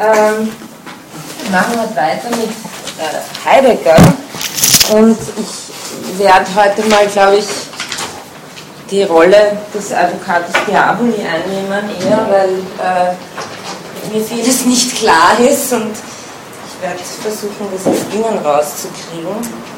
ähm, 0.00 0.50
machen 1.50 1.74
wir 1.74 1.96
weiter 1.96 2.30
mit 2.30 2.50
äh, 2.98 3.48
Heidegger. 3.48 3.96
Und 4.92 5.18
ich 5.38 6.18
werde 6.18 6.46
heute 6.54 6.82
mal, 6.88 7.06
glaube 7.06 7.36
ich, 7.36 7.46
die 8.90 9.02
Rolle 9.04 9.58
des 9.72 9.92
Advocatus 9.92 10.52
Diaboli 10.66 11.14
einnehmen, 11.22 11.90
eher 12.00 12.26
weil 12.28 12.50
äh, 12.80 14.12
mir 14.12 14.24
vieles 14.24 14.64
nicht 14.64 14.96
klar 14.96 15.38
ist 15.38 15.72
und 15.72 15.92
ich 15.92 16.82
werde 16.82 16.98
versuchen, 17.22 17.68
das 17.72 17.86
aus 17.86 18.00
Ihnen 18.12 18.38
rauszukriegen. 18.44 19.70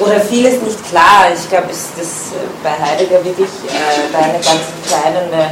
Oder 0.00 0.20
vieles 0.20 0.60
nicht 0.62 0.88
klar. 0.88 1.26
Ich 1.34 1.48
glaube, 1.48 1.68
dass 1.68 2.32
bei 2.62 2.70
Heidegger 2.70 3.24
wirklich 3.24 3.48
äh, 3.68 4.12
da 4.12 4.18
eine 4.18 4.32
ganz 4.32 4.62
entscheidende 4.82 5.50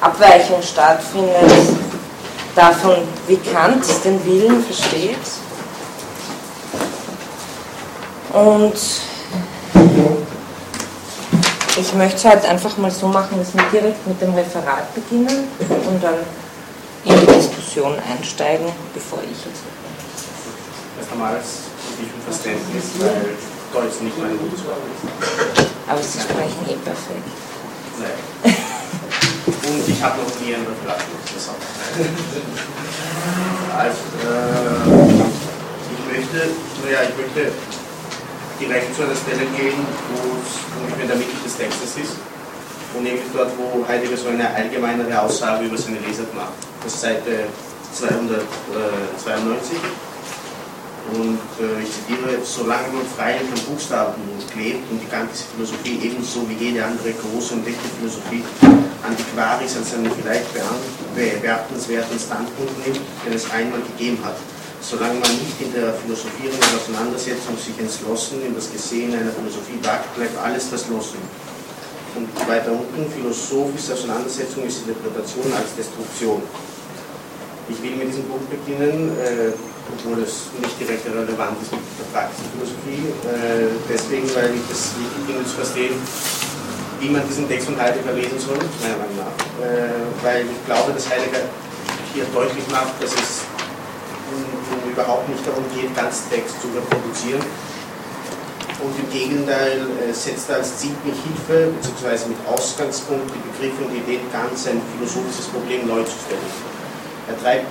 Abweichung 0.00 0.62
stattfindet 0.62 1.87
davon, 2.58 2.96
wie 3.28 3.36
Kant 3.36 3.84
den 4.04 4.24
Willen 4.24 4.64
versteht. 4.64 5.16
Und 8.32 8.74
ich 11.76 11.94
möchte 11.94 12.16
es 12.16 12.24
halt 12.24 12.44
einfach 12.44 12.76
mal 12.78 12.90
so 12.90 13.06
machen, 13.06 13.38
dass 13.38 13.54
wir 13.54 13.62
direkt 13.72 14.04
mit 14.06 14.20
dem 14.20 14.34
Referat 14.34 14.92
beginnen 14.94 15.48
und 15.60 16.02
dann 16.02 16.16
in 17.04 17.20
die 17.20 17.26
Diskussion 17.32 17.96
einsteigen, 18.10 18.66
bevor 18.92 19.20
ich 19.22 19.30
jetzt. 19.30 19.62
Erst 20.98 21.12
einmal 21.12 21.36
als 21.36 21.46
Verständnis, 22.24 22.84
weil 22.98 23.36
Deutsch 23.72 24.00
nicht 24.00 24.18
meine 24.18 24.34
Muttersprache 24.34 24.80
ist. 24.94 25.66
Aber 25.86 26.02
Sie 26.02 26.18
sprechen 26.18 26.66
eh 26.68 26.76
perfekt. 26.76 27.28
Nein. 28.00 28.56
Und 29.68 29.84
ich 29.86 30.02
habe 30.02 30.22
noch 30.22 30.40
nie 30.40 30.54
ein 30.54 30.64
Referat 30.64 31.00
gemacht, 31.04 31.28
das 31.28 31.50
auch. 31.52 31.60
also, 33.76 34.00
äh, 34.24 34.80
ich 35.92 36.00
möchte, 36.08 36.48
naja, 36.84 37.00
ich 37.04 37.12
möchte 37.20 37.52
direkt 38.58 38.96
zu 38.96 39.02
einer 39.02 39.14
Stelle 39.14 39.44
gehen, 39.56 39.86
wo 40.16 40.38
es 40.40 40.48
in 41.00 41.06
der 41.06 41.16
Mitte 41.16 41.36
des 41.44 41.54
Textes 41.56 41.96
ist. 42.00 42.16
Und 42.94 43.02
nämlich 43.04 43.24
dort, 43.34 43.50
wo 43.58 43.86
Heidegger 43.86 44.16
so 44.16 44.28
eine 44.28 44.48
allgemeinere 44.48 45.20
Aussage 45.20 45.66
über 45.66 45.76
seine 45.76 45.98
Leser 45.98 46.24
macht. 46.34 46.54
Das 46.82 46.94
ist 46.94 47.02
Seite 47.02 47.44
292. 47.92 49.76
Und 51.08 51.40
äh, 51.56 51.80
ich 51.80 51.88
zitiere, 51.88 52.36
solange 52.44 52.88
man 52.92 53.06
frei 53.16 53.40
von 53.40 53.72
Buchstaben 53.72 54.20
klebt 54.52 54.84
und 54.90 55.00
die 55.00 55.08
ganze 55.08 55.44
Philosophie 55.54 55.98
ebenso 56.04 56.44
wie 56.48 56.58
jede 56.60 56.84
andere 56.84 57.12
große 57.16 57.54
und 57.54 57.66
echte 57.66 57.88
Philosophie 57.96 58.44
Antiquaris 59.00 59.76
als 59.76 59.94
einen 59.94 60.10
vielleicht 60.12 60.52
bewertenswerten 61.14 62.18
Standpunkt 62.18 62.76
nimmt, 62.84 63.00
den 63.24 63.32
es 63.32 63.50
einmal 63.50 63.80
gegeben 63.80 64.18
hat. 64.22 64.36
Solange 64.80 65.18
man 65.18 65.32
nicht 65.32 65.56
in 65.60 65.72
der 65.72 65.94
philosophierenden 65.94 66.68
Auseinandersetzung 66.76 67.56
sich 67.56 67.78
entschlossen 67.78 68.44
in 68.44 68.54
das 68.54 68.70
Gesehen 68.70 69.14
einer 69.14 69.32
Philosophie 69.32 69.80
wagt, 69.82 70.14
bleibt 70.14 70.36
alles 70.38 70.68
verschlossen. 70.68 71.18
Und 72.16 72.28
weiter 72.48 72.72
unten, 72.72 73.10
philosophische 73.10 73.94
Auseinandersetzung 73.94 74.64
ist 74.64 74.86
Interpretation 74.86 75.46
als 75.56 75.74
Destruktion. 75.76 76.42
Ich 77.68 77.82
will 77.82 77.96
mit 77.96 78.08
diesem 78.08 78.24
Punkt 78.24 78.48
beginnen, 78.50 79.12
äh, 79.18 79.52
obwohl 79.92 80.22
es 80.22 80.52
nicht 80.60 80.76
direkt 80.80 81.06
relevant 81.06 81.56
ist 81.62 81.72
mit 81.72 81.80
der 81.98 82.08
praktischen 82.12 82.48
Philosophie. 82.52 83.02
Äh, 83.24 83.72
deswegen, 83.88 84.28
weil 84.34 84.54
ich 84.54 84.64
das 84.68 84.92
wichtig 84.98 85.22
finde 85.26 85.44
zu 85.44 85.56
verstehen, 85.56 85.94
wie 87.00 87.10
man 87.10 87.22
diesen 87.28 87.48
Text 87.48 87.66
von 87.66 87.78
Heidegger 87.78 88.12
lesen 88.12 88.38
soll, 88.38 88.58
meiner 88.82 88.98
Meinung 88.98 89.18
nach. 89.22 89.36
Äh, 89.62 90.04
weil 90.22 90.44
ich 90.46 90.60
glaube, 90.66 90.92
dass 90.92 91.08
Heidegger 91.08 91.46
hier 92.14 92.24
deutlich 92.34 92.64
macht, 92.70 92.98
dass 93.02 93.12
es 93.14 93.46
überhaupt 94.90 95.28
nicht 95.28 95.46
darum 95.46 95.64
geht, 95.74 95.94
ganz 95.94 96.28
Text 96.28 96.60
zu 96.60 96.68
reproduzieren. 96.74 97.42
Und 98.78 98.94
im 98.94 99.10
Gegenteil 99.10 99.82
äh, 99.98 100.12
setzt 100.12 100.50
er 100.50 100.62
als 100.62 100.78
Ziel 100.78 100.94
mit 101.04 101.14
Hilfe 101.14 101.74
bzw. 101.74 102.30
mit 102.30 102.38
Ausgangspunkt 102.46 103.26
die 103.34 103.42
Begriffe 103.50 103.82
und 103.84 103.94
Ideen 103.94 104.22
ganz 104.32 104.66
ein 104.68 104.80
philosophisches 104.94 105.46
Problem 105.46 105.86
neu 105.86 106.02
zu 106.02 106.14
stellen. 106.26 106.50
Er 107.26 107.36
treibt 107.42 107.66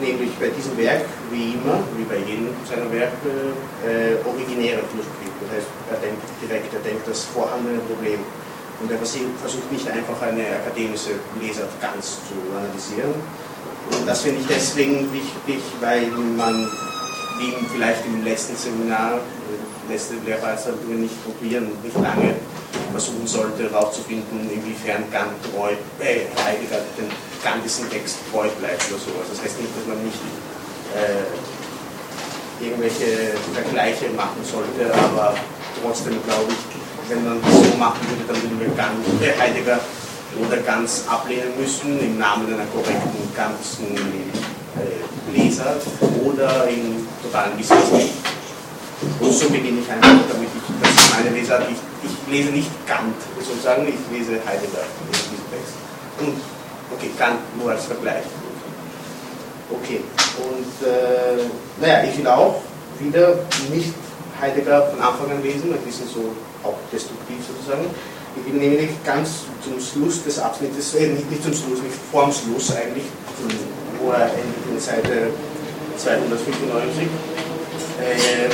nämlich 0.00 0.32
bei 0.38 0.48
diesem 0.48 0.76
Werk, 0.76 1.04
wie 1.30 1.54
immer, 1.54 1.78
wie 1.96 2.04
bei 2.04 2.18
jedem 2.18 2.48
seiner 2.68 2.90
Werke, 2.90 3.54
äh, 3.84 4.16
originäre 4.26 4.82
Philosophie. 4.90 5.30
Das 5.40 5.56
heißt, 5.56 5.68
er 5.92 5.98
denkt 6.00 6.24
direkt, 6.42 6.74
er 6.74 6.80
denkt 6.80 7.06
das 7.06 7.24
vorhandene 7.24 7.78
Problem. 7.80 8.20
Und 8.80 8.90
er 8.90 8.98
versucht 8.98 9.70
nicht 9.70 9.88
einfach 9.90 10.20
eine 10.22 10.44
akademische 10.56 11.20
Leser 11.40 11.68
ganz 11.80 12.16
zu 12.24 12.34
analysieren. 12.56 13.12
Und 13.92 14.08
das 14.08 14.22
finde 14.22 14.40
ich 14.40 14.46
deswegen 14.46 15.12
wichtig, 15.12 15.60
weil 15.80 16.06
man, 16.36 16.66
wie 17.38 17.52
vielleicht 17.72 18.06
im 18.06 18.24
letzten 18.24 18.56
Seminar, 18.56 19.20
äh, 19.88 19.92
letzte 19.92 20.14
Lehrveranstaltung 20.26 21.00
nicht 21.00 21.14
probieren, 21.24 21.70
nicht 21.82 21.96
lange 21.96 22.34
versuchen 22.92 23.26
sollte, 23.26 23.70
herauszufinden, 23.70 24.50
inwiefern 24.50 25.10
Kant 25.10 25.32
treu, 25.50 25.72
äh, 26.00 26.26
Heidegger 26.44 26.82
den 26.98 27.10
kantischen 27.42 27.88
Text 27.90 28.18
treu 28.30 28.48
bleibt 28.58 28.84
oder 28.90 28.98
sowas. 28.98 29.26
Das 29.30 29.42
heißt 29.42 29.60
nicht, 29.60 29.72
dass 29.76 29.86
man 29.86 30.02
nicht 30.04 30.18
äh, 30.94 31.24
irgendwelche 32.64 33.38
Vergleiche 33.54 34.10
machen 34.10 34.44
sollte, 34.44 34.92
aber 34.92 35.34
trotzdem 35.82 36.22
glaube 36.26 36.52
ich, 36.52 36.58
wenn 37.08 37.24
man 37.24 37.40
das 37.42 37.54
so 37.54 37.76
machen 37.76 38.00
würde, 38.08 38.24
dann 38.28 38.42
würden 38.42 38.60
wir 38.60 38.70
Kant, 38.76 39.04
äh, 39.22 39.32
Heidegger 39.40 39.80
oder 40.38 40.58
ganz 40.58 41.04
ablehnen 41.08 41.58
müssen 41.58 41.98
im 41.98 42.18
Namen 42.18 42.46
einer 42.46 42.66
korrekten 42.66 43.34
ganzen 43.34 43.96
äh, 44.76 45.36
Leser 45.36 45.76
oder 46.24 46.68
in 46.68 47.06
totalen 47.22 47.58
Wissenschaft. 47.58 48.29
Und 49.20 49.32
so 49.32 49.48
beginne 49.50 49.80
ich 49.80 49.90
einfach, 49.90 50.24
damit 50.32 50.48
ich, 50.48 50.64
das 50.80 50.90
ist 50.90 51.14
meine 51.14 51.36
Leser, 51.36 51.60
ich, 51.68 51.76
ich 52.02 52.32
lese 52.32 52.50
nicht 52.50 52.70
Kant 52.86 53.14
sozusagen, 53.38 53.86
ich 53.86 54.00
lese 54.10 54.40
Heidegger 54.46 54.84
in 55.04 55.12
diesem 55.12 55.50
Text. 55.52 55.74
Und 56.20 56.40
Okay, 56.92 57.10
Kant 57.16 57.38
nur 57.56 57.70
als 57.70 57.84
Vergleich. 57.84 58.24
Okay, 59.70 60.00
und 60.42 60.86
äh, 60.86 61.46
naja, 61.80 62.02
ich 62.02 62.18
will 62.18 62.26
auch 62.26 62.60
wieder 62.98 63.38
nicht 63.72 63.94
Heidegger 64.40 64.90
von 64.90 65.00
Anfang 65.00 65.30
an 65.30 65.42
lesen, 65.42 65.72
ein 65.72 65.80
bisschen 65.80 66.08
so 66.08 66.34
auch 66.64 66.74
destruktiv 66.92 67.38
sozusagen. 67.46 67.86
Ich 68.36 68.52
will 68.52 68.58
nämlich 68.58 68.90
ganz 69.04 69.46
zum 69.62 69.78
Schluss 69.80 70.24
des 70.24 70.38
Abschnittes, 70.40 70.94
äh, 70.96 71.06
nicht, 71.08 71.30
nicht 71.30 71.42
zum 71.44 71.54
Schluss, 71.54 71.80
nicht 71.80 71.94
vorm 72.10 72.32
Schluss 72.32 72.74
eigentlich, 72.74 73.04
wo 74.00 74.10
er 74.10 74.26
endet 74.26 74.66
in 74.68 74.80
Seite 74.80 75.30
295, 75.96 77.04
äh, 78.02 78.50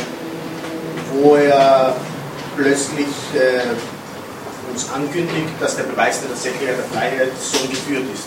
wo 1.23 1.35
er 1.37 1.95
plötzlich 2.57 3.09
äh, 3.35 3.75
uns 4.73 4.91
ankündigt, 4.91 5.55
dass 5.61 5.77
der 5.77 5.85
Beweis 5.85 6.21
der 6.21 6.31
Tatsächlichkeit 6.31 6.77
der 6.79 6.85
Freiheit 6.85 7.33
so 7.41 7.67
geführt 7.69 8.05
ist. 8.13 8.27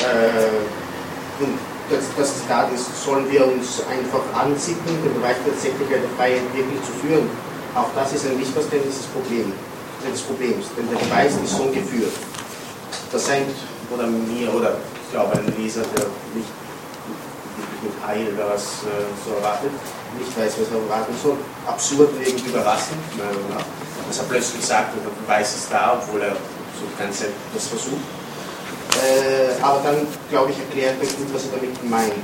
Äh, 0.00 1.42
und 1.42 1.58
das, 1.90 2.04
das 2.16 2.42
Zitat 2.42 2.72
ist, 2.72 3.04
sollen 3.04 3.30
wir 3.30 3.46
uns 3.46 3.82
einfach 3.90 4.24
ansicken, 4.40 5.02
den 5.04 5.14
Beweis 5.14 5.36
der 5.44 5.52
Tatsächlichkeit 5.52 6.02
der 6.02 6.10
Freiheit 6.16 6.46
wirklich 6.54 6.82
zu 6.82 6.92
führen. 7.04 7.28
Auch 7.74 7.90
das 7.94 8.12
ist 8.12 8.26
ein 8.26 8.38
Missverständnis 8.38 8.98
des, 8.98 9.06
Problem, 9.06 9.52
des 10.10 10.22
Problems, 10.22 10.66
denn 10.76 10.88
der 10.88 10.98
Beweis 10.98 11.32
ist 11.36 11.56
so 11.56 11.64
geführt. 11.68 12.12
Das 13.12 13.26
scheint, 13.26 13.52
oder 13.92 14.06
mir, 14.06 14.52
oder 14.52 14.78
ich 15.04 15.12
glaube, 15.12 15.38
ein 15.38 15.46
Leser, 15.58 15.82
der 15.96 16.06
nicht 16.34 16.48
mit 17.82 17.92
Heil 18.06 18.32
was 18.36 18.82
äh, 18.88 19.04
so 19.24 19.36
erwartet, 19.36 19.70
nicht 20.18 20.32
weiß, 20.36 20.52
was 20.60 20.68
er 20.72 20.82
erwarten 20.82 21.14
soll, 21.22 21.36
absurd 21.66 22.10
und 22.12 22.22
irgendwie 22.26 22.50
überraschend, 22.50 23.00
meiner 23.16 23.32
Meinung 23.32 23.50
nach 23.56 23.66
dass 24.08 24.18
er 24.18 24.24
plötzlich 24.24 24.64
sagt, 24.64 24.94
der 24.94 25.10
Beweis 25.10 25.54
ist 25.54 25.68
da, 25.70 25.98
obwohl 25.98 26.22
er 26.22 26.34
so 26.78 26.86
ganz 26.98 27.24
das 27.54 27.66
versucht. 27.66 28.06
Äh, 29.02 29.60
aber 29.60 29.82
dann, 29.82 30.06
glaube 30.30 30.52
ich, 30.52 30.58
erklärt 30.58 30.96
er 31.00 31.08
gut, 31.18 31.28
was 31.34 31.44
er 31.50 31.58
damit 31.58 31.74
meint. 31.84 32.14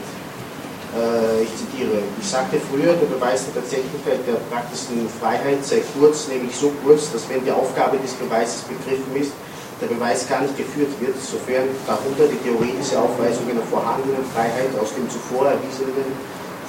Äh, 0.95 1.43
ich 1.43 1.53
zitiere, 1.57 2.01
ich 2.21 2.29
sagte 2.29 2.61
früher, 2.71 2.95
der 2.95 3.11
Beweis 3.11 3.45
der 3.51 3.61
Tatsächlichkeit 3.61 4.23
der 4.25 4.39
praktischen 4.49 5.09
Freiheit 5.21 5.65
sei 5.65 5.83
kurz, 5.99 6.29
nämlich 6.29 6.55
so 6.55 6.73
kurz, 6.85 7.11
dass 7.13 7.29
wenn 7.29 7.45
die 7.45 7.53
Aufgabe 7.53 7.99
des 7.99 8.13
Beweises 8.15 8.63
begriffen 8.63 9.13
ist, 9.19 9.33
der 9.81 9.91
Beweis 9.91 10.29
gar 10.29 10.41
nicht 10.41 10.57
geführt 10.57 10.95
wird, 11.01 11.19
sofern 11.19 11.67
darunter 11.85 12.31
die 12.31 12.39
theoretische 12.47 12.95
Aufweisung 12.95 13.51
einer 13.51 13.67
vorhandenen 13.67 14.23
Freiheit 14.31 14.71
aus 14.79 14.95
dem 14.95 15.11
zuvor 15.11 15.51
erwiesenen 15.51 16.15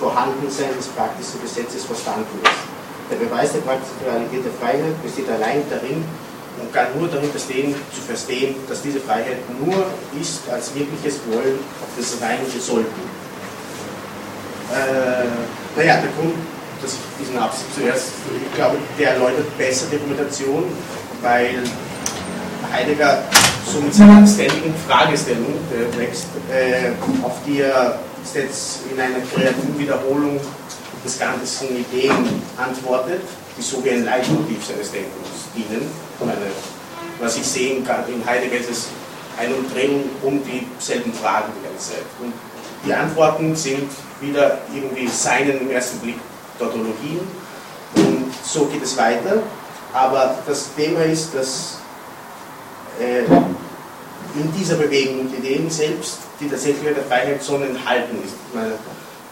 Vorhandensein 0.03 0.75
des 0.75 0.87
praktischen 0.87 1.39
Gesetzes 1.39 1.85
verstanden 1.85 2.35
ist. 2.43 2.63
Der 3.09 3.15
Beweis 3.23 3.53
der 3.53 3.63
praktischen 3.63 4.03
Realität 4.03 4.43
der 4.43 4.51
Freiheit 4.59 4.95
besteht 5.01 5.29
allein 5.31 5.63
darin 5.69 6.03
und 6.59 6.73
kann 6.73 6.87
nur 6.99 7.07
darin 7.07 7.31
bestehen, 7.31 7.73
zu 7.95 8.01
verstehen, 8.01 8.55
dass 8.67 8.81
diese 8.81 8.99
Freiheit 8.99 9.39
nur 9.63 9.87
ist 10.19 10.43
als 10.51 10.75
wirkliches 10.75 11.19
Wollen 11.31 11.59
des 11.97 12.19
reinen 12.21 12.43
Sollten. 12.59 13.03
Äh, 14.75 15.31
naja, 15.77 16.01
der 16.03 16.11
Grund, 16.19 16.35
dass 16.81 16.93
ich 16.93 16.99
diesen 17.19 17.37
Absatz 17.37 17.63
zuerst, 17.73 18.11
ich 18.27 18.55
glaube, 18.55 18.77
der 18.99 19.11
erläutert 19.15 19.57
besser 19.57 19.85
die 19.89 19.97
Dokumentation, 19.97 20.65
weil 21.21 21.63
Heidegger 22.71 23.23
so 23.71 23.79
mit 23.79 23.93
seiner 23.93 24.27
ständigen 24.27 24.73
Fragestellung, 24.87 25.55
der 25.71 25.89
Text, 25.97 26.27
äh, 26.51 26.91
auf 27.23 27.37
die 27.45 27.61
er 27.61 27.99
jetzt 28.33 28.79
in 28.91 28.99
einer 28.99 29.19
kreativen 29.19 29.77
Wiederholung 29.77 30.39
des 31.03 31.19
ganzen 31.19 31.67
Ideen 31.77 32.41
antwortet, 32.57 33.21
die 33.57 33.61
so 33.61 33.83
wie 33.83 33.91
ein 33.91 34.05
Leitmotiv 34.05 34.65
seines 34.65 34.91
Denkens 34.91 35.51
dienen. 35.55 35.89
Meine, 36.19 36.51
was 37.19 37.37
ich 37.37 37.45
sehen 37.45 37.85
kann 37.85 38.03
in 38.07 38.25
Heidegger 38.25 38.57
ist 38.57 38.69
es 38.69 38.87
eine 39.37 39.55
Umdrehung 39.55 40.03
um 40.21 40.41
dieselben 40.43 41.13
Fragen 41.13 41.51
die 41.59 41.67
ganze 41.67 41.91
Zeit. 41.91 42.05
Und 42.21 42.33
die 42.85 42.93
Antworten 42.93 43.55
sind 43.55 43.89
wieder 44.21 44.59
irgendwie 44.73 45.07
seinen 45.07 45.61
im 45.61 45.71
ersten 45.71 45.99
Blick 45.99 46.17
Tautologien 46.59 47.21
und 47.95 48.31
so 48.43 48.65
geht 48.65 48.83
es 48.83 48.97
weiter. 48.97 49.41
Aber 49.93 50.37
das 50.45 50.73
Thema 50.75 51.01
ist, 51.03 51.33
dass 51.35 51.77
äh, 52.99 53.23
in 53.23 54.51
dieser 54.57 54.75
Bewegung 54.75 55.29
die 55.31 55.37
Ideen 55.37 55.69
selbst 55.69 56.19
die 56.39 56.49
tatsächliche 56.49 56.93
der 56.93 57.03
Freiheitszone 57.03 57.67
enthalten 57.67 58.17
ist. 58.23 58.33
Ich 58.49 58.55
meine, 58.55 58.73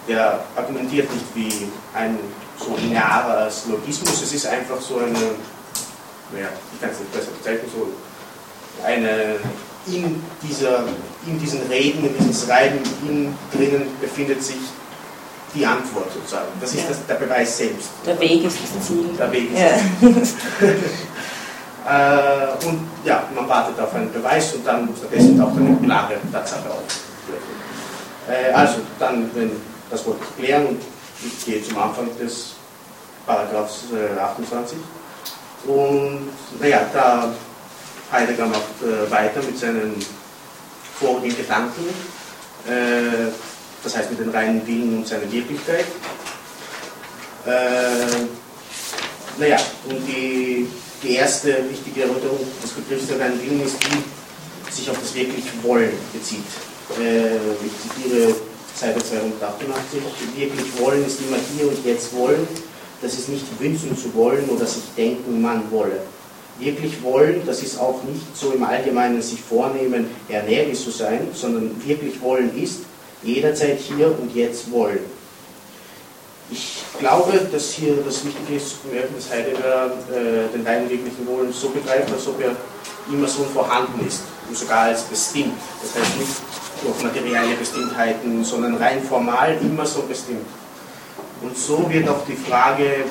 der 0.08 0.44
argumentiert 0.56 1.12
nicht 1.12 1.26
wie 1.36 1.68
ein 1.94 2.18
so 2.58 2.76
linearer 2.78 3.50
Logismus, 3.70 4.22
es 4.22 4.34
ist 4.34 4.46
einfach 4.46 4.80
so 4.80 4.98
eine, 4.98 5.12
naja, 6.34 6.50
ich 6.74 6.82
kann 6.82 6.92
es 6.92 7.00
nicht 7.00 7.12
besser 7.12 7.32
bezeichnen, 7.32 7.70
so 7.74 7.88
eine 8.86 9.38
in, 9.88 10.22
dieser, 10.44 10.86
in 11.26 11.40
diesen 11.40 11.62
Reden, 11.64 12.06
in 12.06 12.18
diesem 12.18 12.48
Schreiben, 12.48 12.80
in 13.08 13.34
drinnen 13.52 13.88
befindet 14.00 14.44
sich 14.44 14.58
die 15.54 15.66
Antwort 15.66 16.12
sozusagen. 16.14 16.48
Das 16.62 16.74
ist 16.74 16.82
ja. 16.82 16.88
das, 16.90 17.06
der 17.08 17.16
Beweis 17.16 17.58
selbst. 17.58 17.90
Der 18.06 18.20
Weg 18.20 18.44
ist 18.46 18.58
das 18.58 18.88
Ziel. 18.88 19.10
Der 19.18 19.32
Weg 19.32 19.52
ist 19.52 19.60
ja. 19.60 20.10
das 20.10 20.36
Ziel. 20.60 20.76
äh, 21.88 22.66
und 22.68 22.88
ja, 23.04 23.24
man 23.36 23.48
wartet 23.50 23.80
auf 23.80 23.94
einen 23.96 24.12
Beweis 24.12 24.54
und 24.54 24.66
dann 24.66 24.90
stattdessen 24.98 25.38
taucht 25.38 25.58
eine 25.58 25.78
klare 25.78 26.14
Tatsache 26.32 26.70
auf. 26.70 26.84
Äh, 28.30 28.52
also, 28.54 28.78
dann, 29.00 29.30
wenn 29.34 29.52
das 29.90 30.06
wollte 30.06 30.22
ich 30.24 30.44
klären 30.44 30.68
und 30.68 30.82
ich 31.26 31.46
gehe 31.46 31.64
zum 31.64 31.78
Anfang 31.78 32.08
des 32.18 32.54
Paragraphs 33.26 33.84
äh, 33.94 34.20
28. 34.20 34.78
Und 35.66 36.30
naja, 36.60 36.82
da 36.94 37.32
Heidegger 38.12 38.48
macht 38.48 38.82
äh, 38.82 39.10
weiter 39.12 39.42
mit 39.44 39.58
seinen 39.58 39.96
vorigen 41.00 41.36
Gedanken, 41.36 41.86
äh, 42.68 43.32
das 43.84 43.98
heißt 43.98 44.12
mit 44.12 44.20
den 44.20 44.30
reinen 44.30 44.66
Willen 44.68 44.98
und 44.98 45.08
seiner 45.08 45.32
Wirklichkeit. 45.32 45.86
Äh, 47.46 48.28
naja, 49.40 49.58
und 49.90 50.06
die, 50.08 50.68
die 51.04 51.16
erste 51.16 51.70
wichtige 51.70 52.02
Erläuterung 52.02 52.40
des 52.62 52.72
Begriffs 52.72 53.08
der 53.08 53.20
Willen 53.20 53.64
ist, 53.64 53.78
die 53.84 54.72
sich 54.72 54.90
auf 54.90 54.98
das 55.00 55.14
wirklich 55.16 55.46
Wollen 55.64 55.92
bezieht. 56.14 56.44
Äh, 57.00 57.36
ich 57.66 57.74
zitiere 57.82 58.36
Seite 58.76 59.04
288, 59.04 60.02
wirklich 60.36 60.80
wollen 60.80 61.06
ist 61.06 61.20
immer 61.22 61.38
hier 61.56 61.68
und 61.68 61.86
jetzt 61.86 62.14
wollen, 62.16 62.48
das 63.02 63.14
ist 63.14 63.30
nicht 63.30 63.46
wünschen 63.60 63.98
zu 63.98 64.14
wollen 64.14 64.48
oder 64.50 64.66
sich 64.66 64.84
denken, 64.96 65.42
man 65.42 65.70
wolle 65.72 66.00
wirklich 66.62 67.02
wollen, 67.02 67.42
das 67.46 67.62
ist 67.64 67.80
auch 67.80 68.04
nicht 68.04 68.36
so 68.36 68.52
im 68.52 68.64
Allgemeinen 68.64 69.22
sich 69.22 69.42
vornehmen, 69.42 70.06
energisch 70.30 70.84
zu 70.84 70.92
sein, 70.92 71.28
sondern 71.34 71.72
wirklich 71.86 72.22
wollen 72.22 72.56
ist 72.62 72.82
jederzeit 73.24 73.80
hier 73.80 74.08
und 74.08 74.34
jetzt 74.36 74.72
wollen. 74.72 75.00
Ich 76.52 76.84
glaube, 77.00 77.48
dass 77.52 77.72
hier 77.72 77.96
das 78.06 78.26
Wichtige 78.26 78.56
ist, 78.56 78.82
zu 78.82 78.88
merken, 78.92 79.16
dass 79.16 79.32
Heidegger 79.32 79.92
äh, 80.12 80.52
den 80.54 80.68
reinen 80.68 80.90
wirklichen 80.90 81.26
Wollen 81.26 81.54
so 81.54 81.70
begreift, 81.70 82.12
als 82.12 82.28
ob 82.28 82.42
er 82.42 82.56
immer 83.12 83.28
so 83.28 83.44
vorhanden 83.44 84.06
ist 84.06 84.22
und 84.50 84.58
sogar 84.58 84.82
als 84.82 85.04
bestimmt. 85.04 85.54
Das 85.82 86.02
heißt 86.02 86.18
nicht 86.18 86.32
durch 86.84 87.04
materielle 87.04 87.56
Bestimmtheiten, 87.56 88.44
sondern 88.44 88.76
rein 88.76 89.02
formal 89.02 89.58
immer 89.62 89.86
so 89.86 90.02
bestimmt. 90.02 90.46
Und 91.42 91.58
so 91.58 91.90
wird 91.90 92.08
auch 92.10 92.26
die 92.28 92.36
Frage 92.36 93.06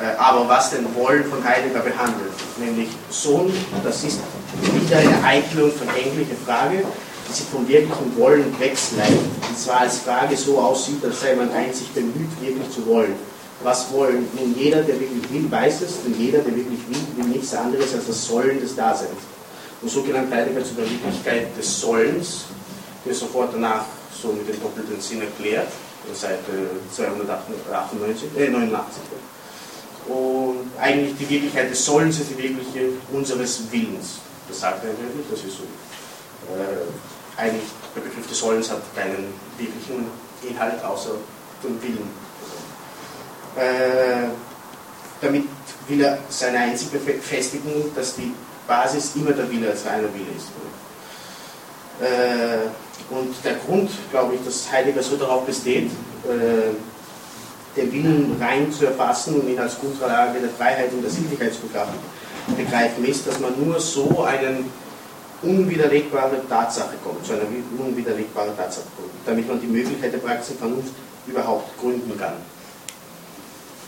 äh, 0.00 0.14
aber 0.18 0.46
was 0.46 0.70
denn 0.70 0.84
Wollen 0.94 1.24
von 1.24 1.42
Heidegger 1.42 1.80
behandelt, 1.80 2.32
nämlich 2.58 2.88
Sohn, 3.08 3.50
das 3.82 4.04
ist 4.04 4.20
wieder 4.74 4.98
eine 4.98 5.24
eitle 5.24 5.64
und 5.64 5.72
vergängliche 5.72 6.34
Frage, 6.44 6.84
die 7.28 7.32
sich 7.32 7.46
vom 7.46 7.66
wirklichen 7.68 8.16
Wollen 8.16 8.54
wegleitet. 8.58 9.18
Und 9.48 9.58
zwar 9.58 9.80
als 9.80 9.98
Frage 9.98 10.36
so 10.36 10.58
aussieht, 10.58 11.04
als 11.04 11.20
sei 11.20 11.34
man 11.34 11.50
einzig 11.50 11.92
bemüht, 11.92 12.30
wirklich 12.40 12.70
zu 12.70 12.86
wollen. 12.86 13.14
Was 13.62 13.90
wollen? 13.92 14.28
Nun, 14.38 14.54
jeder, 14.56 14.82
der 14.82 15.00
wirklich 15.00 15.30
will, 15.30 15.50
weiß 15.50 15.80
es, 15.82 16.02
denn 16.04 16.14
jeder, 16.18 16.38
der 16.38 16.54
wirklich 16.54 16.80
will, 16.88 16.98
will 17.16 17.32
nichts 17.32 17.54
anderes 17.54 17.94
als 17.94 18.06
das 18.06 18.26
Sollen 18.26 18.60
des 18.60 18.76
Daseins. 18.76 19.22
Und 19.80 19.90
so 19.90 20.02
gelangt 20.02 20.32
Heidegger 20.32 20.64
zu 20.64 20.74
der 20.74 20.88
Wirklichkeit 20.88 21.56
des 21.56 21.80
Sollens, 21.80 22.44
die 23.04 23.10
er 23.10 23.14
sofort 23.14 23.54
danach 23.54 23.84
so 24.10 24.28
mit 24.28 24.48
dem 24.48 24.60
doppelten 24.60 25.00
Sinn 25.00 25.22
erklärt, 25.22 25.68
Seite 26.14 26.70
298, 26.94 28.28
äh, 28.36 28.48
89. 28.48 29.02
Und 30.08 30.70
eigentlich 30.80 31.16
die 31.18 31.28
Wirklichkeit 31.28 31.70
des 31.70 31.84
Sollens 31.84 32.20
ist 32.20 32.30
die 32.30 32.42
wirkliche 32.42 32.90
unseres 33.12 33.62
Willens. 33.70 34.20
Das 34.48 34.60
sagt 34.60 34.84
er 34.84 34.90
natürlich, 34.90 35.26
das 35.30 35.40
ist 35.40 35.56
so. 35.56 35.64
Äh, 36.54 36.86
eigentlich 37.36 37.70
der 37.94 38.00
Begriff 38.00 38.26
des 38.26 38.38
Sollens 38.38 38.70
hat 38.70 38.82
keinen 38.94 39.32
wirklichen 39.58 40.06
Inhalt 40.42 40.82
außer 40.84 41.12
dem 41.62 41.82
Willen. 41.82 42.08
Äh, 43.56 44.28
damit 45.20 45.44
will 45.88 46.02
er 46.02 46.18
seine 46.28 46.58
Einsicht 46.58 46.92
befestigen, 46.92 47.94
dass 47.94 48.16
die 48.16 48.34
Basis 48.66 49.12
immer 49.16 49.32
der 49.32 49.50
Wille 49.50 49.70
als 49.70 49.84
reiner 49.86 50.08
Wille 50.12 50.32
ist. 50.36 50.48
Äh, 52.00 52.68
und 53.14 53.34
der 53.44 53.54
Grund, 53.54 53.90
glaube 54.10 54.34
ich, 54.34 54.44
dass 54.44 54.70
Heidegger 54.70 55.02
so 55.02 55.16
darauf 55.16 55.46
besteht, 55.46 55.90
äh, 56.24 56.74
den 57.76 57.92
Willen 57.92 58.36
rein 58.40 58.72
zu 58.72 58.86
erfassen 58.86 59.40
und 59.40 59.48
ihn 59.48 59.58
als 59.58 59.78
Grundlage 59.78 60.40
der 60.40 60.50
Freiheit 60.50 60.92
und 60.92 61.02
der 61.02 61.10
Sittlichkeit 61.10 61.52
zu 61.52 61.60
begreifen 62.56 63.04
ist, 63.04 63.26
dass 63.26 63.38
man 63.38 63.52
nur 63.62 63.78
so 63.80 64.22
einen 64.24 64.70
unwiderlegbare 65.42 66.40
Tatsache 66.48 66.96
kommt, 67.04 67.24
zu 67.26 67.32
einer 67.34 67.42
unwiderlegbaren 67.78 68.56
Tatsache 68.56 68.86
kommt, 68.96 69.10
damit 69.24 69.48
man 69.48 69.60
die 69.60 69.66
Möglichkeit 69.66 70.12
der 70.12 70.18
praktischen 70.18 70.58
Vernunft 70.58 70.92
überhaupt 71.26 71.78
gründen 71.78 72.16
kann. 72.18 72.34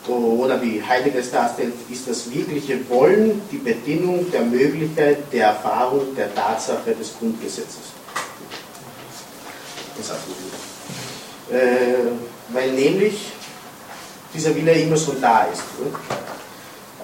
Oder 0.08 0.60
wie 0.62 0.82
Heidegger 0.82 1.18
es 1.18 1.30
darstellt, 1.30 1.74
ist 1.90 2.08
das 2.08 2.32
wirkliche 2.32 2.88
Wollen 2.88 3.42
die 3.52 3.58
Bedingung 3.58 4.30
der 4.30 4.40
Möglichkeit 4.40 5.30
der 5.32 5.48
Erfahrung 5.48 6.14
der 6.16 6.34
Tatsache 6.34 6.94
des 6.94 7.12
Grundgesetzes. 7.18 7.92
Das 9.98 10.08
sagt 10.08 10.22
äh, 11.50 12.12
weil 12.50 12.72
nämlich 12.72 13.32
dieser 14.34 14.54
Wille 14.54 14.72
immer 14.72 14.96
so 14.96 15.14
da 15.20 15.44
ist. 15.44 15.62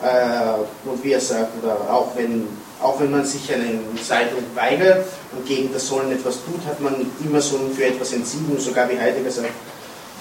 Äh, 0.02 0.88
und 0.88 1.02
wie 1.02 1.12
er 1.12 1.20
sagt, 1.20 1.62
oder 1.62 1.74
auch 1.90 2.14
wenn, 2.16 2.46
auch 2.84 3.00
wenn 3.00 3.10
man 3.10 3.24
sich 3.24 3.52
eine 3.52 3.80
Zeitung 4.06 4.44
weigert 4.54 5.06
und 5.32 5.46
gegen 5.46 5.72
das 5.72 5.86
Sollen 5.88 6.12
etwas 6.12 6.36
tut, 6.44 6.64
hat 6.66 6.80
man 6.80 6.94
immer 7.24 7.40
so 7.40 7.58
für 7.74 7.86
etwas 7.86 8.12
entschieden, 8.12 8.58
sogar 8.58 8.88
wie 8.90 8.98
Heidegger 8.98 9.30
sagt, 9.30 9.48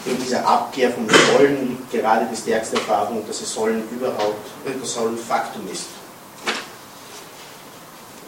in 0.05 0.17
dieser 0.17 0.48
Abkehr 0.48 0.91
vom 0.91 1.08
Sollen 1.10 1.67
liegt 1.67 1.91
gerade 1.91 2.25
die 2.32 2.36
stärkste 2.36 2.77
Erfahrung, 2.77 3.24
dass 3.27 3.39
das 3.39 3.53
Sollen 3.53 3.84
überhaupt, 3.91 4.48
das 4.82 4.93
Sollen 4.93 5.17
Faktum 5.17 5.63
ist. 5.72 5.88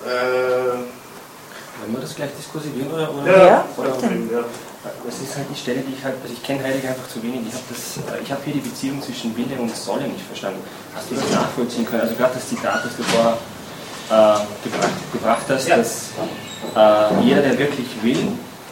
Äh, 0.05 0.77
Wollen 1.81 1.93
wir 1.93 2.01
das 2.01 2.15
gleich 2.15 2.31
diskursivieren 2.37 2.91
oder? 2.91 3.13
oder 3.13 3.37
ja, 3.37 3.65
oder, 3.77 3.89
ja. 3.89 4.45
Das 5.03 5.15
ist 5.15 5.35
halt 5.35 5.47
die 5.51 5.59
Stelle, 5.59 5.81
die 5.81 5.93
ich 5.93 6.03
halt, 6.03 6.15
also 6.21 6.31
ich 6.31 6.43
kenne 6.43 6.63
Heidegger 6.63 6.89
einfach 6.89 7.07
zu 7.07 7.21
wenig. 7.23 7.41
Ich 7.47 7.53
habe 7.55 8.17
äh, 8.17 8.21
ich 8.21 8.45
hier 8.45 8.53
die 8.53 8.69
Beziehung 8.69 9.01
zwischen 9.01 9.35
Wille 9.35 9.59
und 9.59 9.75
Solle 9.75 10.07
nicht 10.07 10.25
verstanden. 10.25 10.59
Hast 10.95 11.09
du 11.09 11.15
das 11.15 11.29
nachvollziehen 11.31 11.85
können? 11.85 12.01
Also 12.01 12.15
gerade 12.15 12.35
das 12.35 12.47
Zitat, 12.47 12.85
das 12.85 12.95
du 12.95 13.03
vorher 13.03 13.33
äh, 13.33 13.54
gebracht, 14.09 15.11
gebracht, 15.11 15.45
hast, 15.49 15.67
ja. 15.67 15.77
dass 15.77 16.09
äh, 16.75 17.23
jeder, 17.23 17.41
der 17.41 17.57
wirklich 17.57 17.87
will, 18.01 18.27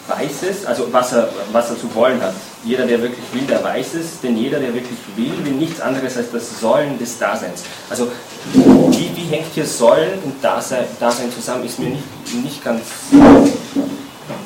weiß 0.08 0.44
es, 0.50 0.66
also 0.66 0.92
was 0.92 1.13
er, 1.13 1.30
was 1.52 1.70
er 1.70 1.80
zu 1.80 1.94
wollen 1.96 2.22
hat. 2.22 2.34
Jeder, 2.66 2.86
der 2.86 3.02
wirklich 3.02 3.25
will, 3.34 3.44
der 3.44 3.63
weiß 3.63 3.94
es, 3.96 4.22
denn 4.22 4.38
jeder, 4.38 4.60
der 4.60 4.74
wirklich 4.74 5.00
will, 5.16 5.34
will 5.46 5.54
nichts 5.54 5.82
anderes 5.82 6.18
als 6.18 6.32
das 6.32 6.60
Sollen 6.60 6.98
des 7.00 7.18
Daseins. 7.18 7.63
Also 7.90 8.10
wie, 8.54 9.12
wie 9.16 9.25
hängt 9.30 9.48
hier 9.54 9.66
Sollen 9.66 10.20
und 10.24 10.44
Dasein, 10.44 10.86
Dasein 11.00 11.32
zusammen, 11.32 11.66
ist 11.66 11.80
mir 11.80 11.90
nicht, 11.90 12.04
nicht 12.44 12.63
ganz 12.63 12.82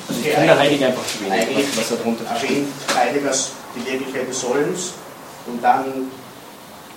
also 0.07 0.21
ich 0.21 0.33
kenne 0.33 0.57
Heidegger 0.57 0.87
einfach 0.87 1.05
zu 1.05 1.23
wenig, 1.23 1.55
was, 1.55 1.77
was 1.77 1.91
er 1.91 1.97
darunter 1.97 2.25
erwähnt 2.25 2.67
Heidegger 2.95 3.31
die 3.75 3.91
Wirklichkeit 3.91 4.27
des 4.27 4.41
Sollens 4.41 4.93
und 5.45 5.63
dann 5.63 5.85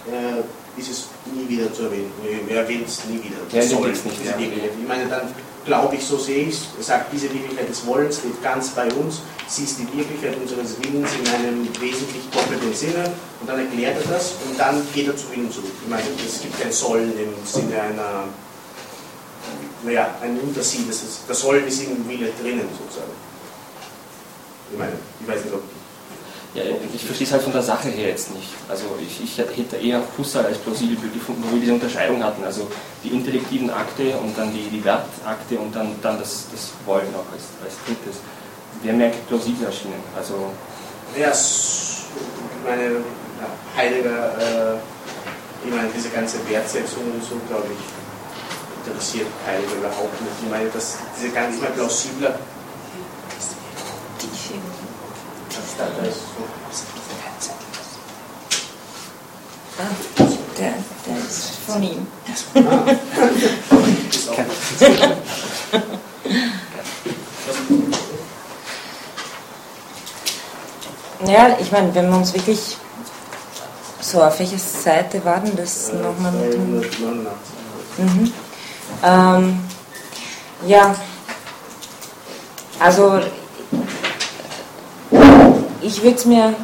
äh, 0.07 0.43
ist 0.81 0.91
es 0.91 1.05
nie 1.35 1.49
wieder 1.49 1.73
zu 1.73 1.85
erwähnen. 1.85 2.11
Er 2.49 2.63
erwähnt 2.63 2.89
es 2.89 3.05
nie 3.05 3.23
wieder. 3.23 3.37
Ja, 3.53 3.63
Sollen, 3.63 3.93
nicht, 3.93 4.03
diese 4.05 4.39
Wirklichkeit. 4.39 4.71
Ich 4.81 4.89
meine, 4.89 5.07
dann 5.07 5.35
glaube 5.65 5.95
ich, 5.97 6.05
so 6.05 6.17
sehe 6.17 6.49
ich 6.49 6.55
es. 6.55 6.67
Er 6.79 6.85
sagt, 6.85 7.13
diese 7.13 7.33
Wirklichkeit 7.33 7.69
des 7.69 7.87
Wollens 7.87 8.23
liegt 8.25 8.43
ganz 8.43 8.71
bei 8.71 8.91
uns. 8.93 9.21
Sie 9.47 9.65
ist 9.65 9.79
die 9.79 9.89
Wirklichkeit 9.97 10.37
unseres 10.41 10.77
Willens 10.83 11.11
in 11.15 11.29
einem 11.35 11.69
wesentlich 11.81 12.23
doppelten 12.33 12.75
Sinne. 12.75 13.05
Und 13.41 13.49
dann 13.49 13.59
erklärt 13.59 13.97
er 14.03 14.13
das 14.13 14.35
und 14.49 14.59
dann 14.59 14.83
geht 14.95 15.09
er 15.09 15.17
zu 15.17 15.31
Willen 15.31 15.51
zurück. 15.51 15.73
Ich 15.83 15.91
meine, 15.91 16.03
es 16.27 16.43
gibt 16.43 16.61
kein 16.61 16.73
Sollen 16.73 17.13
im 17.19 17.35
Sinne 17.45 17.81
einer 17.81 18.25
naja, 19.83 20.15
ein 20.21 20.39
Unterschied, 20.41 20.89
das, 20.89 21.03
ist, 21.03 21.21
das 21.27 21.41
Sollen 21.41 21.67
ist 21.67 21.83
im 21.83 22.07
Wille 22.09 22.31
drinnen 22.41 22.69
sozusagen. 22.79 23.13
Ich 24.73 24.79
meine, 24.79 24.93
ich 25.21 25.27
weiß 25.27 25.45
nicht, 25.45 25.55
ob 25.55 25.63
ja, 26.55 26.63
ich 26.93 27.05
verstehe 27.05 27.27
es 27.27 27.33
halt 27.33 27.43
von 27.43 27.53
der 27.53 27.63
Sache 27.63 27.89
her 27.89 28.09
jetzt 28.09 28.35
nicht. 28.35 28.49
Also 28.69 28.85
ich, 29.01 29.23
ich 29.23 29.39
hätte 29.39 29.77
eher 29.77 30.03
Husserl 30.19 30.47
als 30.47 30.59
plausibel 30.59 31.09
gefunden, 31.11 31.45
wo 31.47 31.55
wir 31.55 31.61
diese 31.61 31.75
Unterscheidung 31.75 32.25
hatten. 32.25 32.43
Also 32.43 32.67
die 33.05 33.11
intellektiven 33.11 33.71
Akte 33.71 34.17
und 34.17 34.37
dann 34.37 34.53
die, 34.53 34.69
die 34.69 34.85
Wertakte 34.85 35.59
und 35.59 35.75
dann, 35.75 35.95
dann 36.03 36.19
das, 36.19 36.47
das 36.51 36.71
Wollen 36.87 37.15
auch 37.15 37.33
als, 37.33 37.45
als 37.63 37.75
drittes. 37.87 38.21
Wäre 38.83 38.97
mir 38.97 39.13
plausibel 39.29 39.65
erschienen. 39.65 40.03
Also 40.17 40.51
ja, 41.17 41.31
ich 41.31 42.67
meine, 42.67 42.97
Heidegger, 43.77 44.75
äh, 44.75 44.77
ich 45.65 45.75
meine, 45.75 45.89
diese 45.95 46.09
ganze 46.11 46.39
Wertsetzung 46.49 47.03
und 47.15 47.23
so, 47.23 47.37
glaube 47.49 47.69
ich, 47.71 48.91
interessiert 48.91 49.27
Heidegger 49.47 49.77
überhaupt 49.77 50.21
nicht. 50.21 50.35
Ich 50.43 50.51
meine, 50.51 50.69
dass 50.71 50.99
diese 51.17 51.33
ganze 51.33 51.61
plausibler 51.67 52.35
da 55.97 56.03
ist 56.07 56.19
so. 56.19 56.45
Ah, 59.79 59.95
der, 60.59 60.75
der 61.07 61.17
ist 61.27 61.53
von 61.67 61.83
ihm. 61.83 62.07
ja, 71.27 71.57
ich 71.59 71.73
meine, 71.73 71.95
wenn 71.95 72.11
wir 72.11 72.17
uns 72.17 72.35
wirklich 72.35 72.77
so, 74.01 74.23
auf 74.23 74.39
welcher 74.39 74.59
Seite 74.59 75.25
war 75.25 75.41
denn 75.41 75.57
das 75.57 75.91
nochmal 75.93 76.33
mit 76.33 76.53
dem. 76.53 76.81
Mhm. 77.99 78.33
Ähm, 79.03 79.61
ja, 80.67 80.95
also 82.79 83.21
ich 85.83 86.03
würde 86.03 86.17
es 86.17 86.25
mir, 86.25 86.55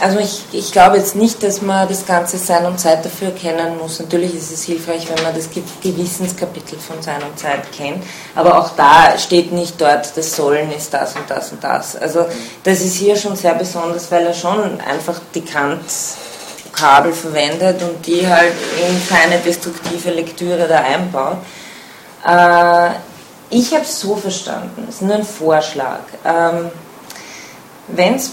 also 0.00 0.18
ich, 0.18 0.44
ich 0.52 0.70
glaube 0.70 0.98
jetzt 0.98 1.16
nicht, 1.16 1.42
dass 1.42 1.60
man 1.60 1.88
das 1.88 2.06
ganze 2.06 2.38
Sein 2.38 2.64
und 2.66 2.78
Zeit 2.78 3.04
dafür 3.04 3.32
kennen 3.32 3.78
muss. 3.78 3.98
Natürlich 3.98 4.34
ist 4.34 4.52
es 4.52 4.64
hilfreich, 4.64 5.08
wenn 5.08 5.22
man 5.24 5.34
das 5.34 5.48
Gewissenskapitel 5.82 6.78
von 6.78 7.02
Sein 7.02 7.22
und 7.22 7.38
Zeit 7.38 7.72
kennt, 7.72 8.04
aber 8.34 8.58
auch 8.58 8.70
da 8.76 9.18
steht 9.18 9.52
nicht 9.52 9.80
dort, 9.80 10.16
das 10.16 10.36
Sollen 10.36 10.72
ist 10.72 10.94
das 10.94 11.16
und 11.16 11.28
das 11.28 11.52
und 11.52 11.64
das. 11.64 11.96
Also 11.96 12.26
das 12.62 12.80
ist 12.80 12.94
hier 12.94 13.16
schon 13.16 13.34
sehr 13.36 13.54
besonders, 13.54 14.10
weil 14.10 14.26
er 14.26 14.34
schon 14.34 14.80
einfach 14.80 15.20
die 15.34 15.44
Kant-Vokabel 15.44 17.12
verwendet 17.12 17.82
und 17.82 18.06
die 18.06 18.26
halt 18.26 18.54
in 18.78 19.08
keine 19.08 19.38
destruktive 19.38 20.10
Lektüre 20.10 20.68
da 20.68 20.78
einbaut. 20.78 21.38
Äh, 22.24 22.90
ich 23.52 23.72
habe 23.72 23.82
es 23.82 23.98
so 23.98 24.14
verstanden, 24.14 24.86
es 24.88 24.96
ist 24.96 25.02
nur 25.02 25.16
ein 25.16 25.24
Vorschlag. 25.24 26.00
Ähm, 26.24 26.70
wenn's, 27.94 28.32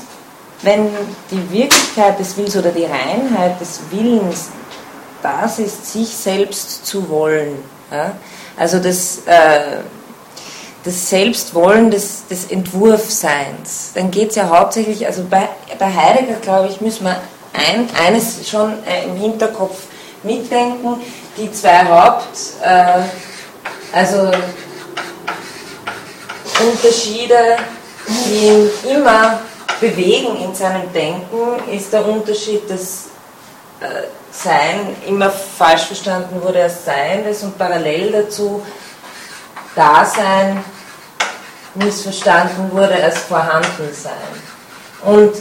wenn 0.63 0.89
die 1.31 1.51
Wirklichkeit 1.51 2.19
des 2.19 2.35
Willens 2.35 2.55
oder 2.55 2.71
die 2.71 2.85
Reinheit 2.85 3.59
des 3.61 3.79
Willens 3.91 4.49
das 5.21 5.59
ist, 5.59 5.91
sich 5.91 6.09
selbst 6.09 6.85
zu 6.85 7.09
wollen, 7.09 7.57
ja? 7.91 8.13
also 8.55 8.79
das, 8.79 9.19
äh, 9.25 9.77
das 10.83 11.09
Selbstwollen 11.09 11.91
des, 11.91 12.27
des 12.27 12.45
Entwurfseins, 12.45 13.91
dann 13.95 14.11
geht 14.11 14.29
es 14.29 14.35
ja 14.35 14.49
hauptsächlich, 14.49 15.05
also 15.05 15.25
bei, 15.29 15.49
bei 15.77 15.93
Heidegger, 15.93 16.35
glaube 16.41 16.69
ich, 16.69 16.81
müssen 16.81 17.05
wir 17.05 17.17
ein, 17.53 17.89
eines 18.05 18.47
schon 18.47 18.73
äh, 18.85 19.05
im 19.05 19.15
Hinterkopf 19.15 19.83
mitdenken, 20.23 21.01
die 21.37 21.51
zwei 21.51 21.85
Haupt, 21.85 22.37
äh, 22.63 23.01
also 23.91 24.31
Unterschiede, 26.59 27.57
die 28.07 28.47
ihn 28.47 28.69
immer 28.95 29.41
bewegen 29.79 30.37
in 30.43 30.55
seinem 30.55 30.91
Denken, 30.93 31.69
ist 31.71 31.91
der 31.93 32.05
Unterschied, 32.05 32.69
dass 32.69 33.05
äh, 33.79 34.07
Sein 34.31 34.95
immer 35.07 35.31
falsch 35.31 35.83
verstanden 35.83 36.41
wurde 36.41 36.63
als 36.63 36.85
Seiendes 36.85 37.43
und 37.43 37.57
parallel 37.57 38.11
dazu 38.11 38.63
Dasein 39.75 40.63
missverstanden 41.75 42.71
wurde 42.71 42.95
als 43.03 43.19
Vorhandensein. 43.19 44.13
Und 45.03 45.35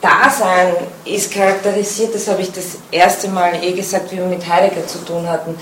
Dasein 0.00 0.74
ist 1.04 1.32
charakterisiert, 1.32 2.14
das 2.14 2.28
habe 2.28 2.42
ich 2.42 2.52
das 2.52 2.76
erste 2.90 3.28
Mal 3.28 3.54
eh 3.62 3.72
gesagt, 3.72 4.12
wie 4.12 4.16
wir 4.16 4.26
mit 4.26 4.46
Heidegger 4.46 4.86
zu 4.86 4.98
tun 4.98 5.26
hatten, 5.28 5.58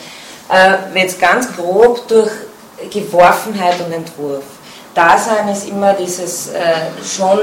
äh, 0.49 0.99
jetzt 0.99 1.21
ganz 1.21 1.55
grob 1.55 2.09
durch 2.09 2.31
Geworfenheit 2.91 3.81
und 3.85 3.93
Entwurf. 3.93 4.45
Dasein 4.95 5.49
ist 5.49 5.69
immer 5.69 5.95
dieses 5.95 6.49
äh, 6.49 6.61
schon 7.05 7.39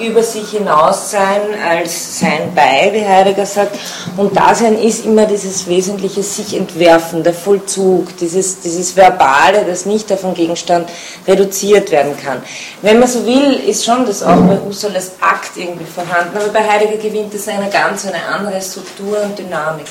über 0.00 0.22
sich 0.22 0.50
hinaus 0.50 1.10
sein 1.10 1.40
als 1.64 2.18
sein 2.18 2.52
bei, 2.54 2.90
wie 2.92 3.04
Heidegger 3.04 3.46
sagt. 3.46 3.78
Und 4.16 4.36
Dasein 4.36 4.76
ist 4.78 5.04
immer 5.04 5.26
dieses 5.26 5.66
wesentliche 5.68 6.22
sich 6.22 6.56
entwerfen, 6.56 7.22
der 7.22 7.34
Vollzug, 7.34 8.16
dieses, 8.18 8.60
dieses 8.60 8.96
Verbale, 8.96 9.64
das 9.66 9.86
nicht 9.86 10.10
auf 10.12 10.24
einen 10.24 10.34
Gegenstand 10.34 10.88
reduziert 11.26 11.90
werden 11.90 12.16
kann. 12.16 12.42
Wenn 12.82 12.98
man 12.98 13.08
so 13.08 13.24
will, 13.24 13.60
ist 13.66 13.84
schon 13.84 14.04
das 14.04 14.22
auch 14.22 14.36
bei 14.36 14.58
Husserl 14.66 14.94
als 14.94 15.12
Akt 15.20 15.56
irgendwie 15.56 15.86
vorhanden, 15.86 16.36
aber 16.36 16.48
bei 16.48 16.68
Heidegger 16.68 16.96
gewinnt 16.96 17.32
es 17.34 17.48
eine 17.48 17.70
ganz 17.70 18.06
eine 18.06 18.24
andere 18.24 18.60
Struktur 18.60 19.22
und 19.22 19.38
Dynamik. 19.38 19.86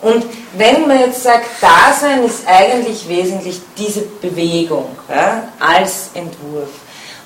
Und 0.00 0.24
wenn 0.56 0.86
man 0.86 1.00
jetzt 1.00 1.22
sagt, 1.22 1.46
Dasein 1.60 2.24
ist 2.24 2.46
eigentlich 2.46 3.08
wesentlich 3.08 3.60
diese 3.76 4.02
Bewegung 4.02 4.86
ja, 5.08 5.48
als 5.58 6.10
Entwurf. 6.14 6.68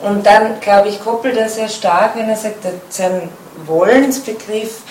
Und 0.00 0.25
dann, 0.26 0.59
glaube 0.61 0.88
ich, 0.88 1.02
koppelt 1.02 1.37
er 1.37 1.49
sehr 1.49 1.69
stark, 1.69 2.17
wenn 2.17 2.29
er 2.29 2.37
sagt, 2.37 2.67
sein 2.88 3.29
Wollensbegriff 3.67 4.83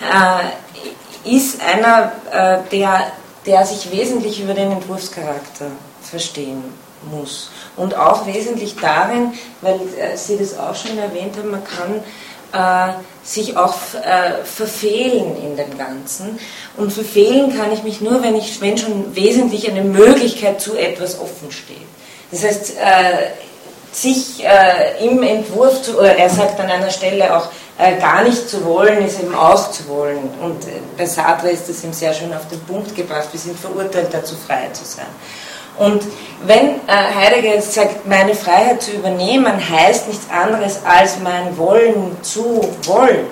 äh, 0.00 1.30
ist 1.36 1.60
einer, 1.62 2.12
äh, 2.32 2.58
der, 2.70 3.12
der 3.44 3.66
sich 3.66 3.90
wesentlich 3.90 4.40
über 4.40 4.54
den 4.54 4.72
Entwurfscharakter 4.72 5.66
verstehen 6.02 6.64
muss. 7.10 7.50
Und 7.76 7.94
auch 7.96 8.26
wesentlich 8.26 8.76
darin, 8.76 9.34
weil 9.60 9.78
äh, 9.98 10.16
Sie 10.16 10.38
das 10.38 10.58
auch 10.58 10.74
schon 10.74 10.98
erwähnt 10.98 11.36
haben, 11.36 11.50
man 11.50 11.64
kann 11.64 12.02
äh, 12.56 12.92
sich 13.22 13.56
auch 13.56 13.74
äh, 13.94 14.44
verfehlen 14.44 15.36
in 15.42 15.56
dem 15.56 15.76
Ganzen. 15.76 16.38
Und 16.76 16.92
verfehlen 16.92 17.56
kann 17.56 17.72
ich 17.72 17.82
mich 17.82 18.00
nur, 18.00 18.22
wenn, 18.22 18.36
ich, 18.36 18.60
wenn 18.60 18.78
schon 18.78 19.14
wesentlich 19.14 19.68
eine 19.68 19.82
Möglichkeit 19.82 20.60
zu 20.60 20.76
etwas 20.76 21.20
offen 21.20 21.50
steht. 21.50 21.76
Das 22.30 22.44
heißt, 22.44 22.74
äh, 22.76 23.30
sich 23.92 24.44
äh, 24.44 25.04
im 25.04 25.22
Entwurf 25.22 25.82
zu, 25.82 25.98
oder 25.98 26.16
er 26.16 26.30
sagt 26.30 26.60
an 26.60 26.70
einer 26.70 26.90
Stelle 26.90 27.36
auch, 27.36 27.48
äh, 27.78 27.98
gar 27.98 28.22
nicht 28.22 28.48
zu 28.48 28.64
wollen, 28.64 29.04
ist 29.04 29.20
eben 29.20 29.34
auch 29.34 29.70
zu 29.70 29.88
wollen. 29.88 30.30
Und 30.40 30.64
äh, 30.64 30.80
bei 30.96 31.06
Sartre 31.06 31.50
ist 31.50 31.68
das 31.68 31.82
ihm 31.82 31.92
sehr 31.92 32.12
schön 32.12 32.32
auf 32.34 32.46
den 32.48 32.60
Punkt 32.60 32.94
gebracht, 32.94 33.28
wir 33.32 33.40
sind 33.40 33.58
verurteilt 33.58 34.08
dazu, 34.12 34.34
frei 34.46 34.68
zu 34.72 34.84
sein. 34.84 35.06
Und 35.78 36.02
wenn 36.44 36.76
äh, 36.86 37.14
Heidegger 37.14 37.60
sagt, 37.60 38.06
meine 38.06 38.34
Freiheit 38.34 38.82
zu 38.82 38.92
übernehmen 38.92 39.54
heißt 39.68 40.08
nichts 40.08 40.26
anderes 40.30 40.80
als 40.84 41.18
mein 41.22 41.56
Wollen 41.58 42.16
zu 42.22 42.68
wollen, 42.84 43.26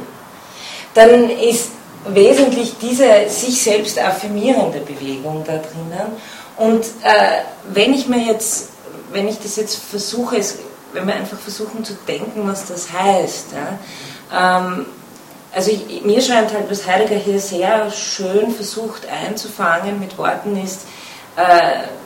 dann 0.94 1.30
ist 1.30 1.70
wesentlich 2.06 2.74
diese 2.80 3.28
sich 3.28 3.62
selbst 3.62 3.98
affirmierende 3.98 4.80
Bewegung 4.80 5.42
da 5.46 5.54
drinnen. 5.54 6.12
Und 6.56 6.84
äh, 7.02 7.42
wenn 7.72 7.94
ich 7.94 8.06
mir 8.06 8.20
jetzt, 8.20 8.68
wenn 9.10 9.26
ich 9.28 9.38
das 9.38 9.56
jetzt 9.56 9.76
versuche, 9.76 10.36
es, 10.36 10.58
wenn 10.92 11.06
wir 11.06 11.14
einfach 11.14 11.38
versuchen 11.38 11.84
zu 11.84 11.94
denken, 12.06 12.46
was 12.46 12.66
das 12.66 12.92
heißt, 12.92 13.46
ja, 13.52 14.58
ähm, 14.58 14.86
also 15.52 15.70
ich, 15.70 16.04
mir 16.04 16.20
scheint 16.20 16.52
halt, 16.52 16.68
was 16.68 16.86
Heidegger 16.86 17.16
hier 17.16 17.38
sehr 17.38 17.90
schön 17.90 18.52
versucht 18.52 19.02
einzufangen 19.08 20.00
mit 20.00 20.18
Worten 20.18 20.60
ist, 20.62 20.80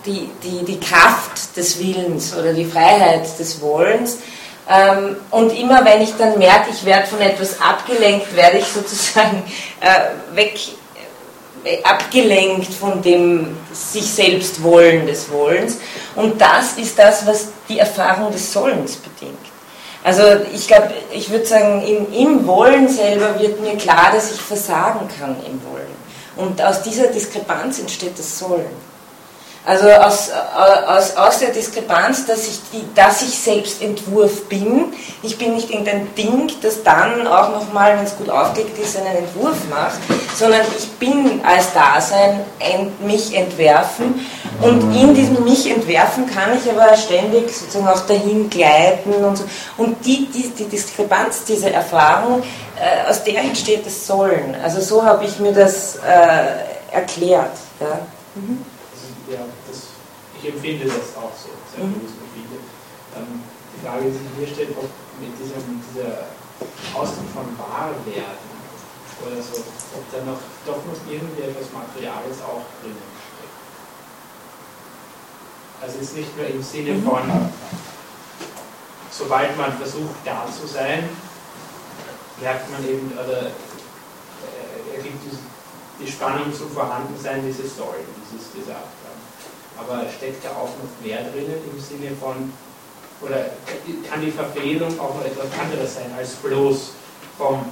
die, 0.07 0.31
die, 0.43 0.65
die 0.65 0.81
Kraft 0.81 1.57
des 1.57 1.79
Willens 1.79 2.35
oder 2.35 2.53
die 2.53 2.65
Freiheit 2.65 3.39
des 3.39 3.61
Wollens. 3.61 4.19
Ähm, 4.69 5.17
und 5.31 5.51
immer 5.59 5.85
wenn 5.85 6.03
ich 6.03 6.15
dann 6.17 6.39
merke, 6.39 6.71
ich 6.71 6.85
werde 6.85 7.07
von 7.07 7.21
etwas 7.21 7.61
abgelenkt, 7.61 8.35
werde 8.37 8.59
ich 8.59 8.67
sozusagen 8.67 9.43
äh, 9.81 10.37
weg, 10.37 10.59
äh, 11.65 11.83
abgelenkt 11.83 12.73
von 12.75 13.01
dem 13.01 13.57
sich 13.73 14.11
selbst 14.11 14.63
Wollen 14.63 15.07
des 15.07 15.31
Wollens. 15.31 15.79
Und 16.17 16.41
das 16.41 16.75
ist 16.77 16.99
das, 16.99 17.27
was 17.27 17.49
die 17.69 17.79
Erfahrung 17.79 18.31
des 18.31 18.53
Sollens 18.53 18.97
bedingt. 18.97 19.39
Also 20.05 20.23
ich 20.55 20.67
glaube, 20.67 20.93
ich 21.13 21.31
würde 21.31 21.47
sagen, 21.47 21.83
im, 21.83 22.13
im 22.13 22.47
Wollen 22.47 22.89
selber 22.89 23.39
wird 23.41 23.61
mir 23.61 23.77
klar, 23.77 24.11
dass 24.13 24.33
ich 24.33 24.41
versagen 24.41 25.09
kann 25.19 25.37
im 25.47 25.61
Wollen. 25.71 25.99
Und 26.37 26.63
aus 26.63 26.83
dieser 26.83 27.09
Diskrepanz 27.09 27.81
entsteht 27.81 28.19
das 28.19 28.39
Sollen. 28.39 28.88
Also 29.65 29.87
aus, 29.91 30.31
aus, 30.87 31.15
aus 31.17 31.39
der 31.41 31.51
Diskrepanz, 31.51 32.25
dass 32.25 32.47
ich, 32.47 32.61
die, 32.73 32.83
dass 32.95 33.21
ich 33.21 33.39
selbst 33.39 33.83
Entwurf 33.83 34.45
bin. 34.49 34.95
Ich 35.23 35.37
bin 35.37 35.55
nicht 35.55 35.69
irgendein 35.71 36.15
Ding, 36.15 36.51
das 36.63 36.83
dann 36.83 37.27
auch 37.27 37.51
nochmal, 37.51 37.99
wenn 37.99 38.05
es 38.05 38.17
gut 38.17 38.31
aufgelegt 38.31 38.79
ist, 38.79 38.97
einen 38.97 39.19
Entwurf 39.19 39.57
macht, 39.69 39.99
sondern 40.39 40.63
ich 40.79 40.89
bin 40.93 41.43
als 41.45 41.73
Dasein 41.75 42.41
ent, 42.61 43.05
mich 43.05 43.37
entwerfen 43.37 44.27
und 44.63 44.95
in 44.97 45.15
diesem 45.15 45.45
mich 45.45 45.71
entwerfen 45.71 46.27
kann 46.27 46.57
ich 46.57 46.71
aber 46.71 46.97
ständig 46.97 47.55
sozusagen 47.55 47.89
auch 47.89 48.07
dahin 48.07 48.49
gleiten 48.49 49.13
und 49.13 49.37
so. 49.37 49.45
Und 49.77 50.05
die, 50.07 50.29
die, 50.29 50.49
die 50.49 50.65
Diskrepanz 50.65 51.45
dieser 51.45 51.73
Erfahrung, 51.73 52.43
äh, 52.77 53.11
aus 53.11 53.23
der 53.23 53.41
entsteht 53.41 53.85
das 53.85 54.07
Sollen. 54.07 54.57
Also 54.63 54.81
so 54.81 55.05
habe 55.05 55.27
ich 55.27 55.39
mir 55.39 55.53
das 55.53 55.97
äh, 55.97 56.95
erklärt. 56.95 57.53
Ja. 57.81 57.99
Mhm 58.35 58.65
ja, 59.31 59.45
das, 59.67 59.95
ich 60.41 60.49
empfinde 60.49 60.87
das 60.87 61.17
auch 61.17 61.33
so, 61.35 61.51
sehr 61.75 61.85
mhm. 61.85 62.01
Ähm, 63.17 63.43
die 63.75 63.87
Frage, 63.87 64.05
die 64.05 64.13
sich 64.13 64.29
hier 64.37 64.49
stellt, 64.49 64.77
ob 64.77 64.89
mit 65.21 65.33
diesem, 65.39 65.81
dieser 65.91 66.29
Ausdruck 66.95 67.31
von 67.33 67.49
Wahrwerden 67.59 68.49
oder 69.25 69.43
so, 69.43 69.65
ob 69.97 70.05
da 70.13 70.19
noch 70.25 70.39
doch 70.67 70.85
noch 70.85 71.01
irgendwie 71.11 71.43
etwas 71.43 71.73
Materiales 71.73 72.39
auch 72.43 72.63
drinnen 72.83 73.09
steckt. 73.19 73.59
Also 75.81 75.99
es 75.99 76.09
ist 76.11 76.17
nicht 76.17 76.37
nur 76.37 76.47
im 76.47 76.63
Sinne 76.63 76.93
mhm. 76.95 77.05
von, 77.05 77.51
sobald 79.11 79.57
man 79.57 79.73
versucht, 79.79 80.17
da 80.25 80.47
zu 80.47 80.67
sein, 80.67 81.09
merkt 82.41 82.71
man 82.71 82.85
eben, 82.85 83.13
oder 83.13 83.51
die 86.01 86.11
Spannung 86.11 86.53
zum 86.55 86.71
Vorhandensein 86.71 87.45
dieses 87.47 87.77
Sollen, 87.77 88.07
dieses 88.31 88.53
Gesagt 88.53 88.99
aber 89.79 90.03
steckt 90.11 90.45
da 90.45 90.51
auch 90.51 90.69
noch 90.69 91.07
mehr 91.07 91.19
drinnen 91.19 91.61
im 91.73 91.81
Sinne 91.81 92.15
von, 92.21 92.53
oder 93.21 93.47
kann 94.11 94.21
die 94.21 94.31
Verfehlung 94.31 94.99
auch 95.01 95.15
noch 95.15 95.25
etwas 95.25 95.47
anderes 95.59 95.95
sein 95.95 96.13
als 96.17 96.31
bloß 96.35 96.91
vom 97.37 97.65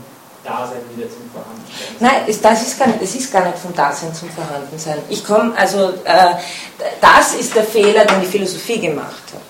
Dasein 0.45 0.83
wieder 0.95 1.09
zum 1.11 1.29
Vorhandensein? 1.33 1.97
Nein, 2.01 2.23
das 2.27 2.63
ist 2.63 2.79
gar 2.79 2.87
nicht, 2.87 3.03
das 3.03 3.15
ist 3.15 3.33
gar 3.33 3.45
nicht 3.45 3.59
vom 3.59 3.75
Dasein 3.75 4.15
zum 4.15 4.31
Vorhandensein. 4.31 4.99
Ich 5.09 5.25
komme, 5.25 5.57
also 5.57 5.91
äh, 6.05 6.35
das 7.01 7.35
ist 7.35 7.55
der 7.55 7.65
Fehler, 7.65 8.05
den 8.05 8.21
die 8.21 8.27
Philosophie 8.27 8.81
gemacht 8.81 9.25
hat. 9.33 9.46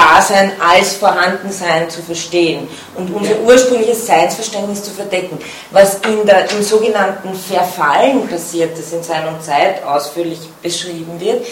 Dasein 0.00 0.52
als 0.60 0.94
Vorhandensein 0.94 1.90
zu 1.90 2.00
verstehen 2.02 2.68
und 2.96 3.14
unser 3.14 3.38
ursprüngliches 3.40 4.06
Seinsverständnis 4.06 4.82
zu 4.82 4.90
verdecken. 4.92 5.38
Was 5.70 5.96
in 6.06 6.24
der, 6.26 6.50
im 6.50 6.62
sogenannten 6.62 7.34
Verfallen 7.34 8.26
passiert, 8.26 8.78
das 8.78 8.92
in 8.92 9.02
Sein 9.02 9.28
und 9.28 9.42
Zeit 9.44 9.84
ausführlich 9.84 10.38
beschrieben 10.62 11.20
wird, 11.20 11.44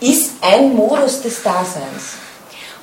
ist 0.00 0.32
ein 0.40 0.74
Modus 0.74 1.22
des 1.22 1.42
Daseins. 1.42 2.14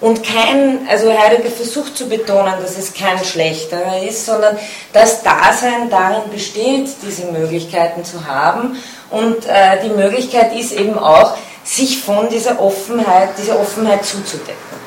Und 0.02 0.22
kein, 0.22 0.86
also 0.90 1.18
Heidegger 1.18 1.50
versucht 1.50 1.96
zu 1.96 2.10
betonen, 2.10 2.56
dass 2.62 2.78
es 2.78 2.94
kein 2.94 3.24
schlechterer 3.24 4.04
ist, 4.04 4.26
sondern 4.26 4.58
das 4.92 5.24
Dasein 5.24 5.90
darin 5.90 6.30
besteht, 6.30 6.90
diese 7.02 7.28
Möglichkeiten 7.28 8.04
zu 8.04 8.26
haben. 8.26 8.76
Und 9.10 9.46
äh, 9.46 9.82
die 9.86 9.90
Möglichkeit 9.90 10.54
ist 10.54 10.74
eben 10.74 11.00
auch, 11.00 11.38
sich 11.64 12.02
von 12.02 12.28
dieser 12.28 12.60
Offenheit, 12.60 13.30
dieser 13.38 13.58
Offenheit 13.58 14.04
zuzudecken. 14.04 14.83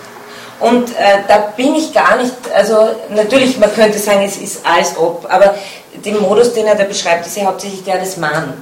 Und 0.61 0.91
äh, 0.91 1.19
da 1.29 1.39
bin 1.57 1.75
ich 1.75 1.93
gar 1.93 2.17
nicht, 2.17 2.33
also 2.55 2.89
natürlich, 3.11 3.59
man 3.59 3.73
könnte 3.75 3.99
sagen, 3.99 4.23
es 4.23 4.39
ist 4.39 4.65
als 4.67 4.97
ob, 4.97 5.27
aber 5.31 5.55
den 6.05 6.21
Modus, 6.21 6.55
den 6.55 6.67
er 6.67 6.75
da 6.75 6.85
beschreibt, 6.85 7.27
ist 7.27 7.37
ja 7.37 7.45
hauptsächlich 7.45 7.85
der 7.85 7.99
des 7.99 8.17
Mann. 8.17 8.55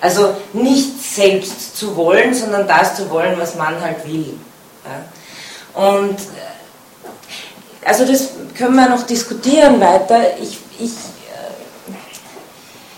Also 0.00 0.34
nicht 0.52 1.02
selbst 1.02 1.76
zu 1.76 1.96
wollen, 1.96 2.34
sondern 2.34 2.68
das 2.68 2.96
zu 2.96 3.10
wollen, 3.10 3.38
was 3.38 3.54
man 3.56 3.80
halt 3.80 4.06
will. 4.06 4.38
Ja. 4.84 5.82
Und 5.82 6.18
äh, 6.18 7.86
also 7.86 8.04
das 8.04 8.28
können 8.56 8.76
wir 8.76 8.88
noch 8.88 9.04
diskutieren 9.04 9.80
weiter. 9.80 10.36
Ich, 10.40 10.58
ich, 10.78 10.90
äh, 10.90 11.50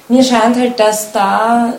mir 0.09 0.25
scheint 0.25 0.57
halt, 0.57 0.79
dass 0.79 1.13
da 1.13 1.75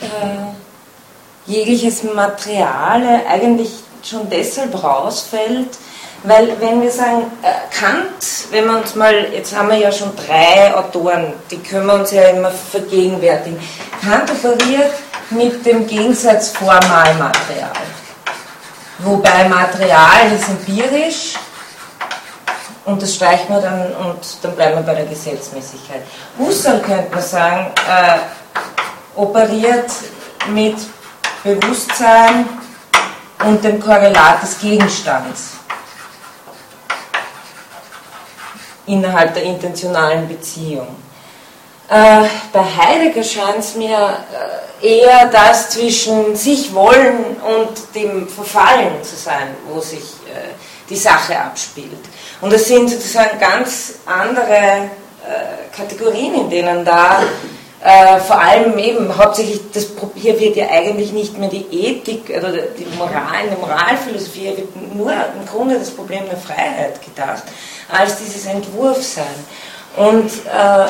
äh, 0.00 1.50
jegliches 1.50 2.02
Material 2.02 3.20
eigentlich 3.28 3.70
schon 4.02 4.28
deshalb 4.30 4.82
rausfällt, 4.82 5.68
weil 6.24 6.58
wenn 6.58 6.80
wir 6.80 6.90
sagen, 6.90 7.30
äh, 7.42 7.74
Kant, 7.74 8.50
wenn 8.50 8.66
wir 8.66 8.78
uns 8.78 8.94
mal, 8.94 9.32
jetzt 9.32 9.54
haben 9.54 9.68
wir 9.68 9.76
ja 9.76 9.92
schon 9.92 10.10
drei 10.16 10.74
Autoren, 10.74 11.34
die 11.50 11.58
können 11.58 11.86
wir 11.86 11.94
uns 11.94 12.10
ja 12.10 12.22
immer 12.22 12.50
vergegenwärtigen. 12.50 13.58
Kant 14.02 14.30
operiert 14.30 14.92
mit 15.30 15.64
dem 15.64 15.86
Gegensatz 15.86 16.50
Formalmaterial. 16.50 17.72
Wobei 19.00 19.48
Material 19.48 20.32
ist 20.34 20.48
empirisch 20.48 21.34
und 22.86 23.02
das 23.02 23.14
streicht 23.14 23.50
man 23.50 23.62
dann 23.62 23.94
und 23.96 24.18
dann 24.42 24.54
bleiben 24.54 24.76
wir 24.76 24.82
bei 24.82 24.94
der 24.94 25.06
Gesetzmäßigkeit. 25.06 26.02
Husserl 26.38 26.80
könnte 26.80 27.10
man 27.14 27.22
sagen, 27.22 27.66
äh, 27.86 29.20
operiert 29.20 29.90
mit 30.48 30.76
Bewusstsein 31.42 32.48
und 33.44 33.62
dem 33.62 33.78
Korrelat 33.78 34.42
des 34.42 34.58
Gegenstands. 34.58 35.63
Innerhalb 38.86 39.34
der 39.34 39.44
intentionalen 39.44 40.28
Beziehung. 40.28 40.88
Äh, 41.88 42.22
bei 42.52 42.64
Heidegger 42.64 43.22
scheint 43.22 43.58
es 43.58 43.74
mir 43.74 44.16
äh, 44.82 44.98
eher 44.98 45.26
das 45.26 45.70
zwischen 45.70 46.34
sich 46.34 46.72
wollen 46.72 47.36
und 47.36 47.94
dem 47.94 48.26
Verfallen 48.28 49.02
zu 49.02 49.16
sein, 49.16 49.48
wo 49.68 49.80
sich 49.80 50.00
äh, 50.00 50.54
die 50.88 50.96
Sache 50.96 51.38
abspielt. 51.38 51.92
Und 52.40 52.52
es 52.52 52.68
sind 52.68 52.88
sozusagen 52.88 53.38
ganz 53.38 53.94
andere 54.06 54.54
äh, 54.54 55.76
Kategorien, 55.76 56.34
in 56.34 56.50
denen 56.50 56.84
da 56.84 57.22
äh, 57.84 58.18
vor 58.20 58.40
allem 58.40 58.78
eben 58.78 59.14
hauptsächlich, 59.16 59.60
das, 59.72 59.88
hier 60.14 60.40
wird 60.40 60.56
ja 60.56 60.68
eigentlich 60.70 61.12
nicht 61.12 61.38
mehr 61.38 61.50
die 61.50 61.66
Ethik 61.70 62.30
oder 62.30 62.50
die 62.50 62.86
Moral, 62.96 63.44
in 63.44 63.50
der 63.50 63.58
Moralphilosophie, 63.58 64.40
hier 64.40 64.56
wird 64.56 64.94
nur 64.94 65.12
im 65.12 65.46
Grunde 65.46 65.78
das 65.78 65.90
Problem 65.90 66.24
der 66.30 66.38
Freiheit 66.38 67.02
gedacht, 67.04 67.42
als 67.88 68.18
dieses 68.18 68.46
Entwurfsein. 68.46 69.24
Und 69.96 70.26
äh, 70.26 70.88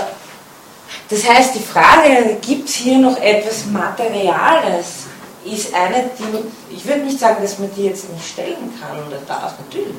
das 1.09 1.29
heißt, 1.29 1.55
die 1.55 1.61
Frage, 1.61 2.37
gibt 2.41 2.69
es 2.69 2.77
hier 2.77 2.99
noch 2.99 3.17
etwas 3.19 3.67
Materiales, 3.67 5.05
ist 5.45 5.75
eine, 5.75 6.11
die, 6.19 6.75
ich 6.75 6.87
würde 6.87 7.03
nicht 7.03 7.19
sagen, 7.19 7.43
dass 7.43 7.59
man 7.59 7.71
die 7.75 7.85
jetzt 7.85 8.11
nicht 8.11 8.27
stellen 8.27 8.73
kann 8.81 9.07
oder 9.07 9.19
darf, 9.27 9.55
natürlich. 9.59 9.95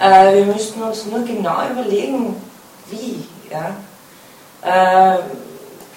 Äh, 0.00 0.36
wir 0.36 0.46
müssten 0.46 0.82
uns 0.82 1.04
nur 1.06 1.24
genau 1.24 1.68
überlegen, 1.70 2.36
wie. 2.90 3.24
Ja? 3.50 3.76
Äh, 4.62 5.18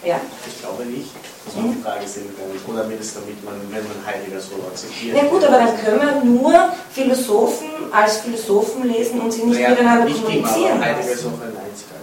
ja. 0.07 0.19
Ich 0.45 0.61
glaube 0.61 0.85
nicht, 0.85 1.09
man 1.57 1.73
die 1.73 1.81
Frage 1.81 2.05
kann. 2.05 2.73
Oder 2.73 2.83
mindestens 2.85 3.21
damit 3.21 3.43
man, 3.43 3.55
wenn 3.71 3.83
man 3.83 4.05
Heidegger 4.05 4.39
so 4.39 4.55
akzeptiert. 4.69 5.17
Ja 5.17 5.23
gut, 5.25 5.43
aber 5.43 5.57
dann 5.57 5.77
können 5.77 5.99
wir 5.99 6.23
nur 6.23 6.73
Philosophen 6.91 7.69
als 7.91 8.17
Philosophen 8.17 8.87
lesen 8.87 9.21
und 9.21 9.31
sie 9.31 9.43
nicht 9.43 9.59
naja, 9.59 9.69
miteinander 9.69 10.05
nicht 10.05 10.23
kommunizieren. 10.23 10.75
Immer, 10.77 10.85
Heidegger 10.85 11.11
ist 11.11 11.25
auch 11.25 11.41
ein 11.41 11.57
einziger. 11.57 11.97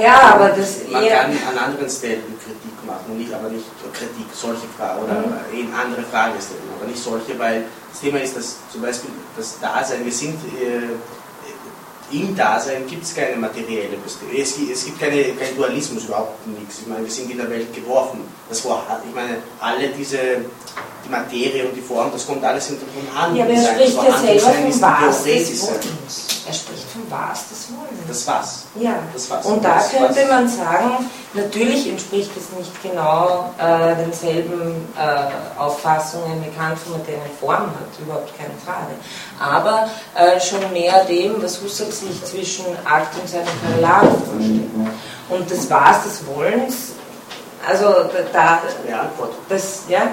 Ja, 0.00 0.34
aber 0.34 0.50
das 0.50 0.88
Man 0.90 1.06
kann 1.08 1.30
an 1.50 1.58
anderen 1.58 1.90
Stellen 1.90 2.22
Kritik 2.38 2.86
machen, 2.86 3.18
nicht, 3.18 3.32
aber 3.32 3.48
nicht 3.48 3.66
Kritik, 3.92 4.26
solche 4.32 4.66
Fragen 4.78 5.02
oder 5.02 5.14
mhm. 5.14 5.58
eben 5.58 5.74
andere 5.74 6.02
Fragen 6.02 6.34
stellen, 6.40 6.70
aber 6.78 6.88
nicht 6.88 7.02
solche, 7.02 7.38
weil 7.38 7.64
das 7.90 8.00
Thema 8.00 8.18
ist, 8.20 8.36
dass 8.36 8.56
zum 8.70 8.80
Beispiel 8.80 9.10
das 9.36 9.58
Dasein, 9.60 10.04
wir 10.04 10.12
sind 10.12 10.34
äh, 10.56 10.96
im 12.12 12.36
Dasein 12.36 12.86
gibt 12.86 13.04
es 13.04 13.14
keine 13.14 13.36
materielle. 13.36 13.96
Es, 14.36 14.58
es 14.58 14.84
gibt 14.84 15.00
keine, 15.00 15.22
kein 15.22 15.56
Dualismus, 15.56 16.04
überhaupt 16.04 16.46
nichts. 16.46 16.80
Ich 16.80 16.86
meine, 16.86 17.04
wir 17.04 17.10
sind 17.10 17.30
in 17.30 17.38
der 17.38 17.48
Welt 17.48 17.74
geworfen. 17.74 18.20
Das 18.48 18.64
war, 18.64 19.02
ich 19.06 19.14
meine, 19.14 19.38
alle 19.60 19.88
diese, 19.88 20.44
die 21.04 21.10
Materie 21.10 21.66
und 21.66 21.74
die 21.74 21.80
Form, 21.80 22.10
das 22.12 22.26
kommt 22.26 22.44
alles 22.44 22.66
hinter 22.66 22.86
von 22.86 23.20
Hand. 23.20 23.36
Ja, 23.36 23.44
aber 23.44 23.54
er 23.54 23.62
spricht 23.62 23.96
ja 23.96 24.18
selber 24.18 24.52
vom 24.52 24.82
Was 24.82 25.24
des 25.24 25.62
Wollens. 25.62 26.26
Er 26.46 26.54
spricht 26.54 26.90
vom 26.90 27.02
Was 27.08 27.48
des 27.48 27.68
Wollens. 27.70 28.06
Das 28.08 28.26
Was. 28.26 28.64
Ja. 28.74 28.94
Das 29.12 29.30
was. 29.30 29.46
Und 29.46 29.64
da 29.64 29.78
könnte 29.78 30.26
man 30.26 30.48
sagen, 30.48 31.10
natürlich 31.34 31.88
entspricht 31.88 32.30
es 32.36 32.56
nicht 32.56 32.82
genau 32.82 33.52
äh, 33.58 33.96
denselben 33.96 34.88
äh, 34.96 35.58
Auffassungen, 35.60 36.44
wie 36.44 36.50
Kant 36.56 36.78
von 36.78 36.92
modernen 36.92 37.30
Formen 37.40 37.70
hat, 37.70 37.98
überhaupt 38.00 38.36
keine 38.36 38.54
Frage. 38.64 38.94
Aber 39.40 39.88
äh, 40.14 40.40
schon 40.40 40.60
mehr 40.72 41.04
dem, 41.04 41.42
was 41.42 41.60
Husserl 41.62 41.90
sich 41.90 42.24
zwischen 42.24 42.66
Akt 42.84 43.14
und 43.20 43.28
seinem 43.28 43.46
Korrelat 43.64 44.02
vorstellt. 44.02 44.70
Und 45.28 45.50
das 45.50 45.70
Was 45.70 46.04
des 46.04 46.26
Wollens, 46.26 46.92
also 47.66 48.10
da. 48.32 48.60
Antwortet. 49.00 49.36
Das, 49.48 49.82
ja? 49.88 50.10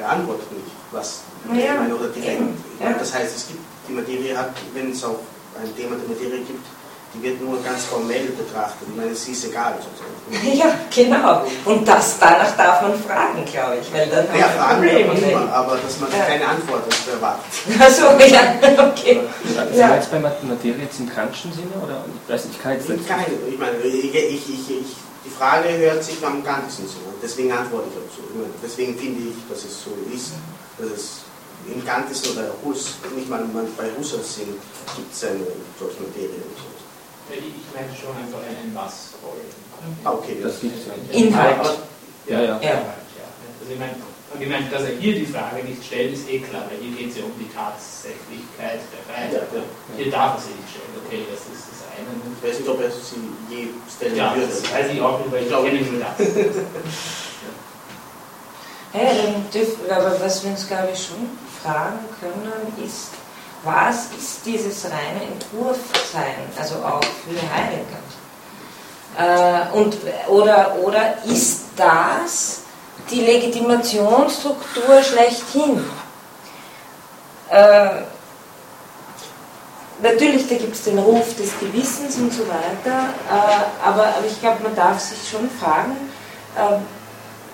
Er 0.00 0.08
antwortet 0.10 0.50
nicht, 0.52 0.70
was. 0.92 1.20
Ja. 1.54 1.74
Meine, 1.80 1.94
oder 1.94 2.08
direkt. 2.08 2.40
Ja. 2.80 2.92
Das 2.98 3.12
heißt, 3.14 3.36
es 3.36 3.46
gibt, 3.48 3.60
die 3.88 3.92
Materie 3.92 4.36
hat, 4.36 4.50
wenn 4.74 4.92
es 4.92 5.04
auch 5.04 5.18
ein 5.60 5.74
Thema 5.76 5.96
der 5.96 6.08
Materie 6.08 6.40
gibt, 6.44 6.64
die 7.12 7.22
wird 7.24 7.40
nur 7.42 7.60
ganz 7.62 7.84
formell 7.86 8.26
betrachtet. 8.38 8.86
Ich 8.88 8.94
meine, 8.96 9.12
sie 9.14 9.32
ist 9.32 9.44
egal 9.46 9.74
sozusagen. 9.76 10.16
Ja, 10.56 10.70
genau. 10.94 11.42
Und 11.64 11.86
das 11.88 12.18
danach 12.20 12.56
darf 12.56 12.82
man 12.82 12.94
fragen, 13.02 13.44
glaube 13.50 13.78
ich. 13.82 13.92
Weil 13.92 14.06
dann 14.08 14.26
Ja, 14.38 14.46
haben 14.48 14.80
wir 14.80 14.90
fragen 14.90 15.20
wir 15.20 15.32
immer, 15.32 15.52
aber 15.52 15.76
dass 15.76 15.98
man 15.98 16.08
Ja. 16.12 16.24
keine 16.24 16.46
Antwort 16.46 16.84
dazu 16.88 17.10
erwartet. 17.10 17.44
Achso, 17.80 18.04
ja, 18.32 18.86
okay. 18.90 19.20
Sind 19.44 19.74
Ja. 19.76 19.88
wir 19.88 19.96
jetzt 19.96 20.10
bei 20.12 20.20
Mat- 20.20 20.44
Materie 20.44 20.82
jetzt 20.84 21.00
im 21.00 21.08
kantischen 21.12 21.52
Sinne? 21.52 21.74
Oder 21.84 22.04
ich 22.26 22.32
weiß 22.32 22.44
nicht, 22.44 22.56
ich 22.56 22.62
kann 22.62 22.72
jetzt 22.74 22.88
nicht. 22.88 23.08
Keine, 23.08 23.26
ich 23.50 23.58
meine, 23.58 23.76
ich, 23.82 24.04
ich, 24.04 24.14
ich, 24.14 24.70
ich, 24.70 24.86
die 25.30 25.36
Frage 25.36 25.68
hört 25.78 26.02
sich 26.02 26.24
am 26.24 26.42
ganzen 26.42 26.86
so. 26.86 26.98
an. 27.08 27.14
Deswegen 27.22 27.52
antworte 27.52 27.88
ich 27.88 27.94
dazu. 27.94 28.22
Deswegen 28.62 28.98
finde 28.98 29.30
ich, 29.30 29.36
dass 29.48 29.64
es 29.64 29.84
so 29.84 29.90
ist, 30.12 30.32
dass 30.78 30.90
es 30.90 31.20
im 31.70 31.84
Kantesten 31.84 32.36
oder 32.36 32.50
Hus, 32.64 32.96
nicht 33.14 33.28
mal 33.28 33.44
bei 33.76 33.88
Husserl 33.98 34.22
sind, 34.22 34.58
gibt 34.96 35.12
es 35.12 35.24
eine 35.24 35.46
solche 35.78 36.02
Materie. 36.02 36.40
Und 36.42 36.56
so. 36.56 36.68
Ich 37.30 37.74
meine 37.74 37.94
schon 37.94 38.16
einfach 38.16 38.40
ein 38.42 38.74
Was. 38.74 39.14
Ah, 40.04 40.12
okay. 40.12 40.38
Das 40.42 40.60
gibt's 40.60 40.86
ja. 40.86 41.18
Inhalt. 41.18 41.78
Ja, 42.26 42.40
ja. 42.40 42.60
Ja. 42.60 42.60
ja. 42.60 42.94
Also 43.60 43.72
ich 43.72 43.78
meine, 43.78 43.94
und 44.32 44.40
ich 44.40 44.48
meine, 44.48 44.68
dass 44.70 44.82
er 44.82 44.96
hier 44.96 45.14
die 45.14 45.26
Frage 45.26 45.62
nicht 45.64 45.84
stellt, 45.84 46.14
ist 46.14 46.28
eh 46.28 46.38
klar, 46.38 46.64
weil 46.70 46.78
hier 46.78 46.96
geht 46.96 47.10
es 47.10 47.18
ja 47.18 47.24
um 47.24 47.34
die 47.38 47.50
Tatsächlichkeit 47.50 48.80
der 48.90 49.02
Freiheit. 49.06 49.32
Ja, 49.32 49.58
ja. 49.58 49.64
Hier 49.96 50.10
darf 50.10 50.36
er 50.36 50.40
sie 50.42 50.54
nicht 50.54 50.70
stellen. 50.70 50.94
Okay, 51.06 51.22
das 51.30 51.40
ist 51.50 51.66
das 51.70 51.79
eine. 52.00 52.36
ich 52.42 52.48
weiß 52.50 52.58
nicht, 52.60 52.68
ob 52.68 52.80
er 52.80 52.90
sie 52.90 53.54
je 53.54 53.68
stellen 53.94 54.16
Ja, 54.16 54.34
würde. 54.34 54.48
das 54.48 54.62
weiß 54.72 54.90
ich 54.92 55.00
auch 55.00 55.18
nicht, 55.18 55.30
weil 55.32 55.38
ich 55.40 55.44
Ich 55.46 55.48
glaube 55.52 55.68
nicht. 55.70 55.90
das. 56.18 56.26
Ja, 58.92 59.00
dann 59.14 59.48
dürfen 59.54 59.88
aber 59.88 60.20
was 60.20 60.42
wir 60.42 60.50
uns, 60.50 60.66
glaube 60.66 60.88
ich, 60.92 61.06
schon 61.06 61.30
fragen 61.62 62.00
können, 62.20 62.52
ist, 62.84 63.10
was 63.62 64.06
ist 64.18 64.44
dieses 64.44 64.84
reine 64.86 65.22
Entwurfsein, 65.30 66.34
also 66.58 66.74
auch 66.76 67.00
für 67.04 67.40
Heidegger? 67.54 68.00
Äh, 69.16 69.76
und, 69.76 69.96
oder, 70.28 70.74
oder 70.82 71.18
ist 71.24 71.66
das 71.76 72.62
die 73.10 73.20
Legitimationsstruktur 73.20 75.02
schlechthin? 75.04 75.84
Äh, 77.50 77.88
natürlich, 80.02 80.48
da 80.48 80.56
gibt 80.56 80.74
es 80.74 80.84
den 80.84 80.98
Ruf 80.98 81.34
des 81.36 81.50
Gewissens 81.58 82.16
und 82.16 82.32
so 82.32 82.42
weiter, 82.48 83.10
äh, 83.30 83.84
aber, 83.86 84.04
aber 84.04 84.26
ich 84.26 84.40
glaube, 84.40 84.62
man 84.62 84.74
darf 84.74 84.98
sich 85.00 85.18
schon 85.30 85.48
fragen, 85.50 85.96
äh, 86.56 86.78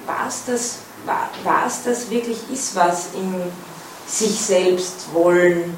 was 0.07 0.45
das, 0.47 0.77
wa- 1.05 1.29
was 1.45 1.83
das 1.85 2.09
wirklich 2.11 2.39
ist, 2.53 2.75
was 2.77 3.07
in 3.15 3.35
sich 4.07 4.41
selbst 4.41 5.13
wollen 5.13 5.77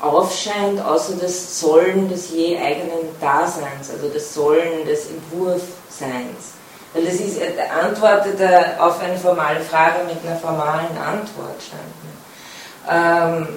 aufscheint, 0.00 0.80
außer 0.80 1.14
das 1.20 1.58
Sollen 1.58 2.08
des 2.08 2.30
je 2.30 2.56
eigenen 2.56 3.08
Daseins, 3.20 3.90
also 3.92 4.08
das 4.12 4.32
Sollen 4.32 4.86
des 4.86 5.06
Entwurfseins. 5.06 6.54
Weil 6.94 7.04
das 7.04 7.14
ist, 7.14 7.38
er 7.38 7.84
antwortet 7.84 8.38
er 8.40 8.76
auf 8.78 9.00
eine 9.00 9.18
formale 9.18 9.60
Frage 9.60 10.04
mit 10.06 10.16
einer 10.24 10.38
formalen 10.38 10.96
Antwort, 10.96 11.56
scheint 11.60 11.82
mir. 12.04 12.88
Ähm, 12.90 13.48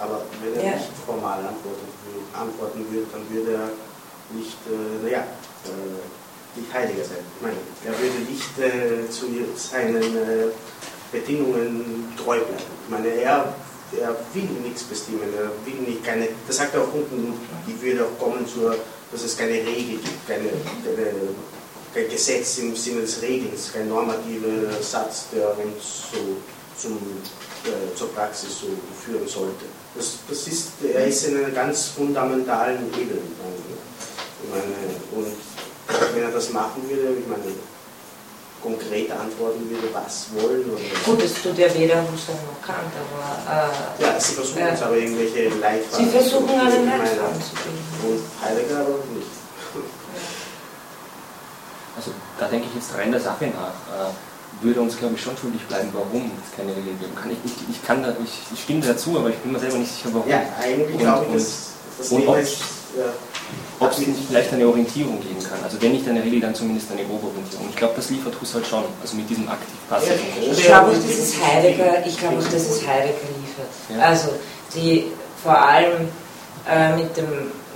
Aber 0.00 0.22
wenn 0.42 0.54
er 0.54 0.64
Ja. 0.64 0.76
nicht 0.76 0.90
formal 1.04 1.38
antworten 1.40 1.88
würde, 2.04 2.24
antworten 2.32 2.86
würde, 2.90 3.06
dann 3.12 3.24
würde 3.30 3.52
er 3.52 3.68
nicht, 4.36 4.58
äh, 4.70 5.04
naja, 5.04 5.20
äh, 5.64 6.58
nicht 6.58 6.72
Heiliger 6.72 7.04
sein. 7.04 7.24
Ich 7.36 7.42
meine, 7.42 7.56
er 7.84 7.94
würde 7.98 8.18
nicht 8.30 8.58
äh, 8.58 9.10
zu 9.10 9.26
seinen 9.56 10.16
äh, 10.16 10.50
Bedingungen 11.12 12.12
treu 12.16 12.38
bleiben. 12.38 12.62
Ich 12.84 12.90
meine, 12.90 13.08
er, 13.08 13.54
er 13.98 14.16
will 14.34 14.48
nichts 14.62 14.82
bestimmen, 14.84 15.32
er 15.36 15.50
will 15.64 15.80
nicht 15.86 16.04
keine, 16.04 16.28
das 16.46 16.56
sagt 16.58 16.74
er 16.74 16.82
auch 16.82 16.92
unten, 16.92 17.34
die 17.66 17.80
würde 17.80 18.04
auch 18.04 18.18
kommen 18.22 18.46
zur, 18.46 18.76
dass 19.10 19.22
es 19.22 19.36
keine 19.36 19.54
Regel 19.54 19.98
gibt, 19.98 20.28
keine, 20.28 20.48
keine, 20.84 21.12
kein 21.94 22.08
Gesetz 22.10 22.58
im 22.58 22.76
Sinne 22.76 23.00
des 23.02 23.22
Regelns, 23.22 23.72
kein 23.72 23.88
normativer 23.88 24.70
Satz, 24.82 25.26
der 25.32 25.48
uns 25.58 26.10
so 26.12 26.18
zum, 26.76 26.98
äh, 27.64 27.94
zur 27.96 28.12
Praxis 28.14 28.60
so 28.60 28.66
führen 29.04 29.26
sollte. 29.26 29.64
Das, 29.94 30.18
das 30.28 30.46
ist, 30.46 30.68
er 30.92 31.06
ist 31.06 31.24
in 31.26 31.38
einer 31.38 31.50
ganz 31.50 31.86
fundamentalen 31.88 32.86
Ebene. 32.94 33.20
Ich 34.42 34.50
meine, 34.50 34.64
und 35.12 35.36
wenn 36.14 36.22
er 36.22 36.30
das 36.30 36.50
machen 36.50 36.88
würde, 36.88 37.18
ich 37.18 37.26
meine, 37.26 37.42
konkret 38.62 39.10
antworten 39.12 39.68
würde, 39.70 39.88
was 39.92 40.26
wollen 40.34 40.64
oder. 40.70 40.80
gut, 41.04 41.22
das 41.22 41.34
tut 41.42 41.56
ja 41.58 41.72
weder 41.74 42.02
Husserl 42.02 42.34
noch 42.46 42.60
Kant, 42.66 42.92
aber 42.94 43.22
äh, 43.48 44.02
Ja, 44.02 44.20
sie 44.20 44.34
versuchen 44.34 44.62
es 44.62 44.82
aber 44.82 44.96
irgendwelche 44.96 45.48
Leitfaden. 45.48 46.04
sie 46.04 46.10
versuchen 46.10 46.46
meine, 46.46 46.98
Leitfaden 46.98 47.40
zu 47.40 47.54
bilden. 47.54 47.84
Und 48.04 48.44
Heidegger 48.44 48.80
aber 48.80 48.98
nicht. 49.14 49.26
Also 51.96 52.10
da 52.38 52.46
denke 52.46 52.66
ich 52.68 52.74
jetzt 52.76 52.94
rein 52.96 53.10
der 53.10 53.20
Sache 53.20 53.46
nach. 53.46 53.72
Würde 54.60 54.80
uns, 54.80 54.96
glaube 54.98 55.14
ich, 55.14 55.22
schon 55.22 55.36
schuldig 55.36 55.60
bleiben, 55.68 55.88
warum 55.92 56.30
es 56.44 56.56
keine 56.56 56.70
Regeln 56.70 56.98
gibt. 56.98 57.14
Kann 57.16 57.30
ich, 57.30 57.38
nicht, 57.44 57.56
ich, 57.70 57.86
kann 57.86 58.02
da, 58.02 58.10
ich, 58.24 58.32
ich 58.52 58.62
stimme 58.62 58.80
dazu, 58.84 59.16
aber 59.16 59.30
ich 59.30 59.36
bin 59.36 59.52
mir 59.52 59.60
selber 59.60 59.78
nicht 59.78 59.92
sicher, 59.92 60.08
warum. 60.12 60.28
Ja, 60.28 60.42
eigentlich 60.60 60.94
Und- 60.94 60.98
glaube 60.98 61.24
ich, 61.26 61.30
und- 61.30 61.36
dass 61.38 61.68
das 61.98 62.08
und 62.10 62.28
ob- 62.28 62.38
ist. 62.38 62.56
Ja, 62.96 63.04
es 63.90 63.98
nicht 63.98 64.10
vielleicht 64.28 64.52
eine 64.52 64.66
Orientierung 64.66 65.20
geben 65.20 65.38
kann. 65.42 65.62
Also 65.62 65.80
wenn 65.80 65.92
nicht 65.92 66.08
eine 66.08 66.22
Regel, 66.22 66.40
dann 66.40 66.54
zumindest 66.54 66.90
eine 66.90 67.04
grobe 67.04 67.28
Orientierung. 67.28 67.68
Ich 67.70 67.76
glaube, 67.76 67.92
das 67.96 68.10
liefert 68.10 68.34
Husserl 68.40 68.64
schon, 68.64 68.82
also 69.00 69.16
mit 69.16 69.30
diesem 69.30 69.48
aktiv-passiven 69.48 70.18
Ja. 70.44 70.52
Ich 70.52 70.62
glaube 70.64 70.90
auch, 70.90 70.94
dass 70.94 71.18
es 71.18 71.34
Heidegger, 71.40 72.04
ich 72.06 72.18
glaube 72.18 72.38
auch, 72.38 72.44
dass 72.44 72.54
es 72.54 72.86
Heidegger 72.86 73.28
liefert. 73.38 73.70
Ja. 73.96 74.04
Also 74.08 74.30
die 74.74 75.04
vor 75.42 75.56
allem 75.56 76.08
äh, 76.68 76.96
mit, 76.96 77.16
dem, 77.16 77.26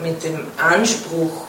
mit 0.02 0.22
dem 0.24 0.40
Anspruch, 0.58 1.44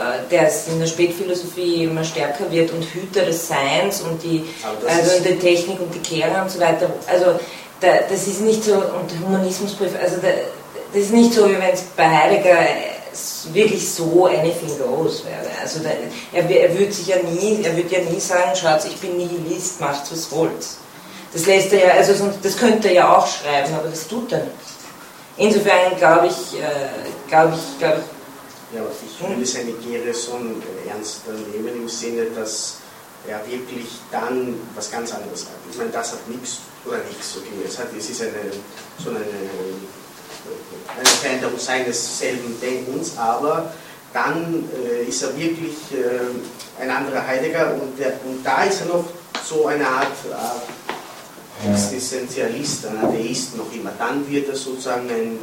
äh, 0.00 0.30
der 0.30 0.48
es 0.48 0.66
in 0.68 0.80
der 0.80 0.86
Spätphilosophie 0.86 1.84
immer 1.84 2.02
stärker 2.04 2.50
wird 2.50 2.70
und 2.72 2.82
Hüter 2.84 3.22
des 3.26 3.46
Seins 3.48 4.00
und 4.00 4.22
die 4.22 4.44
also 4.88 5.22
der 5.22 5.38
Technik 5.38 5.80
und 5.80 5.94
die 5.94 5.98
Kehrer 6.00 6.42
und 6.42 6.50
so 6.50 6.58
weiter. 6.60 6.88
Also 7.06 7.38
da, 7.80 7.88
das 8.10 8.26
ist 8.26 8.40
nicht 8.40 8.64
so 8.64 8.74
und 8.74 9.10
Humanismusbrief, 9.26 9.90
also 10.02 10.16
da, 10.22 10.28
das 10.92 11.02
ist 11.04 11.12
nicht 11.12 11.32
so, 11.34 11.48
wie 11.48 11.54
wenn 11.54 11.72
es 11.72 11.82
bei 11.96 12.08
Heidegger 12.08 12.58
s- 13.12 13.46
wirklich 13.52 13.88
so 13.90 14.26
anything 14.26 14.76
goes 14.78 15.24
wäre. 15.24 15.46
Also 15.62 15.80
da, 15.80 15.90
er, 16.32 16.48
er 16.50 16.78
würde 16.78 16.92
sich 16.92 17.06
ja 17.06 17.16
nie, 17.16 17.62
er 17.62 17.76
würde 17.76 17.94
ja 17.94 18.00
nie 18.10 18.20
sagen, 18.20 18.54
schaut, 18.56 18.84
ich 18.86 18.96
bin 18.96 19.16
Nihilist, 19.16 19.80
macht's 19.80 20.10
was 20.12 20.30
wollt's. 20.32 20.76
Das 21.32 21.46
lässt 21.46 21.72
er 21.72 21.86
ja, 21.86 21.92
also 21.94 22.12
sonst, 22.14 22.38
das 22.42 22.56
könnte 22.56 22.88
er 22.88 22.94
ja 22.94 23.16
auch 23.16 23.26
schreiben, 23.26 23.72
aber 23.78 23.88
das 23.88 24.08
tut 24.08 24.32
er 24.32 24.38
nicht. 24.38 24.50
Insofern 25.36 25.96
glaube 25.96 26.26
ich, 26.26 26.58
äh, 26.60 27.28
glaube 27.28 27.54
ich, 27.56 27.78
glaube 27.78 27.98
ich, 28.00 28.19
Ja, 28.72 28.82
aber 28.82 28.90
ich 28.90 29.28
würde 29.28 29.44
seine 29.44 29.72
Gerson 29.72 30.62
ernster 30.88 31.32
nehmen 31.52 31.82
im 31.82 31.88
Sinne, 31.88 32.26
dass 32.34 32.76
er 33.26 33.40
wirklich 33.46 33.88
dann 34.10 34.54
was 34.74 34.90
ganz 34.90 35.12
anderes 35.12 35.42
hat. 35.42 35.56
Ich 35.70 35.76
meine, 35.76 35.90
das 35.90 36.12
hat 36.12 36.28
nichts 36.28 36.58
oder 36.86 36.98
nichts, 36.98 37.36
okay. 37.36 37.50
Es, 37.66 37.78
hat, 37.78 37.88
es 37.96 38.10
ist 38.10 38.22
eine, 38.22 38.30
so 39.02 39.10
eine, 39.10 39.18
eine 40.96 41.08
Veränderung 41.20 41.58
seines 41.58 42.18
selben 42.18 42.58
Denkens, 42.60 43.18
aber 43.18 43.72
dann 44.12 44.68
äh, 44.84 45.04
ist 45.08 45.22
er 45.22 45.36
wirklich 45.36 45.74
äh, 45.92 46.80
ein 46.82 46.90
anderer 46.90 47.26
Heidegger 47.26 47.74
und, 47.74 47.98
der, 47.98 48.14
und 48.24 48.44
da 48.44 48.64
ist 48.64 48.80
er 48.82 48.86
noch 48.86 49.04
so 49.44 49.66
eine 49.66 49.86
Art 49.86 50.16
äh, 50.30 51.70
Existenzialist, 51.70 52.86
ein 52.86 53.04
Atheist 53.04 53.56
noch 53.56 53.70
immer. 53.72 53.92
Dann 53.98 54.28
wird 54.30 54.48
er 54.48 54.56
sozusagen 54.56 55.08
ein, 55.10 55.38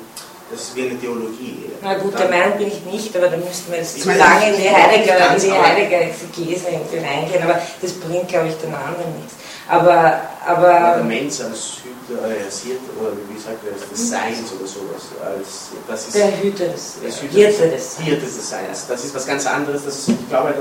das 0.52 0.62
ist 0.62 0.76
wie 0.76 0.90
eine 0.90 1.00
Theologie. 1.00 1.66
na 1.82 1.96
gut, 1.96 2.18
der 2.18 2.30
Meinung 2.30 2.58
bin 2.58 2.68
ich 2.68 2.82
nicht, 2.92 3.16
aber 3.18 3.28
da 3.28 3.38
müssten 3.38 3.72
wir 3.72 3.80
jetzt 3.80 4.02
zu 4.02 4.10
lange 4.12 4.50
in 4.56 4.62
die 4.62 4.70
Heidegger, 4.70 5.36
in 5.36 5.42
die 5.42 5.52
aber- 5.52 5.68
Heidegger 5.68 6.02
Exegese 6.02 6.68
irgendwie 6.70 6.98
reingehen, 6.98 7.44
aber 7.44 7.60
das 7.82 7.92
bringt, 7.94 8.28
glaube 8.30 8.48
ich, 8.48 8.56
den 8.56 8.74
anderen 8.74 9.16
nichts. 9.18 9.34
Aber, 9.70 9.92
Ja, 9.94 10.30
aber 10.46 10.96
der 10.96 11.04
Mensch 11.04 11.42
als 11.42 11.80
Hüter, 11.84 12.24
als 12.24 12.62
Hirte, 12.62 12.88
oder 12.98 13.12
wie 13.30 13.38
sagt 13.38 13.60
er, 13.66 13.74
das, 13.74 13.90
des 13.90 14.10
Seins 14.10 14.50
oder 14.58 14.66
sowas. 14.66 15.12
Als, 15.22 15.72
das 15.90 16.08
ist 16.08 16.16
der 16.16 16.42
Hüter 16.42 16.68
des, 16.70 16.94
das 17.06 17.20
Hirte 17.20 17.70
des 17.70 17.98
Hirte 18.00 18.26
des 18.26 18.50
Seins. 18.50 18.86
Das 18.88 19.04
ist 19.04 19.14
was 19.14 19.28
ganz 19.28 19.46
anderes. 19.46 19.84
Das 19.84 19.96
ist, 20.00 20.08
ich 20.08 20.30
glaube, 20.30 20.54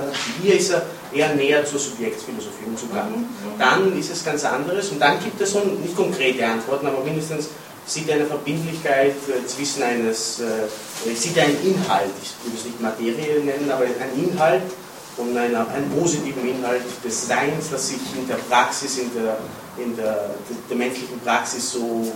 hier 0.43 0.57
ist 0.57 0.71
er 0.71 0.83
eher 1.15 1.33
näher 1.37 1.65
zur 1.65 1.79
Subjektsphilosophie 1.79 2.65
und 2.67 2.77
zu 2.77 2.89
Kant. 2.89 3.27
Dann 3.61 3.97
ist 3.97 4.11
es 4.11 4.25
ganz 4.25 4.45
anderes 4.45 4.89
und 4.91 4.99
dann 4.99 5.21
gibt 5.23 5.41
es 5.41 5.53
so 5.53 5.61
nicht 5.61 5.95
konkrete 5.95 6.45
Antworten, 6.45 6.89
aber 6.89 7.05
mindestens 7.05 7.51
sieht 7.87 8.11
eine 8.11 8.27
Verbindlichkeit 8.27 9.15
äh, 9.29 9.47
zwischen 9.47 9.83
eines, 9.83 10.41
äh, 10.41 11.15
sieht 11.15 11.39
einen 11.39 11.57
Inhalt, 11.65 12.11
ich 12.21 12.35
würde 12.45 12.59
es 12.59 12.65
nicht 12.65 12.81
Materie 12.81 13.41
nennen, 13.45 13.71
aber 13.71 13.85
einen 13.85 14.29
Inhalt 14.31 14.63
und 15.17 15.37
einer, 15.37 15.69
einen 15.69 15.91
positiven 15.91 16.47
Inhalt 16.49 16.83
des 17.05 17.29
Seins, 17.29 17.71
das 17.71 17.89
sich 17.89 18.01
in 18.17 18.27
der 18.27 18.37
Praxis, 18.37 18.99
in 18.99 19.15
der, 19.15 19.39
in 19.79 19.97
der, 19.97 20.31
der 20.69 20.77
menschlichen 20.77 21.21
Praxis 21.21 21.71
so 21.71 22.13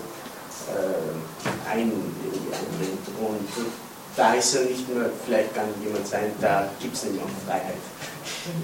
äh, 0.68 1.70
einbringt. 1.70 2.02
Und 3.20 3.48
da 4.16 4.34
ist 4.34 4.54
er 4.54 4.62
nicht 4.62 4.92
mehr, 4.92 5.08
vielleicht 5.24 5.54
kann 5.54 5.68
jemand 5.82 6.06
sein, 6.06 6.32
da 6.40 6.68
gibt 6.80 6.94
es 6.94 7.04
nämlich 7.04 7.22
auch 7.22 7.46
Freiheit. 7.46 7.76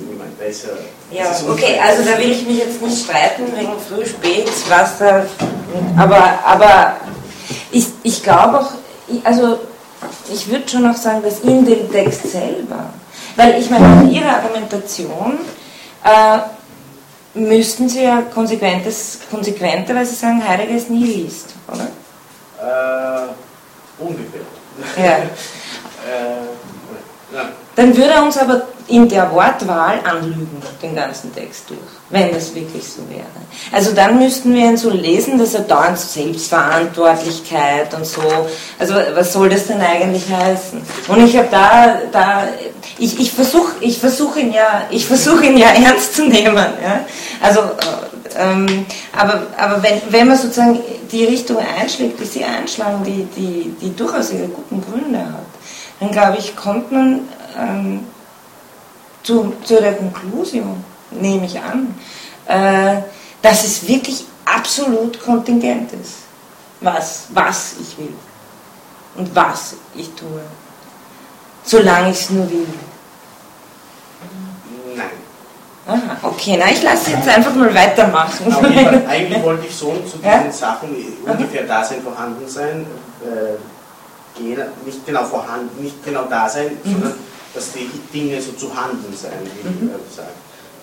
Jemand, 0.08 0.40
da 0.40 0.44
ist 0.44 0.64
er, 0.64 1.16
Ja, 1.16 1.24
okay, 1.48 1.78
also 1.82 2.02
da 2.02 2.18
will 2.18 2.30
ich 2.30 2.46
mich 2.46 2.58
jetzt 2.58 2.82
nicht 2.82 3.04
streiten 3.04 3.44
wegen 3.54 3.72
früh, 3.88 4.06
spät, 4.06 4.48
was 4.68 4.98
da. 4.98 5.26
Aber, 5.96 6.38
aber 6.44 6.96
ich, 7.70 7.86
ich 8.02 8.22
glaube 8.22 8.60
auch, 8.60 8.70
also 9.24 9.58
ich 10.32 10.48
würde 10.48 10.68
schon 10.68 10.88
auch 10.90 10.96
sagen, 10.96 11.22
dass 11.22 11.40
in 11.40 11.64
dem 11.64 11.90
Text 11.90 12.30
selber, 12.30 12.90
weil 13.36 13.60
ich 13.60 13.70
meine, 13.70 14.02
in 14.02 14.10
Ihrer 14.10 14.36
Argumentation 14.36 15.38
äh, 16.04 16.38
müssten 17.38 17.88
Sie 17.88 18.02
ja 18.02 18.22
konsequentes, 18.22 19.20
konsequenterweise 19.30 20.14
sagen, 20.14 20.46
Heidegger 20.46 20.76
ist 20.76 20.90
Nihilist, 20.90 21.54
oder? 21.68 21.88
Äh, 22.58 24.02
ungefähr. 24.02 24.40
Ja. 24.96 25.16
äh. 25.18 26.56
Dann 27.74 27.96
würde 27.96 28.10
er 28.10 28.22
uns 28.22 28.38
aber 28.38 28.62
in 28.88 29.08
der 29.08 29.30
Wortwahl 29.32 30.00
anlügen, 30.04 30.62
den 30.80 30.94
ganzen 30.94 31.34
Text 31.34 31.68
durch, 31.68 31.80
wenn 32.10 32.32
das 32.32 32.54
wirklich 32.54 32.84
so 32.86 33.02
wäre. 33.08 33.26
Also 33.72 33.92
dann 33.92 34.18
müssten 34.18 34.54
wir 34.54 34.64
ihn 34.66 34.76
so 34.76 34.90
lesen, 34.90 35.38
dass 35.38 35.54
er 35.54 35.62
dauernd 35.62 35.98
Selbstverantwortlichkeit 35.98 37.92
und 37.94 38.06
so, 38.06 38.22
also 38.78 38.94
was 39.14 39.32
soll 39.32 39.48
das 39.48 39.66
denn 39.66 39.80
eigentlich 39.80 40.30
heißen? 40.30 40.80
Und 41.08 41.24
ich 41.24 41.36
habe 41.36 41.48
da, 41.50 41.98
da, 42.12 42.44
ich, 42.98 43.18
ich 43.18 43.32
versuche 43.32 43.72
ich 43.80 43.98
versuch 43.98 44.36
ihn 44.36 44.52
ja, 44.52 44.86
ich 44.90 45.06
versuche 45.06 45.46
ihn 45.46 45.56
ja 45.56 45.68
ernst 45.84 46.14
zu 46.14 46.26
nehmen, 46.26 46.56
ja? 46.56 47.04
also, 47.42 47.60
äh, 47.60 48.38
ähm, 48.38 48.86
aber, 49.16 49.46
aber 49.56 49.82
wenn, 49.82 50.00
wenn 50.10 50.28
man 50.28 50.36
sozusagen 50.36 50.78
die 51.10 51.24
Richtung 51.24 51.56
einschlägt, 51.58 52.20
die 52.20 52.24
Sie 52.24 52.44
einschlagen, 52.44 53.02
die, 53.04 53.26
die, 53.36 53.74
die 53.80 53.96
durchaus 53.96 54.32
ihre 54.32 54.48
guten 54.48 54.82
Gründe 54.82 55.20
hat, 55.20 55.46
dann 56.00 56.10
glaube 56.10 56.36
ich, 56.38 56.54
kommt 56.54 56.92
man 56.92 57.20
ähm, 57.58 58.00
zu, 59.26 59.52
zu 59.64 59.80
der 59.80 59.94
Konklusion, 59.94 60.84
nehme 61.10 61.46
ich 61.46 61.58
an, 61.58 61.94
äh, 62.46 63.02
dass 63.42 63.64
es 63.64 63.86
wirklich 63.88 64.24
absolut 64.44 65.20
kontingent 65.20 65.92
ist, 65.92 66.18
was, 66.80 67.26
was 67.30 67.74
ich 67.80 67.98
will 67.98 68.14
und 69.16 69.34
was 69.34 69.74
ich 69.96 70.10
tue, 70.14 70.42
solange 71.64 72.10
ich 72.10 72.20
es 72.20 72.30
nur 72.30 72.48
will. 72.48 72.66
Nein. 74.94 75.06
Aha, 75.88 76.16
okay, 76.22 76.56
na 76.58 76.70
ich 76.70 76.82
lasse 76.82 77.10
jetzt 77.10 77.28
einfach 77.28 77.54
mal 77.54 77.74
weitermachen. 77.74 78.50
Fall, 78.50 79.04
eigentlich 79.08 79.42
wollte 79.42 79.66
ich 79.66 79.74
so 79.74 79.92
zu 80.08 80.18
diesen 80.18 80.22
Ja? 80.22 80.52
Sachen 80.52 80.90
ungefähr 81.24 81.64
Dasein, 81.64 82.02
Vorhandensein 82.02 82.86
äh, 83.22 84.38
gehen, 84.38 84.62
nicht 84.84 85.04
genau 85.04 85.24
vorhanden, 85.24 85.82
nicht 85.82 86.04
genau 86.04 86.24
da 86.30 86.48
sein, 86.48 86.78
Mhm. 86.84 87.14
Dass 87.56 87.72
die 87.72 87.90
Dinge 88.12 88.40
so 88.40 88.52
zu 88.52 88.68
handeln 88.74 89.16
sein, 89.16 89.32
wie 89.42 89.68
Mhm. 89.68 89.90
sagen. 90.14 90.28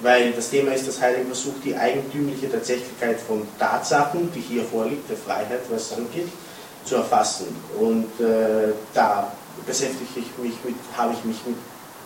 Weil 0.02 0.34
das 0.34 0.50
Thema 0.50 0.74
ist, 0.74 0.88
dass 0.88 1.00
Heidegger 1.00 1.28
versucht, 1.28 1.64
die 1.64 1.76
eigentümliche 1.76 2.52
Tatsächlichkeit 2.52 3.22
von 3.22 3.48
Tatsachen, 3.58 4.30
die 4.34 4.42
hier 4.42 4.64
vorliegt, 4.66 5.10
der 5.10 5.16
Freiheit, 5.18 5.62
was 5.70 5.92
es 5.92 5.98
angeht, 5.98 6.28
zu 6.84 6.96
erfassen. 6.96 7.46
Und 7.80 8.10
äh, 8.20 8.74
da 8.94 9.32
beschäftige 9.66 10.10
ich 10.18 10.38
mich 10.44 10.56
mit, 10.66 10.76
habe 10.98 11.14
ich 11.14 11.24
mich 11.24 11.38
mit 11.46 11.56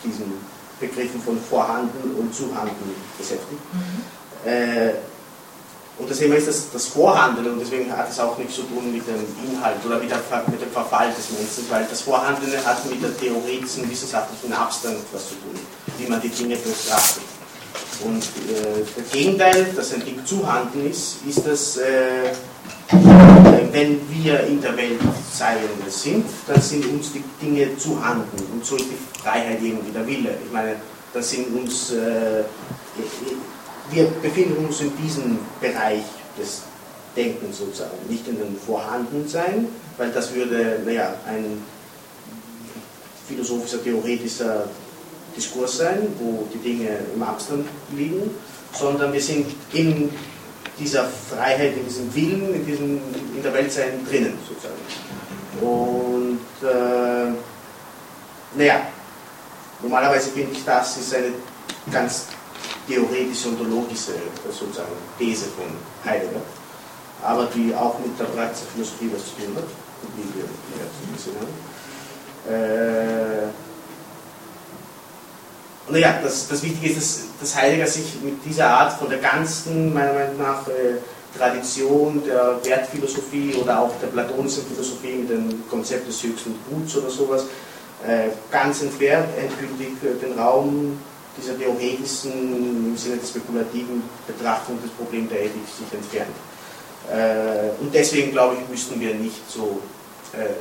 diesen 0.04 0.32
Begriffen 0.78 1.20
von 1.20 1.40
Vorhanden 1.40 2.14
und 2.16 2.32
Zuhanden 2.32 2.94
beschäftigt. 3.18 3.62
Äh, 4.44 4.90
und 5.98 6.08
das 6.08 6.18
Thema 6.18 6.36
ist 6.36 6.46
das, 6.46 6.70
das 6.72 6.86
Vorhandeln 6.86 7.52
und 7.52 7.60
deswegen 7.60 7.94
hat 7.94 8.08
es 8.10 8.20
auch 8.20 8.38
nichts 8.38 8.54
zu 8.54 8.62
tun 8.62 8.92
mit 8.92 9.06
dem 9.06 9.26
Inhalt 9.50 9.84
oder 9.84 9.98
mit, 9.98 10.10
der, 10.10 10.20
mit 10.46 10.60
dem 10.60 10.70
Verfall 10.70 11.08
des 11.08 11.30
Menschen, 11.30 11.68
weil 11.70 11.86
das 11.90 12.02
Vorhandeln 12.02 12.52
hat 12.64 12.88
mit 12.88 13.02
der 13.02 13.16
theoretischen, 13.16 13.90
wissenschaftlichen 13.90 14.52
Abstand 14.52 14.98
was 15.12 15.28
zu 15.28 15.34
tun, 15.34 15.58
wie 15.98 16.06
man 16.08 16.20
die 16.20 16.28
Dinge 16.28 16.56
betrachtet. 16.56 17.24
Und 18.04 18.22
äh, 18.22 18.84
das 18.96 19.10
Gegenteil, 19.10 19.66
dass 19.74 19.92
ein 19.92 20.04
Ding 20.04 20.24
zuhanden 20.24 20.88
ist, 20.88 21.16
ist 21.28 21.44
das, 21.44 21.78
äh, 21.78 22.30
wenn 23.72 24.00
wir 24.08 24.44
in 24.44 24.62
der 24.62 24.76
Welt 24.76 25.00
Seiende 25.32 25.90
sind, 25.90 26.26
dann 26.46 26.60
sind 26.60 26.86
uns 26.86 27.12
die 27.12 27.24
Dinge 27.40 27.76
zuhanden 27.76 28.46
und 28.52 28.64
so 28.64 28.76
ist 28.76 28.86
die 28.86 29.20
Freiheit 29.20 29.58
irgendwie 29.60 29.90
der 29.90 30.06
Wille. 30.06 30.30
Ich 30.44 30.52
meine, 30.52 30.76
das 31.12 31.30
sind 31.30 31.54
uns, 31.56 31.90
äh, 31.90 32.44
wir 33.90 34.06
befinden 34.22 34.66
uns 34.66 34.80
in 34.80 34.96
diesem 34.96 35.38
Bereich 35.60 36.02
des 36.38 36.62
Denkens 37.16 37.58
sozusagen, 37.58 37.96
nicht 38.08 38.26
in 38.28 38.38
dem 38.38 38.56
Vorhandensein, 38.56 39.66
weil 39.96 40.10
das 40.10 40.32
würde, 40.34 40.80
naja, 40.84 41.14
ein 41.26 41.62
philosophischer, 43.26 43.82
theoretischer 43.82 44.68
Diskurs 45.36 45.78
sein, 45.78 46.08
wo 46.18 46.46
die 46.52 46.58
Dinge 46.58 46.98
im 47.14 47.22
Abstand 47.22 47.66
liegen, 47.94 48.30
sondern 48.72 49.12
wir 49.12 49.20
sind 49.20 49.46
in 49.72 50.10
dieser 50.78 51.04
Freiheit, 51.04 51.76
in 51.76 51.84
diesem 51.84 52.14
Willen, 52.14 52.54
in, 52.54 52.66
diesem, 52.66 53.00
in 53.36 53.42
der 53.42 53.52
Weltsein 53.52 54.06
drinnen 54.08 54.38
sozusagen. 54.46 54.76
Und 55.60 56.40
äh, 56.62 57.32
naja, 58.56 58.80
normalerweise 59.82 60.30
finde 60.30 60.52
ich, 60.52 60.64
das 60.64 60.96
ist 60.96 61.14
eine 61.14 61.32
ganz 61.90 62.26
theoretische 62.88 63.48
ontologische 63.48 64.14
sozusagen 64.46 64.92
These 65.18 65.46
von 65.46 65.66
Heidegger, 66.04 66.40
aber 67.22 67.48
die 67.54 67.74
auch 67.74 67.98
mit 67.98 68.18
der 68.18 68.24
praktischen 68.24 68.68
Philosophie 68.74 69.10
was 69.14 69.24
zu 69.26 69.36
tun 69.36 69.54
hat, 69.56 69.64
wie 70.16 70.24
wir 70.34 70.44
ja 70.44 70.86
gesehen 71.14 71.36
haben. 71.40 71.54
Äh, 72.48 73.48
naja, 75.90 76.20
das, 76.22 76.48
das 76.48 76.62
Wichtige 76.62 76.88
ist, 76.88 76.96
dass, 76.96 77.24
dass 77.40 77.56
Heidegger 77.56 77.86
sich 77.86 78.20
mit 78.22 78.44
dieser 78.44 78.68
Art 78.68 78.98
von 78.98 79.08
der 79.08 79.18
ganzen, 79.18 79.92
meiner 79.92 80.12
Meinung 80.12 80.38
nach, 80.38 80.66
äh, 80.68 80.98
Tradition 81.36 82.22
der 82.24 82.58
Wertphilosophie 82.64 83.54
oder 83.54 83.80
auch 83.80 83.92
der 84.00 84.08
platonischen 84.08 84.64
Philosophie 84.64 85.14
mit 85.14 85.30
dem 85.30 85.68
Konzept 85.68 86.08
des 86.08 86.22
höchsten 86.22 86.54
Guts 86.68 86.96
oder 86.96 87.10
sowas 87.10 87.44
äh, 88.06 88.30
ganz 88.50 88.82
entfernt, 88.82 89.28
endgültig 89.38 89.92
äh, 90.02 90.18
den 90.24 90.38
Raum 90.38 90.98
dieser 91.40 91.58
theoretischen, 91.58 92.90
im 92.90 92.96
Sinne 92.96 93.16
der 93.16 93.26
spekulativen 93.26 94.02
Betrachtung 94.26 94.80
des 94.82 94.90
Problems 94.92 95.30
der 95.30 95.44
Ethik 95.44 95.62
sich 95.66 95.92
entfernt. 95.92 96.34
Äh, 97.10 97.80
und 97.80 97.94
deswegen, 97.94 98.32
glaube 98.32 98.56
ich, 98.60 98.68
müssten 98.68 99.00
wir 99.00 99.14
nicht 99.14 99.50
so, 99.50 99.80
äh, 100.32 100.54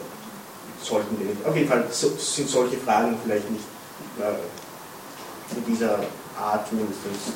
sollten 0.81 1.19
wir 1.19 1.27
nicht, 1.27 1.45
auf 1.45 1.55
jeden 1.55 1.67
Fall 1.67 1.85
so, 1.91 2.09
sind 2.17 2.49
solche 2.49 2.77
Fragen 2.77 3.17
vielleicht 3.23 3.49
nicht 3.49 3.65
äh, 4.19 5.55
in 5.57 5.65
dieser 5.65 5.99
Art 6.39 6.71
mindestens 6.71 7.33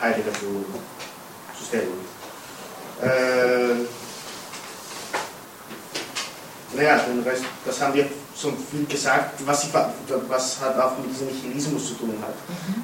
Heidegger 0.00 0.32
zu, 0.32 0.64
zu 1.58 1.64
stellen. 1.66 1.88
Äh, 3.02 3.84
naja, 6.76 6.98
den 6.98 7.22
Rest, 7.22 7.44
das 7.64 7.80
haben 7.80 7.94
wir 7.94 8.08
schon 8.36 8.54
viel 8.70 8.84
gesagt, 8.86 9.40
was, 9.46 9.64
ich, 9.64 9.70
was 10.28 10.60
hat 10.60 10.78
auch 10.78 10.98
mit 10.98 11.10
diesem 11.10 11.28
Nihilismus 11.28 11.88
zu 11.88 11.94
tun 11.94 12.14
hat. 12.20 12.34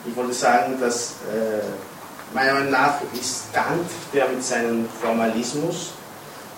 Ich 0.06 0.14
wollte 0.14 0.32
sagen, 0.32 0.78
dass 0.80 1.14
äh, 1.32 2.34
meiner 2.34 2.54
Meinung 2.54 2.70
nach 2.70 3.00
ist 3.18 3.52
Kant, 3.52 3.88
der 4.12 4.28
mit 4.28 4.42
seinem 4.44 4.88
Formalismus 5.00 5.92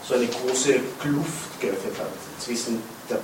so 0.07 0.15
eine 0.15 0.27
große 0.27 0.81
Kluft 1.01 1.61
geöffnet 1.61 1.95
hat 1.99 2.11
zwischen 2.39 2.83
der, 3.09 3.19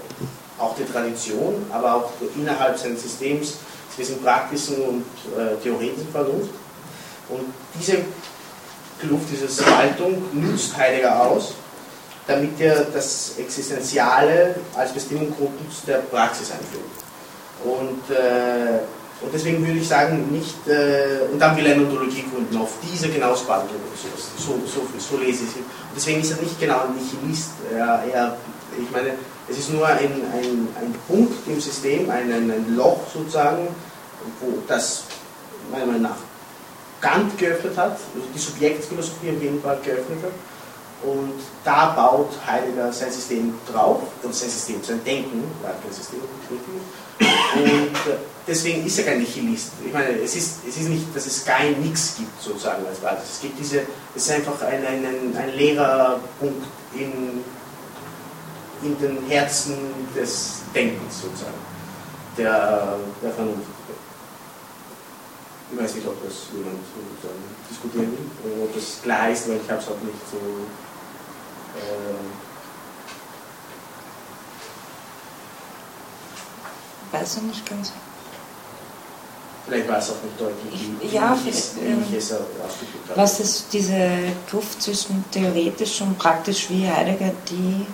auch 0.59 0.74
der 0.76 0.90
Tradition, 0.90 1.66
aber 1.70 1.94
auch 1.94 2.12
innerhalb 2.37 2.78
seines 2.78 3.02
Systems 3.02 3.54
zwischen 3.94 4.22
praktischen 4.22 4.76
und 4.83 5.04
äh, 5.37 5.57
theoretischen 5.62 6.09
Vernunft. 6.11 6.50
Und 7.28 7.52
diese 7.78 7.98
Kluft, 9.00 9.24
diese 9.31 9.48
Spaltung 9.48 10.22
nützt 10.33 10.76
Heidegger 10.76 11.20
aus, 11.20 11.54
damit 12.28 12.60
er 12.60 12.84
das 12.84 13.32
Existenziale 13.38 14.54
als 14.76 14.92
Bestimmungsgrund 14.92 15.50
der 15.86 15.98
Praxis 15.98 16.52
einführt. 16.52 16.84
Und, 17.64 18.14
äh, 18.14 18.80
und 19.20 19.32
deswegen 19.32 19.66
würde 19.66 19.78
ich 19.78 19.88
sagen, 19.88 20.30
nicht, 20.30 20.68
äh, 20.68 21.32
und 21.32 21.40
dann 21.40 21.56
will 21.56 21.66
er 21.66 21.74
eine 21.74 21.84
Ontologie 21.84 22.24
gründen, 22.30 22.56
auf 22.58 22.74
diese 22.82 23.08
genau 23.08 23.34
Spaltung 23.34 23.78
so, 23.96 24.08
so, 24.36 24.60
so, 24.66 24.86
so 24.98 25.16
lese 25.16 25.44
ich 25.44 25.50
es. 25.50 25.56
Und 25.56 25.96
deswegen 25.96 26.20
ist 26.20 26.30
er 26.30 26.42
nicht 26.42 26.60
genau 26.60 26.82
ein 26.82 26.94
Nihilist. 26.94 27.50
Er, 27.74 28.04
er, 28.12 28.36
ich 28.78 28.90
meine, 28.92 29.14
es 29.48 29.58
ist 29.58 29.72
nur 29.72 29.86
ein, 29.86 29.98
ein, 29.98 30.68
ein 30.80 30.94
Punkt 31.08 31.48
im 31.48 31.58
System, 31.58 32.10
ein, 32.10 32.30
ein, 32.30 32.50
ein 32.50 32.76
Loch 32.76 33.00
sozusagen, 33.12 33.68
wo 34.40 34.58
das 34.68 35.04
meiner 35.72 35.86
Meinung 35.86 36.02
nach 36.02 36.16
Kant 37.00 37.38
geöffnet 37.38 37.76
hat, 37.76 37.92
also 37.92 38.28
die 38.34 38.38
Subjektphilosophie 38.38 39.30
auf 39.30 39.42
jeden 39.42 39.62
Fall 39.62 39.78
geöffnet 39.82 40.18
hat. 40.22 40.32
Und 41.02 41.34
da 41.64 41.90
baut 41.90 42.30
Heidegger 42.44 42.92
sein 42.92 43.12
System 43.12 43.54
drauf, 43.70 44.02
und 44.22 44.34
sein 44.34 44.50
System, 44.50 44.82
sein 44.82 45.02
Denken, 45.04 45.44
kein 45.62 45.92
System, 45.92 46.18
und 46.20 47.96
deswegen 48.46 48.84
ist 48.87 48.98
er 48.98 49.04
kein 49.04 49.18
Nihilist. 49.18 49.72
Ich 49.84 49.92
meine, 49.92 50.11
es 50.20 50.34
ist, 50.34 50.58
es 50.66 50.76
ist 50.76 50.88
nicht, 50.88 51.04
dass 51.14 51.26
es 51.26 51.44
kein 51.44 51.80
Nix 51.80 52.16
gibt, 52.16 52.42
sozusagen 52.42 52.87
als 52.87 52.98
Basis. 52.98 53.30
Es 53.34 53.40
gibt 53.40 53.58
diese, 53.58 53.82
es 54.14 54.22
ist 54.26 54.30
einfach 54.30 54.61
ein, 54.62 54.84
ein, 54.84 55.37
ein 55.37 55.56
leerer 55.56 56.20
Punkt 56.40 56.66
in, 56.94 57.44
in 58.82 58.98
den 58.98 59.26
Herzen 59.28 59.76
des 60.16 60.62
Denkens, 60.74 61.22
sozusagen, 61.22 61.58
der, 62.37 62.98
der 63.22 63.30
Vernunft. 63.32 63.68
Ich 65.70 65.78
weiß 65.78 65.94
nicht, 65.96 66.06
ob 66.06 66.24
das 66.24 66.34
jemand 66.52 66.78
diskutieren 67.70 68.11
will, 68.12 68.52
oder 68.52 68.64
ob 68.64 68.74
das 68.74 69.02
klar 69.02 69.30
ist, 69.30 69.48
weil 69.48 69.61
ich 69.62 69.70
habe 69.70 69.80
es 69.80 69.88
auch 69.88 70.00
nicht 70.02 70.18
so. 70.30 70.38
Äh, 71.76 72.28
weiß 77.16 77.37
ich 77.38 77.42
nicht 77.42 77.66
ganz. 77.68 77.92
Vielleicht 79.66 79.88
war 79.88 79.98
es 79.98 80.11
auch 80.11 80.22
nicht 80.22 80.40
deutlich, 80.40 80.88
wie, 81.00 81.14
ja, 81.14 81.37
wie, 81.44 81.50
ich 81.50 81.54
es- 81.54 81.74
ähm, 81.76 82.02
ich 82.11 82.16
es 82.16 82.33
ausgedrückt 82.33 83.11
habe. 83.11 83.20
Was 83.20 83.40
ist 83.40 83.66
diese 83.72 84.09
Kluft 84.48 84.81
zwischen 84.83 85.24
theoretisch 85.31 86.00
und 86.00 86.18
praktisch, 86.18 86.70
wie 86.70 86.88
Heidegger 86.88 87.33
die, 87.50 87.87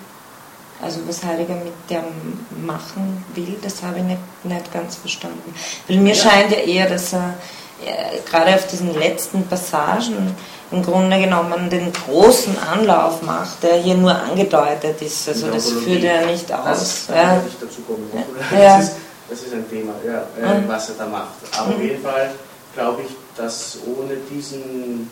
also 0.80 1.00
was 1.08 1.24
Heidegger 1.24 1.56
mit 1.56 1.72
dem 1.90 2.64
machen 2.66 3.24
will, 3.34 3.56
das 3.60 3.82
habe 3.82 3.98
ich 3.98 4.04
nicht, 4.04 4.20
nicht 4.44 4.72
ganz 4.72 4.96
verstanden. 4.96 5.52
Weil 5.88 5.96
mir 5.98 6.14
Ja. 6.14 6.22
scheint 6.22 6.52
ja 6.52 6.58
eher, 6.58 6.88
dass 6.88 7.12
er 7.12 7.34
äh, 7.84 8.20
gerade 8.30 8.54
auf 8.54 8.68
diesen 8.68 8.94
letzten 8.94 9.44
Passagen 9.48 10.32
im 10.74 10.82
Grunde 10.82 11.18
genommen 11.20 11.70
den 11.70 11.92
großen 11.92 12.56
Anlauf 12.58 13.22
macht, 13.22 13.62
der 13.62 13.76
hier 13.76 13.94
nur 13.94 14.14
angedeutet 14.14 15.00
ist. 15.02 15.28
Also 15.28 15.48
das 15.50 15.70
führt 15.70 16.04
er 16.04 16.26
nicht 16.26 16.48
Das 16.50 16.58
aus. 16.80 17.04
kann 17.08 17.16
Ja. 17.16 17.42
ich 17.46 17.54
dazu 17.60 17.80
kommen. 17.82 18.10
Ja. 18.52 18.76
Das, 18.78 18.84
ist, 18.88 18.96
das 19.30 19.38
ist 19.42 19.52
ein 19.54 19.68
Thema, 19.70 19.92
ja, 20.06 20.26
Mhm. 20.40 20.68
was 20.68 20.88
er 20.90 20.94
da 20.96 21.06
macht. 21.06 21.34
Aber 21.56 21.68
auf 21.70 21.76
Mhm. 21.78 21.82
jeden 21.84 22.02
Fall 22.02 22.30
glaube 22.74 23.02
ich, 23.02 23.14
dass 23.36 23.78
ohne 23.86 24.16
diesen, 24.30 25.10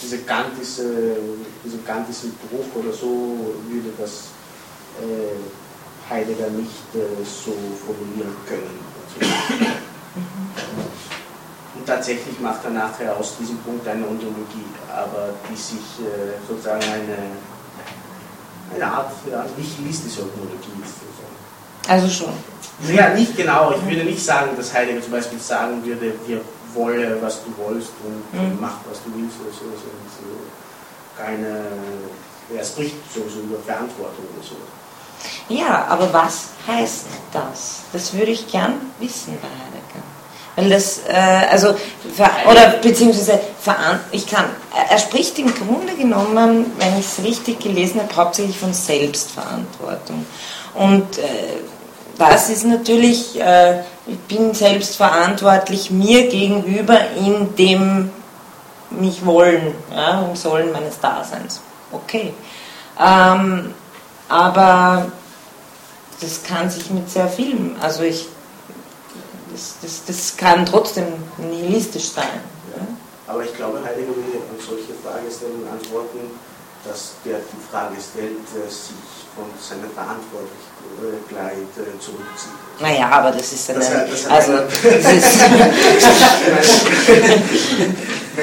diese 0.00 0.18
kantische, 0.18 1.16
diesen 1.64 1.84
kantischen 1.84 2.32
Bruch 2.50 2.82
oder 2.82 2.92
so 2.92 3.54
würde 3.68 3.90
das 4.00 4.10
äh, 5.00 6.10
Heidegger 6.12 6.48
nicht 6.50 6.70
äh, 6.94 6.98
so 7.24 7.52
formulieren 7.86 8.34
können. 8.48 8.80
Tatsächlich 11.96 12.40
macht 12.40 12.64
er 12.64 12.70
nachher 12.70 13.14
aus 13.16 13.36
diesem 13.38 13.58
Punkt 13.58 13.86
eine 13.86 14.06
Ontologie, 14.06 14.64
aber 14.90 15.34
die 15.50 15.56
sich 15.56 15.76
äh, 16.00 16.40
sozusagen 16.48 16.82
eine, 16.82 17.18
eine 18.74 18.86
Art 18.92 19.12
ja, 19.30 19.44
nihilistische 19.58 20.22
Ontologie 20.22 20.72
ist. 20.82 20.94
Sozusagen. 21.00 21.36
Also 21.88 22.08
schon. 22.08 22.32
Ja, 22.94 23.10
nicht 23.10 23.36
genau. 23.36 23.72
Ich 23.72 23.84
würde 23.84 24.04
nicht 24.04 24.24
sagen, 24.24 24.50
dass 24.56 24.72
Heidegger 24.72 25.02
zum 25.02 25.12
Beispiel 25.12 25.38
sagen 25.38 25.84
würde, 25.84 26.14
wir 26.26 26.40
wolle, 26.72 27.18
was 27.20 27.40
du 27.44 27.50
wollst 27.62 27.90
und 28.04 28.40
Mhm. 28.40 28.58
mach, 28.58 28.76
was 28.88 28.98
du 29.04 29.12
willst 29.14 29.36
oder 29.40 29.52
so. 29.52 29.64
so, 29.76 29.90
so. 30.16 31.22
Keine, 31.22 31.60
er 32.56 32.64
spricht 32.64 32.96
sowieso 33.14 33.40
über 33.40 33.58
Verantwortung 33.66 34.24
oder 34.34 34.42
so. 34.46 34.56
Ja, 35.54 35.84
aber 35.88 36.10
was 36.12 36.46
heißt 36.66 37.04
das? 37.32 37.80
Das 37.92 38.14
würde 38.14 38.30
ich 38.32 38.50
gern 38.50 38.74
wissen 38.98 39.36
bei 39.42 39.48
Heidegger. 39.48 39.71
Weil 40.56 40.68
das, 40.68 41.00
äh, 41.08 41.12
also, 41.50 41.74
oder 42.50 42.68
beziehungsweise, 42.82 43.40
ich 44.10 44.26
kann, 44.26 44.44
er- 44.90 44.98
spricht 44.98 45.38
im 45.38 45.52
Grunde 45.54 45.94
genommen, 45.94 46.72
wenn 46.78 46.98
ich 46.98 47.06
es 47.06 47.24
richtig 47.24 47.60
gelesen 47.60 48.00
habe, 48.02 48.14
hauptsächlich 48.16 48.58
von 48.58 48.74
Selbstverantwortung. 48.74 50.26
Und 50.74 51.18
äh, 51.18 51.22
das 52.18 52.50
ist 52.50 52.64
natürlich, 52.64 53.40
äh, 53.40 53.80
ich 54.06 54.18
bin 54.28 54.52
selbstverantwortlich 54.52 55.90
mir 55.90 56.28
gegenüber 56.28 56.98
in 57.16 57.56
dem 57.56 58.10
mich 58.90 59.24
wollen, 59.24 59.74
ja, 59.94 60.20
im 60.22 60.36
Sollen 60.36 60.70
meines 60.70 61.00
Daseins. 61.00 61.62
Okay. 61.90 62.34
Ähm, 63.00 63.74
aber 64.28 65.10
das 66.20 66.42
kann 66.42 66.68
sich 66.70 66.90
mit 66.90 67.10
sehr 67.10 67.28
vielem, 67.28 67.76
also 67.80 68.02
ich, 68.02 68.26
das, 69.52 69.76
das, 69.82 70.04
das 70.06 70.36
kann 70.36 70.66
trotzdem 70.66 71.06
nihilistisch 71.38 72.10
sein. 72.10 72.40
Ja? 72.76 72.86
Aber 73.26 73.44
ich 73.44 73.54
glaube, 73.54 73.78
Heidegger 73.84 74.14
würde 74.16 74.38
auf 74.38 74.64
solche 74.64 74.94
Fragestellungen 75.02 75.68
antworten, 75.70 76.20
dass 76.84 77.12
der 77.24 77.38
die 77.38 77.62
Frage 77.70 77.94
stellt, 78.00 78.42
äh, 78.56 78.68
sich 78.68 78.96
von 79.34 79.46
seiner 79.58 79.88
Verantwortlichkeit 79.94 81.70
äh, 81.78 81.98
zurückzieht. 82.00 82.52
Naja, 82.80 83.08
aber 83.08 83.30
das 83.30 83.52
ist 83.52 83.70
eine, 83.70 83.78
Das 83.78 83.88
das 83.88 84.26
also, 84.26 84.52
das 84.52 85.12
ist, 85.12 85.38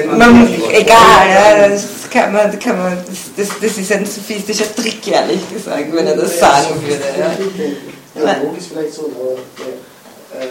man 0.16 0.48
egal, 0.72 1.28
ja, 1.28 1.68
das 1.68 1.84
kann 2.10 2.32
man, 2.32 2.58
kann 2.58 2.78
man, 2.78 2.98
das, 3.06 3.18
das, 3.36 3.48
das 3.60 3.78
ist 3.78 3.92
ein 3.92 4.06
sophistischer 4.06 4.74
Trick, 4.74 5.06
ehrlich 5.06 5.40
gesagt, 5.52 5.92
wenn 5.92 6.06
er 6.06 6.16
das 6.16 6.38
sagen 6.38 6.82
würde. 6.82 7.04
Ja. 7.18 7.36
Dialog 8.14 8.56
ist 8.56 8.68
vielleicht 8.68 8.94
so, 8.94 9.10
aber 9.14 10.40
äh, 10.40 10.46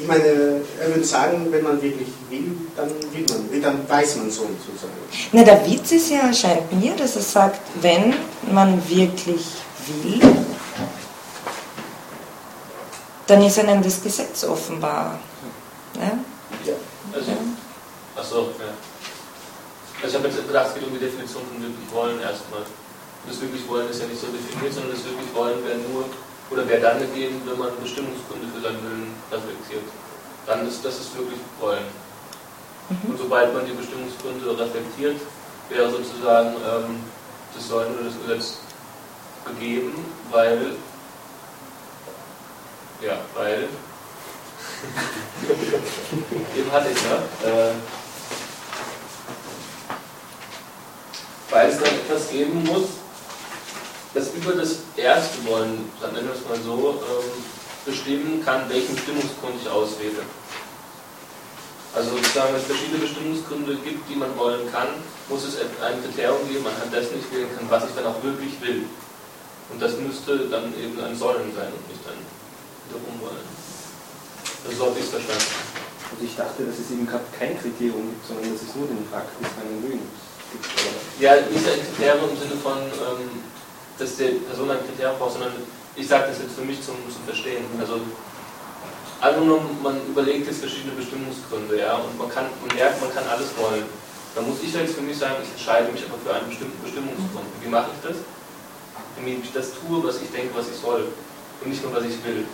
ich 0.00 0.06
meine, 0.06 0.60
er 0.80 0.88
würde 0.88 1.04
sagen, 1.04 1.48
wenn 1.50 1.62
man 1.62 1.82
wirklich 1.82 2.08
will, 2.30 2.56
dann 2.76 2.88
will 2.88 3.26
man, 3.28 3.62
dann 3.62 3.88
weiß 3.88 4.16
man 4.16 4.30
so 4.30 4.42
sozusagen. 4.64 4.92
Na, 5.32 5.42
der 5.42 5.66
Witz 5.66 5.90
ist 5.92 6.10
ja, 6.10 6.32
scheint 6.32 6.72
mir, 6.72 6.94
dass 6.94 7.16
er 7.16 7.22
sagt, 7.22 7.60
wenn 7.80 8.14
man 8.52 8.80
wirklich 8.88 9.44
will, 10.02 10.20
dann 13.26 13.42
ist 13.42 13.58
einem 13.58 13.82
das 13.82 14.00
Gesetz 14.00 14.44
offenbar. 14.44 15.18
Ja? 15.94 16.18
Ja. 16.64 16.74
Also, 17.12 17.32
achso, 18.16 18.38
ja. 18.58 18.72
Also 20.00 20.08
ich 20.08 20.14
habe 20.14 20.28
jetzt 20.28 20.46
gedacht, 20.46 20.66
es 20.68 20.74
geht 20.74 20.84
um 20.86 20.94
die 20.94 21.00
Definition 21.00 21.42
von 21.42 21.60
wirklich 21.60 21.92
wollen 21.92 22.20
erstmal. 22.20 22.62
Das 23.26 23.40
wirklich 23.40 23.66
wollen 23.68 23.90
ist 23.90 24.00
ja 24.00 24.06
nicht 24.06 24.20
so 24.20 24.28
definiert, 24.28 24.72
sondern 24.72 24.92
das 24.92 25.04
wirklich 25.04 25.34
wollen 25.34 25.58
wäre 25.66 25.78
nur, 25.90 26.04
oder 26.50 26.68
wäre 26.68 26.80
dann 26.80 27.00
gegeben, 27.00 27.42
wenn 27.44 27.58
man 27.58 27.70
Bestimmungsgründe 27.82 28.46
für 28.54 28.60
seinen 28.60 28.82
Willen 28.82 29.14
reflektiert. 29.30 29.84
Dann 30.46 30.66
ist 30.66 30.84
das 30.84 30.98
ist 31.00 31.16
wirklich 31.16 31.40
wollen. 31.60 31.84
Und 32.88 33.18
sobald 33.18 33.52
man 33.52 33.66
die 33.66 33.72
Bestimmungsgründe 33.72 34.58
reflektiert, 34.58 35.20
wäre 35.68 35.90
sozusagen 35.90 36.54
ähm, 36.56 37.04
das 37.54 37.68
Sollen 37.68 37.94
oder 37.94 38.04
das 38.04 38.14
Gesetz 38.22 38.58
gegeben, 39.44 39.92
weil, 40.30 40.76
ja, 43.02 43.18
weil, 43.34 43.68
eben 46.56 46.72
hatte 46.72 46.88
ich 46.90 46.98
ja, 47.02 47.16
äh, 47.48 47.74
weil 51.50 51.70
es 51.70 51.78
dann 51.78 51.94
etwas 51.94 52.30
geben 52.30 52.64
muss, 52.64 52.88
das 54.14 54.32
über 54.34 54.52
das 54.52 54.76
erste 54.96 55.44
Wollen, 55.46 55.90
dann 56.00 56.12
nennen 56.12 56.28
wir 56.28 56.34
es 56.34 56.48
mal 56.48 56.58
so, 56.64 57.00
ähm, 57.02 57.42
bestimmen 57.84 58.44
kann, 58.44 58.68
welchen 58.68 58.94
Bestimmungsgrund 58.94 59.54
ich 59.60 59.68
auswähle. 59.68 60.22
Also 61.94 62.10
sozusagen, 62.16 62.52
wenn 62.52 62.60
es 62.60 62.66
verschiedene 62.66 62.98
Bestimmungsgründe 62.98 63.76
gibt, 63.76 64.08
die 64.10 64.16
man 64.16 64.36
wollen 64.36 64.70
kann, 64.70 64.88
muss 65.28 65.44
es 65.44 65.56
ein 65.58 66.02
Kriterium 66.04 66.46
geben, 66.48 66.66
anhand 66.66 66.92
dessen 66.92 67.16
ich 67.18 67.26
wählen 67.32 67.48
kann, 67.56 67.70
was 67.70 67.88
ich 67.88 67.94
dann 67.96 68.06
auch 68.06 68.22
wirklich 68.22 68.60
will. 68.60 68.84
Und 69.72 69.80
das 69.80 69.96
müsste 69.96 70.48
dann 70.48 70.72
eben 70.76 71.00
ein 71.00 71.16
Sollen 71.16 71.52
sein 71.56 71.72
und 71.72 71.84
nicht 71.88 72.04
ein 72.08 72.20
wiederum 72.88 73.20
wollen. 73.20 73.48
Also 74.64 74.76
so 74.76 74.84
habe 74.90 74.98
ich 75.00 75.08
verstanden. 75.08 75.52
Also 76.08 76.24
ich 76.24 76.36
dachte, 76.36 76.64
dass 76.64 76.78
es 76.80 76.90
eben 76.90 77.06
gerade 77.06 77.24
kein 77.38 77.56
Kriterium 77.60 78.08
gibt, 78.16 78.24
sondern 78.26 78.52
dass 78.52 78.62
es 78.64 78.72
nur 78.74 78.88
den 78.88 79.04
praktischen 79.08 79.84
Willen 79.84 80.08
gibt. 80.52 80.64
Oder? 80.64 81.00
Ja, 81.20 81.36
nicht 81.36 81.68
ein 81.68 81.84
Kriterium 81.84 82.32
im 82.32 82.36
Sinne 82.36 82.56
von, 82.60 82.80
ähm, 82.80 83.44
dass 83.98 84.16
die 84.16 84.40
Person 84.46 84.70
ein 84.70 84.78
Kriterium 84.86 85.18
braucht, 85.18 85.32
sondern 85.32 85.52
ich 85.96 86.06
sage 86.06 86.28
das 86.28 86.38
jetzt 86.38 86.54
für 86.54 86.64
mich 86.64 86.80
zum, 86.82 86.94
zum 87.10 87.22
Verstehen. 87.26 87.64
Also 87.80 88.00
angenommen, 89.20 89.78
man 89.82 89.98
überlegt 90.06 90.46
jetzt 90.46 90.60
verschiedene 90.60 90.94
Bestimmungsgründe, 90.94 91.78
ja, 91.78 91.96
und 91.96 92.16
man 92.16 92.30
kann, 92.30 92.46
man 92.66 92.76
merkt, 92.76 93.00
man 93.02 93.12
kann 93.12 93.26
alles 93.26 93.50
wollen. 93.58 93.84
Dann 94.34 94.46
muss 94.46 94.62
ich 94.62 94.72
jetzt 94.72 94.94
für 94.94 95.02
mich 95.02 95.18
sagen, 95.18 95.36
ich 95.42 95.50
entscheide 95.50 95.90
mich 95.90 96.04
aber 96.06 96.18
für 96.22 96.32
einen 96.32 96.48
bestimmten 96.48 96.78
Bestimmungsgrund. 96.82 97.46
Wie 97.62 97.68
mache 97.68 97.90
ich 97.90 98.00
das? 98.06 98.16
Indem 99.18 99.42
ich 99.42 99.52
das 99.52 99.74
tue, 99.74 99.98
was 100.04 100.22
ich 100.22 100.30
denke, 100.30 100.54
was 100.54 100.70
ich 100.70 100.78
soll. 100.78 101.10
Und 101.60 101.70
nicht 101.70 101.82
nur, 101.82 101.92
was 101.92 102.04
ich 102.04 102.22
will. 102.22 102.46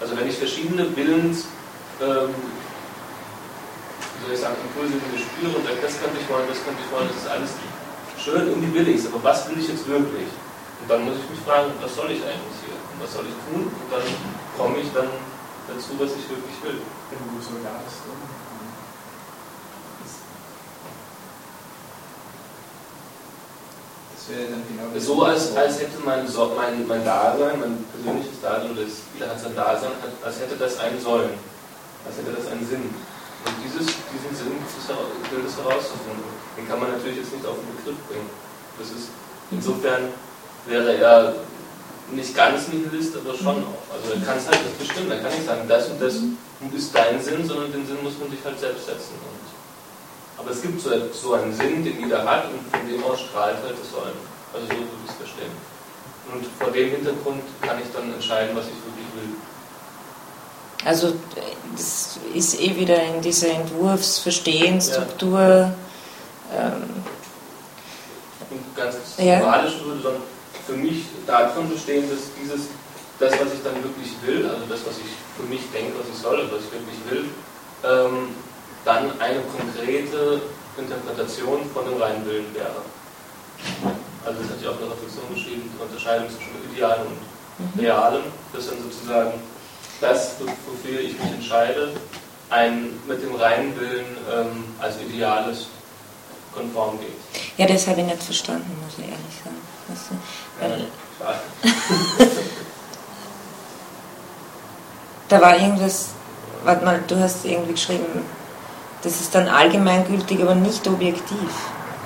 Also 0.00 0.16
wenn 0.16 0.28
ich 0.28 0.36
verschiedene 0.38 0.94
Willens, 0.94 1.50
ähm, 1.98 2.30
wie 4.14 4.26
soll 4.26 4.34
ich 4.34 4.40
sagen, 4.40 4.54
Impulse 4.62 4.94
in 4.94 5.10
mir 5.10 5.18
spüre 5.18 5.58
und 5.58 5.66
sage, 5.66 5.82
das 5.82 5.98
könnte 5.98 6.22
ich 6.22 6.28
wollen, 6.30 6.46
das 6.46 6.62
könnte 6.62 6.78
ich 6.78 6.90
wollen, 6.94 7.08
das 7.10 7.18
ist 7.18 7.30
alles 7.30 7.50
schön, 8.22 8.46
irgendwie 8.46 8.74
will 8.74 8.88
ich 8.94 9.02
es, 9.02 9.06
aber 9.06 9.22
was 9.24 9.48
will 9.48 9.58
ich 9.58 9.66
jetzt 9.66 9.88
wirklich? 9.88 10.28
Und 10.80 10.86
dann 10.88 11.04
muss 11.04 11.16
ich 11.18 11.30
mich 11.30 11.40
fragen, 11.40 11.72
was 11.80 11.94
soll 11.94 12.10
ich 12.10 12.22
eigentlich 12.22 12.58
hier? 12.62 12.76
Und 12.76 13.02
was 13.02 13.12
soll 13.12 13.26
ich 13.26 13.36
tun? 13.50 13.66
Und 13.66 13.88
dann 13.90 14.06
komme 14.56 14.78
ich 14.78 14.90
dann 14.94 15.10
dazu, 15.68 15.98
was 15.98 16.14
ich 16.16 16.24
wirklich 16.30 16.58
will. 16.62 16.80
Wenn 17.10 17.18
du 17.18 17.42
so. 17.42 17.52
Das 24.14 24.36
wäre 24.36 24.50
dann 24.50 24.62
genau. 24.68 24.88
So 24.98 25.22
als, 25.24 25.56
als 25.56 25.80
hätte 25.80 25.98
mein, 26.04 26.28
so 26.28 26.52
mein, 26.54 26.86
mein 26.86 27.04
Dasein, 27.04 27.60
mein 27.60 27.84
persönliches 27.92 28.40
Dasein 28.42 28.70
oder 28.70 28.84
das 28.84 29.08
jeder 29.14 29.30
hat 29.30 29.40
sein 29.40 29.56
Dasein, 29.56 29.92
als 30.22 30.40
hätte 30.40 30.56
das 30.56 30.78
einen 30.78 31.00
Sollen, 31.00 31.32
als 32.04 32.16
hätte 32.18 32.32
das 32.36 32.46
einen 32.52 32.66
Sinn. 32.68 32.92
Und 33.46 33.54
dieses, 33.64 33.86
diesen 34.12 34.32
Sinn 34.36 34.52
gilt 35.30 35.46
es 35.46 35.56
herauszufinden. 35.56 36.28
Den 36.56 36.68
kann 36.68 36.80
man 36.80 36.92
natürlich 36.92 37.18
jetzt 37.18 37.32
nicht 37.32 37.46
auf 37.46 37.56
den 37.56 37.72
Begriff 37.76 37.96
bringen. 38.08 38.28
Das 38.78 38.88
ist, 38.90 39.08
insofern 39.50 40.12
wäre 40.68 40.96
er 40.96 41.34
nicht 42.12 42.34
ganz 42.34 42.68
Nihilist, 42.68 43.14
aber 43.16 43.34
schon 43.36 43.64
auch. 43.64 43.82
Also 43.92 44.12
er 44.14 44.20
kann 44.24 44.38
es 44.38 44.46
halt 44.48 44.64
nicht 44.64 44.78
bestimmen. 44.78 45.10
Er 45.10 45.18
kann 45.20 45.32
nicht 45.32 45.44
sagen, 45.46 45.68
das 45.68 45.88
und 45.88 46.00
das 46.00 46.14
ist 46.14 46.94
dein 46.94 47.20
Sinn, 47.22 47.46
sondern 47.46 47.70
den 47.72 47.86
Sinn 47.86 48.02
muss 48.02 48.18
man 48.18 48.30
sich 48.30 48.38
halt 48.44 48.58
selbst 48.58 48.86
setzen. 48.86 49.12
Und, 49.22 50.40
aber 50.40 50.50
es 50.50 50.62
gibt 50.62 50.80
so, 50.80 50.90
so 51.12 51.34
einen 51.34 51.54
Sinn, 51.54 51.84
den 51.84 52.00
jeder 52.00 52.24
hat 52.24 52.46
und 52.46 52.60
von 52.70 52.88
dem 52.88 53.04
aus 53.04 53.20
strahlt 53.20 53.56
halt 53.62 53.76
das 53.80 53.90
Sollen. 53.90 54.16
Also 54.54 54.66
so 54.66 54.72
würde 54.72 54.86
ich 55.04 55.10
es 55.10 55.16
verstehen. 55.16 55.52
Und 56.32 56.44
vor 56.58 56.70
dem 56.72 56.90
Hintergrund 56.90 57.42
kann 57.62 57.78
ich 57.82 57.88
dann 57.92 58.12
entscheiden, 58.12 58.56
was 58.56 58.64
ich 58.66 58.72
wirklich 58.84 59.06
will. 59.16 59.30
Also 60.84 61.14
das 61.76 62.18
ist 62.34 62.60
eh 62.60 62.76
wieder 62.76 63.02
in 63.02 63.20
dieser 63.20 63.48
Entwurfsverstehensstruktur. 63.50 65.72
Ähm, 66.56 66.82
Und 68.50 68.76
ganz 68.76 68.94
Ja. 69.18 69.38
moralisch 69.40 69.74
würde 69.84 70.00
dann 70.02 70.14
für 70.68 70.76
mich 70.76 71.06
darin 71.26 71.70
bestehen, 71.70 72.04
dass 72.10 72.28
dieses, 72.36 72.68
das, 73.18 73.32
was 73.32 73.56
ich 73.56 73.62
dann 73.64 73.80
wirklich 73.82 74.12
will, 74.20 74.44
also 74.44 74.68
das, 74.68 74.84
was 74.84 75.00
ich 75.00 75.10
für 75.34 75.48
mich 75.48 75.64
denke, 75.72 75.96
was 75.98 76.06
ich 76.12 76.20
soll, 76.20 76.44
was 76.52 76.60
ich 76.60 76.72
wirklich 76.76 77.00
will, 77.08 77.24
ähm, 77.88 78.36
dann 78.84 79.18
eine 79.18 79.40
konkrete 79.48 80.42
Interpretation 80.76 81.64
von 81.72 81.84
dem 81.88 81.96
reinen 81.96 82.24
Willen 82.26 82.54
wäre. 82.54 82.84
Also 84.24 84.40
das 84.40 84.50
hatte 84.52 84.60
ich 84.60 84.68
auch 84.68 84.76
in 84.76 84.84
der 84.84 84.92
Reflexion 84.92 85.24
geschrieben, 85.32 85.64
die 85.72 85.82
Unterscheidung 85.82 86.28
zwischen 86.28 86.52
Idealen 86.70 87.08
und 87.08 87.80
Realen, 87.80 88.22
das 88.52 88.68
dann 88.68 88.76
sozusagen 88.82 89.32
das, 90.00 90.36
wofür 90.68 91.00
ich 91.00 91.18
mich 91.18 91.32
entscheide, 91.32 91.92
ein 92.50 92.92
mit 93.08 93.22
dem 93.22 93.34
reinen 93.34 93.72
Willen 93.80 94.06
ähm, 94.30 94.64
als 94.78 95.00
Ideales 95.00 95.66
konform 96.54 96.98
geht. 97.00 97.16
ja, 97.56 97.66
das 97.66 97.86
habe 97.86 98.00
ich 98.00 98.06
nicht 98.06 98.22
verstanden, 98.22 98.70
muss 98.84 98.98
ich 98.98 99.04
ehrlich 99.04 99.36
sagen. 99.44 99.56
Da 105.28 105.40
war 105.40 105.56
irgendwas, 105.58 106.08
warte 106.64 106.84
mal, 106.84 107.02
du 107.06 107.18
hast 107.20 107.44
irgendwie 107.44 107.72
geschrieben, 107.72 108.24
das 109.02 109.20
ist 109.20 109.34
dann 109.34 109.46
allgemeingültig, 109.46 110.40
aber 110.42 110.54
nicht 110.54 110.86
objektiv. 110.88 111.50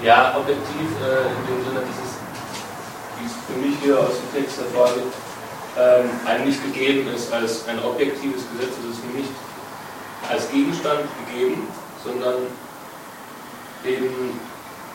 Ja, 0.03 0.35
objektiv 0.37 0.89
äh, 1.01 1.31
in 1.31 1.47
dem 1.47 1.65
Sinne, 1.65 1.81
dass 1.81 1.97
es, 2.03 2.13
wie 3.19 3.27
es 3.27 3.33
für 3.47 3.59
mich 3.65 3.79
hier 3.83 3.99
aus 3.99 4.15
dem 4.19 4.43
Text 4.43 4.59
hervorgeht, 4.59 5.13
ähm, 5.79 6.11
einem 6.27 6.73
gegeben 6.73 7.09
ist 7.15 7.33
als 7.33 7.67
ein 7.69 7.79
objektives 7.83 8.43
Gesetz, 8.53 8.75
es 8.83 8.99
ist 8.99 9.15
nicht 9.15 9.31
als 10.29 10.51
Gegenstand 10.51 11.01
gegeben, 11.27 11.69
sondern 12.05 12.35
eben 13.85 14.39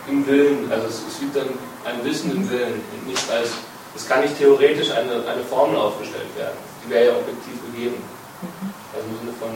im 0.08 0.28
Willen, 0.28 0.72
also 0.72 0.88
es, 0.88 1.02
es 1.08 1.22
liegt 1.22 1.36
dann 1.36 1.50
ein 1.88 2.04
Wissen 2.04 2.32
im 2.32 2.50
Willen 2.50 2.84
und 2.92 3.08
nicht 3.08 3.24
als, 3.32 3.50
es 3.96 4.08
kann 4.08 4.22
nicht 4.22 4.38
theoretisch 4.38 4.92
eine, 4.92 5.24
eine 5.26 5.44
Formel 5.48 5.78
aufgestellt 5.78 6.30
werden, 6.36 6.60
die 6.84 6.90
wäre 6.92 7.06
ja 7.06 7.14
objektiv 7.16 7.56
gegeben. 7.72 8.04
Also 8.92 9.08
im 9.08 9.16
Sinne 9.24 9.34
von, 9.40 9.52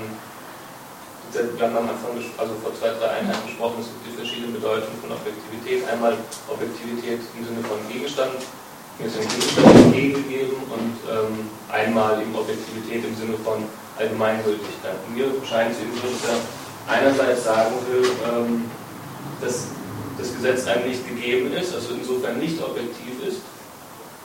wir 1.32 1.64
haben 1.64 1.78
am 1.78 1.90
Anfang, 1.92 2.16
also 2.38 2.54
vor 2.64 2.72
zwei, 2.76 2.92
drei 2.96 3.20
Einheiten 3.20 3.46
gesprochen, 3.46 3.84
es 3.84 3.88
gibt 3.88 4.04
die 4.08 4.16
verschiedenen 4.16 4.54
Bedeutungen 4.56 5.00
von 5.00 5.12
Objektivität. 5.12 5.88
Einmal 5.88 6.18
Objektivität 6.48 7.20
im 7.36 7.44
Sinne 7.46 7.64
von 7.68 7.78
Gegenstand, 7.92 8.36
mir 9.00 9.08
ist 9.08 9.16
ein 9.20 9.28
Gegenstand 9.28 9.68
entgegengegeben 9.92 10.58
und 10.72 10.96
ähm, 11.08 11.50
einmal 11.72 12.22
eben 12.22 12.36
Objektivität 12.36 13.04
im 13.06 13.16
Sinne 13.16 13.38
von 13.44 13.64
Allgemeingültigkeit. 14.00 14.98
Und 15.08 15.16
mir 15.16 15.28
scheint 15.48 15.72
es 15.72 15.80
eben 15.80 15.96
dass 15.96 16.32
er 16.32 16.40
einerseits 16.88 17.44
sagen 17.44 17.76
will, 17.88 18.08
ähm, 18.28 18.72
dass 19.40 19.72
das 20.18 20.34
Gesetz 20.34 20.68
einem 20.68 20.90
nicht 20.90 21.08
gegeben 21.08 21.54
ist, 21.54 21.74
also 21.74 21.94
insofern 21.94 22.40
nicht 22.40 22.62
objektiv 22.62 23.28
ist, 23.28 23.42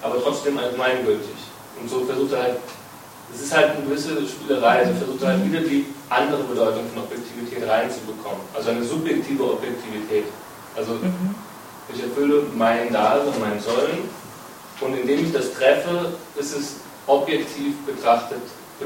aber 0.03 0.23
trotzdem 0.23 0.59
allgemeingültig. 0.59 1.37
Und 1.81 1.91
so 1.91 2.05
versucht 2.05 2.33
er 2.33 2.43
halt 2.43 2.57
es 3.35 3.43
ist 3.43 3.55
halt 3.55 3.77
eine 3.77 3.87
gewisse 3.87 4.27
Spielerei, 4.27 4.79
also 4.79 4.95
versucht 4.95 5.25
halt 5.25 5.45
wieder 5.45 5.61
die 5.61 5.87
andere 6.09 6.43
Bedeutung 6.45 6.85
von 6.95 7.03
Objektivität 7.03 7.69
reinzubekommen. 7.69 8.41
Also 8.55 8.71
eine 8.71 8.85
subjektive 8.85 9.45
Objektivität. 9.45 10.25
Also 10.77 10.99
ich 11.93 12.03
erfülle 12.03 12.45
mein 12.55 12.93
Dasein, 12.93 13.33
mein 13.41 13.61
Sollen 13.61 14.09
und 14.81 14.95
indem 14.97 15.25
ich 15.25 15.33
das 15.33 15.53
treffe, 15.55 16.13
ist 16.37 16.57
es 16.57 16.77
objektiv 17.07 17.75
betrachtet, 17.87 18.43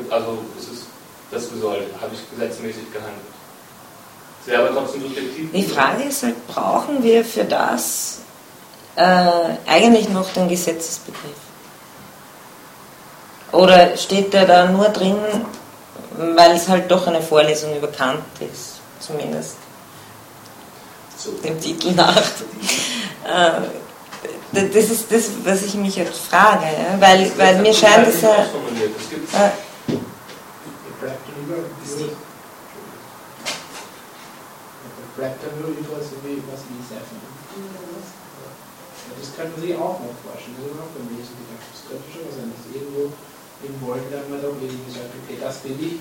also 0.08 0.38
ist 0.58 0.72
es 0.72 0.86
das 1.30 1.50
Gesollte, 1.50 1.86
habe 2.00 2.14
ich 2.14 2.30
gesetzmäßig 2.30 2.92
gehandelt. 2.92 3.39
Wäre 4.46 4.62
aber 4.66 4.74
trotzdem 4.74 5.02
subjektiv. 5.02 5.52
Die 5.52 5.64
Frage 5.64 6.04
ist 6.04 6.22
halt, 6.22 6.46
brauchen 6.48 7.02
wir 7.02 7.24
für 7.24 7.44
das 7.44 8.20
äh, 8.96 9.02
eigentlich 9.66 10.08
noch 10.08 10.32
den 10.32 10.48
Gesetzesbegriff? 10.48 11.20
Oder 13.52 13.96
steht 13.96 14.32
der 14.32 14.46
da 14.46 14.66
nur 14.66 14.88
drin, 14.88 15.18
weil 16.16 16.52
es 16.52 16.68
halt 16.68 16.90
doch 16.90 17.06
eine 17.06 17.20
Vorlesung 17.20 17.76
über 17.76 17.88
Kant 17.88 18.22
ist, 18.40 18.80
zumindest 19.00 19.56
So. 21.16 21.32
dem 21.32 21.60
Titel 21.60 21.92
nach? 21.92 22.16
Äh, 22.16 23.50
das 24.52 24.90
ist 24.90 25.12
das, 25.12 25.24
was 25.44 25.62
ich 25.62 25.74
mich 25.74 25.96
jetzt 25.96 26.18
frage, 26.18 26.66
weil, 26.98 27.30
weil 27.36 27.58
mir 27.60 27.74
scheint 27.74 28.08
es 28.08 28.22
ja... 28.22 28.30
Ausformuliert. 28.30 28.90
Es 28.98 29.10
gibt 29.10 29.34
Äh, 29.34 29.50
dann 35.20 35.36
dann 35.36 35.60
über 35.60 36.00
so 36.00 36.16
wie 36.24 36.40
was 36.48 36.64
wie 36.72 36.80
Seven. 36.80 37.20
Ja, 37.20 38.48
Das 39.20 39.28
kann 39.36 39.52
man 39.52 39.60
sich 39.60 39.74
auch 39.76 40.00
noch 40.00 40.16
vorstellen. 40.24 40.56
Das 40.56 40.72
ist 40.72 40.80
auch 40.80 40.92
so 40.96 41.00
gedacht. 41.04 41.64
Das 41.70 41.80
könnte 41.84 42.08
schon 42.08 42.24
was 42.26 42.34
sein, 42.40 42.48
dass 42.48 42.64
irgendwo 42.72 43.12
im 43.60 43.74
Wollen 43.84 44.08
dann 44.08 44.24
mal 44.32 44.40
doch 44.40 44.56
irgendwie 44.56 44.88
gesagt, 44.88 45.12
okay, 45.12 45.36
das 45.36 45.60
will 45.64 45.76
ich. 45.76 46.00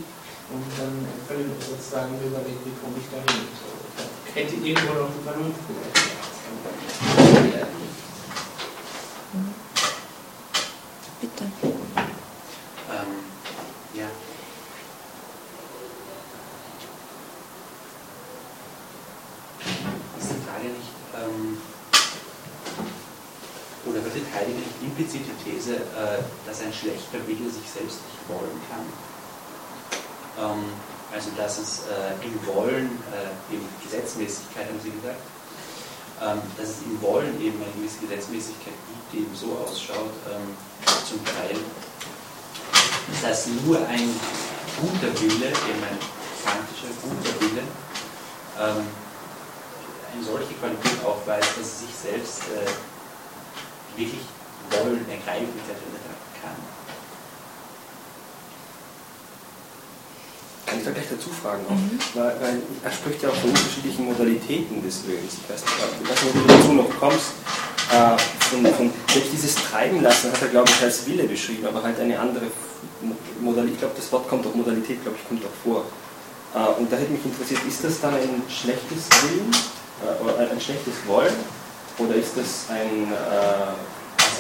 Und 0.50 0.66
dann 0.80 1.06
können 1.28 1.46
wir 1.52 1.60
sozusagen 1.62 2.16
überlegen, 2.18 2.64
wie 2.66 2.74
komme 2.80 2.98
ich 2.98 3.08
da 3.12 3.20
hin. 3.22 3.46
So, 3.60 3.70
da 4.00 4.04
hätte 4.34 4.56
irgendwo 4.56 4.94
noch 4.96 5.12
die 5.14 5.24
Vernunft 5.24 5.62
vielleicht. 5.68 6.00
Ja. 7.54 7.68
bitte. 11.22 11.44
Ähm, 12.90 13.14
ja. 13.94 14.08
Ist 20.18 20.30
die 20.32 20.42
Frage 20.48 20.68
nicht, 20.70 20.94
ähm, 21.16 21.58
oder 23.86 24.02
vertritt 24.02 24.24
Heidegger 24.34 24.60
nicht 24.60 24.82
implizit 24.82 25.22
die 25.28 25.52
These, 25.52 25.76
äh, 25.76 26.22
dass 26.46 26.62
ein 26.62 26.69
schlechter 26.80 27.20
Wille 27.28 27.50
sich 27.50 27.68
selbst 27.68 28.00
nicht 28.08 28.24
wollen 28.28 28.60
kann? 28.70 28.86
Ähm, 30.40 30.64
also 31.12 31.30
dass 31.36 31.58
es 31.58 31.80
äh, 31.90 32.26
im 32.26 32.36
Wollen, 32.46 33.02
äh, 33.12 33.54
eben 33.54 33.66
Gesetzmäßigkeit 33.84 34.68
haben 34.68 34.80
Sie 34.84 34.92
gesagt, 34.92 35.20
ähm, 36.22 36.42
dass 36.58 36.70
es 36.70 36.82
im 36.86 37.02
Wollen 37.02 37.34
eben 37.42 37.62
eine 37.64 37.72
gewisse 37.74 38.00
Gesetzmäßigkeit 38.00 38.74
gibt, 38.88 39.06
die 39.12 39.18
eben 39.26 39.36
so 39.36 39.58
ausschaut, 39.58 40.14
ähm, 40.30 40.54
zum 41.08 41.24
Teil, 41.26 41.58
dass 43.22 43.48
nur 43.66 43.78
ein 43.88 44.10
guter 44.80 45.12
Wille, 45.20 45.50
eben 45.50 45.82
ein 45.84 46.00
kantischer 46.46 46.94
guter 47.02 47.34
Wille, 47.42 47.64
ähm, 48.60 48.86
eine 50.14 50.24
solche 50.24 50.54
Qualität 50.54 51.04
aufweist, 51.04 51.58
dass 51.58 51.66
es 51.66 51.80
sich 51.82 51.96
selbst 51.96 52.42
äh, 52.54 53.98
wirklich 54.00 54.22
wollen, 54.72 55.06
ergreifen 55.10 55.54
etc. 55.66 55.82
kann. 60.70 60.80
Ich 60.80 60.86
da 60.86 60.92
gleich 60.92 61.10
dazu 61.10 61.30
fragen? 61.30 61.66
Auch? 61.68 62.16
Weil, 62.16 62.36
weil 62.40 62.62
er 62.84 62.92
spricht 62.92 63.24
ja 63.24 63.30
auch 63.30 63.36
von 63.36 63.50
unterschiedlichen 63.50 64.06
Modalitäten 64.06 64.82
des 64.84 65.06
Willens. 65.08 65.34
Ich 65.42 65.50
weiß 65.50 65.62
nicht, 65.66 65.82
ob 65.82 66.34
du 66.34 66.54
dazu 66.54 66.74
noch 66.74 66.90
kommst. 67.00 67.34
Äh, 67.90 68.18
von, 68.50 68.66
von, 68.74 68.94
selbst 69.12 69.34
dieses 69.34 69.56
Treiben 69.56 70.02
lassen 70.04 70.32
hat 70.32 70.42
er, 70.42 70.50
glaube 70.50 70.70
ich, 70.70 70.82
als 70.84 71.08
Wille 71.08 71.24
beschrieben, 71.24 71.66
aber 71.66 71.82
halt 71.82 72.00
eine 72.00 72.20
andere 72.20 72.46
Modalität. 73.42 73.74
Ich 73.74 73.80
glaube, 73.80 73.96
das 73.98 74.12
Wort 74.12 74.30
kommt 74.30 74.46
auch, 74.46 74.54
Modalität, 74.54 75.02
glaube 75.02 75.18
ich, 75.20 75.28
kommt 75.28 75.44
auch 75.44 75.58
vor. 75.66 75.86
Äh, 76.54 76.80
und 76.80 76.92
da 76.92 76.98
hätte 76.98 77.12
mich 77.12 77.26
interessiert, 77.26 77.62
ist 77.68 77.84
das 77.84 78.00
dann 78.00 78.14
ein 78.14 78.44
schlechtes 78.48 79.10
Willen 79.24 79.50
äh, 80.06 80.24
oder 80.24 80.52
ein, 80.52 80.62
schlechtes 80.62 80.94
Wollen? 81.08 81.34
Oder 81.98 82.16
ist 82.16 82.38
das 82.38 82.70
ein, 82.70 83.12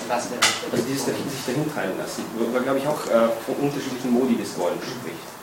also 0.09 0.83
dieses 0.87 1.05
sich 1.05 1.43
dahin 1.45 1.67
treiben 1.73 1.97
lassen, 1.99 2.23
wo 2.37 2.47
man, 2.47 2.63
glaube 2.63 2.79
ich, 2.79 2.87
auch 2.87 3.01
von 3.01 3.55
unterschiedlichen 3.59 4.13
Modi 4.13 4.37
des 4.37 4.57
Wollens 4.57 4.85
spricht. 4.85 5.38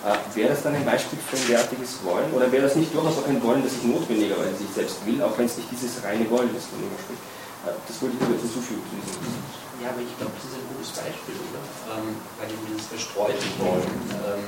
Äh, 0.00 0.16
wäre 0.34 0.48
das 0.50 0.62
dann 0.62 0.74
ein 0.74 0.84
Beispiel 0.84 1.18
für 1.20 1.36
ein 1.36 1.46
derartiges 1.46 2.00
Wollen? 2.04 2.32
Oder 2.32 2.50
wäre 2.50 2.64
das 2.64 2.74
nicht 2.76 2.94
durchaus 2.94 3.18
auch 3.18 3.28
ein 3.28 3.42
Wollen, 3.42 3.62
das 3.62 3.74
sich 3.74 3.84
notwendigerweise 3.84 4.56
sich 4.56 4.70
selbst 4.74 4.96
will, 5.04 5.20
auch 5.22 5.36
wenn 5.36 5.44
es 5.44 5.56
nicht 5.60 5.70
dieses 5.70 6.02
reine 6.02 6.24
Wollen 6.30 6.48
ist, 6.56 6.72
von 6.72 6.80
dem 6.80 6.88
man 6.88 6.98
spricht? 7.04 7.20
Äh, 7.68 7.76
das 7.86 8.00
wollte 8.00 8.16
ich 8.16 8.20
nur 8.24 8.32
jetzt 8.32 8.44
hinzufügen 8.48 8.80
zu 8.80 8.96
diesem. 8.96 9.44
Ja, 9.84 9.92
aber 9.92 10.00
ich 10.00 10.12
glaube, 10.16 10.32
das 10.36 10.44
ist 10.48 10.56
ein 10.56 10.68
gutes 10.72 10.90
Beispiel, 10.96 11.36
oder? 11.36 11.60
Ähm, 12.00 12.16
weil 12.40 12.48
eben 12.48 12.64
dieses 12.68 12.88
verstreute 12.88 13.44
Wollen, 13.60 13.92
ähm, 14.24 14.44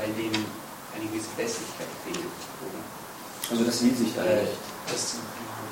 weil 0.00 0.08
dem 0.16 0.32
eine 0.96 1.04
gewisse 1.12 1.28
Festigkeit 1.36 1.88
fehlt, 2.04 2.24
oder? 2.64 2.80
Also 3.52 3.64
das 3.64 3.76
will 3.84 3.92
sich 3.96 4.12
dann 4.16 4.24
Äh, 4.28 4.44
nicht. 4.48 4.56
das 4.88 5.20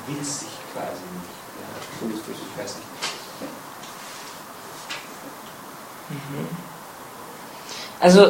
will 0.05 0.21
sich 0.21 0.53
quasi 0.73 1.01
nicht. 1.13 1.33
Ja, 1.57 1.69
So 1.97 2.05
ist 2.13 2.21
das. 2.25 2.37
ich 2.37 2.53
weiß 2.53 2.73
nicht. 2.77 2.89
Also 7.99 8.29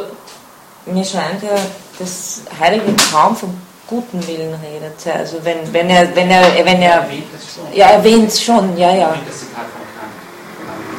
mir 0.86 1.04
scheint 1.04 1.42
ja, 1.42 1.56
dass 1.98 2.42
Heidegger 2.58 2.94
kaum 3.12 3.36
vom 3.36 3.54
guten 3.86 4.26
Willen 4.26 4.54
redet. 4.54 5.16
Also 5.16 5.38
wenn, 5.42 5.72
wenn 5.72 5.90
er, 5.90 6.14
wenn 6.14 6.30
er, 6.30 6.42
wenn 6.64 6.82
er, 6.82 7.02
erwähnt 7.02 7.26
das 7.32 7.54
schon. 7.54 7.76
ja 7.76 7.86
erwähnt 7.86 8.28
es 8.28 8.42
schon, 8.42 8.76
ja, 8.76 8.94
ja. 8.94 9.14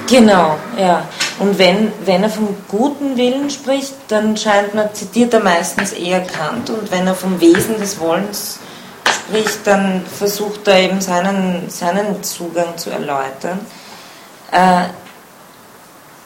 Genau, 0.07 0.57
ja. 0.77 1.07
Und 1.37 1.57
wenn, 1.59 1.93
wenn 2.03 2.23
er 2.23 2.29
vom 2.29 2.57
guten 2.67 3.15
Willen 3.15 3.49
spricht, 3.49 3.93
dann 4.07 4.35
scheint 4.35 4.73
man, 4.73 4.93
zitiert 4.93 5.33
er 5.33 5.39
meistens 5.41 5.93
eher 5.93 6.21
Kant 6.21 6.69
und 6.69 6.91
wenn 6.91 7.05
er 7.05 7.13
vom 7.15 7.39
Wesen 7.39 7.79
des 7.79 7.99
Wollens 7.99 8.59
spricht, 9.07 9.65
dann 9.65 10.03
versucht 10.17 10.67
er 10.67 10.79
eben 10.79 10.99
seinen, 10.99 11.69
seinen 11.69 12.23
Zugang 12.23 12.75
zu 12.77 12.89
erläutern. 12.89 13.59
Äh, 14.51 14.85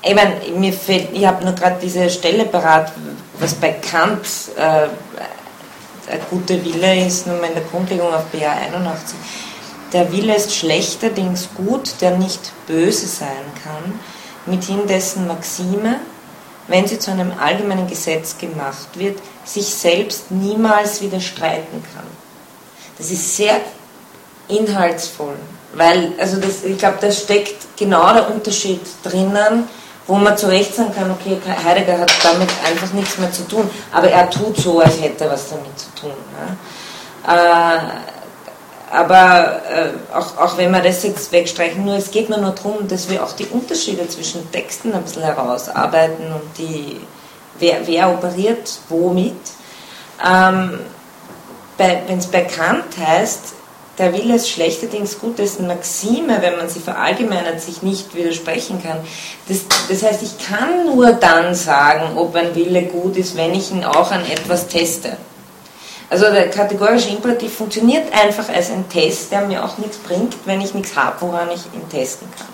ich 0.06 0.16
meine, 0.16 0.36
mir 0.58 0.74
fällt, 0.74 1.14
ich 1.14 1.26
habe 1.26 1.44
nur 1.44 1.54
gerade 1.54 1.78
diese 1.82 2.10
Stelle 2.10 2.46
parat, 2.46 2.92
was 3.40 3.54
bei 3.54 3.72
Kant 3.72 4.26
äh, 4.58 4.88
ein 6.12 6.20
guter 6.30 6.64
Wille 6.64 7.06
ist, 7.06 7.26
nur 7.26 7.42
in 7.44 7.54
der 7.54 7.64
Grundlegung 7.64 8.14
auf 8.14 8.26
BA 8.26 8.52
81. 8.52 9.18
Der 9.94 10.12
Wille 10.12 10.36
ist 10.36 10.54
schlechterdings 10.54 11.50
gut, 11.56 11.96
der 12.02 12.18
nicht 12.18 12.52
böse 12.68 13.08
sein 13.08 13.46
kann, 13.64 14.00
mithin 14.46 14.86
dessen 14.88 15.28
Maxime, 15.28 16.00
wenn 16.68 16.88
sie 16.88 17.00
zu 17.00 17.12
einem 17.12 17.32
allgemeinen 17.40 17.88
Gesetz 17.88 18.38
gemacht 18.38 18.90
wird, 18.96 19.20
sich 19.46 19.68
selbst 19.68 20.32
niemals 20.32 21.02
widerstreiten 21.02 21.84
kann. 21.94 22.06
Das 22.98 23.10
ist 23.10 23.38
sehr 23.38 23.62
inhaltsvoll, 24.50 25.36
weil, 25.74 26.14
also 26.20 26.38
das, 26.38 26.64
ich 26.64 26.78
glaube, 26.78 26.98
da 27.00 27.12
steckt 27.12 27.78
genau 27.78 28.14
der 28.14 28.30
Unterschied 28.34 28.82
drinnen, 29.04 29.68
wo 30.08 30.16
man 30.16 30.38
zu 30.38 30.48
Recht 30.48 30.76
sagen 30.76 30.94
kann, 30.94 31.10
okay, 31.12 31.38
Heidegger 31.64 32.00
hat 32.00 32.12
damit 32.24 32.50
einfach 32.66 32.92
nichts 32.94 33.18
mehr 33.18 33.32
zu 33.32 33.48
tun, 33.48 33.70
aber 33.92 34.10
er 34.10 34.30
tut 34.30 34.58
so, 34.58 34.80
als 34.80 35.02
hätte 35.02 35.26
er 35.26 35.32
was 35.32 35.50
damit 35.50 35.80
zu 35.80 35.88
tun. 36.00 36.14
Ja. 37.26 37.34
Äh, 37.36 37.80
aber 38.92 39.62
äh, 39.72 40.16
auch, 40.16 40.38
auch 40.38 40.58
wenn 40.58 40.70
wir 40.70 40.82
das 40.82 41.02
jetzt 41.02 41.32
wegstreichen, 41.32 41.84
nur 41.84 41.96
es 41.96 42.12
geht 42.12 42.30
mir 42.30 42.38
nur 42.38 42.52
darum, 42.52 42.88
dass 42.88 43.10
wir 43.10 43.24
auch 43.24 43.32
die 43.32 43.48
Unterschiede 43.48 44.08
zwischen 44.08 44.52
Texten 44.52 44.94
ein 44.94 45.02
bisschen 45.02 45.24
herausarbeiten 45.24 46.32
und 46.32 46.58
die, 46.60 47.00
wer, 47.58 47.88
wer 47.88 48.12
operiert 48.12 48.80
womit. 48.90 49.34
Ähm, 50.24 50.80
wenn 51.78 52.20
es 52.20 52.28
bei 52.28 52.42
Kant 52.42 52.96
heißt, 53.00 53.54
der 53.98 54.12
Wille 54.14 54.36
ist 54.36 54.50
schlechterdings 54.50 55.20
gut, 55.20 55.38
dessen 55.38 55.68
Maxime, 55.68 56.42
wenn 56.42 56.58
man 56.58 56.68
sie 56.68 56.80
verallgemeinert, 56.80 57.62
sich 57.62 57.84
nicht 57.84 58.16
widersprechen 58.16 58.82
kann. 58.82 58.98
Das, 59.48 59.60
das 59.88 60.02
heißt, 60.02 60.24
ich 60.24 60.48
kann 60.48 60.88
nur 60.88 61.12
dann 61.14 61.54
sagen, 61.54 62.18
ob 62.18 62.36
ein 62.36 62.56
Wille 62.56 62.84
gut 62.84 63.18
ist, 63.18 63.38
wenn 63.38 63.54
ich 63.54 63.72
ihn 63.72 63.84
auch 63.84 64.12
an 64.12 64.26
etwas 64.26 64.68
teste. 64.68 65.18
Also 66.10 66.26
der 66.26 66.50
kategorische 66.50 67.10
Imperativ 67.10 67.56
funktioniert 67.56 68.12
einfach 68.14 68.50
als 68.50 68.72
ein 68.72 68.88
Test, 68.90 69.32
der 69.32 69.42
mir 69.48 69.64
auch 69.64 69.78
nichts 69.78 69.98
bringt, 69.98 70.36
wenn 70.46 70.62
ich 70.62 70.74
nichts 70.74 70.96
habe, 70.96 71.22
woran 71.22 71.50
ich 71.50 71.62
ihn 71.74 71.90
testen 71.90 72.28
kann. 72.38 72.53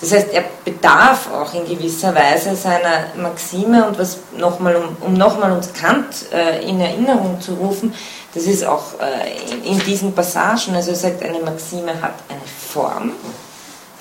Das 0.00 0.12
heißt, 0.12 0.28
er 0.32 0.44
bedarf 0.64 1.28
auch 1.32 1.54
in 1.54 1.66
gewisser 1.66 2.14
Weise 2.14 2.54
seiner 2.54 3.06
Maxime 3.16 3.86
und 3.86 3.98
was 3.98 4.18
nochmal, 4.36 4.76
um, 4.76 4.96
um 5.00 5.14
nochmal 5.14 5.52
uns 5.52 5.72
Kant 5.72 6.30
äh, 6.32 6.68
in 6.68 6.80
Erinnerung 6.80 7.40
zu 7.40 7.54
rufen, 7.54 7.94
das 8.34 8.44
ist 8.44 8.64
auch 8.64 8.84
äh, 9.00 9.52
in, 9.52 9.64
in, 9.64 9.78
diesen 9.86 10.14
Passagen, 10.14 10.74
also 10.74 10.90
er 10.90 10.96
sagt, 10.96 11.22
eine 11.22 11.38
Maxime 11.38 11.92
hat 12.02 12.14
eine 12.28 12.40
Form, 12.72 13.12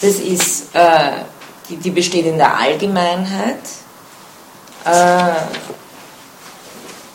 das 0.01 0.15
ist, 0.15 0.75
äh, 0.75 1.11
die, 1.69 1.77
die, 1.77 1.91
besteht 1.91 2.25
in 2.25 2.37
der 2.37 2.57
Allgemeinheit, 2.57 3.59
äh, 4.83 5.31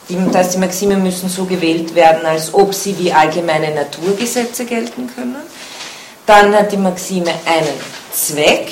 das 0.09 0.35
heißt, 0.35 0.55
die 0.55 0.59
Maxime 0.59 0.97
müssen 0.97 1.29
so 1.29 1.45
gewählt 1.45 1.95
werden, 1.95 2.25
als 2.25 2.53
ob 2.55 2.75
sie 2.75 2.99
wie 2.99 3.13
allgemeine 3.13 3.73
Naturgesetze 3.75 4.65
gelten 4.65 5.09
können. 5.15 5.37
Dann 6.27 6.53
hat 6.55 6.73
die 6.73 6.79
Maxime 6.79 7.31
einen 7.45 7.69
Zweck. 8.13 8.71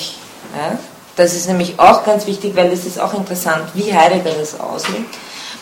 Ja, 0.55 0.77
das 1.15 1.33
ist 1.33 1.47
nämlich 1.47 1.79
auch 1.79 2.05
ganz 2.05 2.25
wichtig, 2.27 2.55
weil 2.55 2.69
das 2.69 2.85
ist 2.85 2.99
auch 2.99 3.13
interessant, 3.13 3.63
wie 3.73 3.93
Heidegger 3.93 4.31
das 4.39 4.59
auslegt. 4.59 5.15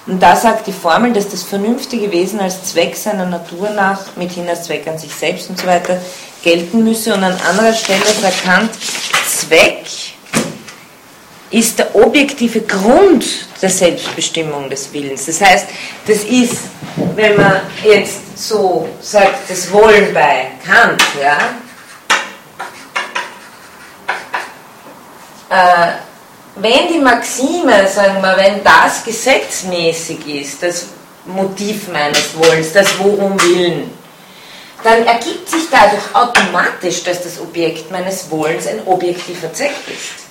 Und 0.05 0.21
da 0.21 0.35
sagt 0.35 0.67
die 0.67 0.71
Formel, 0.71 1.11
dass 1.11 1.27
das 1.29 1.43
vernünftige 1.43 2.11
Wesen 2.11 2.39
als 2.39 2.63
Zweck 2.63 2.95
seiner 2.95 3.25
Natur 3.25 3.71
nach, 3.71 4.15
mithin 4.15 4.47
als 4.47 4.63
Zweck 4.63 4.87
an 4.87 4.97
sich 4.97 5.13
selbst 5.13 5.49
und 5.49 5.59
so 5.59 5.67
weiter, 5.67 5.99
gelten 6.43 6.83
müsse. 6.83 7.13
Und 7.13 7.23
an 7.23 7.37
anderer 7.49 7.73
Stelle 7.73 8.05
sagt 8.05 8.43
Kant, 8.43 8.71
Zweck 9.27 9.85
ist 11.49 11.79
der 11.79 11.93
objektive 11.95 12.61
Grund 12.61 13.25
der 13.61 13.69
Selbstbestimmung 13.69 14.69
des 14.69 14.93
Willens. 14.93 15.25
Das 15.25 15.41
heißt, 15.41 15.67
das 16.05 16.23
ist, 16.23 16.57
wenn 17.15 17.35
man 17.35 17.61
jetzt 17.83 18.37
so 18.37 18.87
sagt, 19.01 19.49
das 19.49 19.71
Wollen 19.71 20.13
bei 20.13 20.51
Kant, 20.65 21.03
ja, 21.21 21.37
äh, 25.49 25.91
wenn 26.55 26.87
die 26.87 26.99
Maxime, 26.99 27.87
sagen 27.87 28.21
wir, 28.21 28.35
wenn 28.37 28.63
das 28.63 29.03
gesetzmäßig 29.03 30.27
ist, 30.27 30.63
das 30.63 30.87
Motiv 31.25 31.87
meines 31.89 32.35
Wollens, 32.37 32.73
das 32.73 32.97
Worum 32.97 33.39
Willen, 33.41 33.91
dann 34.83 35.05
ergibt 35.05 35.49
sich 35.49 35.63
dadurch 35.69 36.03
automatisch, 36.13 37.03
dass 37.03 37.23
das 37.23 37.39
Objekt 37.39 37.91
meines 37.91 38.29
Wollens 38.29 38.67
ein 38.67 38.81
objektiver 38.85 39.51
Zweck 39.53 39.75
ist. 39.87 40.25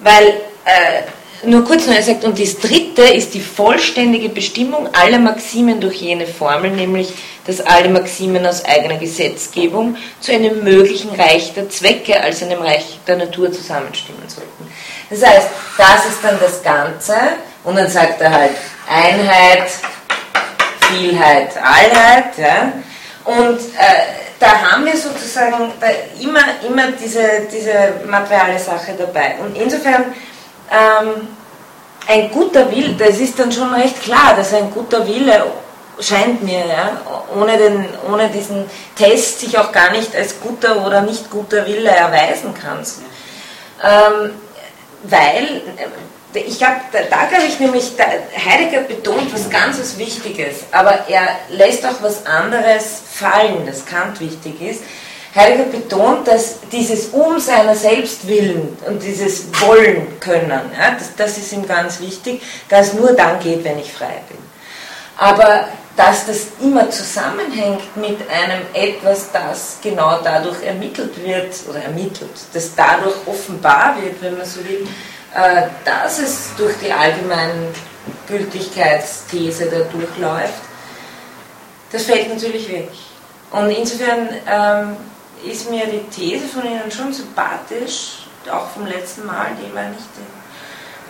Weil, 0.00 0.28
äh, 0.64 1.02
nur 1.44 1.64
kurz 1.64 1.86
noch, 1.86 1.94
er 1.94 2.02
sagt, 2.02 2.24
und 2.24 2.38
das 2.38 2.58
dritte 2.58 3.02
ist 3.02 3.34
die 3.34 3.40
vollständige 3.40 4.28
Bestimmung 4.28 4.88
aller 4.94 5.18
Maximen 5.18 5.80
durch 5.80 5.96
jene 5.96 6.26
Formel, 6.26 6.70
nämlich, 6.70 7.12
dass 7.46 7.60
alle 7.60 7.88
Maximen 7.88 8.46
aus 8.46 8.64
eigener 8.64 8.96
Gesetzgebung 8.96 9.96
zu 10.20 10.32
einem 10.32 10.62
möglichen 10.62 11.10
Reich 11.10 11.52
der 11.54 11.68
Zwecke 11.68 12.20
als 12.20 12.42
einem 12.42 12.62
Reich 12.62 13.00
der 13.06 13.16
Natur 13.16 13.52
zusammenstimmen 13.52 14.28
sollten. 14.28 14.70
Das 15.10 15.24
heißt, 15.24 15.48
das 15.76 16.06
ist 16.06 16.18
dann 16.22 16.38
das 16.40 16.62
Ganze, 16.62 17.14
und 17.64 17.76
dann 17.76 17.88
sagt 17.88 18.20
er 18.20 18.30
halt 18.30 18.52
Einheit, 18.88 19.68
Vielheit, 20.88 21.50
Allheit, 21.56 22.38
ja, 22.38 22.72
und 23.24 23.58
äh, 23.58 24.22
da 24.42 24.60
haben 24.60 24.84
wir 24.84 24.96
sozusagen 24.96 25.72
immer, 26.20 26.40
immer 26.66 26.90
diese, 26.92 27.46
diese 27.52 28.06
materiale 28.06 28.58
Sache 28.58 28.94
dabei. 28.98 29.36
Und 29.40 29.56
insofern, 29.56 30.06
ähm, 30.72 31.28
ein 32.08 32.30
guter 32.30 32.70
Wille, 32.70 32.94
das 32.94 33.18
ist 33.18 33.38
dann 33.38 33.52
schon 33.52 33.72
recht 33.74 34.02
klar, 34.02 34.34
dass 34.36 34.52
ein 34.54 34.70
guter 34.70 35.06
Wille 35.06 35.44
scheint 36.00 36.42
mir, 36.42 36.66
ja, 36.66 37.00
ohne, 37.36 37.56
den, 37.56 37.86
ohne 38.10 38.28
diesen 38.28 38.64
Test 38.96 39.40
sich 39.40 39.56
auch 39.58 39.70
gar 39.70 39.92
nicht 39.92 40.14
als 40.16 40.40
guter 40.40 40.84
oder 40.84 41.02
nicht 41.02 41.30
guter 41.30 41.66
Wille 41.66 41.90
erweisen 41.90 42.54
kann. 42.54 42.78
Ähm, 43.84 44.30
weil 45.04 45.62
ich 46.34 46.58
glaube, 46.58 46.76
da, 46.92 47.26
glaube 47.26 47.44
ich 47.46 47.60
nämlich, 47.60 47.92
Heidegger 48.44 48.82
betont 48.82 49.32
was 49.32 49.50
ganz 49.50 49.78
was 49.78 49.98
Wichtiges, 49.98 50.64
aber 50.72 51.04
er 51.08 51.28
lässt 51.50 51.84
auch 51.84 52.00
was 52.00 52.24
anderes 52.26 53.02
fallen, 53.12 53.66
das 53.66 53.84
Kant 53.84 54.18
wichtig 54.20 54.60
ist. 54.62 54.82
Heidegger 55.34 55.64
betont, 55.64 56.28
dass 56.28 56.58
dieses 56.70 57.08
Um 57.08 57.38
seiner 57.38 57.74
selbst 57.74 58.26
willen 58.28 58.76
und 58.86 59.02
dieses 59.02 59.46
Wollen 59.60 60.20
können, 60.20 60.50
ja, 60.50 60.90
das, 60.98 61.14
das 61.16 61.38
ist 61.38 61.52
ihm 61.52 61.66
ganz 61.66 62.00
wichtig, 62.00 62.42
dass 62.68 62.92
nur 62.92 63.14
dann 63.14 63.40
geht, 63.40 63.64
wenn 63.64 63.78
ich 63.78 63.92
frei 63.92 64.20
bin. 64.28 64.38
Aber 65.16 65.68
dass 65.96 66.26
das 66.26 66.46
immer 66.60 66.90
zusammenhängt 66.90 67.96
mit 67.96 68.18
einem 68.28 68.62
etwas, 68.72 69.30
das 69.32 69.78
genau 69.82 70.20
dadurch 70.22 70.62
ermittelt 70.62 71.22
wird, 71.22 71.54
oder 71.68 71.80
ermittelt, 71.80 72.30
das 72.52 72.74
dadurch 72.74 73.14
offenbar 73.26 73.96
wird, 74.02 74.20
wenn 74.20 74.36
man 74.36 74.46
so 74.46 74.60
will, 74.64 74.86
äh, 75.34 75.62
dass 75.84 76.18
es 76.18 76.50
durch 76.56 76.74
die 76.82 76.92
allgemeine 76.92 77.68
Gültigkeitsthese 78.26 79.66
da 79.66 79.78
durchläuft, 79.80 80.62
das 81.90 82.04
fällt 82.04 82.28
natürlich 82.28 82.68
weg. 82.70 82.88
Und 83.50 83.70
insofern 83.70 84.28
ähm, 84.50 84.96
ist 85.44 85.70
mir 85.70 85.86
die 85.86 86.04
These 86.10 86.46
von 86.48 86.64
Ihnen 86.64 86.90
schon 86.90 87.12
sympathisch, 87.12 88.26
auch 88.50 88.68
vom 88.70 88.86
letzten 88.86 89.26
Mal, 89.26 89.48
die 89.60 89.74
war 89.74 89.88
nicht. 89.88 90.02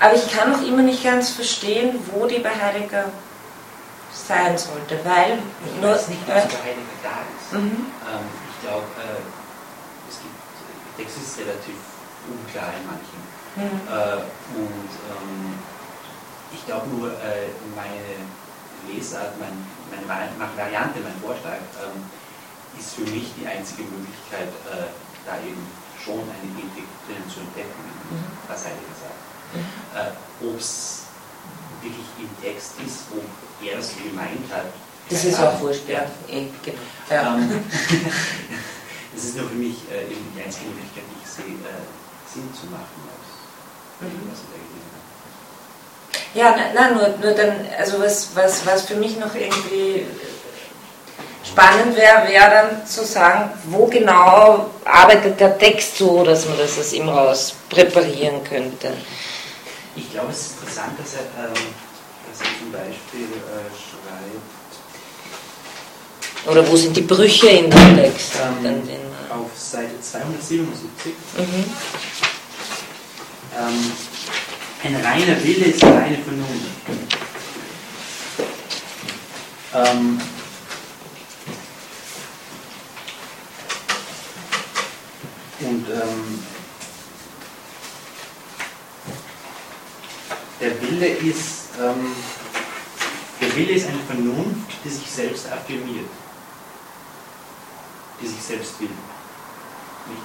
Aber 0.00 0.14
ich 0.14 0.30
kann 0.32 0.50
noch 0.50 0.62
immer 0.62 0.82
nicht 0.82 1.04
ganz 1.04 1.30
verstehen, 1.30 1.98
wo 2.12 2.26
die 2.26 2.40
bei 2.40 2.50
Heidegger 2.50 3.04
sein 4.12 4.58
sollte, 4.58 4.98
weil. 5.04 5.38
Ich 5.64 5.82
weiß 5.82 6.08
nicht, 6.08 6.20
ob 6.22 6.26
sie 6.26 6.56
bei 6.56 6.62
Heidegger 6.62 6.98
da 7.02 7.22
ist. 7.22 7.52
Mhm. 7.52 7.86
Ähm, 8.02 8.26
ich 8.50 8.68
glaube, 8.68 8.86
äh, 8.98 9.22
es 10.10 10.18
gibt, 10.18 10.34
der 10.98 11.04
Text 11.04 11.18
ist 11.18 11.38
relativ 11.38 11.76
unklar 12.28 12.72
in 12.78 12.86
manchen 12.86 13.32
Mhm. 13.54 13.84
Äh, 13.84 14.16
und 14.56 14.92
ähm, 15.12 15.52
ich 16.52 16.64
glaube 16.64 16.88
nur, 16.88 17.10
äh, 17.12 17.52
meine 17.76 18.16
Lesart, 18.88 19.36
mein, 19.38 19.52
meine 19.90 20.56
Variante, 20.56 21.00
mein 21.00 21.20
Vorschlag 21.20 21.60
ähm, 21.76 22.00
ist 22.82 22.94
für 22.98 23.06
mich 23.06 23.30
die 23.38 23.46
einzige 23.46 23.86
Möglichkeit, 23.86 24.50
äh, 24.66 24.90
da 25.24 25.38
eben 25.38 25.62
schon 26.02 26.18
eine 26.18 26.50
Ethik 26.58 26.88
drinnen 27.06 27.28
zu 27.30 27.40
entdecken, 27.40 27.78
mhm. 28.10 28.26
was 28.48 28.66
Heidegger 28.66 28.98
sagt. 28.98 29.22
Mhm. 29.54 29.70
Äh, 29.94 30.50
ob 30.50 30.58
es 30.58 31.06
wirklich 31.80 32.10
im 32.18 32.30
Text 32.42 32.74
ist, 32.82 33.06
ob 33.14 33.22
er 33.62 33.78
es 33.78 33.94
gemeint 33.94 34.50
hat. 34.50 34.66
Das 35.08 35.24
ist 35.24 35.38
auch 35.38 35.60
wurscht, 35.60 35.88
ja. 35.88 36.02
Eh, 36.28 36.46
genau. 36.62 36.78
ja. 37.10 37.38
Ähm, 37.42 37.64
das 39.14 39.24
ist 39.24 39.36
nur 39.36 39.48
für 39.48 39.56
mich 39.56 39.76
äh, 39.92 40.10
eben 40.10 40.24
die 40.34 40.42
einzige 40.42 40.66
Möglichkeit, 40.70 41.04
die 41.04 41.20
ich 41.22 41.30
sehe, 41.30 41.54
äh, 41.68 41.84
Sinn 42.32 42.48
zu 42.54 42.66
machen 42.66 43.02
der 44.50 44.62
Gelegenheit. 44.64 45.04
Ja, 46.34 46.56
nein, 46.56 46.74
nein 46.74 46.94
nur, 46.94 47.08
nur 47.18 47.36
dann, 47.36 47.66
also 47.78 48.00
was, 48.00 48.34
was, 48.34 48.64
was 48.66 48.82
für 48.86 48.96
mich 48.96 49.18
noch 49.18 49.34
irgendwie 49.34 50.06
spannend 51.44 51.96
wäre, 51.96 52.28
wäre 52.28 52.50
dann 52.50 52.86
zu 52.86 53.04
sagen, 53.04 53.50
wo 53.64 53.86
genau 53.86 54.70
arbeitet 54.84 55.40
der 55.40 55.58
Text 55.58 55.98
so, 55.98 56.24
dass 56.24 56.48
man 56.48 56.58
das 56.58 56.78
aus 56.78 56.92
ihm 56.92 57.08
raus 57.08 57.54
präparieren 57.68 58.42
könnte. 58.44 58.92
Ich 59.94 60.10
glaube, 60.10 60.30
es 60.30 60.40
ist 60.40 60.60
interessant, 60.60 60.98
dass 60.98 61.14
er, 61.14 61.20
ähm, 61.44 61.54
dass 62.30 62.40
er 62.40 62.46
zum 62.58 62.72
Beispiel 62.72 63.26
äh, 63.26 63.68
schreibt, 63.76 64.42
Oder 66.50 66.66
wo 66.68 66.76
sind 66.76 66.96
die 66.96 67.02
Brüche 67.02 67.48
in 67.48 67.70
dem 67.70 67.96
Text? 67.96 68.32
Ähm, 68.42 68.64
Dann 68.64 68.86
den, 68.86 69.12
auf 69.30 69.50
Seite 69.56 70.00
277, 70.00 71.12
mhm. 71.38 71.64
ähm, 73.58 73.92
ein 74.84 74.96
reiner 74.96 75.42
Wille 75.44 75.66
ist 75.66 75.84
eine 75.84 75.96
reine 75.96 76.18
Vernunft. 76.18 76.72
Und 85.62 85.86
ähm, 85.88 86.42
der 90.60 90.82
Wille 90.82 91.06
ist, 91.06 91.70
ähm, 91.80 92.12
der 93.40 93.56
Wille 93.56 93.72
ist 93.72 93.88
eine 93.88 93.98
Vernunft, 93.98 94.70
die 94.84 94.88
sich 94.88 95.10
selbst 95.10 95.50
affirmiert, 95.50 96.08
die 98.20 98.26
sich 98.26 98.42
selbst 98.42 98.80
will. 98.80 98.88
Nicht? 100.08 100.22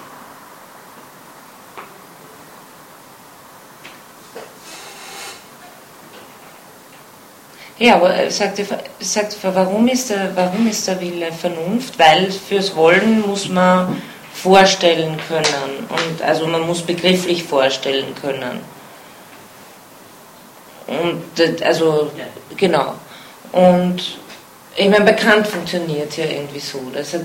Ja, 7.80 7.96
aber 7.96 8.10
er 8.12 8.32
sagt, 8.32 8.60
sagt, 9.00 9.38
warum, 9.44 9.88
ist 9.88 10.10
der, 10.10 10.36
warum 10.36 10.68
ist 10.68 10.88
der 10.88 11.00
Wille 11.00 11.32
Vernunft? 11.32 12.00
Weil 12.00 12.32
fürs 12.32 12.76
Wollen 12.76 13.22
muss 13.22 13.50
man 13.50 14.02
vorstellen 14.42 15.20
können. 15.28 15.88
Und 15.90 16.22
also 16.22 16.48
man 16.48 16.66
muss 16.68 16.82
begrifflich 16.82 17.44
vorstellen 17.44 18.14
können. 18.22 18.62
Und 20.88 21.64
also 21.64 22.12
Ja. 22.18 22.26
genau. 22.56 22.94
Und 23.52 24.18
ich 24.76 24.90
meine, 24.90 25.06
bekannt 25.06 25.48
funktioniert 25.48 26.16
ja 26.18 26.26
irgendwie 26.26 26.60
so. 26.60 26.82
Dass 26.94 27.14
er, 27.16 27.22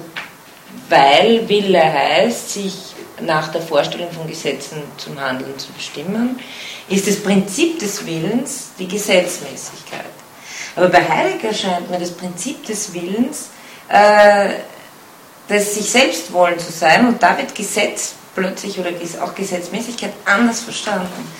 weil 0.88 1.48
Wille 1.48 1.82
heißt, 1.82 2.50
sich 2.54 2.74
nach 3.20 3.48
der 3.52 3.60
Vorstellung 3.60 4.10
von 4.10 4.26
Gesetzen 4.26 4.82
zum 4.96 5.20
Handeln 5.20 5.56
zu 5.58 5.70
bestimmen, 5.72 6.40
ist 6.88 7.06
das 7.06 7.16
Prinzip 7.22 7.78
des 7.78 8.04
Willens 8.06 8.70
die 8.78 8.88
Gesetzmäßigkeit. 8.88 10.00
Aber 10.74 10.88
bei 10.88 11.06
Heidegger 11.06 11.52
scheint 11.52 11.90
mir 11.90 11.98
das 11.98 12.12
Prinzip 12.12 12.64
des 12.66 12.92
Willens 12.94 13.50
äh, 13.88 14.54
das 15.52 15.74
sich 15.74 15.90
selbst 15.90 16.32
wollen 16.32 16.58
zu 16.58 16.72
sein 16.72 17.06
und 17.06 17.22
da 17.22 17.36
wird 17.36 17.54
Gesetz 17.54 18.14
plötzlich 18.34 18.78
oder 18.78 18.90
auch 19.22 19.34
Gesetzmäßigkeit 19.34 20.12
anders 20.24 20.60
verstanden. 20.60 21.30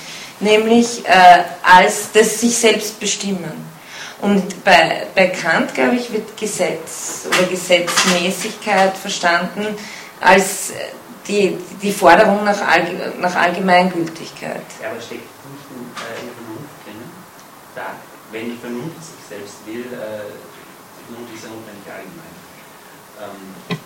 Nämlich 0.40 1.06
äh, 1.06 1.44
als 1.62 2.10
das 2.12 2.40
sich 2.40 2.56
selbst 2.56 2.98
bestimmen. 2.98 3.70
Und 4.20 4.64
bei, 4.64 5.06
bei 5.14 5.28
Kant, 5.28 5.74
glaube 5.74 5.96
ich, 5.96 6.12
wird 6.12 6.36
Gesetz 6.36 7.26
oder 7.26 7.44
Gesetzmäßigkeit 7.48 8.96
verstanden 8.96 9.76
als 10.20 10.70
äh, 10.70 10.74
die, 11.26 11.58
die 11.80 11.92
Forderung 11.92 12.44
nach, 12.44 12.60
Allge 12.60 13.12
nach 13.20 13.34
Allgemeingültigkeit. 13.34 14.62
Ja, 14.80 14.90
aber 14.90 15.00
steckt 15.00 15.22
nicht 15.22 15.66
in, 15.70 15.82
äh, 15.94 16.22
in 16.22 16.30
Vernunft 16.34 16.74
drinnen. 16.84 17.10
Da, 17.74 17.94
wenn 18.30 18.50
die 18.50 18.58
Vernunft 18.58 19.02
sich 19.02 19.22
selbst 19.28 19.54
will, 19.66 19.86
äh, 19.92 20.30
Vernunft 21.06 21.34
ist 21.34 21.44
ja 21.44 21.50
notwendig 21.50 21.86
allgemein. 21.86 22.34
Ähm, 23.22 23.78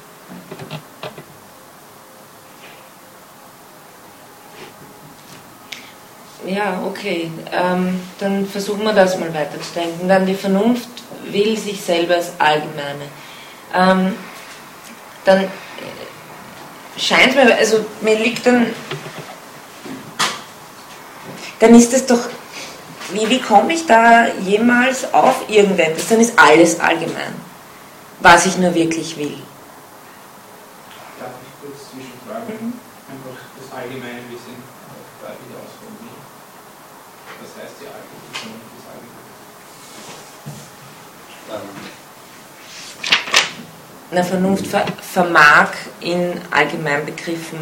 Ja, 6.47 6.80
okay. 6.86 7.30
Ähm, 7.53 8.01
dann 8.20 8.47
versuchen 8.47 8.84
wir 8.84 8.92
das 8.92 9.18
mal 9.18 9.34
weiterzudenken. 9.34 10.09
Dann 10.09 10.26
die 10.26 10.34
Vernunft 10.34 10.88
will 11.32 11.57
sich 11.59 11.80
selber 11.80 12.14
als 12.14 12.32
Allgemeine. 12.38 13.07
Ähm, 13.74 14.14
dann 15.24 15.44
äh, 15.44 15.49
scheint 16.97 17.34
mir, 17.34 17.57
also 17.57 17.84
mir 18.01 18.18
liegt 18.18 18.47
dann, 18.47 18.66
dann 21.59 21.74
ist 21.74 21.92
es 21.92 22.07
doch, 22.07 22.28
wie, 23.12 23.28
wie 23.28 23.40
komme 23.40 23.72
ich 23.72 23.86
da 23.86 24.26
jemals 24.40 25.12
auf 25.12 25.49
irgendetwas? 25.49 26.09
Dann 26.09 26.20
ist 26.20 26.38
alles 26.38 26.78
allgemein, 26.80 27.34
was 28.20 28.47
ich 28.47 28.57
nur 28.59 28.74
wirklich 28.74 29.16
will. 29.16 29.38
Darf 31.18 31.30
ich 31.42 31.61
kurz 31.61 31.90
zwischenfragen? 31.90 32.72
Einfach 33.11 33.38
das 33.61 33.78
allgemeine 33.78 34.22
Wissen 34.30 34.57
da 35.22 35.28
wieder 35.28 35.59
ausformulieren. 35.62 36.22
Was 37.40 37.62
heißt 37.62 37.74
die 37.80 37.86
allgemeine 37.86 38.30
Vernunft 38.32 38.70
des 38.74 38.86
Allgemeinen? 38.90 39.26
ähm, 41.51 41.97
eine 44.11 44.25
Vernunft 44.25 44.67
ver 44.67 44.85
vermag 45.01 45.71
in 46.01 46.33
Allgemeinbegriffen 46.51 47.59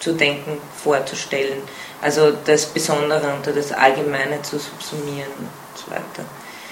zu 0.00 0.12
denken, 0.12 0.58
vorzustellen. 0.82 1.62
Also 2.02 2.32
das 2.44 2.66
Besondere 2.66 3.32
unter 3.34 3.52
das 3.52 3.72
Allgemeine 3.72 4.42
zu 4.42 4.58
subsumieren 4.58 5.32
und 5.38 5.78
so 5.78 5.90
weiter. 5.90 6.28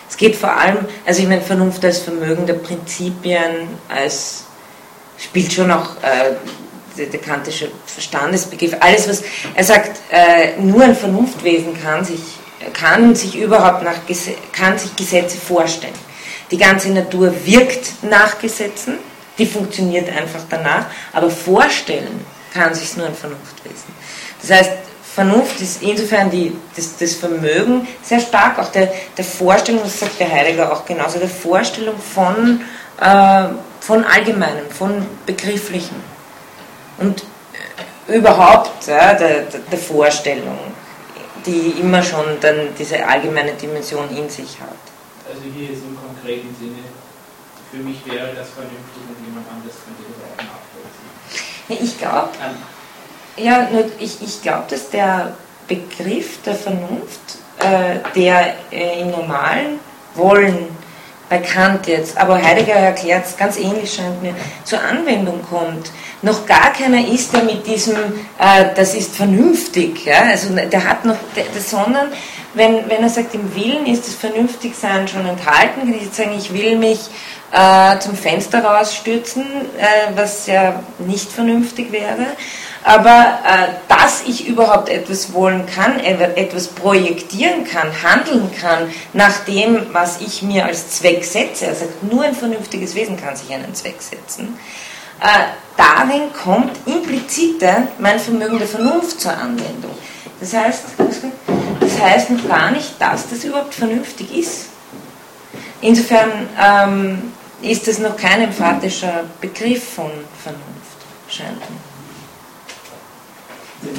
Es 0.08 0.16
geht 0.18 0.36
vor 0.36 0.54
allem, 0.54 0.84
also 1.06 1.22
ich 1.22 1.28
meine, 1.28 1.40
Vernunft 1.40 1.82
als 1.84 2.00
Vermögen 2.00 2.46
der 2.46 2.54
Prinzipien, 2.54 3.68
als 3.88 4.44
spielt 5.16 5.50
schon 5.50 5.70
auch 5.70 5.96
äh, 6.02 6.34
der, 6.98 7.06
der 7.06 7.20
kantische 7.20 7.70
Verstandesbegriff, 7.86 8.76
alles 8.80 9.08
was, 9.08 9.22
er 9.54 9.64
sagt, 9.64 10.00
äh, 10.10 10.60
nur 10.60 10.82
ein 10.82 10.94
Vernunftwesen 10.96 11.80
kann 11.82 12.04
sich, 12.04 12.20
kann 12.74 13.14
sich 13.14 13.36
überhaupt 13.36 13.82
nach, 13.82 13.96
kann 14.52 14.76
sich 14.76 14.94
Gesetze 14.96 15.38
vorstellen. 15.38 15.94
Die 16.52 16.58
ganze 16.58 16.90
Natur 16.90 17.32
wirkt 17.46 18.04
nach 18.04 18.38
Gesetzen, 18.38 18.98
die 19.38 19.46
funktioniert 19.46 20.08
einfach 20.10 20.42
danach, 20.50 20.84
aber 21.14 21.30
vorstellen 21.30 22.24
kann 22.52 22.74
sich 22.74 22.94
nur 22.94 23.06
ein 23.06 23.14
Vernunftwesen. 23.14 23.94
Das 24.42 24.50
heißt, 24.50 24.70
Vernunft 25.14 25.60
ist 25.62 25.82
insofern 25.82 26.30
die, 26.30 26.54
das, 26.76 26.96
das 26.98 27.14
Vermögen 27.14 27.88
sehr 28.02 28.20
stark, 28.20 28.58
auch 28.58 28.68
der, 28.68 28.92
der 29.16 29.24
Vorstellung, 29.24 29.82
das 29.82 29.98
sagt 29.98 30.20
der 30.20 30.30
Heidegger 30.30 30.70
auch 30.70 30.84
genauso, 30.84 31.18
der 31.18 31.28
Vorstellung 31.28 31.96
von, 31.98 32.60
äh, 33.00 33.44
von 33.80 34.04
Allgemeinem, 34.04 34.68
von 34.70 35.06
Begrifflichen 35.24 35.96
und 36.98 37.24
äh, 38.08 38.16
überhaupt 38.16 38.86
ja, 38.86 39.14
der, 39.14 39.44
der 39.70 39.78
Vorstellung, 39.78 40.58
die 41.46 41.80
immer 41.80 42.02
schon 42.02 42.24
dann 42.42 42.74
diese 42.78 43.06
allgemeine 43.06 43.52
Dimension 43.54 44.14
in 44.14 44.28
sich 44.28 44.60
hat. 44.60 44.91
Also 45.28 45.42
hier 45.54 45.70
ist 45.70 45.82
im 45.84 45.96
konkreten 45.96 46.54
Sinne, 46.58 46.82
für 47.70 47.78
mich 47.78 48.04
wäre 48.06 48.34
das 48.34 48.50
vernünftig 48.50 49.02
und 49.08 49.26
jemand 49.26 49.46
anderes 49.48 49.76
könnte 49.84 50.02
das 50.08 50.18
auch 50.28 50.36
nachvollziehen. 50.38 51.12
Ja, 51.68 51.76
Ich 51.80 51.98
glaube, 51.98 52.28
Ja, 53.36 53.68
ich, 53.98 54.20
ich 54.22 54.42
glaube, 54.42 54.64
dass 54.68 54.90
der 54.90 55.34
Begriff 55.68 56.42
der 56.42 56.54
Vernunft, 56.54 57.38
äh, 57.58 58.00
der 58.14 58.54
äh, 58.70 59.00
im 59.00 59.10
normalen 59.10 59.78
Wollen 60.14 60.68
bei 61.32 61.38
Kant 61.38 61.86
jetzt, 61.86 62.18
aber 62.18 62.42
Heidegger 62.42 62.74
erklärt 62.74 63.24
es 63.24 63.38
ganz 63.38 63.56
ähnlich, 63.56 63.94
scheint 63.94 64.20
mir, 64.22 64.34
zur 64.64 64.82
Anwendung 64.82 65.40
kommt, 65.48 65.90
noch 66.20 66.44
gar 66.44 66.74
keiner 66.74 67.08
ist, 67.08 67.32
der 67.32 67.42
mit 67.42 67.66
diesem, 67.66 67.96
äh, 68.38 68.66
das 68.76 68.94
ist 68.94 69.16
vernünftig, 69.16 70.04
ja? 70.04 70.24
also 70.30 70.54
der 70.54 70.84
hat 70.86 71.06
noch, 71.06 71.16
der, 71.34 71.44
der, 71.44 71.62
sondern 71.62 72.08
wenn, 72.52 72.86
wenn 72.90 73.02
er 73.02 73.08
sagt, 73.08 73.34
im 73.34 73.54
Willen 73.56 73.86
ist 73.86 74.06
das 74.06 74.14
Vernünftigsein 74.14 75.08
schon 75.08 75.24
enthalten, 75.24 75.80
kann 75.80 75.94
ich 75.94 76.02
jetzt 76.02 76.16
sagen, 76.16 76.34
ich 76.36 76.52
will 76.52 76.76
mich 76.76 77.00
äh, 77.50 77.98
zum 77.98 78.14
Fenster 78.14 78.62
rausstürzen, 78.62 79.42
äh, 79.78 80.14
was 80.14 80.46
ja 80.46 80.82
nicht 80.98 81.32
vernünftig 81.32 81.92
wäre. 81.92 82.26
Aber 82.84 83.38
äh, 83.44 83.68
dass 83.88 84.22
ich 84.26 84.46
überhaupt 84.48 84.88
etwas 84.88 85.32
wollen 85.32 85.66
kann, 85.66 86.00
etwas 86.00 86.68
projektieren 86.68 87.64
kann, 87.64 87.90
handeln 88.02 88.50
kann, 88.60 88.90
nach 89.12 89.44
dem, 89.44 89.86
was 89.92 90.20
ich 90.20 90.42
mir 90.42 90.66
als 90.66 90.90
Zweck 90.90 91.24
setze, 91.24 91.66
er 91.66 91.74
sagt, 91.74 92.02
nur 92.02 92.24
ein 92.24 92.34
vernünftiges 92.34 92.94
Wesen 92.94 93.16
kann 93.16 93.36
sich 93.36 93.52
einen 93.52 93.74
Zweck 93.74 94.02
setzen, 94.02 94.58
äh, 95.20 95.26
darin 95.76 96.32
kommt 96.32 96.72
implizite 96.86 97.86
mein 98.00 98.18
Vermögen 98.18 98.58
der 98.58 98.66
Vernunft 98.66 99.20
zur 99.20 99.32
Anwendung. 99.32 99.92
Das 100.40 100.52
heißt, 100.52 100.82
das 101.78 102.00
heißt 102.00 102.30
noch 102.30 102.48
gar 102.48 102.72
nicht, 102.72 103.00
dass 103.00 103.28
das 103.28 103.44
überhaupt 103.44 103.74
vernünftig 103.74 104.36
ist. 104.36 104.66
Insofern 105.80 106.48
ähm, 106.60 107.32
ist 107.60 107.86
das 107.86 108.00
noch 108.00 108.16
kein 108.16 108.42
emphatischer 108.42 109.24
Begriff 109.40 109.94
von 109.94 110.10
Vernunft, 110.42 110.98
scheint 111.28 111.58
mir. 111.58 111.91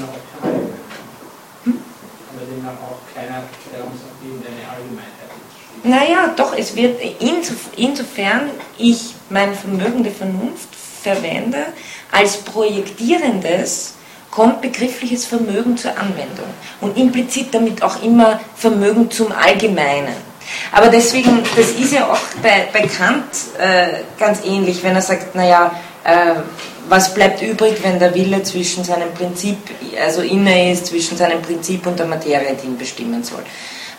Auch 0.04 0.42
kein 0.42 0.52
Allgemein. 0.52 0.74
Hm? 1.64 1.80
Aber 2.32 2.46
demnach 2.46 2.80
auch 2.82 3.02
keiner, 3.14 3.44
der 3.72 3.86
uns 3.86 4.02
irgendeine 4.24 4.64
Allgemeinheit. 4.70 5.24
Naja, 5.84 6.34
doch, 6.36 6.56
es 6.58 6.76
wird 6.76 7.02
insofern 7.76 8.52
ich 8.78 9.16
mein 9.30 9.54
Vermögen 9.54 10.04
der 10.04 10.14
Vernunft 10.14 10.70
verwende, 11.04 11.66
als 12.12 12.38
projektierendes 12.38 13.96
kommt 14.32 14.62
begriffliches 14.62 15.26
Vermögen 15.26 15.78
zur 15.78 15.92
Anwendung 15.92 16.48
und 16.82 16.98
implizit 16.98 17.54
damit 17.54 17.84
auch 17.84 18.02
immer 18.02 18.40
Vermögen 18.56 19.12
zum 19.12 19.32
Allgemeinen. 19.32 20.16
Aber 20.72 20.88
deswegen, 20.88 21.44
das 21.56 21.72
ist 21.72 21.94
ja 21.94 22.12
auch 22.12 22.20
bei, 22.42 22.68
bei 22.74 22.88
Kant 22.88 23.26
äh, 23.60 24.04
ganz 24.18 24.44
ähnlich, 24.44 24.84
wenn 24.84 24.96
er 24.96 25.02
sagt, 25.02 25.36
naja, 25.36 25.72
äh, 26.04 26.36
was 26.90 27.14
bleibt 27.14 27.42
übrig, 27.42 27.78
wenn 27.84 28.00
der 28.00 28.14
Wille 28.14 28.44
zwischen 28.44 28.84
seinem 28.84 29.14
Prinzip, 29.14 29.58
also 30.02 30.22
inne 30.22 30.72
ist, 30.72 30.88
zwischen 30.88 31.18
seinem 31.18 31.42
Prinzip 31.42 31.86
und 31.88 31.98
der 31.98 32.06
Materie, 32.06 32.56
die 32.62 32.68
ihn 32.68 32.78
bestimmen 32.78 33.24
soll, 33.24 33.44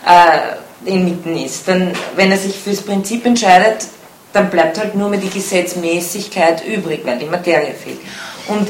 äh, 0.05 0.89
inmitten 0.89 1.35
ist. 1.37 1.67
Dann, 1.67 1.91
wenn 2.15 2.31
er 2.31 2.37
sich 2.37 2.57
fürs 2.57 2.81
Prinzip 2.81 3.25
entscheidet, 3.25 3.87
dann 4.33 4.49
bleibt 4.49 4.77
halt 4.77 4.95
nur 4.95 5.09
mehr 5.09 5.19
die 5.19 5.29
Gesetzmäßigkeit 5.29 6.65
übrig, 6.65 7.01
weil 7.05 7.17
die 7.17 7.25
Materie 7.25 7.73
fehlt. 7.73 7.99
Und 8.47 8.67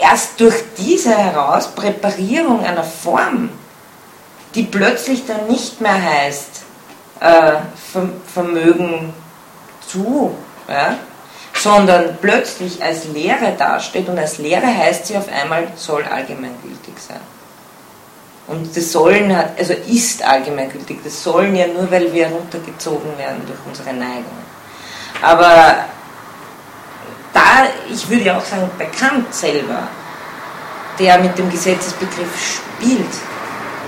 erst 0.00 0.38
durch 0.40 0.54
diese 0.78 1.16
heraus 1.16 1.68
Präparierung 1.68 2.64
einer 2.64 2.84
Form, 2.84 3.48
die 4.54 4.64
plötzlich 4.64 5.26
dann 5.26 5.46
nicht 5.48 5.80
mehr 5.80 6.02
heißt, 6.02 6.62
äh, 7.20 7.52
Vermögen 8.32 9.12
zu, 9.86 10.34
ja, 10.68 10.98
sondern 11.58 12.18
plötzlich 12.20 12.82
als 12.82 13.06
Lehre 13.06 13.54
dasteht 13.58 14.08
und 14.08 14.18
als 14.18 14.38
Lehre 14.38 14.66
heißt 14.66 15.06
sie 15.06 15.16
auf 15.16 15.28
einmal, 15.28 15.68
soll 15.76 16.04
allgemeingültig 16.04 16.94
sein. 16.98 17.20
Und 18.46 18.76
das 18.76 18.92
Sollen 18.92 19.36
hat, 19.36 19.58
also 19.58 19.72
ist 19.88 20.22
allgemeingültig, 20.22 20.98
das 21.02 21.22
Sollen 21.22 21.56
ja 21.56 21.66
nur, 21.66 21.90
weil 21.90 22.12
wir 22.12 22.28
runtergezogen 22.28 23.18
werden 23.18 23.42
durch 23.46 23.58
unsere 23.66 23.92
Neigungen. 23.92 24.46
Aber 25.20 25.86
da, 27.32 27.66
ich 27.90 28.08
würde 28.08 28.24
ja 28.24 28.38
auch 28.38 28.44
sagen, 28.44 28.70
bei 28.78 28.86
Kant 28.86 29.34
selber, 29.34 29.88
der 30.98 31.18
mit 31.18 31.36
dem 31.36 31.50
Gesetzesbegriff 31.50 32.60
spielt, 32.78 33.00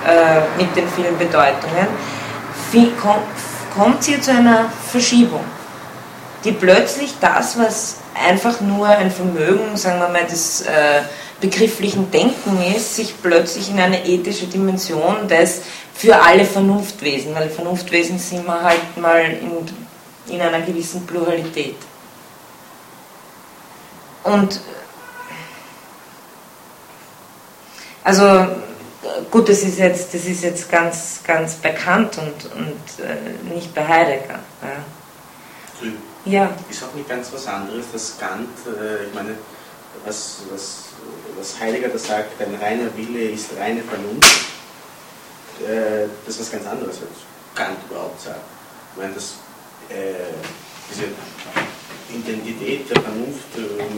äh, 0.07 0.41
mit 0.63 0.75
den 0.77 0.89
vielen 0.89 1.17
Bedeutungen, 1.17 1.89
kommt 3.75 4.01
es 4.01 4.07
hier 4.07 4.21
zu 4.21 4.33
einer 4.33 4.71
Verschiebung, 4.91 5.45
die 6.45 6.53
plötzlich 6.53 7.15
das, 7.21 7.59
was 7.59 7.97
einfach 8.15 8.61
nur 8.61 8.87
ein 8.87 9.11
Vermögen, 9.11 9.77
sagen 9.77 10.01
wir 10.01 10.09
mal, 10.09 10.25
des 10.25 10.63
äh, 10.63 11.03
begrifflichen 11.41 12.11
Denken 12.11 12.63
ist, 12.75 12.97
sich 12.97 13.15
plötzlich 13.23 13.71
in 13.71 13.79
eine 13.79 14.05
ethische 14.07 14.47
Dimension 14.47 15.29
des 15.29 15.63
für 15.95 16.21
alle 16.21 16.45
Vernunftwesen, 16.45 17.35
weil 17.35 17.51
Vernunftwesen 17.51 18.19
sind 18.19 18.47
wir 18.47 18.63
halt 18.63 18.97
mal 18.97 19.21
in, 19.21 20.33
in 20.33 20.41
einer 20.41 20.61
gewissen 20.61 21.07
Pluralität. 21.07 21.77
Und 24.23 24.61
also 28.05 28.47
gut, 29.31 29.49
das 29.49 29.63
ist 29.63 29.79
jetzt, 29.79 30.15
das 30.15 30.25
ist 30.25 30.43
jetzt 30.43 30.71
ganz, 30.71 31.21
ganz 31.27 31.55
bekannt 31.57 32.19
und, 32.19 32.53
und 32.57 33.05
äh, 33.05 33.55
nicht 33.55 33.75
bei 33.75 33.87
Heidegger. 33.87 34.39
Ja. 34.63 35.89
Ja. 36.29 36.55
Ist 36.71 36.85
auch 36.85 36.95
nicht 36.95 37.09
ganz 37.09 37.33
was 37.33 37.47
anderes, 37.47 37.87
dass 37.93 38.19
Kant, 38.19 38.49
äh, 38.67 39.07
ich 39.07 39.15
meine, 39.15 39.35
was, 40.05 40.43
was, 40.51 40.85
was 41.37 41.61
Heidegger 41.61 41.89
da 41.89 41.99
sagt, 41.99 42.41
ein 42.41 42.55
reiner 42.61 42.95
Wille 42.97 43.31
ist 43.31 43.51
reine 43.59 43.83
Vernunft, 43.83 44.47
äh, 45.67 46.07
das 46.25 46.35
ist 46.35 46.41
was 46.41 46.53
ganz 46.53 46.67
anderes, 46.67 46.97
als 46.97 47.55
Kant 47.55 47.79
überhaupt 47.91 48.21
sagt. 48.21 48.41
Ich 48.93 49.03
meine, 49.03 49.15
das, 49.15 49.35
äh, 49.89 50.15
diese 50.91 51.05
Identität 52.15 52.89
der 52.91 53.03
Vernunft 53.03 53.57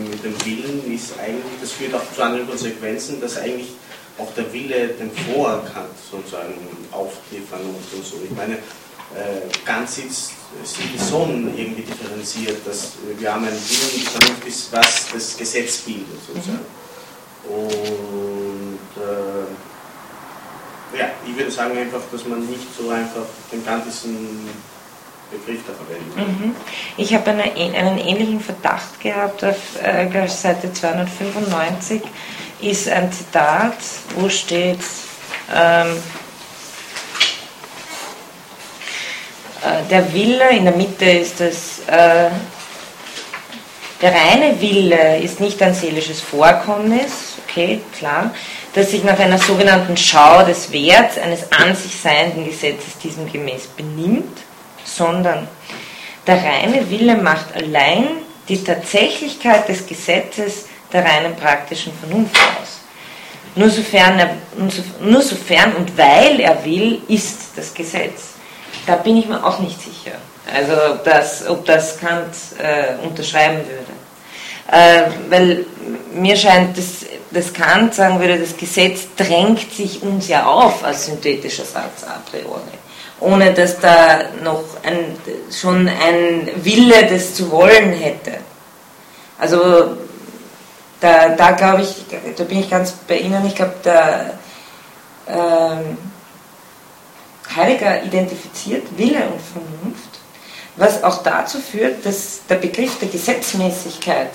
mit 0.08 0.24
dem 0.24 0.44
Willen 0.44 0.92
ist 0.92 1.18
eigentlich, 1.18 1.60
das 1.60 1.72
führt 1.72 1.94
auch 1.94 2.12
zu 2.14 2.22
anderen 2.22 2.48
Konsequenzen, 2.48 3.20
dass 3.20 3.38
eigentlich 3.38 3.72
auch 4.18 4.32
der 4.34 4.52
Wille 4.52 4.88
den 4.88 5.10
Vorrang 5.12 5.62
hat, 5.74 5.90
sozusagen 6.10 6.54
auf 6.90 7.12
die 7.30 7.40
Vernunft 7.40 7.94
und 7.94 8.04
so. 8.04 8.16
Ich 8.24 8.36
meine, 8.36 8.58
ganz 9.64 9.96
sitzt 9.96 10.32
schon 11.08 11.56
irgendwie 11.56 11.82
differenziert, 11.82 12.66
dass 12.66 12.92
wir 13.18 13.32
haben 13.32 13.44
einen 13.44 13.54
Willen, 13.54 14.40
die 14.44 14.52
was 14.72 15.06
das 15.12 15.36
Gesetz 15.36 15.78
bildet, 15.78 16.18
sozusagen. 16.26 16.66
Und 17.48 18.78
äh, 18.96 19.46
ja, 20.98 21.06
ich 21.26 21.36
würde 21.36 21.50
sagen 21.50 21.76
einfach, 21.78 22.00
dass 22.10 22.24
man 22.26 22.46
nicht 22.46 22.66
so 22.76 22.90
einfach 22.90 23.26
den 23.52 23.64
ganzen 23.64 24.48
Begriff 25.30 25.60
da 25.66 25.72
verwenden. 25.72 26.44
Mhm. 26.44 26.56
Ich 26.96 27.14
habe 27.14 27.30
eine, 27.30 27.44
einen 27.44 27.98
ähnlichen 27.98 28.40
Verdacht 28.40 29.00
gehabt 29.00 29.44
auf 29.44 29.56
äh, 29.82 30.28
Seite 30.28 30.72
295 30.72 32.02
ist 32.60 32.88
ein 32.88 33.12
Zitat, 33.12 33.76
wo 34.16 34.28
steht, 34.28 34.80
ähm, 35.54 35.96
äh, 39.49 39.49
der 39.90 40.12
Wille, 40.12 40.50
in 40.50 40.64
der 40.64 40.74
Mitte 40.74 41.04
ist 41.04 41.40
es, 41.40 41.80
äh, 41.86 42.30
der 44.00 44.14
reine 44.14 44.58
Wille 44.60 45.18
ist 45.18 45.40
nicht 45.40 45.62
ein 45.62 45.74
seelisches 45.74 46.20
Vorkommnis, 46.20 47.34
okay, 47.46 47.80
klar, 47.98 48.32
das 48.74 48.90
sich 48.90 49.04
nach 49.04 49.18
einer 49.18 49.38
sogenannten 49.38 49.96
Schau 49.96 50.42
des 50.44 50.72
Werts 50.72 51.18
eines 51.18 51.52
an 51.52 51.74
sich 51.74 51.94
seienden 51.94 52.46
Gesetzes 52.46 52.96
diesem 53.02 53.30
gemäß 53.30 53.66
benimmt, 53.66 54.38
sondern 54.84 55.46
der 56.26 56.42
reine 56.42 56.88
Wille 56.88 57.16
macht 57.16 57.54
allein 57.54 58.08
die 58.48 58.62
Tatsächlichkeit 58.62 59.68
des 59.68 59.86
Gesetzes 59.86 60.66
der 60.92 61.04
reinen 61.04 61.36
praktischen 61.36 61.92
Vernunft 62.00 62.36
aus. 62.36 62.80
Nur 63.54 63.68
sofern, 63.68 64.18
er, 64.18 64.36
nur 65.00 65.22
sofern 65.22 65.74
und 65.74 65.96
weil 65.98 66.40
er 66.40 66.64
will, 66.64 67.02
ist 67.08 67.50
das 67.56 67.74
Gesetz. 67.74 68.29
Da 68.86 68.96
bin 68.96 69.16
ich 69.16 69.26
mir 69.26 69.44
auch 69.44 69.58
nicht 69.58 69.80
sicher. 69.80 70.16
Also 70.52 70.72
ob 70.92 71.04
das, 71.04 71.46
ob 71.48 71.64
das 71.64 71.98
Kant 71.98 72.34
äh, 72.58 73.04
unterschreiben 73.06 73.58
würde. 73.58 73.92
Äh, 74.72 75.10
weil 75.28 75.66
mir 76.12 76.36
scheint, 76.36 76.76
dass, 76.76 77.06
dass 77.30 77.52
Kant 77.52 77.94
sagen 77.94 78.20
würde, 78.20 78.38
das 78.38 78.56
Gesetz 78.56 79.02
drängt 79.16 79.72
sich 79.72 80.02
uns 80.02 80.28
ja 80.28 80.46
auf 80.46 80.84
als 80.84 81.06
synthetischer 81.06 81.64
Satz 81.64 82.04
a 82.06 82.20
priori. 82.30 82.60
Ohne 83.20 83.52
dass 83.52 83.78
da 83.80 84.20
noch 84.42 84.64
ein, 84.82 85.16
schon 85.52 85.88
ein 85.88 86.48
Wille, 86.56 87.06
das 87.06 87.34
zu 87.34 87.50
wollen 87.50 87.92
hätte. 87.92 88.38
Also 89.38 89.96
da, 91.00 91.30
da 91.30 91.50
glaube 91.52 91.82
ich, 91.82 92.04
da 92.36 92.44
bin 92.44 92.60
ich 92.60 92.70
ganz 92.70 92.92
bei 93.06 93.18
Ihnen, 93.18 93.44
ich 93.46 93.54
glaube, 93.54 93.74
der 93.84 94.38
ähm, 95.28 95.98
Heidegger 97.54 98.02
identifiziert 98.04 98.86
Wille 98.96 99.22
und 99.28 99.40
Vernunft, 99.40 100.20
was 100.76 101.02
auch 101.02 101.22
dazu 101.22 101.58
führt, 101.58 102.04
dass 102.04 102.40
der 102.48 102.56
Begriff 102.56 102.98
der 102.98 103.08
Gesetzmäßigkeit 103.08 104.30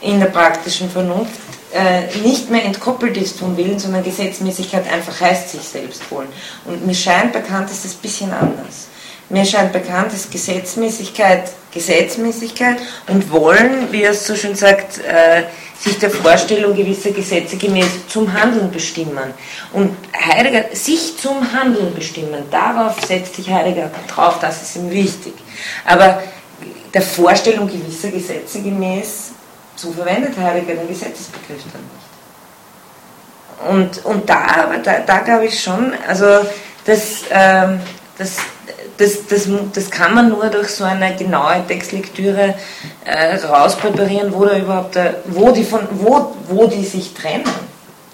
in 0.00 0.20
der 0.20 0.26
praktischen 0.26 0.90
Vernunft 0.90 1.40
äh, 1.72 2.06
nicht 2.22 2.50
mehr 2.50 2.64
entkoppelt 2.64 3.16
ist 3.16 3.38
vom 3.38 3.56
Willen, 3.56 3.78
sondern 3.78 4.04
Gesetzmäßigkeit 4.04 4.90
einfach 4.90 5.20
heißt 5.20 5.50
sich 5.50 5.62
selbst 5.62 6.10
wollen. 6.10 6.28
Und 6.64 6.86
mir 6.86 6.94
scheint 6.94 7.32
bekannt, 7.32 7.70
ist 7.70 7.84
das 7.84 7.94
ein 7.94 8.02
bisschen 8.02 8.32
anders. 8.32 8.88
Mir 9.28 9.44
scheint 9.44 9.72
bekannt, 9.72 10.12
dass 10.12 10.30
Gesetzmäßigkeit 10.30 11.50
Gesetzmäßigkeit 11.76 12.78
und 13.06 13.30
wollen, 13.30 13.92
wie 13.92 14.02
er 14.02 14.12
es 14.12 14.26
so 14.26 14.34
schön 14.34 14.54
sagt, 14.56 14.98
äh, 14.98 15.44
sich 15.78 15.98
der 15.98 16.10
Vorstellung 16.10 16.74
gewisser 16.74 17.10
Gesetze 17.10 17.56
gemäß 17.56 18.08
zum 18.08 18.32
Handeln 18.32 18.70
bestimmen. 18.70 19.34
Und 19.72 19.96
Heidegger, 20.14 20.74
sich 20.74 21.18
zum 21.18 21.52
Handeln 21.52 21.94
bestimmen, 21.94 22.44
darauf 22.50 23.04
setzt 23.04 23.36
sich 23.36 23.50
Heidegger 23.50 23.90
drauf, 24.08 24.38
das 24.40 24.62
ist 24.62 24.76
ihm 24.76 24.90
wichtig. 24.90 25.34
Aber 25.84 26.22
der 26.92 27.02
Vorstellung 27.02 27.68
gewisser 27.68 28.08
Gesetze 28.08 28.62
gemäß, 28.62 29.32
so 29.76 29.92
verwendet 29.92 30.36
Heidegger 30.38 30.74
den 30.74 30.88
Gesetzesbegriff 30.88 31.62
dann 31.72 31.82
nicht. 31.82 32.06
Und, 33.68 34.04
und 34.04 34.28
da, 34.28 34.70
da, 34.82 35.00
da 35.00 35.18
glaube 35.18 35.46
ich 35.46 35.62
schon, 35.62 35.92
also 36.06 36.26
das, 36.84 37.24
ähm, 37.30 37.80
das 38.16 38.36
das, 38.98 39.26
das, 39.26 39.48
das 39.72 39.90
kann 39.90 40.14
man 40.14 40.28
nur 40.28 40.46
durch 40.46 40.68
so 40.68 40.84
eine 40.84 41.14
genaue 41.16 41.66
Textlektüre 41.66 42.54
äh, 43.04 43.36
rauspräparieren, 43.36 44.32
wo, 44.32 44.44
da 44.44 44.58
überhaupt, 44.58 44.96
äh, 44.96 45.14
wo, 45.26 45.50
die 45.50 45.64
von, 45.64 45.80
wo, 45.92 46.34
wo 46.48 46.66
die 46.66 46.84
sich 46.84 47.14
trennen. 47.14 47.44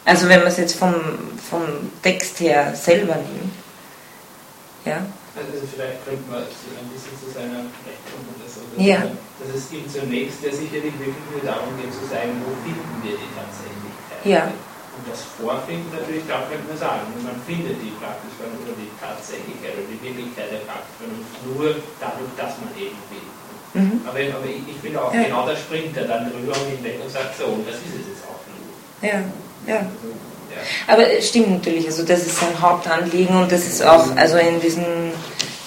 Also 0.05 0.29
wenn 0.29 0.41
man 0.41 0.49
es 0.49 0.57
jetzt 0.57 0.75
vom, 0.75 0.95
vom 1.49 1.63
Text 2.03 2.41
her 2.41 2.75
selber 2.75 3.15
nimmt. 3.15 3.53
Ja? 4.85 5.07
Also 5.35 5.67
vielleicht 5.73 6.05
könnte 6.05 6.29
man 6.31 6.43
ein 6.43 6.89
bisschen 6.93 7.17
zu 7.17 7.33
seiner 7.33 7.65
kommen 8.11 8.29
oder 8.37 8.49
so. 8.49 8.61
Ja. 8.77 8.99
Dass 9.39 9.57
es 9.57 9.73
ihm 9.73 9.89
zunächst 9.89 10.43
ja 10.43 10.51
sicherlich 10.51 10.93
wirklich 10.99 11.25
nur 11.33 11.41
darum 11.45 11.73
geht 11.81 11.93
zu 11.93 12.05
sagen, 12.11 12.43
wo 12.45 12.53
finden 12.63 13.03
wir 13.03 13.17
die 13.17 13.31
Tatsächlichkeit. 13.33 14.21
Ja. 14.25 14.53
Und 14.93 15.09
das 15.09 15.25
Vorfinden 15.41 15.89
natürlich, 15.89 16.29
da 16.29 16.45
könnte 16.45 16.69
man 16.69 16.77
sagen, 16.77 17.09
man 17.25 17.41
findet 17.49 17.81
die 17.81 17.97
praktisch 17.97 18.37
oder 18.45 18.77
die 18.77 18.93
Tatsächlichkeit 19.01 19.73
oder 19.81 19.89
die 19.89 20.01
Wirklichkeit 20.05 20.53
der 20.53 20.69
praktisch 20.69 21.09
nur 21.49 21.81
dadurch, 21.97 22.33
dass 22.37 22.61
man 22.61 22.69
eben 22.77 23.01
will. 23.09 23.29
Mhm. 23.73 24.01
Aber, 24.05 24.19
aber 24.19 24.47
ich, 24.47 24.69
ich 24.69 24.81
bin 24.85 24.97
auch 24.97 25.13
ja. 25.15 25.23
genau, 25.25 25.47
da 25.47 25.57
springt 25.57 25.97
er 25.97 26.05
dann 26.05 26.31
drüber 26.31 26.53
und 26.53 26.77
hinweg 26.77 27.01
und 27.03 27.11
sagt 27.11 27.39
so, 27.39 27.47
und 27.47 27.67
das 27.67 27.77
ist 27.77 28.05
es 28.05 28.07
jetzt 28.13 28.25
auch 28.29 28.41
nur. 28.45 28.69
Ja, 29.01 29.25
ja. 29.67 29.81
Also, 29.81 30.13
ja. 30.53 30.61
Aber 30.87 31.11
es 31.11 31.29
stimmt 31.29 31.51
natürlich, 31.51 31.87
also 31.87 32.05
das 32.05 32.27
ist 32.27 32.39
sein 32.39 32.61
Hauptanliegen 32.61 33.35
und 33.37 33.51
das 33.51 33.67
ist 33.67 33.83
auch, 33.83 34.15
also 34.17 34.37
in 34.37 34.61
diesem, 34.61 34.85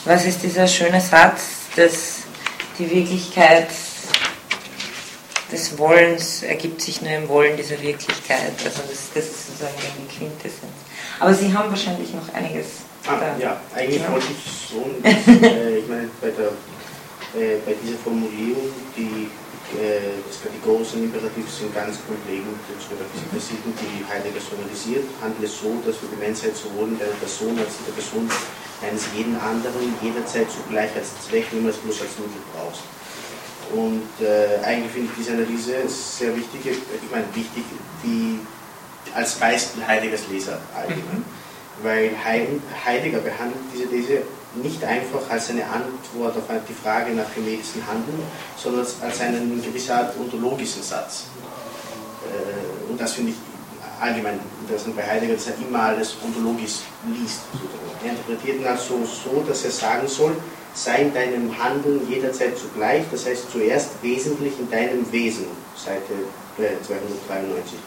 was 0.06 0.26
ist 0.26 0.44
dieser 0.44 0.68
schöne 0.68 1.02
Satz, 1.02 1.42
dass 1.76 2.20
die 2.78 2.90
Wirklichkeit 2.92 3.68
des 5.52 5.78
Wollens 5.78 6.44
ergibt 6.44 6.82
sich 6.82 7.02
nur 7.02 7.12
im 7.12 7.28
Wollen 7.30 7.56
dieser 7.58 7.82
Wirklichkeit. 7.82 8.54
Also 8.64 8.82
das, 8.90 9.12
das 9.14 9.26
ist 9.26 9.48
sozusagen 9.48 9.76
die 9.98 10.18
Quintessenz. 10.18 10.74
Aber 11.20 11.34
Sie 11.34 11.54
haben 11.54 11.70
wahrscheinlich 11.70 12.14
noch 12.14 12.34
einiges. 12.34 12.86
Ah, 13.08 13.18
da. 13.20 13.38
Ja, 13.38 13.62
eigentlich 13.76 14.02
genau. 14.02 14.14
wollte 14.14 14.28
ich 14.34 14.70
so, 14.70 14.82
äh, 15.06 15.78
ich 15.78 15.88
meine, 15.88 16.10
bei, 16.20 16.32
der, 16.34 16.50
äh, 17.38 17.58
bei 17.64 17.76
dieser 17.78 18.00
Formulierung, 18.00 18.74
die 18.98 19.30
äh, 19.78 20.22
des 20.26 20.42
kategorischen 20.42 21.06
Imperativs 21.06 21.58
sind 21.62 21.74
ganz 21.74 21.98
grundlegend 22.06 22.58
Metaphysik 22.70 23.62
die 23.66 24.02
Heidegger 24.10 24.42
sozialisiert, 24.42 25.06
handelt 25.22 25.46
es 25.46 25.58
so, 25.62 25.74
dass 25.86 26.02
du 26.02 26.10
die 26.10 26.22
Menschheit 26.22 26.58
sowohl 26.58 26.90
in 26.90 26.98
deiner 26.98 27.18
Person 27.22 27.54
als 27.58 27.78
in 27.82 27.86
der 27.90 27.98
Person 27.98 28.26
eines 28.82 29.06
jeden 29.14 29.38
anderen 29.38 29.94
jederzeit 30.02 30.50
zugleich 30.50 30.94
als 30.94 31.14
Zweck, 31.26 31.46
niemals 31.54 31.78
bloß 31.78 32.02
als 32.02 32.14
Mittel 32.18 32.42
brauchst. 32.54 32.86
Und 33.74 34.08
äh, 34.22 34.64
eigentlich 34.64 34.92
finde 34.92 35.10
ich 35.12 35.18
diese 35.18 35.32
Analyse 35.34 35.88
sehr 35.88 36.36
wichtig, 36.36 36.62
ich 36.66 37.12
meine 37.12 37.26
wichtig, 37.34 37.64
die 38.04 38.40
als 39.14 39.36
Beispiel 39.36 39.86
Heideggers 39.86 40.28
Leser 40.30 40.60
allgemein. 40.76 41.20
Mhm. 41.20 41.26
Weil 41.84 42.12
Heidegger 42.86 43.20
behandelt 43.20 43.60
diese 43.74 43.90
These 43.90 44.22
nicht 44.62 44.84
einfach 44.84 45.30
als 45.30 45.50
eine 45.50 45.64
Antwort 45.66 46.38
auf 46.38 46.44
die 46.68 46.74
Frage 46.74 47.12
nach 47.12 47.26
gemäßigem 47.36 47.86
Handeln, 47.86 48.24
sondern 48.56 48.86
als 49.02 49.22
einen 49.22 49.62
gewissen 49.62 49.92
Art 49.92 50.16
ontologischen 50.18 50.82
Satz. 50.82 51.26
Äh, 52.24 52.92
und 52.92 53.00
das 53.00 53.14
finde 53.14 53.32
ich 53.32 53.38
allgemein 54.00 54.40
interessant 54.62 54.96
bei 54.96 55.04
Heidegger, 55.04 55.34
dass 55.34 55.48
er 55.48 55.54
immer 55.68 55.82
alles 55.82 56.16
ontologisch 56.24 56.80
liest. 57.08 57.42
Er 58.04 58.12
interpretiert 58.12 58.62
ihn 58.62 58.68
also 58.68 59.00
so, 59.06 59.44
dass 59.48 59.64
er 59.66 59.72
sagen 59.72 60.08
soll, 60.08 60.36
sei 60.76 61.04
in 61.04 61.14
deinem 61.14 61.58
Handeln 61.58 62.02
jederzeit 62.10 62.58
zugleich, 62.58 63.04
das 63.10 63.26
heißt 63.26 63.50
zuerst 63.52 63.92
wesentlich 64.04 64.54
in 64.60 64.70
deinem 64.70 65.10
Wesen, 65.12 65.48
Seite 65.76 66.14
293. 66.58 67.80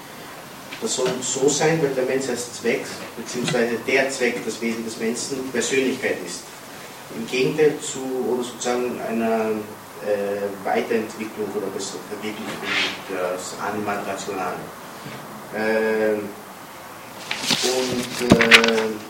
Das 0.80 0.94
soll 0.94 1.10
so 1.20 1.48
sein, 1.48 1.80
weil 1.82 1.90
der 1.90 2.04
Mensch 2.04 2.28
als 2.28 2.52
Zweck, 2.54 2.84
beziehungsweise 3.16 3.76
der 3.86 4.10
Zweck, 4.10 4.44
das 4.44 4.60
Wesen 4.60 4.84
des 4.84 4.98
Menschen, 4.98 5.50
Persönlichkeit 5.52 6.16
ist. 6.24 6.42
Im 7.16 7.26
Gegenteil 7.26 7.74
zu 7.80 7.98
oder 8.32 8.42
sozusagen 8.42 9.00
einer 9.08 9.50
äh, 10.06 10.64
Weiterentwicklung 10.64 11.48
oder 11.56 11.66
Verwirklichung 11.72 12.46
des 13.10 13.54
Animal-Rationalen. 13.60 14.60
Äh, 15.54 16.14
und 17.64 18.38
äh, 18.38 19.07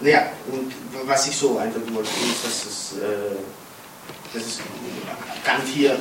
naja, 0.00 0.32
und 0.50 0.72
was 1.06 1.28
ich 1.28 1.36
so 1.36 1.58
eindrücken 1.58 1.94
wollte, 1.94 2.08
ist, 2.08 2.44
dass 2.44 2.66
es, 2.66 3.02
äh, 3.02 3.36
dass 4.32 4.42
es 4.46 4.58
Kant 5.44 5.66
hier, 5.66 5.98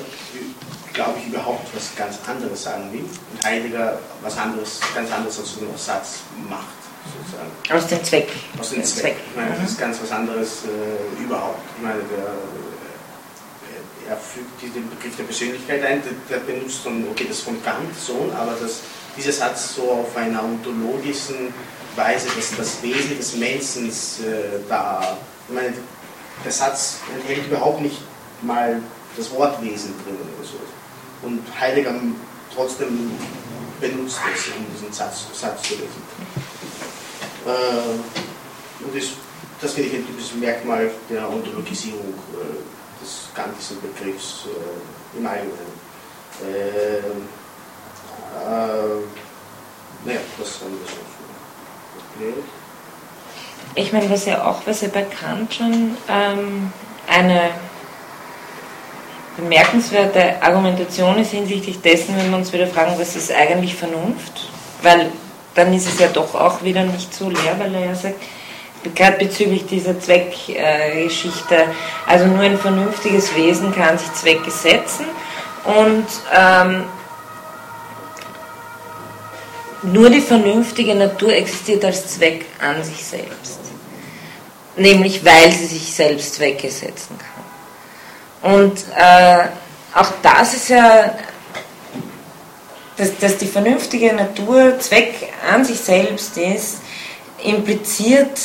glaube 0.93 1.19
ich, 1.19 1.27
überhaupt 1.27 1.67
was 1.75 1.95
ganz 1.95 2.17
anderes 2.27 2.63
sagen 2.63 2.91
will 2.93 3.03
und 3.03 3.45
Heidegger 3.45 3.99
was 4.21 4.37
anderes, 4.37 4.79
ganz 4.95 5.11
anderes 5.11 5.39
als 5.39 5.59
nur 5.59 5.77
Satz 5.77 6.19
macht 6.49 6.79
sozusagen. 7.05 7.51
Aus 7.77 7.87
dem 7.87 8.03
Zweck. 8.03 8.29
Aus 8.59 8.69
dem 8.69 8.83
Zweck. 8.83 9.01
Zweck. 9.01 9.15
Ich 9.29 9.35
meine, 9.35 9.55
das 9.55 9.71
ist 9.71 9.77
mhm. 9.77 9.81
ganz 9.81 10.01
was 10.01 10.11
anderes 10.11 10.63
äh, 10.65 11.23
überhaupt. 11.23 11.61
Ich 11.77 11.83
meine, 11.83 11.99
der, 12.03 12.25
äh, 12.25 14.09
er 14.09 14.17
fügt 14.17 14.61
den 14.61 14.89
Begriff 14.89 15.15
der 15.17 15.23
Persönlichkeit 15.23 15.83
ein, 15.83 16.01
der, 16.03 16.13
der 16.39 16.45
benutzt 16.45 16.85
dann, 16.85 17.05
okay, 17.11 17.25
das 17.27 17.41
von 17.41 17.61
Kant 17.63 17.95
so, 17.97 18.31
aber 18.35 18.55
das, 18.61 18.81
dieser 19.17 19.31
Satz 19.31 19.75
so 19.75 19.91
auf 19.91 20.15
einer 20.15 20.43
ontologischen 20.43 21.53
Weise, 21.95 22.27
dass 22.35 22.55
das 22.55 22.81
Wesen 22.81 23.17
des 23.17 23.35
Menschen 23.35 23.89
äh, 23.89 24.59
da, 24.67 25.17
ich 25.47 25.55
meine, 25.55 25.73
der 26.43 26.51
Satz 26.51 26.99
enthält 27.13 27.47
überhaupt 27.47 27.81
nicht 27.81 28.01
mal 28.41 28.81
das 29.17 29.31
Wortwesen 29.31 29.93
drin 30.03 30.15
oder 30.15 30.47
so. 30.47 30.57
Und 31.21 31.43
Heidegger 31.59 31.93
trotzdem 32.53 33.11
benutzt 33.81 34.19
es, 34.33 34.47
um 34.55 34.65
diesen 34.73 34.93
Satz, 34.93 35.27
Satz 35.33 35.63
zu 35.63 35.73
lesen. 35.75 36.03
Äh, 37.45 38.83
und 38.83 38.95
das, 38.95 39.09
das 39.61 39.73
finde 39.73 39.89
ich 39.89 39.95
ein 39.95 40.07
typisches 40.07 40.35
Merkmal 40.35 40.89
der 41.09 41.29
Ontologisierung 41.29 42.13
äh, 42.33 43.03
des 43.03 43.29
kantischen 43.33 43.77
Begriffs 43.81 44.45
äh, 44.45 45.17
im 45.17 45.27
Allgemeinen. 45.27 45.79
Äh, 46.41 47.01
naja, 50.05 50.19
das 50.39 50.61
haben 50.61 50.71
wir 50.71 50.87
so 50.87 51.18
erklärt. 52.19 52.45
Ich 53.75 53.93
meine, 53.93 54.09
was 54.09 54.25
ja 54.25 54.45
auch, 54.45 54.61
was 54.65 54.81
ja 54.81 54.89
bei 54.89 55.03
Kant 55.03 55.53
schon 55.53 55.97
ähm, 56.09 56.71
eine 57.07 57.51
bemerkenswerte 59.37 60.41
Argumentation 60.41 61.17
ist 61.17 61.31
hinsichtlich 61.31 61.79
dessen, 61.81 62.17
wenn 62.17 62.29
wir 62.29 62.37
uns 62.37 62.51
wieder 62.51 62.67
fragen, 62.67 62.95
was 62.97 63.15
ist 63.15 63.31
eigentlich 63.31 63.75
Vernunft? 63.75 64.49
Weil 64.81 65.11
dann 65.55 65.73
ist 65.73 65.87
es 65.87 65.99
ja 65.99 66.07
doch 66.07 66.35
auch 66.35 66.63
wieder 66.63 66.83
nicht 66.83 67.13
so 67.13 67.29
leer, 67.29 67.55
weil 67.57 67.73
er 67.75 67.85
ja 67.85 67.95
sagt, 67.95 68.15
gerade 68.95 69.17
bezüglich 69.17 69.65
dieser 69.65 69.99
Zweckgeschichte, 69.99 71.55
äh, 71.55 71.65
also 72.07 72.25
nur 72.25 72.39
ein 72.39 72.57
vernünftiges 72.57 73.35
Wesen 73.35 73.73
kann 73.73 73.97
sich 73.97 74.11
Zwecke 74.13 74.51
setzen 74.51 75.05
und 75.65 76.05
ähm, 76.33 76.85
nur 79.83 80.09
die 80.09 80.21
vernünftige 80.21 80.95
Natur 80.95 81.33
existiert 81.33 81.85
als 81.85 82.15
Zweck 82.15 82.45
an 82.59 82.83
sich 82.83 83.03
selbst. 83.03 83.59
Nämlich 84.75 85.23
weil 85.25 85.51
sie 85.51 85.65
sich 85.65 85.93
selbst 85.93 86.35
Zwecke 86.35 86.69
setzen 86.69 87.17
kann. 87.17 88.53
Und 88.53 88.79
äh, 88.95 89.47
auch 89.93 90.11
das 90.21 90.53
ist 90.53 90.69
ja 90.69 91.13
dass, 92.99 93.17
dass 93.17 93.37
die 93.37 93.47
vernünftige 93.47 94.13
Natur 94.13 94.77
Zweck 94.79 95.29
an 95.49 95.63
sich 95.63 95.79
selbst 95.79 96.37
ist, 96.37 96.79
impliziert 97.43 98.37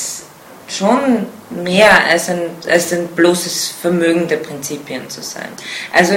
schon 0.68 1.26
mehr 1.51 2.07
als 2.07 2.28
ein, 2.30 2.43
als 2.68 2.93
ein 2.93 3.09
bloßes 3.09 3.74
Vermögen 3.82 4.28
der 4.28 4.37
Prinzipien 4.37 5.11
zu 5.11 5.22
sein. 5.22 5.49
Also 5.93 6.14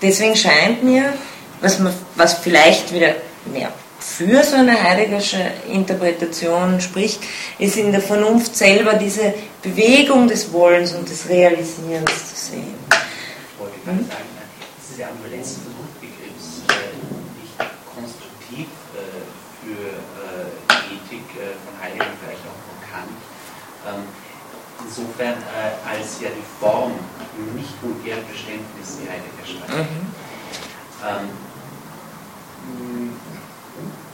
deswegen 0.00 0.36
scheint 0.36 0.84
mir, 0.84 1.12
was, 1.60 1.80
man, 1.80 1.92
was 2.14 2.34
vielleicht 2.34 2.92
wieder 2.92 3.16
mehr 3.52 3.72
für 4.00 4.42
so 4.42 4.56
eine 4.56 4.82
heideggersche 4.82 5.38
Interpretation 5.70 6.80
spricht, 6.80 7.20
ist 7.58 7.76
in 7.76 7.92
der 7.92 8.00
Vernunft 8.00 8.56
selber 8.56 8.94
diese 8.94 9.34
Bewegung 9.62 10.26
des 10.26 10.52
Wollens 10.52 10.92
und 10.94 11.08
des 11.08 11.28
Realisierens 11.28 12.34
zu 12.34 12.52
sehen. 12.52 12.74
Ich 12.90 13.60
wollte 13.60 13.76
hm? 13.84 14.06
sagen, 14.08 14.24
diese 14.90 15.06
Ambulanz 15.06 15.56
Ähm, 23.86 24.04
insofern 24.84 25.40
äh, 25.56 25.88
als 25.88 26.20
ja 26.20 26.28
die 26.28 26.44
Form 26.60 26.92
nicht 27.56 27.72
vulgäre 27.82 28.20
Verständnis 28.22 28.98
die 29.00 29.08
Heidegger 29.08 29.46
schreibt. 29.46 29.72
Mhm. 29.72 30.04
Ähm, 31.00 31.28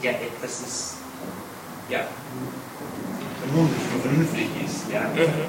ja, 0.01 0.11
etwas 0.11 0.61
ist 0.61 0.93
ja, 1.89 2.01
vernünftig 4.01 4.49
ist. 4.65 4.91
Ja. 4.91 5.01
Mhm. 5.01 5.47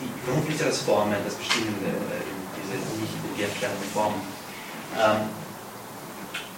Die 0.00 0.24
Vernunft 0.24 0.50
ist 0.50 0.60
ja 0.60 0.66
das 0.66 0.78
Formen, 0.80 1.14
das 1.24 1.34
Bestimmende, 1.34 1.86
äh, 1.86 2.22
diese 2.56 3.00
nicht 3.00 3.50
verstandene 3.50 3.86
Form. 3.92 4.14
Ähm, 4.98 5.28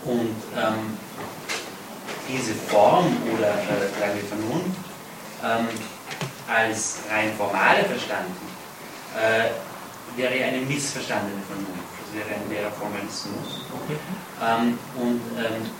und 0.05 0.37
ähm, 0.57 0.97
diese 2.29 2.55
Form 2.55 3.17
oder 3.37 3.55
äh, 3.55 3.89
sagen 3.99 4.15
wir 4.15 4.25
Vernunft 4.25 4.79
ähm, 5.45 5.69
als 6.49 6.99
rein 7.11 7.35
formale 7.37 7.85
verstanden, 7.85 8.37
äh, 9.17 9.51
wäre 10.17 10.45
eine 10.45 10.59
missverstandene 10.59 11.43
Vernunft. 11.47 11.89
Das 12.01 12.15
wäre 12.15 12.41
ein 12.41 12.49
leerer 12.49 12.73
Formalismus. 12.73 13.67
Ähm, 14.41 14.79
und 14.97 15.21
ähm, 15.37 15.71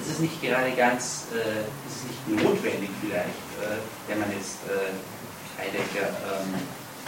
ist 0.00 0.10
es 0.10 0.18
nicht 0.18 0.40
gerade 0.40 0.70
ganz, 0.72 1.26
äh, 1.32 1.66
ist 1.88 1.96
es 1.96 2.04
nicht 2.08 2.42
notwendig 2.42 2.90
vielleicht, 3.00 3.46
äh, 3.60 3.78
wenn 4.08 4.20
man 4.20 4.30
jetzt 4.32 4.58
äh, 4.68 4.92
Heidegger 5.60 6.08
ähm, 6.08 6.54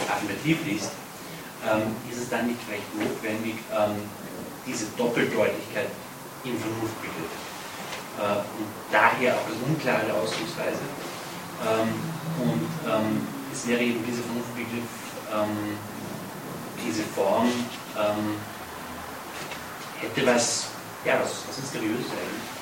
affirmativ 0.07 0.57
liest, 0.65 0.91
ähm, 1.65 1.95
ist 2.09 2.21
es 2.23 2.29
dann 2.29 2.47
nicht 2.47 2.59
vielleicht 2.65 2.89
notwendig, 2.95 3.55
ähm, 3.71 4.01
diese 4.65 4.85
Doppeldeutigkeit 4.97 5.89
im 6.43 6.57
Vernunftbegriff. 6.57 7.33
Äh, 8.17 8.39
und 8.57 8.69
daher 8.91 9.35
auch 9.35 9.45
eine 9.45 9.59
unklare 9.67 10.13
Ausdrucksweise. 10.13 10.85
Ähm, 11.65 11.89
und 12.39 12.69
ähm, 12.87 13.27
es 13.51 13.67
wäre 13.67 13.81
eben 13.81 14.05
dieser 14.05 14.23
Vernunftbegriff, 14.23 14.89
ähm, 15.33 15.77
diese 16.85 17.03
Form, 17.03 17.51
hätte 19.99 20.25
was, 20.25 20.67
ja, 21.03 21.19
was, 21.19 21.43
was 21.47 21.57
mysteriös 21.59 22.05
eigentlich. 22.07 22.58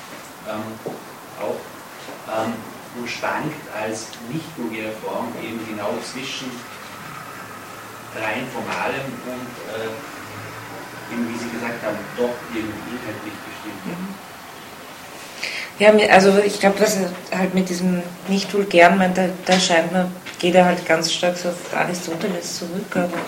Ähm, 0.48 0.64
auch 1.40 1.60
ähm, 2.34 2.54
und 2.98 3.08
schwankt 3.08 3.54
als 3.74 4.06
nicht 4.32 4.46
vulgäre 4.56 4.92
Form 5.04 5.28
eben 5.42 5.60
genau 5.68 5.92
zwischen 6.02 6.50
rein 8.16 8.46
formalem 8.52 9.06
und 9.28 9.50
äh, 9.76 11.12
eben, 11.12 11.28
wie 11.28 11.38
Sie 11.38 11.50
gesagt 11.50 11.84
haben, 11.84 11.98
doch 12.16 12.34
irgendwie 12.54 12.96
inhaltlich 12.96 13.34
bestimmt. 13.44 14.08
Ja, 15.78 15.92
also 16.12 16.38
ich 16.44 16.58
glaube, 16.58 16.80
was 16.80 16.96
er 16.96 17.38
halt 17.38 17.54
mit 17.54 17.68
diesem 17.68 18.02
nicht 18.26 18.52
vulgären 18.52 18.98
meint, 18.98 19.16
da, 19.16 19.28
da 19.46 19.60
scheint 19.60 19.92
man, 19.92 20.12
geht 20.38 20.54
er 20.54 20.64
halt 20.64 20.84
ganz 20.86 21.12
stark 21.12 21.36
so 21.36 21.50
auf 21.50 21.76
Aristoteles 21.76 22.58
zurück, 22.58 22.96
aber 22.96 23.20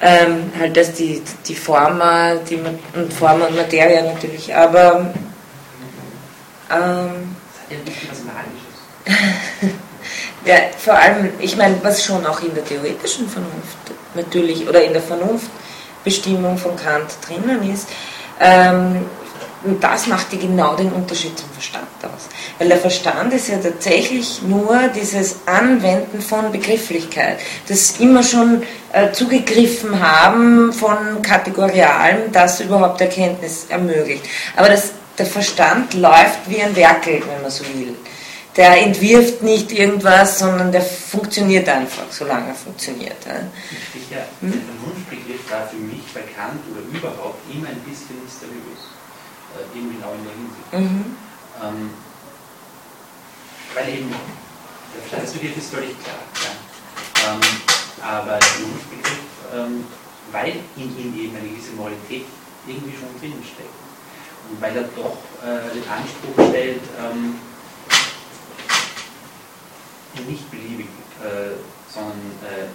ähm, 0.00 0.50
halt, 0.58 0.76
dass 0.76 0.94
die, 0.94 1.22
die 1.46 1.54
Forma, 1.54 2.36
die, 2.36 2.56
und 2.94 3.12
Form 3.12 3.42
und 3.42 3.54
Materie 3.54 4.02
natürlich, 4.02 4.54
aber 4.54 5.12
ähm, 6.72 7.36
ja, 10.44 10.56
vor 10.78 10.94
allem, 10.94 11.30
ich 11.38 11.56
meine, 11.56 11.76
was 11.82 12.04
schon 12.04 12.24
auch 12.26 12.40
in 12.42 12.54
der 12.54 12.64
theoretischen 12.64 13.28
Vernunft 13.28 13.78
natürlich 14.14 14.68
oder 14.68 14.82
in 14.82 14.92
der 14.92 15.02
Vernunftbestimmung 15.02 16.58
von 16.58 16.76
Kant 16.76 17.10
drinnen 17.26 17.70
ist, 17.72 17.88
ähm, 18.40 19.04
und 19.64 19.82
das 19.82 20.08
macht 20.08 20.32
ja 20.32 20.40
genau 20.40 20.74
den 20.74 20.90
Unterschied 20.90 21.38
zum 21.38 21.48
Verstand 21.50 21.86
aus. 22.02 22.28
Weil 22.58 22.68
der 22.68 22.78
Verstand 22.78 23.32
ist 23.32 23.48
ja 23.48 23.58
tatsächlich 23.58 24.42
nur 24.42 24.88
dieses 24.94 25.36
Anwenden 25.46 26.20
von 26.20 26.50
Begrifflichkeit, 26.50 27.38
das 27.68 28.00
immer 28.00 28.24
schon 28.24 28.64
äh, 28.92 29.12
zugegriffen 29.12 30.00
haben 30.00 30.72
von 30.72 31.22
Kategorialen, 31.22 32.32
das 32.32 32.60
überhaupt 32.60 33.00
Erkenntnis 33.00 33.66
ermöglicht. 33.68 34.24
Aber 34.56 34.68
das, 34.68 34.90
der 35.22 35.30
Verstand 35.30 35.94
läuft 35.94 36.48
wie 36.48 36.60
ein 36.60 36.74
Werkel, 36.74 37.22
wenn 37.26 37.42
man 37.42 37.50
so 37.50 37.64
will 37.64 37.96
der 38.56 38.82
entwirft 38.82 39.42
nicht 39.42 39.72
irgendwas, 39.72 40.38
sondern 40.38 40.72
der 40.72 40.82
funktioniert 40.82 41.68
einfach, 41.68 42.04
solange 42.10 42.48
er 42.48 42.54
funktioniert. 42.54 43.16
Ja. 43.24 43.40
Sicher, 43.92 44.26
hm? 44.40 44.52
der 44.52 44.60
Vernunftbegriff 44.60 45.50
war 45.50 45.66
für 45.68 45.76
mich 45.76 46.04
bekannt 46.12 46.60
oder 46.70 46.82
überhaupt 46.98 47.40
immer 47.50 47.68
ein 47.68 47.80
bisschen 47.80 48.20
mysteriös, 48.22 48.92
äh, 49.56 49.78
eben 49.78 49.96
genau 49.96 50.12
in 50.12 50.24
der 50.24 50.34
Hinsicht. 50.36 50.72
Mhm. 50.72 51.16
Ähm, 51.62 51.90
weil 53.74 53.88
eben 53.88 54.10
der 54.10 55.00
Verstandsbegriff 55.00 55.56
ist 55.56 55.72
völlig 55.72 55.96
klar. 56.04 56.20
Ja. 56.44 57.32
Ähm, 57.32 57.40
aber 58.02 58.36
der 58.36 58.42
Vernunftbegriff, 58.42 59.24
ähm, 59.54 59.84
weil 60.30 60.56
in 60.76 60.92
ihm 60.98 61.16
eben 61.16 61.36
eine 61.36 61.48
gewisse 61.48 61.72
Moralität 61.72 62.26
irgendwie 62.66 62.92
schon 62.92 63.08
drinnen 63.18 63.42
steckt. 63.42 63.81
Weil 64.60 64.76
er 64.76 64.84
doch 64.96 65.16
äh, 65.42 65.74
den 65.74 65.84
Anspruch 65.88 66.48
stellt, 66.48 66.80
ähm, 66.98 67.38
nicht 70.28 70.50
beliebig, 70.50 70.86
äh, 71.22 71.56
sondern 71.92 72.18
äh, 72.44 72.66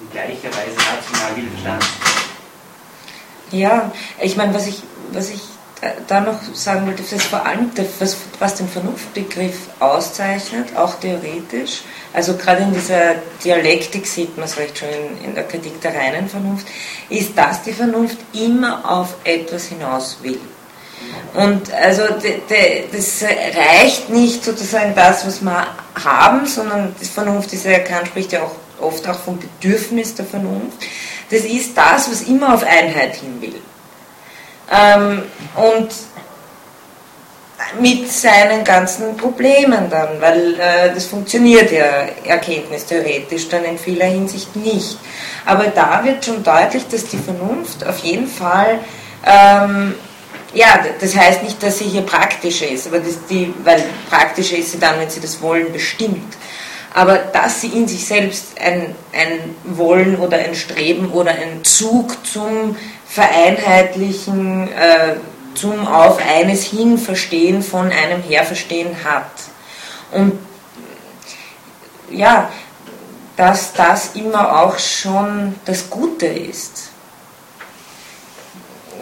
in 0.00 0.10
gleicher 0.10 0.48
Weise 0.48 0.76
rational 0.76 1.36
wie 1.36 1.46
Verstand. 1.48 1.84
Ja, 3.50 3.92
ich 4.20 4.36
meine, 4.36 4.54
was 4.54 4.66
ich, 4.66 4.82
was 5.12 5.30
ich 5.30 5.40
da 6.06 6.20
noch 6.20 6.40
sagen 6.54 6.86
wollte, 6.86 7.02
das 7.02 7.24
vor 7.24 7.44
allem, 7.44 7.70
was, 7.98 8.16
was 8.38 8.54
den 8.54 8.68
Vernunftbegriff 8.68 9.68
auszeichnet, 9.80 10.76
auch 10.76 10.94
theoretisch, 10.94 11.82
also 12.12 12.36
gerade 12.36 12.62
in 12.62 12.72
dieser 12.72 13.16
Dialektik 13.44 14.06
sieht 14.06 14.36
man 14.36 14.46
es 14.46 14.56
recht 14.56 14.78
schon 14.78 14.88
in, 14.88 15.24
in 15.24 15.34
der 15.34 15.44
Kritik 15.44 15.80
der 15.80 15.94
reinen 15.94 16.28
Vernunft, 16.28 16.66
ist, 17.08 17.36
dass 17.36 17.62
die 17.62 17.72
Vernunft 17.72 18.18
immer 18.32 18.88
auf 18.90 19.14
etwas 19.24 19.66
hinaus 19.66 20.18
will. 20.22 20.40
Und 21.34 21.72
also 21.72 22.02
das 22.92 23.22
reicht 23.22 24.08
nicht 24.08 24.44
sozusagen 24.44 24.94
das, 24.94 25.26
was 25.26 25.40
wir 25.42 25.66
haben, 26.04 26.46
sondern 26.46 26.94
die 27.00 27.04
Vernunft 27.06 27.52
ist 27.52 27.64
ja, 27.64 27.80
Kant 27.80 28.08
spricht 28.08 28.32
ja 28.32 28.42
auch 28.42 28.54
oft 28.80 29.08
auch 29.08 29.18
vom 29.18 29.38
Bedürfnis 29.38 30.14
der 30.14 30.24
Vernunft. 30.24 30.78
Das 31.30 31.40
ist 31.40 31.76
das, 31.76 32.10
was 32.10 32.22
immer 32.22 32.54
auf 32.54 32.64
Einheit 32.64 33.16
hin 33.16 33.40
will. 33.40 33.60
Ähm, 34.70 35.22
und 35.56 35.90
mit 37.80 38.10
seinen 38.10 38.64
ganzen 38.64 39.16
Problemen 39.16 39.88
dann, 39.90 40.20
weil 40.20 40.54
äh, 40.60 40.94
das 40.94 41.06
funktioniert 41.06 41.72
ja 41.72 42.06
erkenntnistheoretisch 42.24 43.48
dann 43.48 43.64
in 43.64 43.78
vieler 43.78 44.06
Hinsicht 44.06 44.54
nicht. 44.56 44.98
Aber 45.46 45.64
da 45.64 46.02
wird 46.04 46.24
schon 46.24 46.42
deutlich, 46.42 46.86
dass 46.88 47.06
die 47.06 47.18
Vernunft 47.18 47.86
auf 47.86 47.98
jeden 47.98 48.28
Fall 48.28 48.78
ähm, 49.26 49.94
ja, 50.54 50.84
das 51.00 51.16
heißt 51.16 51.42
nicht, 51.42 51.62
dass 51.62 51.78
sie 51.78 51.84
hier 51.84 52.02
praktischer 52.02 52.68
ist, 52.68 52.86
aber 52.86 53.00
das 53.00 53.26
die, 53.28 53.52
weil 53.64 53.82
praktischer 54.08 54.56
ist 54.56 54.72
sie 54.72 54.78
dann, 54.78 54.98
wenn 55.00 55.10
sie 55.10 55.20
das 55.20 55.40
Wollen 55.42 55.72
bestimmt. 55.72 56.34
Aber 56.94 57.18
dass 57.18 57.60
sie 57.60 57.68
in 57.68 57.88
sich 57.88 58.06
selbst 58.06 58.58
ein, 58.60 58.94
ein 59.12 59.56
Wollen 59.64 60.16
oder 60.16 60.38
ein 60.38 60.54
Streben 60.54 61.10
oder 61.10 61.32
ein 61.32 61.64
Zug 61.64 62.24
zum 62.24 62.76
Vereinheitlichen, 63.08 64.68
äh, 64.68 65.16
zum 65.54 65.86
auf 65.86 66.18
eines 66.24 66.64
hin 66.64 66.98
Verstehen 66.98 67.62
von 67.62 67.90
einem 67.90 68.22
her 68.22 68.44
Verstehen 68.44 68.96
hat. 69.04 69.26
Und 70.12 70.38
ja, 72.10 72.48
dass 73.36 73.72
das 73.72 74.14
immer 74.14 74.62
auch 74.62 74.78
schon 74.78 75.56
das 75.64 75.90
Gute 75.90 76.26
ist 76.26 76.94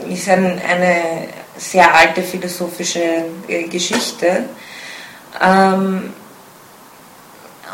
ist 0.09 0.29
ein, 0.29 0.61
eine, 0.69 1.29
sehr 1.57 1.95
alte 1.95 2.23
philosophische 2.23 3.25
äh, 3.49 3.65
Geschichte. 3.65 4.45
Ähm, 5.41 6.13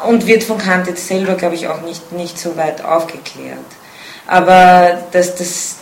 und 0.07 0.27
wird 0.27 0.45
von 0.45 0.59
Kant 0.59 0.87
jetzt 0.87 1.09
selber, 1.09 1.35
glaube 1.35 1.57
ich, 1.57 1.67
auch 1.67 1.81
nicht, 1.81 2.13
nicht 2.13 2.39
so 2.39 2.57
weit 2.57 2.85
aufgeklärt. 2.85 3.59
Aber 4.27 4.99
dass 5.11 5.35
das, 5.35 5.77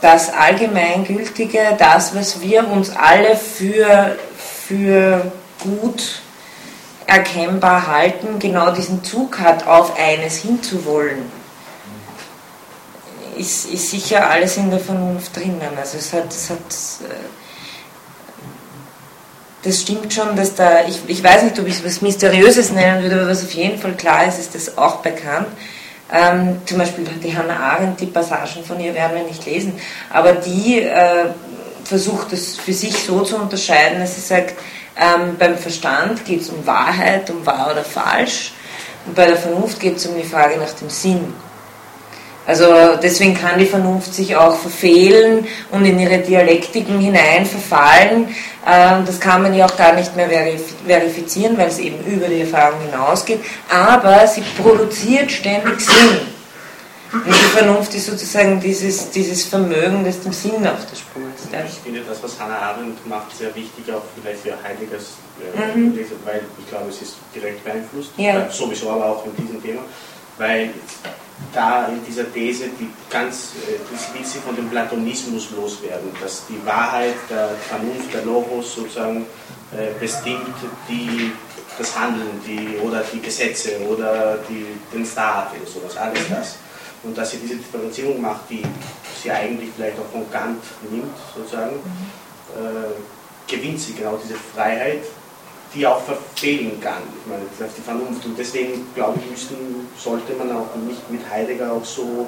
das 0.00 0.32
Allgemeingültige, 0.32 1.76
das, 1.78 2.14
was 2.14 2.40
wir 2.42 2.68
uns 2.68 2.90
alle 2.90 3.36
für, 3.36 4.16
für 4.36 5.32
gut 5.60 6.20
erkennbar 7.06 7.86
halten, 7.86 8.38
genau 8.38 8.70
diesen 8.70 9.02
Zug 9.02 9.38
hat, 9.38 9.66
auf 9.66 9.98
eines 9.98 10.36
hinzuwollen 10.36 11.39
ist, 13.40 13.70
ist 13.70 13.90
sicher 13.90 14.28
alles 14.28 14.56
in 14.56 14.70
der 14.70 14.78
Vernunft 14.78 15.36
drinnen. 15.36 15.60
Also 15.78 15.98
es 15.98 16.12
hat, 16.12 16.30
es 16.30 16.50
hat 16.50 16.58
äh, 17.08 17.14
das 19.62 19.80
stimmt 19.82 20.12
schon, 20.12 20.36
dass 20.36 20.54
da, 20.54 20.86
ich, 20.86 21.00
ich 21.06 21.22
weiß 21.22 21.42
nicht, 21.42 21.58
ob 21.58 21.66
ich 21.66 21.74
es 21.74 21.84
was 21.84 22.00
Mysteriöses 22.00 22.72
nennen 22.72 23.02
würde, 23.02 23.16
aber 23.16 23.30
was 23.30 23.44
auf 23.44 23.52
jeden 23.52 23.78
Fall 23.78 23.92
klar 23.92 24.26
ist, 24.26 24.38
ist 24.38 24.54
das 24.54 24.78
auch 24.78 24.96
bekannt. 24.96 25.48
Ähm, 26.12 26.60
zum 26.66 26.78
Beispiel 26.78 27.04
die 27.22 27.36
Hannah 27.36 27.56
Arendt, 27.56 28.00
die 28.00 28.06
Passagen 28.06 28.64
von 28.64 28.80
ihr 28.80 28.94
werden 28.94 29.16
wir 29.16 29.24
nicht 29.24 29.44
lesen, 29.46 29.78
aber 30.10 30.32
die 30.32 30.80
äh, 30.80 31.26
versucht 31.84 32.32
es 32.32 32.56
für 32.56 32.72
sich 32.72 32.96
so 32.96 33.20
zu 33.22 33.36
unterscheiden, 33.36 34.00
dass 34.00 34.16
sie 34.16 34.20
sagt, 34.20 34.54
ähm, 34.96 35.36
beim 35.38 35.56
Verstand 35.56 36.24
geht 36.24 36.40
es 36.40 36.50
um 36.50 36.66
Wahrheit, 36.66 37.30
um 37.30 37.46
wahr 37.46 37.70
oder 37.70 37.84
falsch, 37.84 38.52
und 39.06 39.14
bei 39.14 39.26
der 39.26 39.36
Vernunft 39.36 39.78
geht 39.78 39.96
es 39.96 40.06
um 40.06 40.16
die 40.16 40.24
Frage 40.26 40.58
nach 40.58 40.72
dem 40.72 40.90
Sinn. 40.90 41.32
Also 42.50 42.98
deswegen 43.00 43.34
kann 43.34 43.60
die 43.60 43.64
Vernunft 43.64 44.12
sich 44.12 44.34
auch 44.34 44.56
verfehlen 44.56 45.46
und 45.70 45.84
in 45.84 46.00
ihre 46.00 46.18
Dialektiken 46.18 46.98
hinein 46.98 47.46
verfallen. 47.46 48.26
Ähm, 48.66 49.04
das 49.06 49.20
kann 49.20 49.42
man 49.42 49.54
ja 49.54 49.66
auch 49.66 49.76
gar 49.76 49.92
nicht 49.94 50.16
mehr 50.16 50.28
verifizieren, 50.84 51.56
weil 51.56 51.68
es 51.68 51.78
eben 51.78 52.04
über 52.04 52.26
die 52.26 52.40
Erfahrung 52.40 52.80
hinausgeht. 52.90 53.38
Aber 53.72 54.26
sie 54.26 54.42
produziert 54.60 55.30
ständig 55.30 55.80
Sinn. 55.80 56.18
Und 57.12 57.26
die 57.28 57.56
Vernunft 57.56 57.94
ist 57.94 58.06
sozusagen 58.06 58.60
dieses, 58.60 59.10
dieses 59.10 59.44
Vermögen, 59.44 60.04
das 60.04 60.20
dem 60.20 60.32
Sinn 60.32 60.66
auf 60.66 60.84
der 60.90 60.96
Spur 60.96 61.22
ist. 61.32 61.46
Ich 61.68 61.80
finde 61.84 62.00
das, 62.00 62.20
was 62.20 62.40
Hannah 62.40 62.58
Arendt 62.58 63.06
macht, 63.06 63.36
sehr 63.36 63.54
wichtig, 63.54 63.92
auch 63.94 64.02
vielleicht 64.20 64.40
für 64.40 64.60
Heideggers 64.60 65.18
äh, 65.56 65.76
mhm. 65.76 65.96
Weil 66.24 66.42
ich 66.58 66.68
glaube, 66.68 66.88
es 66.88 67.00
ist 67.00 67.14
direkt 67.32 67.62
beeinflusst. 67.64 68.10
Ja. 68.16 68.50
Sowieso, 68.50 68.90
aber 68.90 69.06
auch 69.06 69.24
in 69.24 69.36
diesem 69.36 69.62
Thema. 69.62 69.82
Weil 70.36 70.70
da 71.52 71.86
in 71.88 72.04
dieser 72.04 72.32
These, 72.32 72.68
die 72.78 72.90
ganz, 73.08 73.52
äh, 73.66 73.78
das 73.90 74.14
will 74.14 74.24
sie 74.24 74.38
von 74.38 74.54
dem 74.54 74.68
Platonismus 74.68 75.50
loswerden, 75.50 76.10
dass 76.20 76.46
die 76.46 76.64
Wahrheit 76.64 77.16
der 77.28 77.50
Vernunft, 77.68 78.12
der 78.12 78.24
Logos 78.24 78.74
sozusagen 78.74 79.26
äh, 79.72 79.98
bestimmt 79.98 80.54
die, 80.88 81.32
das 81.78 81.98
Handeln 81.98 82.40
die, 82.46 82.78
oder 82.78 83.02
die 83.12 83.20
Gesetze 83.20 83.80
oder 83.88 84.38
die, 84.48 84.66
den 84.92 85.04
Staat 85.04 85.52
oder 85.56 85.70
sowas, 85.70 85.96
alles 85.96 86.28
das. 86.28 86.56
Und 87.02 87.16
dass 87.16 87.30
sie 87.30 87.38
diese 87.38 87.56
Differenzierung 87.56 88.20
macht, 88.20 88.42
die 88.50 88.62
sie 89.22 89.30
eigentlich 89.30 89.70
vielleicht 89.74 89.98
auch 89.98 90.10
von 90.12 90.30
Kant 90.30 90.62
nimmt, 90.90 91.16
sozusagen, 91.34 91.76
äh, 92.54 93.50
gewinnt 93.50 93.80
sie 93.80 93.94
genau 93.94 94.18
diese 94.22 94.34
Freiheit, 94.34 95.02
die 95.74 95.86
auch 95.86 96.02
verfehlen 96.02 96.80
kann. 96.80 97.02
Ich 97.20 97.30
meine, 97.30 97.42
das 97.50 97.68
heißt 97.68 97.78
die 97.78 97.82
Vernunft. 97.82 98.24
Und 98.24 98.38
deswegen, 98.38 98.86
glaube 98.94 99.18
ich, 99.22 99.30
müssten, 99.30 99.88
sollte 99.96 100.32
man 100.34 100.50
auch 100.52 100.74
nicht 100.86 101.10
mit 101.10 101.20
Heidegger 101.30 101.72
auch 101.72 101.84
so, 101.84 102.26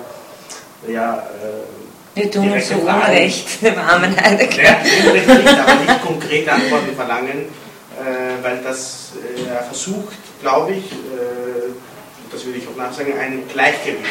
ja, 0.87 1.19
äh, 1.19 2.15
wir 2.15 2.31
tun 2.31 2.53
uns 2.53 2.69
so 2.69 2.75
Unrecht, 2.75 3.63
dem 3.63 3.79
armen 3.79 4.15
Heidegger. 4.15 4.63
Ja, 4.63 4.77
Unrecht 5.07 5.29
nicht, 5.29 5.59
aber 5.59 5.75
nicht 5.75 6.03
konkrete 6.03 6.53
Antworten 6.53 6.95
verlangen, 6.95 7.47
äh, 7.99 8.43
weil 8.43 8.61
das 8.63 9.13
äh, 9.17 9.49
er 9.49 9.63
versucht, 9.63 10.15
glaube 10.43 10.73
ich, 10.73 10.93
äh, 10.93 11.73
das 12.31 12.45
würde 12.45 12.59
ich 12.59 12.69
auch 12.69 12.77
nachsagen, 12.77 13.19
ein 13.19 13.43
Gleichgewicht 13.51 14.11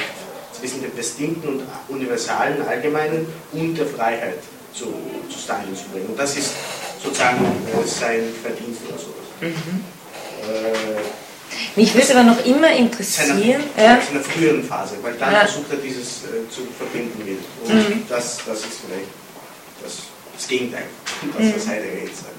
zwischen 0.52 0.82
dem 0.82 0.96
Bestimmten 0.96 1.48
und 1.48 1.62
Universalen, 1.90 2.62
Allgemeinen 2.68 3.28
und 3.52 3.76
der 3.78 3.86
Freiheit 3.86 4.40
zu, 4.74 4.94
zustande 5.30 5.74
zu 5.74 5.86
bringen. 5.90 6.08
Und 6.08 6.20
das 6.20 6.38
ist 6.38 6.54
sozusagen 7.04 7.44
äh, 7.44 7.88
sein 7.88 8.24
Verdienst 8.42 8.82
oder 8.88 8.98
sowas. 8.98 9.21
Mhm. 9.42 9.84
Äh, 10.44 11.02
mich 11.76 11.94
würde 11.94 12.12
aber 12.12 12.24
noch 12.24 12.46
immer 12.46 12.72
interessieren. 12.72 13.40
Seiner, 13.40 13.46
ja. 13.46 14.00
seiner 14.02 14.22
früheren 14.22 14.64
Phase, 14.64 14.96
weil 15.02 15.14
dann 15.14 15.34
ja. 15.34 15.40
versucht 15.40 15.72
er 15.72 15.78
dieses 15.78 16.24
äh, 16.24 16.50
zu 16.50 16.62
verbinden 16.78 17.26
will. 17.26 17.38
Und 17.64 17.74
mhm. 17.74 18.04
das, 18.08 18.40
das 18.46 18.60
ist 18.60 18.82
vielleicht 18.86 19.10
das, 19.84 19.94
das 20.38 20.48
Gegenteil, 20.48 20.84
was, 21.38 21.46
mhm. 21.46 21.54
was 21.56 21.68
Heidegger 21.68 22.04
jetzt 22.04 22.18
sagt. 22.18 22.36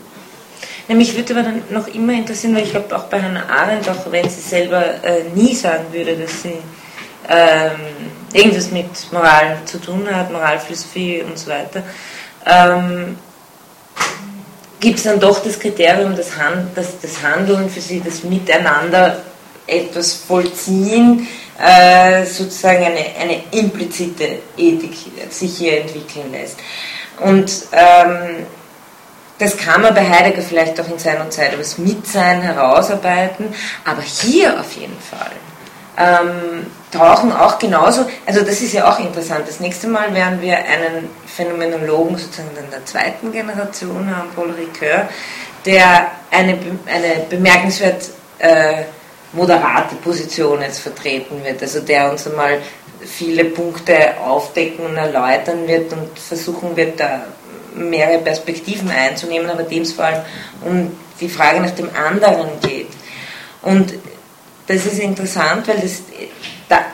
Ja, 0.89 0.95
mich 0.97 1.17
würde 1.17 1.35
aber 1.35 1.45
dann 1.45 1.63
noch 1.71 1.87
immer 1.89 2.13
interessieren, 2.13 2.57
weil 2.57 2.65
ich 2.65 2.71
glaube 2.71 2.95
auch 2.97 3.05
bei 3.05 3.23
Hannah 3.23 3.49
Arendt, 3.49 3.89
auch 3.89 4.11
wenn 4.11 4.29
sie 4.29 4.41
selber 4.41 5.03
äh, 5.05 5.25
nie 5.35 5.55
sagen 5.55 5.85
würde, 5.93 6.17
dass 6.17 6.43
sie 6.43 6.59
ähm, 7.29 7.71
irgendwas 8.33 8.71
mit 8.71 9.13
Moral 9.13 9.59
zu 9.65 9.81
tun 9.81 10.09
hat, 10.11 10.33
Moralphilosophie 10.33 11.23
und 11.23 11.39
so 11.39 11.51
weiter, 11.51 11.85
ähm, 12.45 13.17
gibt 14.83 14.99
es 14.99 15.05
dann 15.05 15.21
doch 15.21 15.43
das 15.43 15.59
Kriterium, 15.59 16.15
dass 16.17 16.33
das, 16.75 17.01
das 17.01 17.23
Handeln 17.23 17.71
für 17.71 17.81
sie, 17.81 18.03
das 18.05 18.25
Miteinander 18.25 19.23
etwas 19.67 20.13
vollziehen, 20.13 21.27
äh, 21.59 22.27
sozusagen 22.27 22.85
eine, 22.85 23.05
eine 23.19 23.45
implizite 23.53 24.41
Ethik 24.57 24.93
sich 25.31 25.57
hier 25.57 25.81
entwickeln 25.83 26.33
lässt. 26.33 26.59
Und 27.21 27.51
ähm, 27.71 28.45
das 29.39 29.57
kann 29.57 29.83
man 29.83 29.95
bei 29.95 30.09
Heidegger 30.09 30.43
vielleicht 30.43 30.81
auch 30.81 30.89
in 30.89 30.99
seiner 30.99 31.31
Zeit 31.31 31.53
über 31.53 31.63
das 31.63 31.79
Mitsein 31.79 32.43
herausarbeiten, 32.43 33.55
aber 33.85 34.03
hier 34.03 34.59
auf 34.59 34.73
jeden 34.73 34.99
Fall 34.99 35.31
ähm, 35.97 36.67
tauchen 36.91 37.33
auch 37.33 37.59
genauso, 37.59 38.07
also 38.27 38.41
das 38.41 38.61
ist 38.61 38.73
ja 38.73 38.91
auch 38.91 38.99
interessant. 38.99 39.47
Das 39.47 39.61
nächste 39.61 39.89
Mal 39.89 40.15
werden 40.15 40.41
wir 40.41 40.57
einen 40.57 41.11
Phänomenologen 41.27 42.17
sozusagen 42.17 42.51
der 42.71 42.85
zweiten 42.85 43.33
Generation 43.33 44.15
haben, 44.15 44.29
Paul 44.35 44.51
Ricoeur, 44.51 45.09
der 45.65 46.11
eine, 46.31 46.59
eine 46.87 47.27
bemerkenswert 47.29 48.11
äh, 48.39 48.85
moderate 49.33 49.95
Position 49.97 50.61
jetzt 50.63 50.81
vertreten 50.81 51.43
wird, 51.45 51.63
also 51.63 51.81
der 51.81 52.11
uns 52.11 52.27
einmal 52.27 52.59
viele 53.01 53.47
Punkte 53.47 54.19
aufdecken 54.25 54.87
und 54.87 54.97
erläutern 54.97 55.67
wird 55.67 55.93
und 55.93 56.19
versuchen 56.19 56.77
wird, 56.77 57.01
da 57.01 57.25
mehrere 57.75 58.19
Perspektiven 58.19 58.91
einzunehmen, 58.91 59.49
aber 59.49 59.63
dem 59.63 59.83
es 59.83 59.93
vor 59.93 60.05
allem 60.05 60.23
um 60.63 60.97
die 61.21 61.29
Frage 61.29 61.61
nach 61.61 61.71
dem 61.71 61.89
anderen 61.97 62.49
geht. 62.61 62.89
Und 63.63 63.95
das 64.67 64.87
ist 64.87 64.99
interessant, 64.99 65.67
weil 65.69 65.81
das 65.81 66.03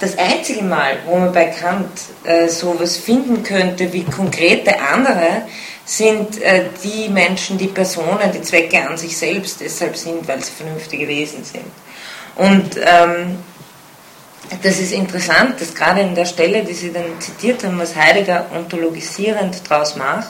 das 0.01 0.19
einzige 0.19 0.65
Mal, 0.65 0.99
wo 1.07 1.17
man 1.17 1.33
bei 1.33 1.47
Kant 1.47 1.89
äh, 2.25 2.49
sowas 2.49 2.97
finden 2.97 3.43
könnte 3.43 3.93
wie 3.93 4.03
konkrete 4.05 4.81
andere, 4.81 5.43
sind 5.85 6.41
äh, 6.43 6.65
die 6.83 7.09
Menschen, 7.09 7.59
die 7.59 7.69
Personen, 7.69 8.33
die 8.35 8.43
Zwecke 8.43 8.87
an 8.87 8.97
sich 8.97 9.17
selbst 9.17 9.61
deshalb 9.61 9.97
sind, 9.97 10.27
weil 10.27 10.43
sie 10.43 10.53
vernünftige 10.53 11.07
Wesen 11.09 11.45
sind. 11.45 11.65
Und 12.37 12.77
ähm, 12.77 13.39
das 14.63 14.79
ist 14.79 14.93
interessant, 14.93 15.61
dass 15.61 15.75
gerade 15.75 16.01
in 16.01 16.15
der 16.15 16.25
Stelle, 16.25 16.65
die 16.65 16.73
Sie 16.73 16.93
dann 16.93 17.21
zitiert 17.21 17.65
haben, 17.65 17.79
was 17.79 17.95
Heidegger 17.95 18.47
ontologisierend 18.55 19.61
daraus 19.69 19.97
macht, 19.97 20.29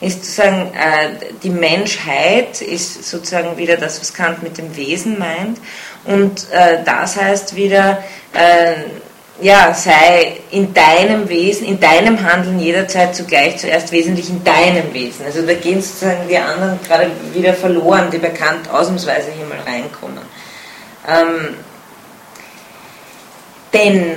ist 0.00 0.24
zu 0.24 0.32
sagen, 0.32 0.72
äh, 0.74 1.26
die 1.42 1.50
Menschheit 1.50 2.62
ist 2.62 3.04
sozusagen 3.04 3.56
wieder 3.58 3.76
das, 3.76 4.00
was 4.00 4.14
Kant 4.14 4.42
mit 4.42 4.56
dem 4.56 4.74
Wesen 4.76 5.18
meint. 5.18 5.58
Und 6.04 6.46
äh, 6.50 6.82
das 6.84 7.16
heißt 7.16 7.54
wieder, 7.54 8.02
äh, 8.32 8.74
ja, 9.42 9.74
sei 9.74 10.38
in 10.50 10.72
deinem 10.72 11.28
Wesen, 11.28 11.66
in 11.66 11.80
deinem 11.80 12.22
Handeln 12.22 12.58
jederzeit 12.58 13.14
zugleich 13.14 13.58
zuerst 13.58 13.92
wesentlich 13.92 14.30
in 14.30 14.42
deinem 14.44 14.92
Wesen. 14.92 15.24
Also 15.26 15.42
da 15.42 15.54
gehen 15.54 15.80
sozusagen 15.82 16.28
die 16.28 16.38
anderen 16.38 16.78
gerade 16.86 17.10
wieder 17.34 17.54
verloren, 17.54 18.10
die 18.10 18.18
bei 18.18 18.30
Kant 18.30 18.70
ausnahmsweise 18.70 19.28
hier 19.36 19.46
mal 19.46 19.58
reinkommen. 19.66 20.18
Ähm, 21.08 21.54
denn 23.72 24.14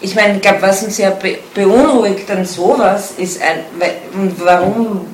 ich 0.00 0.14
meine, 0.14 0.36
ich 0.36 0.42
glaube, 0.42 0.62
was 0.62 0.82
uns 0.82 0.98
ja 0.98 1.16
beunruhigt 1.54 2.30
an 2.30 2.44
sowas 2.44 3.14
ist, 3.16 3.40
ein, 3.42 3.64
warum 4.38 5.13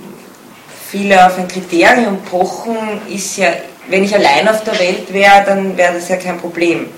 viele 0.90 1.24
auf 1.24 1.38
ein 1.38 1.46
Kriterium 1.46 2.22
pochen, 2.22 2.76
ist 3.08 3.36
ja, 3.36 3.48
wenn 3.88 4.04
ich 4.04 4.14
allein 4.14 4.48
auf 4.48 4.64
der 4.64 4.78
Welt 4.78 5.12
wäre, 5.12 5.44
dann 5.46 5.76
wäre 5.76 5.94
das 5.94 6.08
ja 6.08 6.16
kein 6.16 6.38
Problem. 6.38 6.88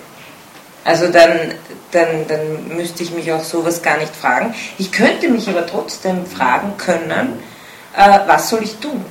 Also 0.85 1.09
dann, 1.09 1.53
dann, 1.91 2.27
dann 2.27 2.69
müsste 2.77 3.03
ich 3.03 3.13
mich 3.13 3.31
auch 3.33 3.45
sowas 3.45 3.83
gar 3.83 3.99
nicht 3.99 4.15
fragen. 4.15 4.55
Ich 4.79 4.91
könnte 4.91 5.29
mich 5.29 5.49
aber 5.49 5.67
trotzdem 5.67 6.27
fragen 6.27 6.77
können, 6.79 7.43
äh, 7.97 8.19
was 8.27 8.49
soll 8.49 8.63
ich 8.65 8.77
tun? 8.77 9.05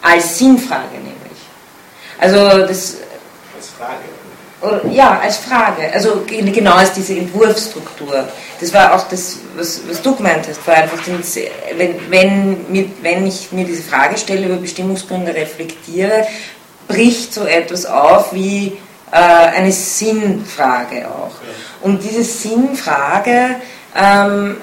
Als 0.00 0.38
Sinnfrage 0.38 0.94
nämlich. 0.94 1.18
Also 2.20 2.66
das. 2.66 2.96
Als 3.56 3.68
Frage. 3.76 4.17
Oder, 4.60 4.84
ja, 4.86 5.20
als 5.20 5.36
Frage. 5.36 5.92
Also 5.92 6.24
genau 6.26 6.74
als 6.74 6.92
diese 6.92 7.16
Entwurfsstruktur. 7.16 8.28
Das 8.60 8.74
war 8.74 8.94
auch 8.94 9.08
das, 9.08 9.36
was, 9.56 9.82
was 9.88 10.02
du 10.02 10.16
gemeint 10.16 10.48
hast. 10.48 10.66
War 10.66 10.74
einfach, 10.74 10.98
wenn, 11.76 12.10
wenn, 12.10 12.92
wenn 13.02 13.26
ich 13.26 13.52
mir 13.52 13.64
diese 13.64 13.82
Frage 13.82 14.18
stelle, 14.18 14.46
über 14.46 14.56
Bestimmungsgründe 14.56 15.32
reflektiere, 15.32 16.26
bricht 16.88 17.32
so 17.34 17.44
etwas 17.44 17.86
auf 17.86 18.32
wie 18.32 18.78
äh, 19.12 19.16
eine 19.16 19.70
Sinnfrage 19.70 21.06
auch. 21.08 21.36
Und 21.80 22.02
diese 22.02 22.24
Sinnfrage, 22.24 23.56
ähm, 23.94 24.56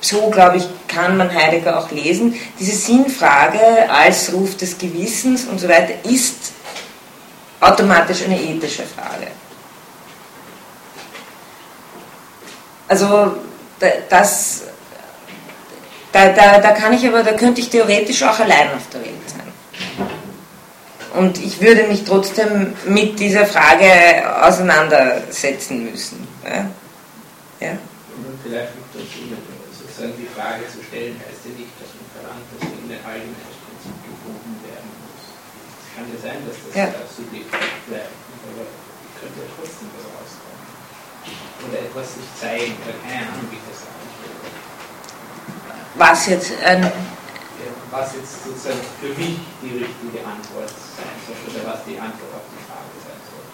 so 0.00 0.30
glaube 0.30 0.58
ich, 0.58 0.68
kann 0.86 1.16
man 1.16 1.34
Heidegger 1.34 1.78
auch 1.78 1.90
lesen, 1.90 2.34
diese 2.60 2.76
Sinnfrage 2.76 3.90
als 3.90 4.32
Ruf 4.32 4.56
des 4.56 4.78
Gewissens 4.78 5.44
und 5.44 5.58
so 5.58 5.68
weiter 5.68 5.94
ist 6.04 6.52
automatisch 7.60 8.24
eine 8.24 8.40
ethische 8.40 8.84
Frage. 8.84 9.28
Also 12.88 13.36
das, 14.08 14.62
da, 16.12 16.28
da, 16.28 16.58
da 16.58 16.72
kann 16.72 16.92
ich 16.92 17.06
aber, 17.06 17.22
da 17.22 17.32
könnte 17.32 17.60
ich 17.60 17.68
theoretisch 17.68 18.22
auch 18.22 18.38
allein 18.38 18.68
auf 18.74 18.88
der 18.92 19.00
Welt 19.00 19.28
sein. 19.28 19.52
Und 21.14 21.38
ich 21.42 21.60
würde 21.60 21.84
mich 21.84 22.04
trotzdem 22.04 22.74
mit 22.86 23.18
dieser 23.18 23.46
Frage 23.46 24.22
auseinandersetzen 24.42 25.90
müssen. 25.90 26.26
Ja? 26.44 26.70
ja? 27.60 27.78
Vielleicht 28.44 28.68
dazu, 28.92 29.08
sozusagen 29.72 30.12
die 30.18 30.28
Frage 30.28 30.62
zu 30.68 30.84
stellen, 30.86 31.16
heißt 31.18 31.42
ja 31.48 31.52
nicht, 31.56 31.72
dass 31.80 31.90
man 31.96 32.06
verlangt, 32.14 32.46
dass 32.52 32.68
in 32.68 32.86
den 32.86 33.00
Allgemeinheitsprinzip 33.02 33.96
gefunden 34.06 34.54
werden 34.62 34.90
muss. 35.02 35.24
Es 35.24 35.85
kann 35.96 36.04
ja 36.12 36.18
sein, 36.20 36.44
dass 36.44 36.60
das 36.60 36.76
ja. 36.76 36.92
subjektiv 37.08 37.72
bleibt, 37.88 38.12
aber 38.52 38.68
könnte 39.16 39.40
ja 39.40 39.48
trotzdem 39.56 39.88
was 39.96 40.04
rauskommen. 40.12 40.60
Oder 41.64 41.78
etwas 41.88 42.20
sich 42.20 42.28
zeigen, 42.36 42.76
oder 42.84 42.92
keine 43.00 43.32
Ahnung, 43.32 43.48
wie 43.48 43.60
das 43.64 43.80
will. 43.80 44.36
Was 45.96 46.26
jetzt. 46.28 46.52
Ähm 46.62 46.84
was 47.90 48.14
jetzt 48.14 48.44
sozusagen 48.44 48.80
für 49.00 49.08
mich 49.08 49.38
die 49.62 49.78
richtige 49.78 50.20
Antwort 50.26 50.68
sein 50.68 51.16
soll 51.24 51.36
oder 51.48 51.72
was 51.72 51.84
die 51.84 51.98
Antwort 51.98 52.34
auf 52.34 52.46
die 52.52 52.60
Frage 52.66 52.96
sein 53.00 53.20
soll. 53.30 53.46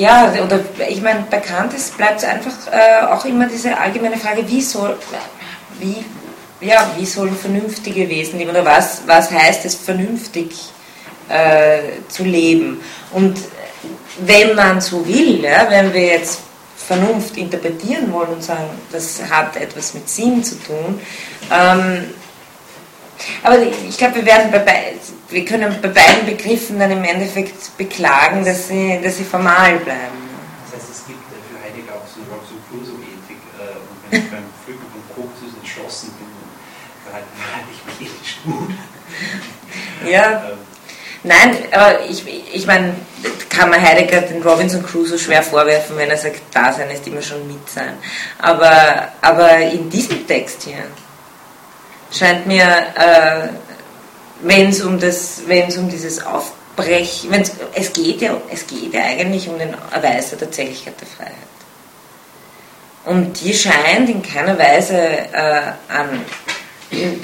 Ja, 0.00 0.32
oder 0.44 0.60
ich 0.88 1.00
meine, 1.02 1.22
bekannt 1.22 1.72
ist, 1.74 1.96
bleibt 1.96 2.18
es 2.18 2.24
einfach 2.24 2.52
äh, 2.70 3.06
auch 3.06 3.24
immer 3.24 3.46
diese 3.46 3.76
allgemeine 3.76 4.16
Frage, 4.16 4.46
wie 4.48 4.60
soll, 4.60 4.98
wie, 5.78 6.04
ja, 6.64 6.90
wie 6.96 7.06
sollen 7.06 7.36
vernünftige 7.36 8.08
Wesen 8.08 8.38
leben 8.38 8.50
oder 8.50 8.64
was, 8.64 9.02
was 9.06 9.30
heißt 9.30 9.64
es 9.64 9.74
vernünftig 9.74 10.50
äh, 11.28 11.80
zu 12.08 12.24
leben? 12.24 12.80
Und 13.12 13.38
wenn 14.20 14.54
man 14.54 14.80
so 14.80 15.06
will, 15.06 15.44
ja, 15.44 15.68
wenn 15.70 15.92
wir 15.92 16.06
jetzt 16.06 16.40
Vernunft 16.76 17.36
interpretieren 17.36 18.12
wollen 18.12 18.34
und 18.34 18.44
sagen, 18.44 18.68
das 18.92 19.22
hat 19.30 19.56
etwas 19.56 19.94
mit 19.94 20.08
Sinn 20.08 20.44
zu 20.44 20.56
tun. 20.62 21.00
Ähm, 21.50 22.04
aber 23.42 23.58
ich 23.62 23.96
glaube, 23.96 24.16
wir 24.16 24.24
bei 24.24 24.94
wir 25.30 25.44
können 25.44 25.74
bei 25.80 25.88
beiden 25.88 26.26
Begriffen 26.26 26.78
dann 26.78 26.90
im 26.90 27.02
Endeffekt 27.02 27.76
beklagen, 27.76 28.44
dass 28.44 28.68
sie, 28.68 29.00
dass 29.02 29.16
sie 29.16 29.24
formal 29.24 29.78
bleiben. 29.78 30.20
Das 30.70 30.80
heißt, 30.80 30.90
es 30.92 31.06
gibt 31.06 31.18
für 31.50 31.58
Heidegger 31.58 31.94
auch 31.94 32.06
so 32.06 32.20
eine 32.20 32.30
Robinson 32.30 32.60
Crusoe-Ethik. 32.70 33.40
Äh, 33.58 33.80
und 33.80 33.96
wenn 34.10 34.20
ich 34.20 34.30
beim 34.30 34.44
Pflücken 34.62 34.86
von 34.92 35.02
Kokosnüssen 35.16 35.58
entschlossen 35.58 36.12
bin, 36.18 36.28
halt 37.14 37.24
Ja. 40.06 40.42
Nein, 41.22 41.56
aber 41.72 42.04
ich, 42.04 42.22
ich 42.52 42.66
meine, 42.66 42.94
kann 43.48 43.70
man 43.70 43.80
Heidegger 43.80 44.20
den 44.20 44.42
Robinson 44.42 44.82
Crusoe 44.82 45.18
schwer 45.18 45.42
vorwerfen, 45.42 45.96
wenn 45.96 46.10
er 46.10 46.18
sagt, 46.18 46.42
Dasein 46.52 46.90
ist 46.90 47.06
immer 47.06 47.22
schon 47.22 47.46
mit 47.46 47.68
sein. 47.68 47.94
Aber, 48.38 49.08
aber 49.22 49.58
in 49.58 49.88
diesem 49.88 50.26
Text 50.26 50.64
hier 50.64 50.84
scheint 52.12 52.46
mir, 52.46 52.64
äh, 52.64 53.48
wenn 54.42 54.68
es 54.68 54.82
um 54.82 54.94
um 54.94 55.88
dieses 55.88 56.24
Aufbrechen, 56.26 57.30
wenn's, 57.30 57.52
es 57.74 57.92
geht 57.92 58.20
ja, 58.20 58.36
es 58.50 58.66
geht 58.66 58.92
ja 58.92 59.04
eigentlich 59.04 59.48
um 59.48 59.58
den 59.58 59.74
Erweis 59.92 60.30
der 60.30 60.40
Tatsächlichkeit 60.40 61.00
der 61.00 61.08
Freiheit. 61.08 61.34
Und 63.06 63.40
die 63.40 63.54
scheint 63.54 64.08
in 64.08 64.22
keiner 64.22 64.58
Weise 64.58 64.96
äh, 64.96 65.62
an, 65.88 66.24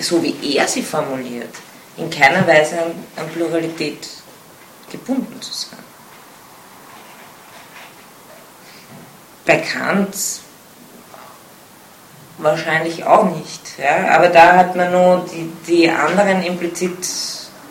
so 0.00 0.22
wie 0.22 0.56
er 0.56 0.66
sie 0.66 0.82
formuliert, 0.82 1.54
in 1.96 2.10
keiner 2.10 2.46
Weise 2.46 2.80
an, 2.80 2.92
an 3.16 3.28
Pluralität 3.30 4.08
gebunden 4.90 5.40
zu 5.40 5.52
sein. 5.52 5.78
Bei 9.46 9.58
Kant 9.58 10.14
wahrscheinlich 12.38 13.04
auch 13.04 13.24
nicht. 13.36 13.78
Ja? 13.78 14.16
Aber 14.16 14.28
da 14.28 14.56
hat 14.56 14.76
man 14.76 14.92
nur 14.92 15.26
die, 15.32 15.50
die 15.66 15.90
anderen 15.90 16.42
implizit 16.42 17.06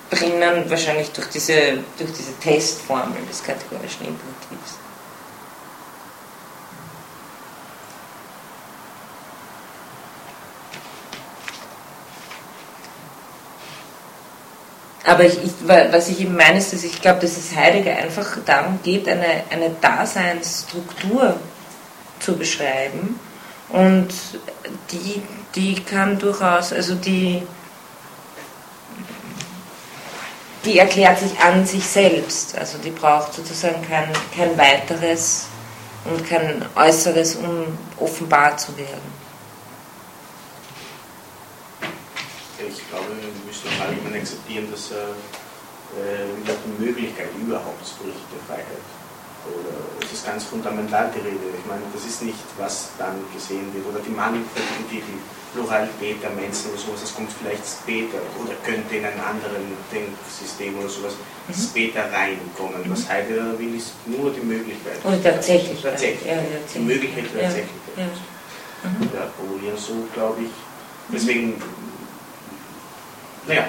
drinnen, 0.09 0.69
wahrscheinlich 0.69 1.11
durch 1.11 1.27
diese, 1.27 1.83
durch 1.97 2.11
diese 2.17 2.33
Testformel 2.39 3.17
des 3.29 3.43
kategorischen 3.43 4.07
Imperativs. 4.07 4.78
Aber 15.09 15.25
ich, 15.25 15.43
ich, 15.43 15.51
was 15.65 16.07
ich 16.09 16.21
eben 16.21 16.35
meine, 16.35 16.59
ist, 16.59 16.71
dass 16.71 16.83
ich 16.83 17.01
glaube, 17.01 17.21
dass 17.21 17.35
es 17.35 17.55
Heidegger 17.55 17.97
einfach 17.97 18.37
darum 18.45 18.77
geht, 18.83 19.07
eine, 19.07 19.43
eine 19.49 19.71
Daseinsstruktur 19.81 21.35
zu 22.19 22.37
beschreiben. 22.37 23.19
Und 23.69 24.09
die, 24.91 25.23
die 25.55 25.81
kann 25.81 26.19
durchaus, 26.19 26.71
also 26.71 26.93
die, 26.93 27.41
die 30.63 30.77
erklärt 30.77 31.17
sich 31.17 31.39
an 31.39 31.65
sich 31.65 31.87
selbst. 31.87 32.55
Also 32.55 32.77
die 32.77 32.91
braucht 32.91 33.33
sozusagen 33.33 33.81
kein, 33.89 34.09
kein 34.37 34.55
weiteres 34.59 35.47
und 36.05 36.29
kein 36.29 36.63
äußeres, 36.75 37.37
um 37.37 37.65
offenbar 37.97 38.57
zu 38.57 38.77
werden. 38.77 39.18
Ich 42.59 42.83
glaube, 42.91 43.07
wir 43.15 43.31
müssen 43.47 43.67
auch 43.71 43.87
allgemein 43.87 44.19
akzeptieren, 44.21 44.67
dass 44.71 44.91
äh, 44.91 45.15
äh, 45.95 46.27
die 46.43 46.83
Möglichkeit 46.83 47.29
überhaupt 47.39 47.79
des 47.81 47.91
Berichts 47.95 48.27
der 48.35 48.43
Freiheit 48.47 48.83
oder 49.47 49.71
es 50.03 50.11
ist 50.11 50.25
ganz 50.27 50.43
fundamental 50.43 51.09
die 51.15 51.23
Rede. 51.23 51.39
Ich 51.57 51.65
meine, 51.65 51.81
das 51.95 52.03
ist 52.03 52.21
nicht, 52.21 52.43
was 52.59 52.91
dann 52.99 53.15
gesehen 53.33 53.71
wird 53.73 53.87
oder 53.87 54.03
die 54.03 54.11
Mannigfaltigen 54.11 54.83
Titel, 54.91 55.15
Pluralität 55.55 56.21
der 56.21 56.31
Menschen 56.35 56.69
oder 56.75 56.77
sowas, 56.77 57.01
das 57.01 57.15
kommt 57.15 57.31
vielleicht 57.31 57.63
später 57.63 58.19
oder 58.37 58.53
könnte 58.67 58.99
in 58.99 59.05
einem 59.07 59.23
anderen 59.23 59.63
Denksystem 59.89 60.77
oder 60.77 60.89
sowas 60.89 61.13
Mhm. 61.47 61.53
später 61.55 62.03
reinkommen. 62.11 62.83
Was 62.91 63.07
Heidegger 63.09 63.57
will, 63.57 63.73
ist 63.79 63.95
nur 64.05 64.29
die 64.35 64.43
Möglichkeit. 64.45 64.99
Und 65.03 65.23
tatsächlich. 65.23 65.81
Tatsächlich. 65.81 66.27
Ja, 66.27 66.35
ja, 66.35 66.41
Die 66.43 66.53
tatsächlich. 66.59 66.85
Möglichkeit 66.85 67.25
der 67.33 67.41
Ja, 67.41 67.49
ja. 68.03 68.09
Mhm. 68.83 69.09
Ja, 69.65 69.75
so, 69.75 69.93
glaube 70.13 70.43
ich. 70.43 70.51
Deswegen, 71.11 71.57
naja, 73.49 73.63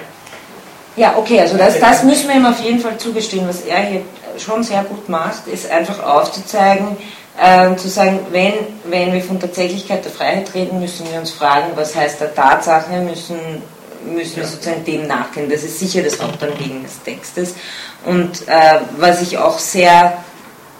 Ja, 0.95 1.15
okay, 1.17 1.39
also 1.39 1.57
das, 1.57 1.79
das 1.79 2.03
müssen 2.03 2.29
wir 2.29 2.35
ihm 2.35 2.45
auf 2.45 2.59
jeden 2.61 2.79
Fall 2.79 2.97
zugestehen. 2.97 3.47
Was 3.47 3.61
er 3.61 3.79
hier 3.79 4.01
schon 4.37 4.63
sehr 4.63 4.83
gut 4.83 5.09
macht, 5.09 5.47
ist 5.47 5.69
einfach 5.69 6.03
aufzuzeigen, 6.03 6.97
äh, 7.39 7.75
zu 7.75 7.89
sagen, 7.89 8.19
wenn, 8.31 8.53
wenn 8.85 9.13
wir 9.13 9.21
von 9.21 9.39
Tatsächlichkeit 9.39 10.03
der 10.05 10.11
Freiheit 10.11 10.53
reden, 10.53 10.79
müssen 10.79 11.09
wir 11.11 11.19
uns 11.19 11.31
fragen, 11.31 11.71
was 11.75 11.95
heißt 11.95 12.21
der 12.21 12.35
Tatsache, 12.35 12.91
müssen, 13.01 13.39
müssen 14.05 14.37
wir 14.37 14.45
sozusagen 14.45 14.83
dem 14.85 15.07
nachgehen. 15.07 15.49
Das 15.49 15.63
ist 15.63 15.79
sicher 15.79 16.01
das 16.01 16.21
Hauptanliegen 16.21 16.83
des 16.83 17.01
Textes. 17.03 17.55
Und 18.05 18.47
äh, 18.47 18.79
was 18.97 19.21
ich 19.21 19.37
auch 19.37 19.59
sehr 19.59 20.17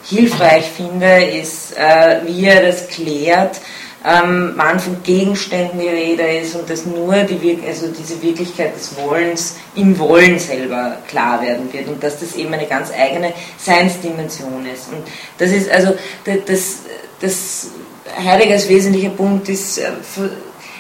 hilfreich 0.03 0.69
finde, 0.75 1.23
ist, 1.25 1.77
äh, 1.77 2.21
wie 2.25 2.45
er 2.45 2.63
das 2.63 2.87
klärt, 2.87 3.61
ähm, 4.05 4.53
wann 4.55 4.79
von 4.79 5.03
Gegenständen 5.03 5.79
die 5.79 5.87
Rede 5.87 6.23
ist 6.23 6.55
und 6.55 6.69
dass 6.69 6.85
nur 6.85 7.13
die, 7.23 7.41
Wir- 7.41 7.57
also 7.67 7.87
diese 7.87 8.21
Wirklichkeit 8.21 8.75
des 8.75 8.95
Wollens 8.97 9.57
im 9.75 9.97
Wollen 9.99 10.39
selber 10.39 10.97
klar 11.07 11.41
werden 11.41 11.71
wird 11.71 11.87
und 11.87 12.01
dass 12.03 12.19
das 12.19 12.35
eben 12.35 12.53
eine 12.53 12.65
ganz 12.65 12.91
eigene 12.91 13.33
Seinsdimension 13.57 14.65
ist. 14.65 14.87
Und 14.91 15.03
das 15.37 15.51
ist 15.51 15.69
also 15.69 15.93
da- 16.25 16.33
das, 16.45 16.77
das 17.19 17.67
Heideggers 18.23 18.67
wesentlicher 18.67 19.09
Punkt 19.11 19.47
ist, 19.49 19.77
äh, 19.77 19.91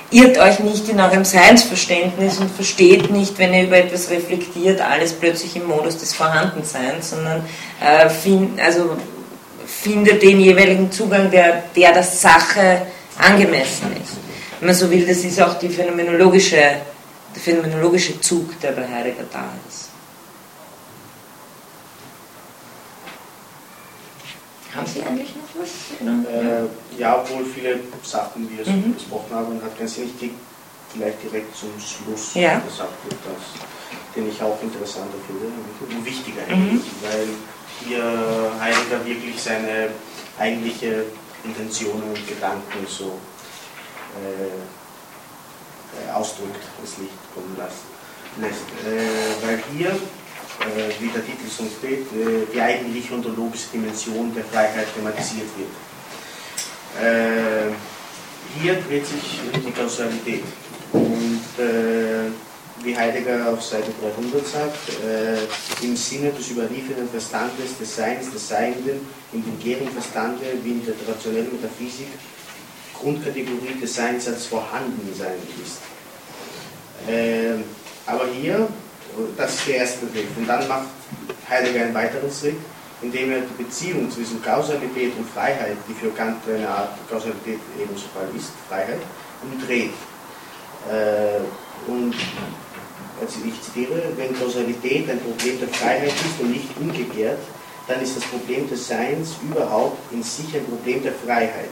irrt 0.09 0.37
euch 0.39 0.59
nicht 0.59 0.89
in 0.89 0.99
eurem 0.99 1.23
Seinsverständnis 1.23 2.39
und 2.39 2.49
versteht 2.51 3.11
nicht, 3.11 3.37
wenn 3.39 3.53
ihr 3.53 3.63
über 3.63 3.77
etwas 3.77 4.09
reflektiert, 4.09 4.81
alles 4.81 5.13
plötzlich 5.13 5.55
im 5.55 5.67
Modus 5.67 5.97
des 5.99 6.13
Vorhandenseins, 6.13 7.11
sondern 7.11 7.45
äh, 7.79 8.09
find, 8.09 8.59
also 8.59 8.97
findet 9.65 10.21
den 10.21 10.41
jeweiligen 10.41 10.91
Zugang, 10.91 11.31
der, 11.31 11.63
der 11.75 11.93
der 11.93 12.03
Sache 12.03 12.81
angemessen 13.17 13.95
ist. 14.01 14.13
Wenn 14.59 14.67
man 14.67 14.75
so 14.75 14.89
will, 14.89 15.05
das 15.05 15.17
ist 15.23 15.41
auch 15.41 15.57
die 15.59 15.69
phänomenologische, 15.69 16.55
der 16.55 17.41
phänomenologische 17.41 18.19
Zug, 18.21 18.59
der 18.61 18.71
bei 18.73 18.87
Heidegger 18.87 19.23
da 19.31 19.49
ist. 19.67 19.89
Haben 24.75 24.87
Sie 24.87 25.01
eigentlich 25.03 25.35
noch 25.35 25.61
was? 25.61 25.69
Äh, 25.99 26.97
ja, 26.97 27.17
obwohl 27.19 27.45
viele 27.45 27.79
Sachen, 28.03 28.47
die 28.47 28.57
wir 28.57 28.63
so 28.65 28.71
Mhm. 28.71 28.93
besprochen 28.93 29.35
haben, 29.35 29.61
hat 29.61 29.77
ganz 29.77 29.97
nicht 29.97 30.21
die, 30.21 30.31
vielleicht 30.93 31.21
direkt 31.23 31.55
zum 31.57 31.69
Schluss 31.79 32.35
Ja. 32.35 32.59
gesagt 32.59 32.93
wird, 33.03 33.19
das, 33.25 33.59
den 34.15 34.29
ich 34.29 34.41
auch 34.41 34.57
interessanter 34.61 35.17
finde 35.27 35.47
und 35.47 36.05
wichtiger 36.05 36.41
Mhm. 36.47 36.53
eigentlich, 36.53 36.85
weil 37.01 37.27
hier 37.85 38.51
Heidegger 38.61 39.05
wirklich 39.05 39.41
seine 39.41 39.89
eigentliche 40.39 41.03
Intentionen 41.43 42.03
und 42.03 42.27
Gedanken 42.27 42.85
so 42.87 43.19
äh, 44.15 44.61
äh, 45.91 46.11
ausdrückt, 46.11 46.63
ins 46.81 46.97
Licht 46.97 47.19
kommen 47.33 47.55
lassen, 47.57 47.87
lässt. 48.39 48.67
Äh, 48.85 49.45
weil 49.45 49.63
hier, 49.75 49.89
äh, 49.89 50.91
wie 50.99 51.07
der 51.07 51.25
Titel 51.25 51.49
schon 51.49 51.69
steht, 51.77 52.07
äh, 52.13 52.45
die 52.53 52.61
eigentliche 52.61 53.13
ontologische 53.13 53.69
Dimension 53.73 54.33
der 54.33 54.45
Freiheit 54.45 54.87
thematisiert 54.95 55.47
wird. 55.57 55.71
Äh, 57.03 57.73
hier 58.59 58.75
dreht 58.81 59.05
sich 59.05 59.39
die 59.65 59.71
Kausalität. 59.71 60.43
Und 60.91 61.41
wie 62.83 62.97
Heidegger 62.97 63.49
auf 63.51 63.63
Seite 63.63 63.91
300 64.01 64.47
sagt, 64.47 64.89
äh, 65.05 65.85
im 65.85 65.95
Sinne 65.95 66.31
des 66.31 66.51
überlieferten 66.51 67.07
Verstandes 67.09 67.77
des 67.79 67.95
Seins, 67.95 68.31
des 68.31 68.47
Seienden, 68.47 69.05
in 69.33 69.43
dem 69.43 69.59
gärigen 69.59 69.91
Verstande 69.91 70.45
wie 70.63 70.71
in 70.71 70.85
der 70.85 70.95
rationellen 71.07 71.51
Metaphysik 71.51 72.07
Grundkategorie 72.93 73.79
des 73.81 73.95
Seins 73.95 74.27
als 74.27 74.45
Vorhandensein 74.45 75.39
ist. 75.63 75.79
Ähm, 77.07 77.63
aber 78.05 78.27
hier, 78.27 78.67
das 79.37 79.55
ist 79.55 79.67
der 79.67 79.75
erste 79.77 80.05
Begriff. 80.05 80.37
Und 80.37 80.47
dann 80.47 80.67
macht 80.67 80.87
Heidegger 81.49 81.85
einen 81.85 81.93
weiteren 81.93 82.31
Schritt, 82.31 82.57
indem 83.01 83.31
er 83.31 83.41
die 83.41 83.63
Beziehung 83.63 84.11
zwischen 84.11 84.41
Kausalität 84.41 85.13
und 85.17 85.27
Freiheit, 85.29 85.77
die 85.87 85.93
für 85.93 86.11
Kant 86.11 86.37
eine 86.47 86.67
Art 86.67 86.89
Kausalität 87.09 87.59
ebenso 87.79 88.05
ist, 88.37 88.51
Freiheit, 88.69 88.99
umdreht. 89.41 89.93
Äh, 90.89 91.41
und 91.89 92.13
also 93.21 93.37
ich 93.45 93.61
zitiere, 93.61 94.01
wenn 94.17 94.37
Kausalität 94.37 95.09
ein 95.09 95.19
Problem 95.19 95.59
der 95.59 95.69
Freiheit 95.69 96.09
ist 96.09 96.41
und 96.41 96.51
nicht 96.51 96.67
umgekehrt, 96.79 97.39
dann 97.87 98.01
ist 98.01 98.17
das 98.17 98.23
Problem 98.25 98.67
des 98.69 98.87
Seins 98.87 99.35
überhaupt 99.43 100.11
in 100.11 100.23
sich 100.23 100.55
ein 100.55 100.65
Problem 100.65 101.03
der 101.03 101.13
Freiheit. 101.13 101.69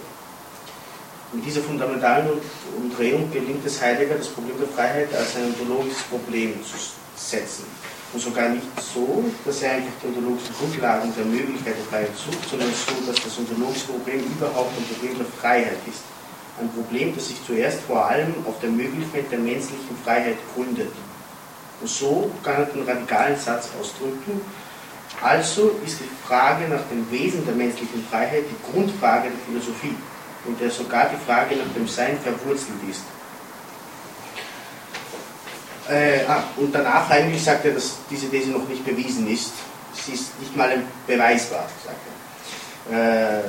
Mit 1.32 1.46
dieser 1.46 1.62
fundamentalen 1.62 2.30
Umdrehung 2.78 3.32
gelingt 3.32 3.66
es 3.66 3.82
Heidegger, 3.82 4.16
das 4.16 4.30
Problem 4.30 4.58
der 4.60 4.68
Freiheit 4.68 5.14
als 5.14 5.36
ein 5.36 5.54
ontologisches 5.54 6.04
Problem 6.04 6.54
zu 6.64 6.78
setzen. 7.16 7.66
Und 8.12 8.20
sogar 8.20 8.50
nicht 8.50 8.66
so, 8.82 9.24
dass 9.46 9.62
er 9.62 9.74
einfach 9.74 9.94
die 10.02 10.08
ontologischen 10.08 10.56
Grundlagen 10.56 11.14
der 11.16 11.26
Möglichkeit 11.26 11.76
der 11.78 11.86
Freiheit 11.86 12.18
sucht, 12.18 12.50
sondern 12.50 12.70
so, 12.74 12.94
dass 13.06 13.22
das 13.22 13.38
ontologische 13.38 13.86
Problem 13.86 14.22
überhaupt 14.26 14.74
ein 14.76 14.86
Problem 14.86 15.18
der 15.20 15.28
Freiheit 15.40 15.78
ist. 15.88 16.02
Ein 16.60 16.70
Problem, 16.74 17.14
das 17.16 17.28
sich 17.28 17.38
zuerst 17.46 17.82
vor 17.82 18.06
allem 18.06 18.34
auf 18.48 18.60
der 18.60 18.72
Möglichkeit 18.72 19.32
der 19.32 19.40
menschlichen 19.40 19.96
Freiheit 20.04 20.38
gründet. 20.56 20.92
Und 21.82 21.88
so 21.88 22.32
kann 22.44 22.56
er 22.56 22.66
den 22.66 22.84
radikalen 22.84 23.38
Satz 23.38 23.70
ausdrücken, 23.80 24.42
also 25.22 25.80
ist 25.86 26.00
die 26.00 26.28
Frage 26.28 26.68
nach 26.70 26.82
dem 26.90 27.10
Wesen 27.12 27.46
der 27.46 27.56
menschlichen 27.56 28.06
Freiheit 28.10 28.44
die 28.50 28.72
Grundfrage 28.72 29.30
der 29.30 29.40
Philosophie, 29.48 29.96
in 30.46 30.58
der 30.58 30.72
sogar 30.72 31.10
die 31.10 31.26
Frage 31.26 31.56
nach 31.56 31.74
dem 31.76 31.88
Sein 31.88 32.18
verwurzelt 32.20 32.80
ist. 32.90 33.02
Äh, 35.90 36.24
ah, 36.28 36.44
und 36.58 36.74
danach 36.74 37.10
eigentlich 37.10 37.44
sagt 37.44 37.66
er, 37.66 37.74
dass 37.74 37.98
diese 38.10 38.30
These 38.30 38.52
noch 38.52 38.68
nicht 38.68 38.86
bewiesen 38.86 39.28
ist. 39.28 39.52
Sie 39.94 40.14
ist 40.14 40.40
nicht 40.40 40.56
mal 40.56 40.84
beweisbar, 41.08 41.68
sagt 41.84 41.98
er. 42.92 43.40
Äh, 43.40 43.44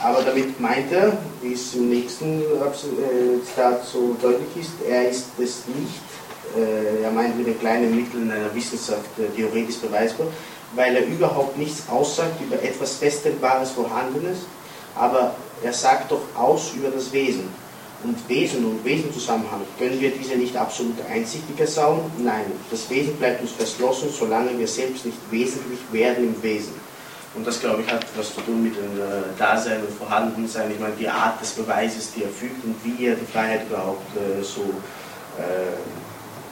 aber 0.00 0.22
damit 0.22 0.60
meint 0.60 0.92
er, 0.92 1.16
wie 1.40 1.54
es 1.54 1.74
im 1.74 1.88
nächsten 1.88 2.42
äh, 2.42 3.42
Zitat 3.42 3.86
so 3.86 4.16
deutlich 4.20 4.54
ist, 4.60 4.72
er 4.86 5.08
ist 5.08 5.28
es 5.38 5.62
nicht. 5.66 6.13
Äh, 6.56 7.02
er 7.02 7.10
meint 7.10 7.36
mit 7.36 7.46
den 7.46 7.58
kleinen 7.58 7.94
Mitteln 7.94 8.30
einer 8.30 8.54
Wissenschaft 8.54 9.10
äh, 9.18 9.34
theoretisch 9.34 9.76
beweisbar, 9.76 10.26
weil 10.74 10.96
er 10.96 11.06
überhaupt 11.06 11.56
nichts 11.58 11.88
aussagt 11.88 12.40
über 12.40 12.62
etwas 12.62 12.96
Feststellbares, 12.96 13.72
Vorhandenes, 13.72 14.38
aber 14.94 15.34
er 15.62 15.72
sagt 15.72 16.12
doch 16.12 16.22
aus 16.36 16.72
über 16.74 16.90
das 16.90 17.12
Wesen. 17.12 17.48
Und 18.04 18.28
Wesen 18.28 18.66
und 18.66 18.84
Wesenzusammenhang, 18.84 19.62
können 19.78 19.98
wir 19.98 20.10
diese 20.10 20.36
nicht 20.36 20.54
absolut 20.56 20.96
einsichtiger 21.10 21.66
sauen? 21.66 22.00
Nein, 22.18 22.44
das 22.70 22.90
Wesen 22.90 23.16
bleibt 23.16 23.40
uns 23.40 23.52
verschlossen, 23.52 24.10
solange 24.10 24.58
wir 24.58 24.68
selbst 24.68 25.06
nicht 25.06 25.16
wesentlich 25.30 25.78
werden 25.90 26.24
im 26.34 26.42
Wesen. 26.42 26.74
Und 27.34 27.46
das, 27.46 27.60
glaube 27.60 27.82
ich, 27.82 27.90
hat 27.90 28.04
was 28.16 28.34
zu 28.34 28.42
tun 28.42 28.62
mit 28.62 28.76
dem 28.76 29.00
äh, 29.00 29.38
Dasein 29.38 29.80
und 29.80 29.90
Vorhandensein. 29.90 30.70
Ich 30.70 30.78
meine, 30.78 30.94
die 30.96 31.08
Art 31.08 31.40
des 31.40 31.52
Beweises, 31.52 32.12
die 32.14 32.22
er 32.22 32.28
fügt 32.28 32.62
und 32.62 32.76
wie 32.84 33.06
er 33.06 33.16
die 33.16 33.26
Freiheit 33.26 33.66
überhaupt 33.68 34.06
äh, 34.16 34.42
so 34.42 34.62
äh, 35.38 35.72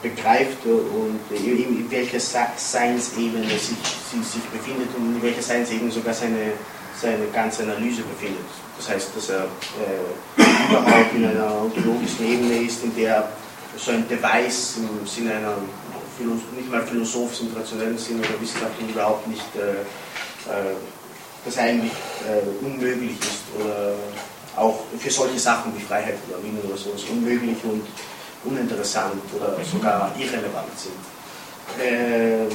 begreift 0.03 0.65
und 0.67 1.21
in, 1.31 1.91
welcher 1.91 2.21
Seinsebene 2.21 3.49
sich, 3.51 3.77
sie 4.11 4.23
sich 4.23 4.43
befindet 4.53 4.89
und 4.97 5.17
in 5.17 5.23
welcher 5.23 5.43
Seinsebene 5.43 5.91
sogar 5.91 6.13
seine, 6.13 6.53
seine 7.01 7.27
ganze 7.33 7.63
Analyse 7.63 8.03
befindet. 8.03 8.45
Das 8.77 8.89
heißt, 8.89 9.11
dass 9.17 9.31
er 9.31 9.45
äh, 9.45 10.43
überhaupt 10.69 11.15
in 11.15 11.25
einer 11.25 11.63
ontologischen 11.63 12.27
Ebene 12.27 12.67
ist, 12.67 12.83
in 12.83 12.95
der 12.97 13.29
so 13.77 13.93
ein 13.93 14.07
Device 14.09 14.79
im 14.79 15.07
Sinne 15.07 15.37
einer 15.37 15.57
nicht 16.57 16.71
mal 16.71 16.83
philosophischen, 16.83 17.53
rationellen 17.57 17.99
Sinn 17.99 18.19
oder 18.21 18.41
wissenschaftlichen 18.41 18.91
überhaupt 18.91 19.27
nicht 19.27 19.45
äh, 19.57 19.81
äh, 20.51 20.75
das 21.45 21.59
eigentlich 21.59 21.93
äh, 22.29 22.65
unmöglich 22.65 23.19
ist 23.19 23.43
oder 23.59 23.95
auch 24.57 24.81
für 24.99 25.11
solche 25.11 25.39
Sachen 25.39 25.77
wie 25.77 25.83
Freiheit 25.83 26.19
oder 26.29 26.43
Wien 26.43 26.59
oder 26.63 26.77
so 26.77 26.91
ist 26.91 27.09
unmöglich 27.09 27.57
und 27.65 27.83
uninteressant 28.45 29.23
oder 29.37 29.57
sogar 29.65 30.13
irrelevant 30.19 30.73
sind. 30.77 31.85
Äh, 31.85 32.47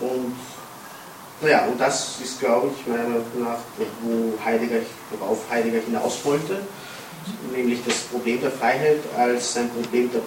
und 0.00 0.34
naja, 1.42 1.64
und 1.66 1.80
das 1.80 2.20
ist, 2.22 2.38
glaube 2.38 2.68
ich, 2.68 2.86
meiner 2.86 3.04
Meinung 3.04 3.24
nach, 3.38 3.58
wo 4.02 4.34
Heidegger, 4.44 4.80
worauf 5.10 5.38
Heidegger 5.50 5.80
hinaus 5.80 6.18
wollte, 6.24 6.58
nämlich 7.50 7.80
das 7.86 7.96
Problem 8.00 8.40
der 8.40 8.50
Freiheit 8.50 9.00
als 9.16 9.56
ein 9.56 9.70
Problem 9.70 10.10
der, 10.12 10.20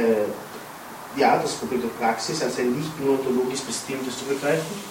äh, 0.00 0.26
ja, 1.16 1.38
das 1.38 1.52
Problem 1.54 1.82
der 1.82 1.88
Praxis, 1.88 2.42
als 2.42 2.58
ein 2.58 2.72
nicht 2.72 3.00
nur 3.00 3.18
ontologisch 3.18 3.60
bestimmtes 3.60 4.18
zu 4.18 4.24
begreifen, 4.26 4.90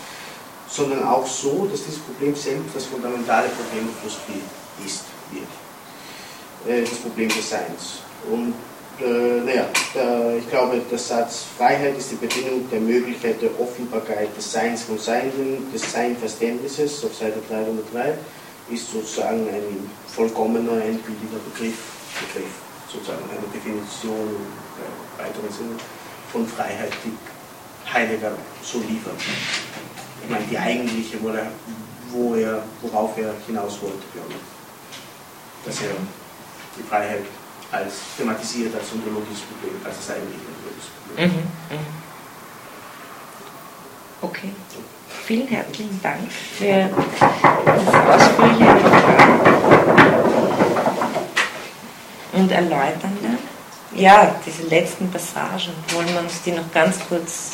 sondern 0.69 1.03
auch 1.07 1.25
so, 1.25 1.67
dass 1.71 1.83
dieses 1.83 1.99
Problem 1.99 2.35
selbst 2.35 2.75
das 2.75 2.85
fundamentale 2.85 3.47
Problem 3.49 3.87
der 3.87 3.95
Philosophie 4.01 4.43
ist, 4.85 5.03
wird. 5.31 5.47
Äh, 6.67 6.81
das 6.83 6.99
Problem 6.99 7.29
des 7.29 7.49
Seins. 7.49 8.08
Und 8.29 8.53
äh, 9.01 9.41
naja, 9.45 9.65
der, 9.95 10.37
ich 10.37 10.49
glaube, 10.49 10.81
der 10.91 10.97
Satz 10.97 11.45
Freiheit 11.57 11.97
ist 11.97 12.11
die 12.11 12.15
Bedingung 12.15 12.69
der 12.69 12.81
Möglichkeit 12.81 13.41
der 13.41 13.49
Offenbarkeit 13.59 14.35
des 14.35 14.51
Seins 14.51 14.83
von 14.83 14.97
Seinden, 14.97 15.71
des 15.71 15.91
Seinverständnisses 15.91 17.03
auf 17.05 17.15
Seite 17.15 17.39
303, 17.49 18.17
ist 18.69 18.91
sozusagen 18.91 19.47
ein 19.47 19.89
vollkommener, 20.07 20.83
endgültiger 20.83 21.39
Begriff, 21.51 21.77
Begriff 22.19 22.51
sozusagen 22.91 23.23
eine 23.29 23.47
Definition 23.53 24.19
im 24.19 25.23
äh, 25.23 25.27
weiteren 25.27 25.51
Sinne 25.51 25.75
von 26.31 26.45
Freiheit, 26.47 26.91
die 27.05 27.13
Heidegger 27.91 28.33
so 28.61 28.79
liefert. 28.79 29.15
Ich 30.23 30.29
meine, 30.29 30.45
die 30.45 30.57
eigentliche, 30.57 31.21
wo 31.21 31.29
er, 31.29 31.51
wo 32.11 32.35
er, 32.35 32.63
worauf 32.81 33.17
er 33.17 33.33
hinaus 33.47 33.81
wollte, 33.81 34.03
glaube 34.13 34.31
ich. 34.31 35.65
Dass 35.65 35.81
er 35.81 35.95
die 36.77 36.83
Freiheit 36.83 37.23
als 37.71 37.93
thematisiert 38.17 38.73
als 38.75 38.91
ontologisches 38.93 39.41
Problem, 39.41 39.75
als 39.85 39.95
das 39.97 40.15
eigentliche 40.15 40.41
ontologische 40.49 40.91
Problem. 41.05 41.29
Mhm, 41.29 41.75
mhm. 41.75 41.99
Okay. 44.21 44.51
Vielen 45.25 45.47
herzlichen 45.47 46.01
Dank 46.01 46.31
für 46.31 46.89
das 47.65 48.31
ausführliche 48.31 48.75
und 52.33 52.51
erläuternde. 52.51 53.37
Ja, 53.95 54.35
diese 54.45 54.63
letzten 54.63 55.11
Passagen, 55.11 55.73
wollen 55.89 56.07
wir 56.09 56.19
uns 56.19 56.41
die 56.43 56.51
noch 56.51 56.71
ganz 56.71 56.99
kurz 57.07 57.51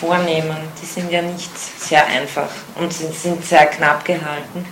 vornehmen. 0.00 0.56
Die 0.80 0.86
sind 0.86 1.10
ja 1.10 1.22
nicht 1.22 1.50
sehr 1.58 2.06
einfach 2.06 2.48
und 2.76 2.92
sind, 2.92 3.14
sind 3.14 3.44
sehr 3.44 3.66
knapp 3.66 4.04
gehalten. 4.04 4.66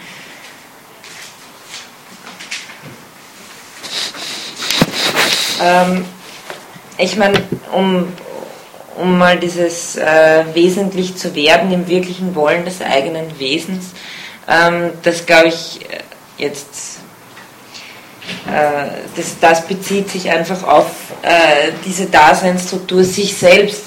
Ähm, 5.61 6.05
ich 6.99 7.17
meine, 7.17 7.43
um, 7.73 8.13
um 8.97 9.19
mal 9.19 9.39
dieses 9.39 9.97
äh, 9.97 10.45
wesentlich 10.55 11.17
zu 11.17 11.35
werden 11.35 11.73
im 11.73 11.89
wirklichen 11.89 12.35
Wollen 12.35 12.65
des 12.65 12.81
eigenen 12.81 13.39
Wesens, 13.39 13.87
ähm, 14.49 14.91
das 15.03 15.27
glaube 15.27 15.49
ich 15.49 15.81
äh, 15.83 16.43
jetzt, 16.43 16.99
äh, 18.47 18.89
das, 19.17 19.39
das 19.41 19.67
bezieht 19.67 20.11
sich 20.11 20.31
einfach 20.31 20.63
auf 20.65 20.87
äh, 21.23 21.73
diese 21.85 22.07
Daseinsstruktur, 22.07 23.05
sich 23.05 23.37
selbst, 23.37 23.83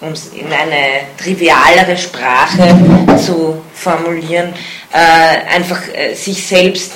um 0.00 0.12
es 0.12 0.28
in 0.28 0.46
eine 0.46 1.06
trivialere 1.16 1.96
Sprache 1.96 2.76
zu 3.24 3.62
formulieren, 3.74 4.52
äh, 4.92 5.54
einfach 5.54 5.80
äh, 5.94 6.14
sich 6.14 6.46
selbst 6.46 6.92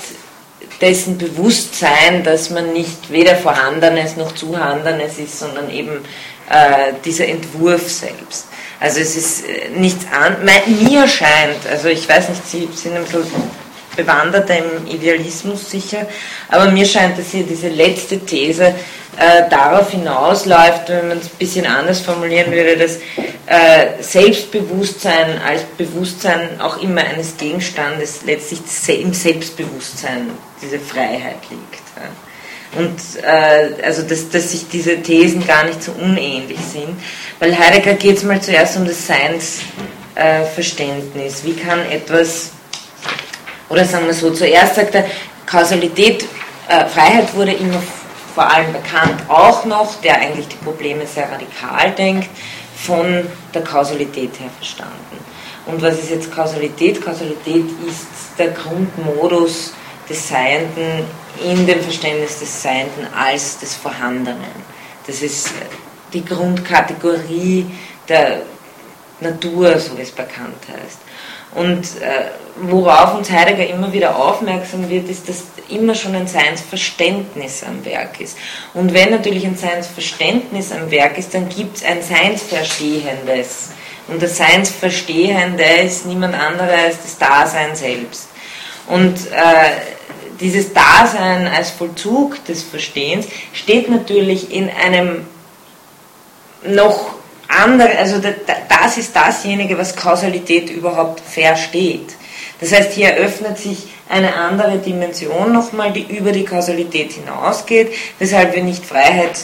dessen 0.81 1.19
Bewusstsein, 1.19 2.23
dass 2.25 2.51
man 2.51 2.73
nicht 2.73 3.11
weder 3.11 3.37
Vorhandenes 3.37 4.17
noch 4.17 4.33
Zuhandenes 4.35 5.19
ist, 5.19 5.39
sondern 5.39 5.71
eben 5.71 6.05
äh, 6.51 6.93
dieser 7.05 7.27
Entwurf 7.27 7.91
selbst. 7.91 8.47
Also 8.81 9.01
es 9.01 9.17
ist 9.17 9.49
äh, 9.49 9.71
nichts 9.77 10.05
an, 10.13 10.37
mir 10.81 11.09
scheint, 11.09 11.67
also 11.71 11.89
ich 11.89 12.09
weiß 12.09 12.29
nicht, 12.29 12.47
Sie 12.47 12.69
sind 12.75 12.97
ein 12.97 13.05
bisschen 13.05 13.65
bewanderter 13.97 14.59
im 14.59 14.87
Idealismus 14.87 15.71
sicher, 15.71 16.07
aber 16.49 16.71
mir 16.71 16.85
scheint, 16.85 17.19
dass 17.19 17.31
hier 17.31 17.45
diese 17.45 17.69
letzte 17.69 18.19
These 18.19 18.75
äh, 19.17 19.49
darauf 19.49 19.91
hinausläuft, 19.91 20.89
wenn 20.89 21.09
man 21.09 21.19
es 21.19 21.27
ein 21.27 21.39
bisschen 21.39 21.67
anders 21.67 22.01
formulieren 22.01 22.51
würde, 22.53 22.77
dass 22.77 22.97
äh, 23.47 24.03
Selbstbewusstsein 24.03 25.41
als 25.47 25.63
Bewusstsein 25.77 26.61
auch 26.61 26.83
immer 26.83 27.03
eines 27.03 27.37
Gegenstandes 27.37 28.23
letztlich 28.25 28.61
im 29.01 29.13
Selbstbewusstsein 29.13 30.31
diese 30.63 30.79
Freiheit 30.79 31.37
liegt. 31.51 31.83
Ja. 31.97 32.09
Und 32.77 32.99
äh, 33.23 33.75
also 33.85 34.03
dass, 34.03 34.29
dass 34.31 34.51
sich 34.51 34.69
diese 34.69 35.01
Thesen 35.01 35.47
gar 35.47 35.63
nicht 35.65 35.81
so 35.83 35.93
unähnlich 35.93 36.59
sind, 36.73 37.01
weil 37.39 37.57
Heidegger 37.57 37.95
geht 37.95 38.17
es 38.17 38.25
mal 38.25 38.41
zuerst 38.41 38.77
um 38.77 38.85
das 38.87 39.07
Seinsverständnis. 39.07 41.45
Wie 41.45 41.55
kann 41.55 41.89
etwas, 41.91 42.51
oder 43.69 43.85
sagen 43.85 44.07
wir 44.07 44.15
so, 44.15 44.33
zuerst 44.33 44.75
sagt 44.75 44.97
er, 44.97 45.05
Kausalität, 45.47 46.25
äh, 46.69 46.87
Freiheit 46.87 47.33
wurde 47.35 47.53
immer 47.53 47.81
vor 48.35 48.51
allem 48.51 48.73
bekannt 48.73 49.23
auch 49.29 49.65
noch, 49.65 50.01
der 50.01 50.19
eigentlich 50.19 50.49
die 50.49 50.57
Probleme 50.57 51.07
sehr 51.07 51.31
radikal 51.31 51.93
denkt, 51.93 52.29
von 52.77 53.27
der 53.55 53.63
Kausalität 53.63 54.39
her 54.41 54.51
verstanden. 54.57 55.19
Und 55.67 55.81
was 55.81 55.99
ist 55.99 56.11
jetzt 56.11 56.33
Kausalität? 56.33 57.03
Kausalität 57.03 57.65
ist 57.89 58.07
der 58.39 58.49
Grundmodus 58.49 59.73
des 60.09 60.29
Seienden 60.29 61.05
in 61.43 61.67
dem 61.67 61.81
Verständnis 61.81 62.41
des 62.41 62.63
Seienden 62.63 63.07
als 63.17 63.59
des 63.59 63.75
Vorhandenen. 63.75 64.75
Das 65.07 65.23
ist 65.23 65.51
die 66.13 66.25
Grundkategorie 66.25 67.67
der 68.09 68.43
Natur, 69.21 69.79
so 69.79 69.97
wie 69.97 70.03
es 70.03 70.11
bekannt 70.11 70.63
heißt. 70.69 70.99
Und 71.55 71.83
äh, 72.01 72.31
worauf 72.57 73.15
uns 73.15 73.31
Heidegger 73.31 73.67
immer 73.67 73.93
wieder 73.93 74.17
aufmerksam 74.17 74.89
wird, 74.91 75.09
ist, 75.09 75.29
dass 75.29 75.45
immer 75.69 75.95
schon 75.95 76.15
ein 76.15 76.27
Seinsverständnis 76.27 77.63
am 77.65 77.85
Werk 77.85 78.21
ist. 78.21 78.37
Und 78.75 78.93
wenn 78.93 79.11
natürlich 79.11 79.47
ein 79.47 79.57
Seinsverständnis 79.57 80.73
am 80.73 80.91
Werk 80.91 81.17
ist, 81.17 81.33
dann 81.35 81.49
gibt 81.49 81.79
es 81.79 81.85
ein 81.85 82.03
Seinsverstehendes. 82.03 83.71
Und 84.09 84.23
das 84.23 84.37
Seinsverstehende 84.37 85.65
ist 85.85 86.07
niemand 86.07 86.35
anderes 86.35 86.71
als 86.73 87.03
das 87.03 87.19
Dasein 87.19 87.75
selbst. 87.75 88.29
Und 88.87 89.15
äh, 89.33 89.71
dieses 90.41 90.73
Dasein 90.73 91.47
als 91.47 91.71
Vollzug 91.71 92.45
des 92.45 92.63
Verstehens 92.63 93.27
steht 93.53 93.89
natürlich 93.89 94.53
in 94.53 94.69
einem 94.69 95.27
noch 96.67 97.15
andere, 97.49 97.97
also 97.99 98.21
das 98.85 98.99
ist 98.99 99.17
dasjenige, 99.17 99.79
was 99.79 99.97
Kausalität 99.97 100.69
überhaupt 100.69 101.21
versteht. 101.21 102.17
Das 102.61 102.71
heißt, 102.71 102.93
hier 102.93 103.09
eröffnet 103.09 103.57
sich 103.57 103.79
eine 104.11 104.35
andere 104.37 104.77
Dimension 104.77 105.55
nochmal, 105.55 105.91
die 105.91 106.03
über 106.03 106.33
die 106.33 106.45
Kausalität 106.45 107.13
hinausgeht, 107.13 107.95
weshalb 108.19 108.55
wir 108.55 108.63
nicht 108.63 108.85
Freiheit 108.85 109.39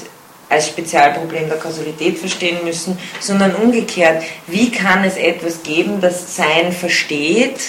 als 0.51 0.69
Spezialproblem 0.69 1.49
der 1.49 1.57
Kausalität 1.57 2.19
verstehen 2.19 2.59
müssen, 2.65 2.99
sondern 3.19 3.55
umgekehrt, 3.55 4.23
wie 4.47 4.71
kann 4.71 5.05
es 5.05 5.17
etwas 5.17 5.63
geben, 5.63 6.03
das 6.03 6.37
Sein 6.37 6.71
versteht 6.71 7.61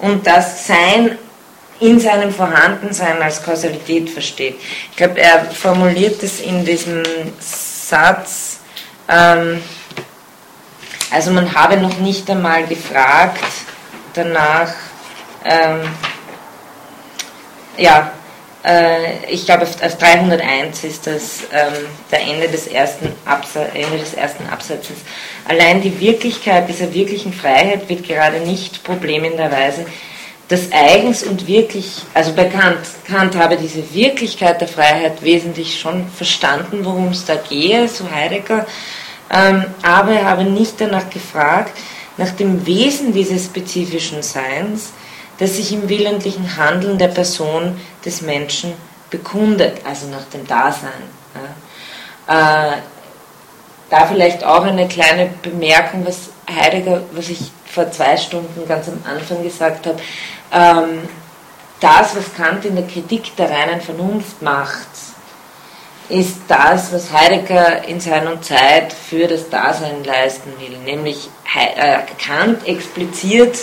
und 0.00 0.26
das 0.26 0.66
Sein 0.66 1.18
in 1.78 2.00
seinem 2.00 2.32
Vorhandensein 2.32 3.22
als 3.22 3.44
Kausalität 3.44 4.10
versteht. 4.10 4.56
Ich 4.90 4.96
glaube, 4.96 5.20
er 5.20 5.44
formuliert 5.52 6.20
es 6.24 6.40
in 6.40 6.64
diesem 6.64 7.02
Satz, 7.38 8.58
ähm, 9.08 9.62
also 11.10 11.30
man 11.30 11.54
habe 11.54 11.76
noch 11.76 11.98
nicht 11.98 12.30
einmal 12.30 12.66
gefragt 12.66 13.42
danach, 14.14 14.72
ähm, 15.44 15.80
ja, 17.76 18.12
äh, 18.64 19.24
ich 19.26 19.46
glaube 19.46 19.62
auf, 19.62 19.82
auf 19.82 19.98
301 19.98 20.84
ist 20.84 21.06
das 21.06 21.40
ähm, 21.52 21.72
der 22.10 22.20
Ende 22.20 22.48
des, 22.48 22.66
ersten 22.66 23.12
Ende 23.74 23.98
des 23.98 24.14
ersten 24.14 24.46
Absatzes. 24.48 24.98
Allein 25.48 25.80
die 25.80 25.98
Wirklichkeit 26.00 26.68
dieser 26.68 26.92
wirklichen 26.92 27.32
Freiheit 27.32 27.88
wird 27.88 28.06
gerade 28.06 28.40
nicht 28.40 28.84
problemenderweise 28.84 29.86
das 30.48 30.72
Eigens 30.72 31.22
und 31.22 31.46
wirklich, 31.46 32.02
also 32.12 32.32
bei 32.32 32.44
Kant, 32.44 32.80
Kant 33.06 33.36
habe 33.36 33.56
diese 33.56 33.94
Wirklichkeit 33.94 34.60
der 34.60 34.66
Freiheit 34.66 35.22
wesentlich 35.22 35.78
schon 35.78 36.08
verstanden, 36.08 36.84
worum 36.84 37.10
es 37.10 37.24
da 37.24 37.36
gehe, 37.36 37.86
so 37.86 38.10
Heidegger, 38.10 38.66
ähm, 39.30 39.64
aber 39.82 40.12
er 40.12 40.24
habe 40.24 40.44
nicht 40.44 40.80
danach 40.80 41.08
gefragt, 41.10 41.76
nach 42.16 42.30
dem 42.30 42.66
Wesen 42.66 43.12
dieses 43.12 43.46
spezifischen 43.46 44.22
Seins, 44.22 44.90
das 45.38 45.56
sich 45.56 45.72
im 45.72 45.88
willentlichen 45.88 46.56
Handeln 46.56 46.98
der 46.98 47.08
Person 47.08 47.80
des 48.04 48.20
Menschen 48.20 48.74
bekundet, 49.08 49.80
also 49.84 50.06
nach 50.08 50.24
dem 50.32 50.46
Dasein. 50.46 50.90
Ja. 52.28 52.72
Äh, 52.72 52.76
da 53.88 54.06
vielleicht 54.06 54.44
auch 54.44 54.64
eine 54.64 54.86
kleine 54.86 55.30
Bemerkung, 55.42 56.06
was 56.06 56.30
Heidegger, 56.48 57.02
was 57.12 57.28
ich 57.28 57.50
vor 57.66 57.90
zwei 57.90 58.16
Stunden 58.16 58.66
ganz 58.68 58.88
am 58.88 59.02
Anfang 59.04 59.42
gesagt 59.42 59.86
habe. 59.86 59.98
Ähm, 60.52 61.08
das, 61.80 62.14
was 62.14 62.34
Kant 62.34 62.64
in 62.64 62.76
der 62.76 62.86
Kritik 62.86 63.34
der 63.36 63.50
reinen 63.50 63.80
Vernunft 63.80 64.42
macht, 64.42 64.88
ist 66.10 66.38
das, 66.48 66.92
was 66.92 67.12
Heidegger 67.12 67.84
in 67.86 68.00
seiner 68.00 68.40
Zeit 68.42 68.92
für 68.92 69.26
das 69.26 69.48
Dasein 69.48 70.04
leisten 70.04 70.52
will. 70.58 70.76
Nämlich 70.78 71.28
äh, 71.54 71.98
Kant 72.24 72.66
expliziert 72.66 73.56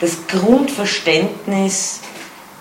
das 0.00 0.26
Grundverständnis 0.28 2.00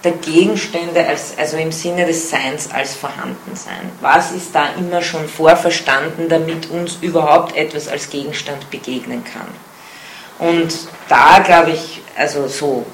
der 0.04 0.12
Gegenstände, 0.14 1.06
als, 1.06 1.38
also 1.38 1.58
im 1.58 1.72
Sinne 1.72 2.06
des 2.06 2.30
Seins 2.30 2.70
als 2.72 2.96
Vorhandensein. 2.96 3.92
Was 4.02 4.32
ist 4.32 4.54
da 4.54 4.70
immer 4.78 5.02
schon 5.02 5.28
vorverstanden, 5.28 6.30
damit 6.30 6.70
uns 6.70 6.98
überhaupt 7.02 7.56
etwas 7.56 7.88
als 7.88 8.10
Gegenstand 8.10 8.70
begegnen 8.70 9.24
kann? 9.24 9.48
Und 10.40 10.74
da 11.10 11.40
glaube 11.40 11.72
ich, 11.72 12.02
also 12.16 12.48
so 12.48 12.86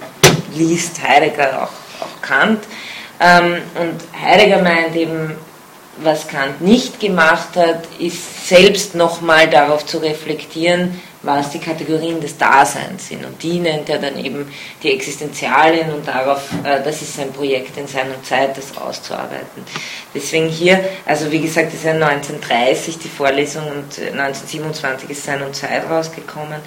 liest 0.54 1.02
Heidegger 1.04 1.64
auch, 1.64 2.04
auch 2.04 2.22
Kant. 2.22 2.64
Ähm, 3.20 3.58
und 3.76 4.00
Heidegger 4.20 4.62
meint 4.62 4.96
eben, 4.96 5.36
was 5.98 6.28
Kant 6.28 6.62
nicht 6.62 7.00
gemacht 7.00 7.56
hat, 7.56 7.84
ist 8.00 8.48
selbst 8.48 8.96
nochmal 8.96 9.50
darauf 9.50 9.86
zu 9.86 10.00
reflektieren, 10.00 11.00
was 11.22 11.52
die 11.52 11.60
Kategorien 11.60 12.20
des 12.20 12.38
Daseins 12.38 13.08
sind. 13.08 13.26
Und 13.26 13.42
die 13.42 13.60
nennt 13.60 13.90
er 13.90 14.00
dann 14.00 14.24
eben 14.24 14.52
die 14.82 14.92
Existenzialien 14.92 15.92
und 15.92 16.08
darauf, 16.08 16.50
äh, 16.64 16.84
das 16.84 17.02
ist 17.02 17.16
sein 17.16 17.32
Projekt 17.32 17.78
in 17.78 17.88
seiner 17.88 18.22
Zeit, 18.24 18.58
das 18.58 18.76
auszuarbeiten. 18.78 19.64
Deswegen 20.14 20.50
hier, 20.50 20.84
also 21.06 21.32
wie 21.32 21.40
gesagt, 21.40 21.74
ist 21.74 21.86
ja 21.86 21.92
1930 21.92 22.98
die 22.98 23.08
Vorlesung 23.08 23.64
und 23.68 24.00
1927 24.00 25.10
ist 25.10 25.24
seine 25.24 25.52
Zeit 25.54 25.90
rausgekommen. 25.90 26.60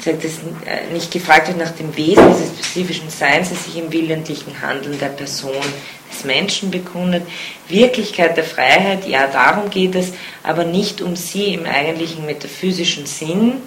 Sagt, 0.00 0.24
dass 0.24 0.32
äh, 0.66 0.92
nicht 0.92 1.12
gefragt 1.12 1.48
wird 1.48 1.58
nach 1.58 1.70
dem 1.70 1.96
Wesen 1.96 2.28
dieses 2.28 2.48
spezifischen 2.48 3.08
Seins, 3.10 3.50
das 3.50 3.64
sich 3.64 3.78
im 3.78 3.92
willentlichen 3.92 4.60
Handeln 4.60 4.98
der 4.98 5.08
Person 5.08 5.54
des 6.12 6.24
Menschen 6.24 6.70
bekundet. 6.70 7.22
Wirklichkeit 7.68 8.36
der 8.36 8.44
Freiheit, 8.44 9.06
ja, 9.06 9.26
darum 9.26 9.70
geht 9.70 9.94
es, 9.94 10.12
aber 10.42 10.64
nicht 10.64 11.00
um 11.00 11.16
sie 11.16 11.54
im 11.54 11.66
eigentlichen 11.66 12.26
metaphysischen 12.26 13.06
Sinn, 13.06 13.62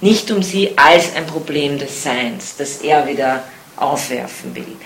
nicht 0.00 0.30
um 0.30 0.42
sie 0.42 0.72
als 0.76 1.14
ein 1.14 1.26
Problem 1.26 1.78
des 1.78 2.02
Seins, 2.02 2.56
das 2.56 2.78
er 2.78 3.06
wieder 3.06 3.44
aufwerfen 3.76 4.54
will. 4.54 4.76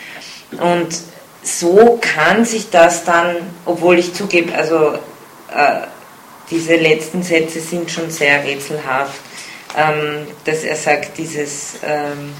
Und 0.59 0.94
so 1.43 1.98
kann 2.01 2.44
sich 2.44 2.70
das 2.70 3.05
dann, 3.05 3.36
obwohl 3.64 3.98
ich 3.98 4.14
zugebe, 4.14 4.55
also 4.55 4.94
äh, 5.55 5.86
diese 6.51 6.76
letzten 6.76 7.22
Sätze 7.22 7.60
sind 7.60 7.90
schon 7.90 8.10
sehr 8.10 8.43
rätselhaft, 8.44 9.20
ähm, 9.76 10.26
dass 10.44 10.62
er 10.64 10.76
sagt, 10.76 11.18
dieses 11.18 11.74
ähm, 11.85 12.32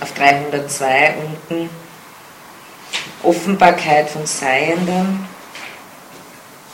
auf 0.00 0.12
302 0.14 1.14
unten, 1.50 1.70
Offenbarkeit 3.22 4.08
von 4.08 4.26
Seiendem, 4.26 5.26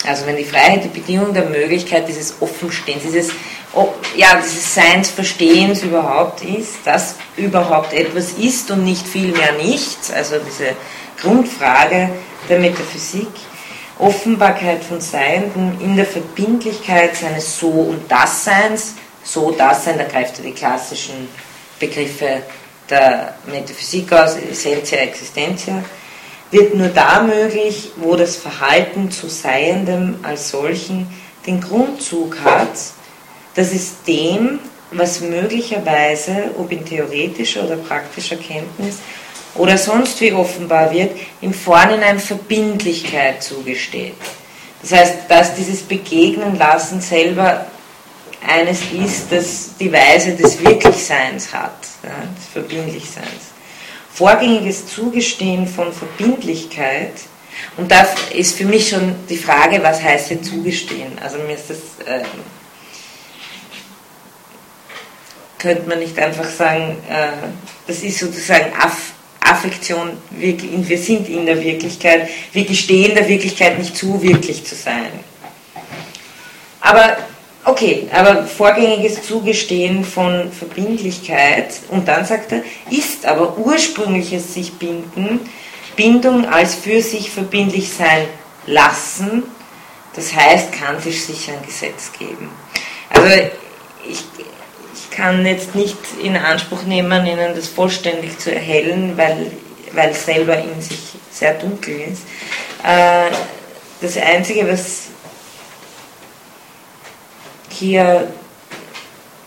also 0.07 0.27
wenn 0.27 0.37
die 0.37 0.45
Freiheit 0.45 0.85
die 0.85 0.89
Bedingung 0.89 1.35
der 1.35 1.45
Möglichkeit 1.45 2.09
dieses 2.09 2.35
Offenstehens, 2.41 3.03
dieses, 3.03 3.31
ja, 4.17 4.41
dieses 4.43 4.75
Seinsverstehens 4.75 5.83
überhaupt 5.83 6.43
ist, 6.43 6.79
dass 6.85 7.17
überhaupt 7.37 7.93
etwas 7.93 8.33
ist 8.33 8.71
und 8.71 8.85
nicht 8.85 9.07
vielmehr 9.07 9.53
nichts, 9.53 10.11
also 10.11 10.37
diese 10.39 10.75
Grundfrage 11.21 12.11
der 12.49 12.59
Metaphysik, 12.59 13.29
Offenbarkeit 13.99 14.83
von 14.83 15.01
Seienden 15.01 15.79
in 15.81 15.95
der 15.95 16.07
Verbindlichkeit 16.07 17.17
seines 17.17 17.59
So- 17.59 17.69
und 17.69 18.11
Dasseins, 18.11 18.95
So-Dasein, 19.23 19.99
da 19.99 20.05
greift 20.05 20.39
er 20.39 20.45
die 20.45 20.53
klassischen 20.53 21.29
Begriffe 21.79 22.43
der 22.89 23.35
Metaphysik 23.47 24.11
aus, 24.13 24.37
Essentia, 24.37 24.99
Existentia, 25.01 25.85
wird 26.51 26.75
nur 26.75 26.89
da 26.89 27.23
möglich, 27.23 27.93
wo 27.97 28.17
das 28.17 28.37
Verhalten 28.37 29.11
zu 29.11 29.29
Seiendem 29.29 30.17
als 30.23 30.51
solchen 30.51 31.07
den 31.47 31.61
Grundzug 31.61 32.39
hat, 32.45 32.77
dass 33.55 33.73
es 33.73 34.03
dem, 34.07 34.59
was 34.91 35.21
möglicherweise, 35.21 36.51
ob 36.59 36.73
in 36.73 36.85
theoretischer 36.85 37.65
oder 37.65 37.77
praktischer 37.77 38.37
Kenntnis 38.37 38.97
oder 39.55 39.79
sonst 39.79 40.21
wie 40.21 40.33
offenbar 40.33 40.91
wird, 40.93 41.13
im 41.41 41.55
Vorhinein 41.55 42.19
Verbindlichkeit 42.19 43.43
zugesteht. 43.43 44.15
Das 44.83 44.93
heißt, 44.93 45.15
dass 45.29 45.55
dieses 45.55 45.83
Begegnen 45.83 46.59
lassen 46.59 47.01
selber 47.01 47.67
eines 48.47 48.81
ist, 48.93 49.31
das 49.31 49.71
die 49.79 49.93
Weise 49.93 50.35
des 50.35 50.61
Wirklichseins 50.65 51.53
hat, 51.53 51.79
des 52.03 52.47
Verbindlichseins 52.53 53.50
vorgängiges 54.13 54.87
Zugestehen 54.87 55.67
von 55.67 55.93
Verbindlichkeit. 55.93 57.13
Und 57.77 57.91
da 57.91 58.07
ist 58.35 58.57
für 58.57 58.65
mich 58.65 58.89
schon 58.89 59.15
die 59.29 59.37
Frage, 59.37 59.83
was 59.83 60.03
heißt 60.03 60.29
hier 60.29 60.43
zugestehen? 60.43 61.19
Also 61.23 61.39
mir 61.39 61.55
ist 61.55 61.71
das, 61.71 62.07
äh, 62.07 62.23
könnte 65.59 65.89
man 65.89 65.99
nicht 65.99 66.19
einfach 66.19 66.49
sagen, 66.49 66.97
äh, 67.09 67.49
das 67.87 68.03
ist 68.03 68.19
sozusagen 68.19 68.73
Aff 68.75 69.13
Affektion, 69.43 70.19
wir, 70.31 70.55
wir 70.61 70.99
sind 70.99 71.29
in 71.29 71.47
der 71.47 71.61
Wirklichkeit, 71.61 72.29
wir 72.53 72.65
gestehen 72.65 73.15
der 73.15 73.27
Wirklichkeit 73.27 73.79
nicht 73.79 73.97
zu, 73.97 74.23
wirklich 74.23 74.65
zu 74.65 74.75
sein. 74.75 75.11
Aber 76.81 77.17
Okay, 77.65 78.09
aber 78.13 78.45
vorgängiges 78.45 79.23
Zugestehen 79.23 80.03
von 80.05 80.51
Verbindlichkeit 80.51 81.75
und 81.91 82.09
dann 82.09 82.25
sagt 82.25 82.53
er, 82.53 82.63
ist 82.91 83.27
aber 83.27 83.59
ursprüngliches 83.59 84.55
sich 84.55 84.73
binden, 84.75 85.41
Bindung 85.95 86.47
als 86.47 86.75
für 86.75 87.03
sich 87.03 87.31
verbindlich 87.31 87.93
sein 87.93 88.27
lassen, 88.67 89.43
das 90.15 90.35
heißt 90.35 90.73
kantisch 90.73 91.21
sich 91.21 91.51
ein 91.51 91.65
Gesetz 91.67 92.11
geben. 92.19 92.51
Also 93.11 93.29
ich, 94.09 94.25
ich 94.95 95.11
kann 95.11 95.45
jetzt 95.45 95.75
nicht 95.75 95.99
in 96.23 96.37
Anspruch 96.39 96.85
nehmen, 96.85 97.27
Ihnen 97.27 97.55
das 97.55 97.69
vollständig 97.69 98.39
zu 98.39 98.55
erhellen, 98.55 99.13
weil, 99.17 99.51
weil 99.93 100.11
es 100.11 100.25
selber 100.25 100.57
in 100.57 100.81
sich 100.81 100.99
sehr 101.31 101.55
dunkel 101.55 102.01
ist. 102.13 102.23
Äh, 102.83 103.31
das 104.01 104.17
Einzige, 104.17 104.67
was 104.67 105.09
hier 107.81 108.29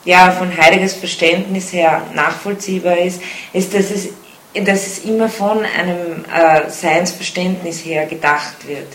ja, 0.06 0.32
von 0.32 0.56
Heideggers 0.56 0.94
Verständnis 0.94 1.72
her 1.72 2.02
nachvollziehbar 2.14 2.98
ist, 2.98 3.22
ist, 3.54 3.74
dass 3.74 3.90
es, 3.92 4.10
dass 4.54 4.86
es 4.86 5.00
immer 5.06 5.30
von 5.30 5.60
einem 5.60 6.26
äh, 6.26 6.70
Seinsverständnis 6.70 7.86
her 7.86 8.06
gedacht 8.06 8.68
wird. 8.68 8.88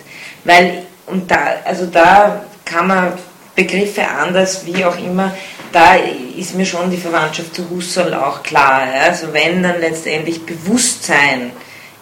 Weil, 0.45 0.83
und 1.07 1.31
da, 1.31 1.39
also 1.65 1.87
da 1.87 2.45
kann 2.65 2.87
man 2.87 3.13
Begriffe 3.55 4.07
anders, 4.07 4.67
wie 4.67 4.85
auch 4.85 4.99
immer, 4.99 5.35
da 5.73 5.97
ist 6.37 6.55
mir 6.55 6.67
schon 6.67 6.91
die 6.91 6.97
Verwandtschaft 6.97 7.55
zu 7.55 7.69
Husserl 7.71 8.15
auch 8.15 8.43
klar. 8.43 8.83
Ja? 8.87 9.03
Also 9.03 9.33
wenn 9.33 9.63
dann 9.63 9.81
letztendlich 9.81 10.45
Bewusstsein 10.45 11.53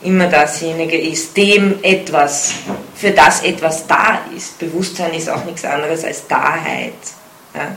immer 0.02 0.26
dasjenige 0.26 0.98
ist, 0.98 1.36
dem 1.36 1.78
etwas 1.82 2.52
für 2.94 3.10
das 3.10 3.42
etwas 3.42 3.86
da 3.86 4.20
ist, 4.36 4.58
Bewusstsein 4.58 5.14
ist 5.14 5.28
auch 5.28 5.44
nichts 5.44 5.64
anderes 5.64 6.04
als 6.04 6.26
Daheit, 6.26 6.92
ja, 7.56 7.76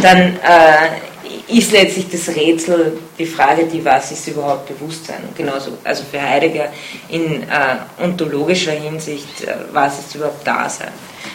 dann 0.00 0.36
äh, 0.36 1.56
ist 1.56 1.72
letztlich 1.72 2.08
das 2.10 2.28
Rätsel 2.34 2.98
die 3.18 3.26
Frage, 3.26 3.64
die 3.66 3.84
was 3.84 4.12
ist 4.12 4.28
überhaupt 4.28 4.68
Bewusstsein? 4.68 5.22
Und 5.26 5.36
genauso, 5.36 5.78
also 5.84 6.04
für 6.10 6.20
Heidegger 6.20 6.68
in 7.08 7.42
äh, 7.42 8.02
ontologischer 8.02 8.72
Hinsicht, 8.72 9.44
äh, 9.44 9.54
was 9.72 9.98
ist 9.98 10.14
überhaupt 10.14 10.46
Dasein? 10.46 10.92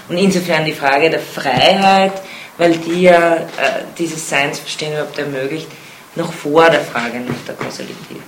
Und 0.09 0.17
insofern 0.17 0.65
die 0.65 0.73
Frage 0.73 1.09
der 1.09 1.19
Freiheit, 1.19 2.13
weil 2.57 2.73
die 2.77 3.03
ja 3.03 3.35
äh, 3.35 3.83
dieses 3.97 4.29
Seinsverstehen 4.29 4.93
überhaupt 4.93 5.17
ermöglicht, 5.17 5.67
noch 6.15 6.31
vor 6.31 6.69
der 6.69 6.81
Frage 6.81 7.19
nach 7.19 7.45
der 7.47 7.55
Kausalität. 7.55 8.21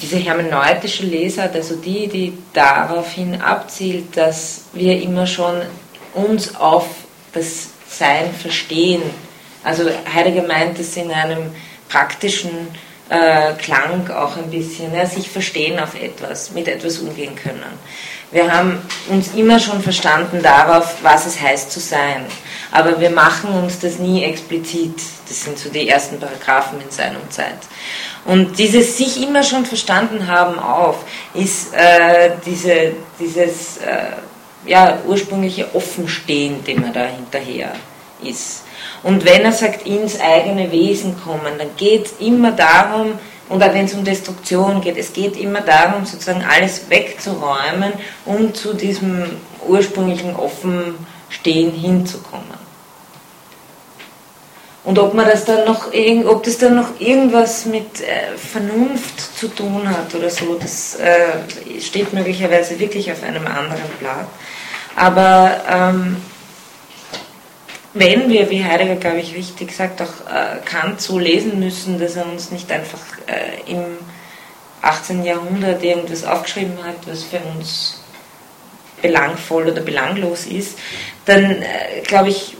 Diese 0.00 0.16
hermeneutische 0.16 1.04
Lesart, 1.04 1.54
also 1.54 1.76
die, 1.76 2.08
die 2.08 2.38
daraufhin 2.52 3.40
abzielt, 3.40 4.16
dass 4.16 4.64
wir 4.72 5.00
immer 5.00 5.26
schon 5.26 5.62
uns 6.14 6.56
auf 6.56 6.86
das 7.32 7.68
Sein 7.88 8.32
verstehen. 8.34 9.02
Also 9.62 9.84
Heidegger 10.12 10.46
meint 10.46 10.78
es 10.78 10.96
in 10.96 11.10
einem 11.10 11.52
praktischen 11.88 12.50
äh, 13.08 13.52
Klang 13.54 14.10
auch 14.10 14.36
ein 14.36 14.50
bisschen, 14.50 14.94
ja, 14.94 15.06
sich 15.06 15.28
verstehen 15.28 15.78
auf 15.78 15.94
etwas, 15.94 16.50
mit 16.52 16.68
etwas 16.68 16.98
umgehen 16.98 17.36
können. 17.36 17.62
Wir 18.30 18.52
haben 18.52 18.82
uns 19.10 19.34
immer 19.34 19.60
schon 19.60 19.80
verstanden 19.80 20.42
darauf, 20.42 20.96
was 21.02 21.26
es 21.26 21.40
heißt 21.40 21.70
zu 21.70 21.78
sein. 21.78 22.26
Aber 22.72 23.00
wir 23.00 23.10
machen 23.10 23.50
uns 23.50 23.78
das 23.78 23.98
nie 23.98 24.24
explizit. 24.24 24.96
Das 25.28 25.44
sind 25.44 25.56
so 25.56 25.68
die 25.68 25.88
ersten 25.88 26.18
Paragraphen 26.18 26.80
in 26.80 26.90
Sein 26.90 27.14
und 27.14 27.32
Zeit. 27.32 27.58
Und 28.24 28.58
dieses 28.58 28.96
sich 28.96 29.22
immer 29.22 29.42
schon 29.42 29.66
verstanden 29.66 30.26
haben 30.28 30.58
auf, 30.58 31.04
ist 31.34 31.74
äh, 31.74 32.30
diese, 32.46 32.92
dieses 33.20 33.78
äh, 33.78 34.16
ja, 34.66 34.98
ursprüngliche 35.06 35.74
Offenstehen, 35.74 36.64
dem 36.64 36.84
er 36.84 36.92
da 36.92 37.04
hinterher 37.06 37.72
ist. 38.22 38.62
Und 39.02 39.24
wenn 39.26 39.42
er 39.42 39.52
sagt, 39.52 39.86
ins 39.86 40.18
eigene 40.18 40.72
Wesen 40.72 41.20
kommen, 41.22 41.58
dann 41.58 41.76
geht 41.76 42.06
es 42.06 42.12
immer 42.18 42.52
darum, 42.52 43.18
und 43.50 43.62
auch 43.62 43.74
wenn 43.74 43.84
es 43.84 43.92
um 43.92 44.04
Destruktion 44.04 44.80
geht, 44.80 44.96
es 44.96 45.12
geht 45.12 45.36
immer 45.36 45.60
darum, 45.60 46.06
sozusagen 46.06 46.42
alles 46.42 46.88
wegzuräumen, 46.88 47.92
um 48.24 48.54
zu 48.54 48.72
diesem 48.72 49.36
ursprünglichen 49.66 50.34
Offenstehen 50.34 51.72
hinzukommen. 51.72 52.63
Und 54.84 54.98
ob 54.98 55.14
man 55.14 55.26
das 55.26 55.46
dann 55.46 55.64
noch, 55.64 55.88
ob 56.26 56.42
das 56.42 56.58
dann 56.58 56.76
noch 56.76 57.00
irgendwas 57.00 57.64
mit 57.64 58.02
äh, 58.02 58.36
Vernunft 58.36 59.38
zu 59.38 59.48
tun 59.48 59.88
hat 59.88 60.14
oder 60.14 60.28
so, 60.28 60.58
das 60.58 60.96
äh, 60.96 61.80
steht 61.80 62.12
möglicherweise 62.12 62.78
wirklich 62.78 63.10
auf 63.10 63.22
einem 63.22 63.46
anderen 63.46 63.88
Blatt. 63.98 64.26
Aber 64.94 65.62
ähm, 65.70 66.16
wenn 67.94 68.28
wir, 68.28 68.50
wie 68.50 68.62
Heidegger, 68.62 68.96
glaube 68.96 69.20
ich, 69.20 69.34
richtig 69.34 69.72
sagt, 69.72 70.02
auch 70.02 70.30
äh, 70.30 70.58
Kant 70.64 71.00
so 71.00 71.18
lesen 71.18 71.60
müssen, 71.60 71.98
dass 71.98 72.16
er 72.16 72.26
uns 72.26 72.50
nicht 72.50 72.70
einfach 72.70 73.00
äh, 73.26 73.70
im 73.70 73.84
18. 74.82 75.24
Jahrhundert 75.24 75.82
irgendwas 75.82 76.24
aufgeschrieben 76.24 76.76
hat, 76.84 76.96
was 77.06 77.22
für 77.22 77.38
uns 77.38 78.02
belangvoll 79.00 79.68
oder 79.68 79.80
belanglos 79.80 80.46
ist, 80.46 80.78
dann 81.24 81.62
äh, 81.62 82.00
glaube 82.02 82.30
ich, 82.30 82.56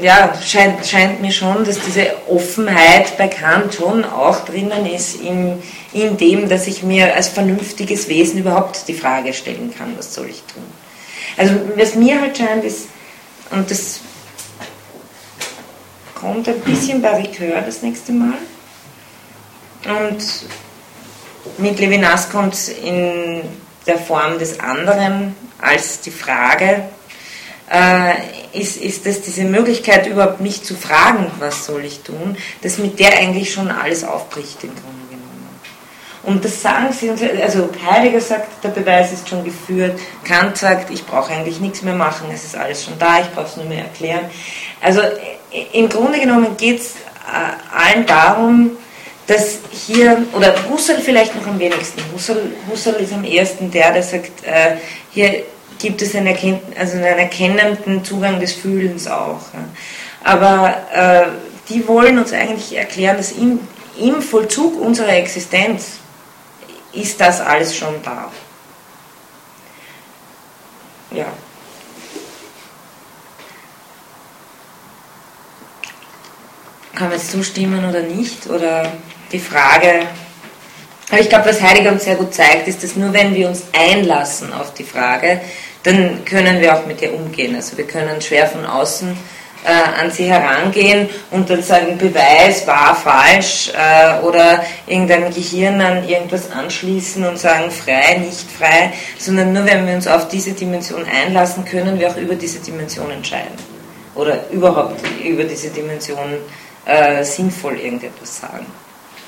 ja, 0.00 0.32
scheint, 0.40 0.86
scheint 0.86 1.20
mir 1.20 1.32
schon, 1.32 1.64
dass 1.64 1.78
diese 1.80 2.12
Offenheit 2.28 3.16
bei 3.18 3.28
Kant 3.28 3.74
schon 3.74 4.04
auch 4.04 4.44
drinnen 4.44 4.86
ist, 4.86 5.20
in, 5.20 5.62
in 5.92 6.16
dem, 6.16 6.48
dass 6.48 6.66
ich 6.66 6.82
mir 6.82 7.14
als 7.14 7.28
vernünftiges 7.28 8.08
Wesen 8.08 8.38
überhaupt 8.38 8.86
die 8.86 8.94
Frage 8.94 9.32
stellen 9.32 9.74
kann, 9.76 9.94
was 9.96 10.14
soll 10.14 10.28
ich 10.28 10.42
tun. 10.44 10.62
Also 11.36 11.54
was 11.76 11.94
mir 11.94 12.20
halt 12.20 12.36
scheint, 12.38 12.64
ist, 12.64 12.88
und 13.50 13.70
das 13.70 14.00
kommt 16.14 16.48
ein 16.48 16.60
bisschen 16.60 17.00
bei 17.00 17.20
Ricœur 17.20 17.60
das 17.64 17.82
nächste 17.82 18.12
Mal. 18.12 18.34
Und 19.84 20.24
mit 21.58 21.78
Levinas 21.78 22.28
kommt 22.30 22.54
es 22.54 22.68
in 22.68 23.42
der 23.86 23.98
Form 23.98 24.38
des 24.38 24.60
anderen 24.60 25.34
als 25.60 26.00
die 26.00 26.10
Frage, 26.10 26.84
äh, 27.70 28.58
ist, 28.58 28.76
ist 28.78 29.06
das 29.06 29.20
diese 29.22 29.44
Möglichkeit 29.44 30.06
überhaupt 30.06 30.40
nicht 30.40 30.64
zu 30.64 30.74
fragen, 30.74 31.30
was 31.38 31.66
soll 31.66 31.84
ich 31.84 32.00
tun, 32.00 32.36
dass 32.62 32.78
mit 32.78 32.98
der 32.98 33.18
eigentlich 33.18 33.52
schon 33.52 33.70
alles 33.70 34.04
aufbricht 34.04 34.64
im 34.64 34.70
Grunde. 34.70 34.98
Und 36.24 36.44
das 36.44 36.60
sagen 36.60 36.92
sie 36.92 37.08
uns, 37.08 37.22
also 37.22 37.70
Heidegger 37.90 38.20
sagt, 38.20 38.62
der 38.62 38.68
Beweis 38.68 39.12
ist 39.12 39.28
schon 39.28 39.44
geführt, 39.44 39.98
Kant 40.24 40.58
sagt, 40.58 40.90
ich 40.90 41.06
brauche 41.06 41.32
eigentlich 41.32 41.58
nichts 41.58 41.80
mehr 41.80 41.94
machen, 41.94 42.26
es 42.34 42.44
ist 42.44 42.54
alles 42.54 42.84
schon 42.84 42.98
da, 42.98 43.20
ich 43.20 43.30
brauche 43.30 43.46
es 43.46 43.56
nur 43.56 43.64
mehr 43.64 43.84
erklären. 43.84 44.26
Also 44.82 45.00
im 45.72 45.88
Grunde 45.88 46.20
genommen 46.20 46.56
geht 46.58 46.80
es 46.80 46.96
äh, 46.96 47.74
allen 47.74 48.04
darum, 48.04 48.72
dass 49.26 49.58
hier, 49.70 50.22
oder 50.34 50.54
Husserl 50.68 51.00
vielleicht 51.00 51.34
noch 51.34 51.46
am 51.46 51.58
wenigsten, 51.58 52.02
Husserl, 52.12 52.52
Husserl 52.70 52.96
ist 52.96 53.12
am 53.12 53.24
ersten 53.24 53.70
der, 53.70 53.92
der 53.92 54.02
sagt, 54.02 54.44
äh, 54.44 54.76
hier 55.12 55.44
gibt 55.78 56.02
es 56.02 56.14
einen, 56.14 56.28
also 56.78 56.96
einen 56.96 57.04
erkennenden 57.04 58.04
Zugang 58.04 58.40
des 58.40 58.52
Fühlens 58.52 59.06
auch. 59.06 59.40
Aber 60.24 60.76
äh, 60.92 61.26
die 61.68 61.86
wollen 61.86 62.18
uns 62.18 62.32
eigentlich 62.32 62.76
erklären, 62.76 63.16
dass 63.16 63.32
im, 63.32 63.60
im 63.98 64.20
Vollzug 64.22 64.80
unserer 64.80 65.14
Existenz 65.14 65.98
ist 66.92 67.20
das 67.20 67.40
alles 67.40 67.76
schon 67.76 68.02
da. 68.02 68.30
Ja. 71.10 71.26
Kann 76.94 77.08
man 77.08 77.18
jetzt 77.18 77.30
zustimmen 77.30 77.88
oder 77.88 78.02
nicht? 78.02 78.48
Oder 78.48 78.92
die 79.30 79.38
Frage, 79.38 80.06
aber 81.10 81.20
ich 81.20 81.28
glaube, 81.28 81.48
was 81.48 81.62
Heidegger 81.62 81.92
uns 81.92 82.04
sehr 82.04 82.16
gut 82.16 82.34
zeigt, 82.34 82.68
ist, 82.68 82.82
dass 82.82 82.96
nur 82.96 83.12
wenn 83.12 83.34
wir 83.34 83.48
uns 83.48 83.62
einlassen 83.72 84.52
auf 84.52 84.74
die 84.74 84.84
Frage, 84.84 85.40
dann 85.88 86.24
können 86.24 86.60
wir 86.60 86.76
auch 86.76 86.86
mit 86.86 87.00
ihr 87.00 87.14
umgehen. 87.14 87.54
Also 87.56 87.76
wir 87.76 87.86
können 87.86 88.20
schwer 88.20 88.46
von 88.46 88.64
außen 88.66 89.16
äh, 89.64 90.00
an 90.00 90.10
sie 90.10 90.24
herangehen 90.24 91.08
und 91.30 91.48
dann 91.50 91.62
sagen, 91.62 91.98
Beweis 91.98 92.66
war 92.66 92.94
falsch 92.94 93.72
äh, 93.74 94.20
oder 94.20 94.64
irgendein 94.86 95.32
Gehirn 95.32 95.80
an 95.80 96.06
irgendwas 96.06 96.50
anschließen 96.50 97.24
und 97.24 97.38
sagen, 97.38 97.70
frei, 97.70 98.18
nicht 98.18 98.50
frei, 98.50 98.92
sondern 99.18 99.52
nur 99.52 99.64
wenn 99.64 99.86
wir 99.86 99.94
uns 99.94 100.06
auf 100.06 100.28
diese 100.28 100.52
Dimension 100.52 101.04
einlassen, 101.04 101.64
können 101.64 101.98
wir 101.98 102.10
auch 102.10 102.16
über 102.16 102.34
diese 102.34 102.60
Dimension 102.60 103.10
entscheiden 103.10 103.56
oder 104.14 104.48
überhaupt 104.50 105.00
über 105.24 105.44
diese 105.44 105.70
Dimension 105.70 106.36
äh, 106.84 107.24
sinnvoll 107.24 107.78
irgendetwas 107.78 108.40
sagen. 108.40 108.66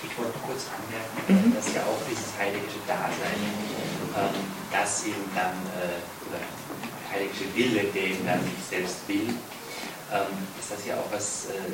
Ich 0.02 0.16
wollte 0.18 0.38
kurz 0.46 0.66
anmerken, 0.70 1.48
mhm. 1.48 1.54
dass 1.54 1.74
ja 1.74 1.80
auch 1.82 2.00
dieses 2.08 2.30
heilige 2.38 2.66
Dasein, 2.86 3.40
ähm, 4.16 4.40
das 4.70 5.04
eben 5.06 5.24
dann, 5.34 5.56
äh, 5.76 6.09
heilige 7.20 7.54
Wille, 7.54 7.84
der 7.92 8.02
eben 8.02 8.26
dann 8.26 8.40
sich 8.40 8.64
selbst 8.68 8.96
will, 9.08 9.28
ähm, 10.12 10.32
dass 10.56 10.76
das 10.76 10.86
ja 10.86 10.96
auch 10.96 11.12
was, 11.12 11.46
äh, 11.46 11.72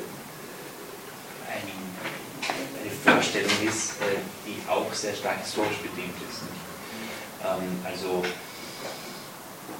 ein, 1.47 1.67
eine 2.81 2.91
Vorstellung 2.91 3.51
ist, 3.65 4.01
äh, 4.01 4.19
die 4.45 4.57
auch 4.69 4.91
sehr 4.93 5.15
stark 5.15 5.39
historisch 5.39 5.77
bedingt 5.77 6.15
ist. 6.29 6.41
Ähm, 7.43 7.79
also 7.85 8.23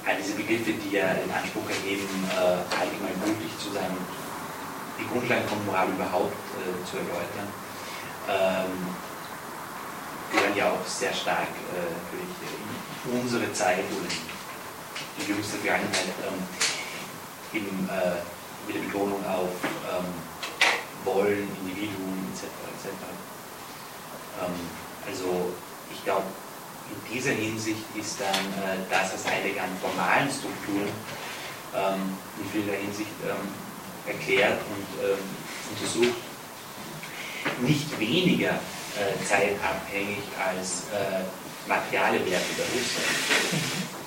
all 0.06 0.16
diese 0.16 0.34
Begriffe, 0.34 0.72
die 0.72 0.96
ja 0.96 1.12
in 1.12 1.30
Anspruch 1.30 1.68
erheben, 1.68 2.08
äh, 2.32 2.64
allgemein 2.72 3.16
gültig 3.24 3.52
zu 3.60 3.70
sein, 3.72 3.92
die 4.98 5.06
Grundlagen 5.06 5.46
von 5.48 5.64
Moral 5.66 5.88
überhaupt 5.90 6.34
zu 6.90 6.96
erläutern, 6.96 7.48
ähm, 8.28 8.72
gehören 10.32 10.56
ja 10.56 10.72
auch 10.72 10.84
sehr 10.84 11.14
stark 11.14 11.46
in 13.04 13.20
unsere 13.20 13.52
Zeit 13.52 13.84
oder 13.94 14.10
die 15.18 15.32
jüngste 15.32 15.58
Vergangenheit 15.58 16.12
ähm, 16.26 16.42
im 17.52 17.88
äh, 17.88 18.20
mit 18.66 18.76
der 18.76 18.82
Betonung 18.82 19.24
auf 19.24 19.48
ähm, 19.88 20.04
Wollen, 21.04 21.48
Individuum 21.64 22.28
etc. 22.32 22.44
etc. 22.44 22.92
Ähm, 24.42 24.52
also 25.06 25.52
ich 25.90 26.04
glaube, 26.04 26.26
in 26.90 27.14
dieser 27.14 27.32
Hinsicht 27.32 27.84
ist 27.98 28.20
dann 28.20 28.44
äh, 28.62 28.76
das, 28.90 29.14
was 29.14 29.26
Heidegger 29.26 29.62
an 29.62 29.70
formalen 29.80 30.28
Strukturen 30.30 30.92
ähm, 31.74 32.16
in 32.38 32.50
vieler 32.50 32.76
Hinsicht 32.76 33.10
ähm, 33.24 33.48
erklärt 34.06 34.60
und 34.68 35.04
ähm, 35.04 35.18
untersucht, 35.70 36.20
nicht 37.60 37.98
weniger 37.98 38.50
äh, 38.50 39.24
zeitabhängig 39.24 40.22
als 40.46 40.84
äh, 40.92 41.24
materiale 41.66 42.18
Werte 42.18 42.54
der 42.56 42.66
Russen. 42.66 43.88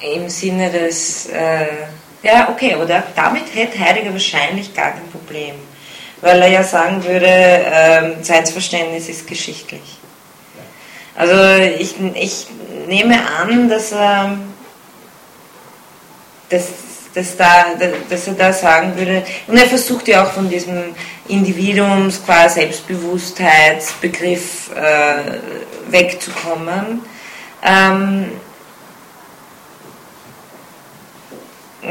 im 0.00 0.28
Sinne 0.28 0.70
des, 0.70 1.26
äh, 1.26 1.66
ja, 2.22 2.48
okay, 2.50 2.76
da, 2.86 3.02
damit 3.14 3.54
hätte 3.54 3.78
Heidegger 3.78 4.12
wahrscheinlich 4.12 4.74
gar 4.74 4.92
kein 4.92 5.08
Problem. 5.10 5.54
weil 6.20 6.42
er 6.42 6.48
ja 6.48 6.62
sagen 6.62 7.02
würde, 7.04 7.28
ähm, 7.28 8.22
Zeitverständnis 8.22 9.08
ist 9.08 9.26
geschichtlich. 9.26 9.98
Also 11.14 11.34
ich, 11.78 11.94
ich 12.14 12.46
nehme 12.86 13.18
an, 13.40 13.68
dass 13.68 13.92
er, 13.92 14.38
dass, 16.48 16.68
dass, 17.14 17.36
da, 17.36 17.66
dass 18.08 18.26
er 18.26 18.32
da 18.34 18.52
sagen 18.52 18.96
würde, 18.96 19.22
und 19.46 19.56
er 19.56 19.66
versucht 19.66 20.08
ja 20.08 20.24
auch 20.24 20.32
von 20.32 20.50
diesem 20.50 20.96
Individuums 21.28 22.24
qua 22.24 22.48
Selbstbewusstheitsbegriff 22.48 24.70
äh, 24.74 25.38
wegzukommen. 25.90 27.02
Ähm, 27.62 28.32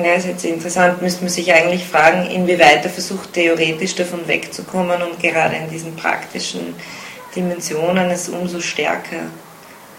ja, 0.04 0.14
ist 0.14 0.26
jetzt 0.26 0.46
interessant, 0.46 1.02
müsste 1.02 1.22
man 1.22 1.30
sich 1.30 1.54
eigentlich 1.54 1.86
fragen, 1.86 2.30
inwieweit 2.30 2.84
er 2.84 2.90
versucht, 2.90 3.34
theoretisch 3.34 3.96
davon 3.96 4.28
wegzukommen 4.28 5.02
und 5.02 5.20
gerade 5.20 5.56
in 5.56 5.70
diesen 5.70 5.96
praktischen 5.96 6.76
Dimensionen 7.36 8.10
es 8.10 8.30
umso 8.30 8.60
stärker 8.60 9.28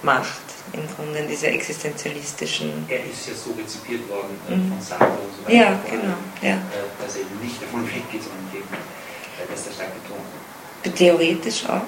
macht, 0.02 0.42
im 0.72 0.82
Grunde 0.94 1.20
in 1.20 1.28
dieser 1.28 1.48
existenzialistischen. 1.48 2.84
Er 2.88 2.98
ist 2.98 3.28
ja 3.28 3.34
so 3.34 3.52
rezipiert 3.52 4.08
worden 4.08 4.38
äh, 4.50 4.56
mhm. 4.56 4.68
von 4.70 4.80
Sartre 4.80 5.06
und 5.06 5.32
so 5.36 5.44
weiter. 5.44 5.56
Ja, 5.56 5.80
genau. 5.90 6.14
Ja. 6.42 6.54
Äh, 6.54 7.02
dass 7.02 7.14
er 7.16 7.22
eben 7.22 7.40
nicht 7.42 7.62
davon 7.62 7.86
weggeht, 7.86 8.22
sondern 8.22 8.50
eben, 8.52 8.68
äh, 8.68 9.50
dass 9.50 9.66
er 9.66 9.72
stark 9.72 9.90
betont. 10.02 10.96
Theoretisch 10.96 11.64
auch. 11.64 11.82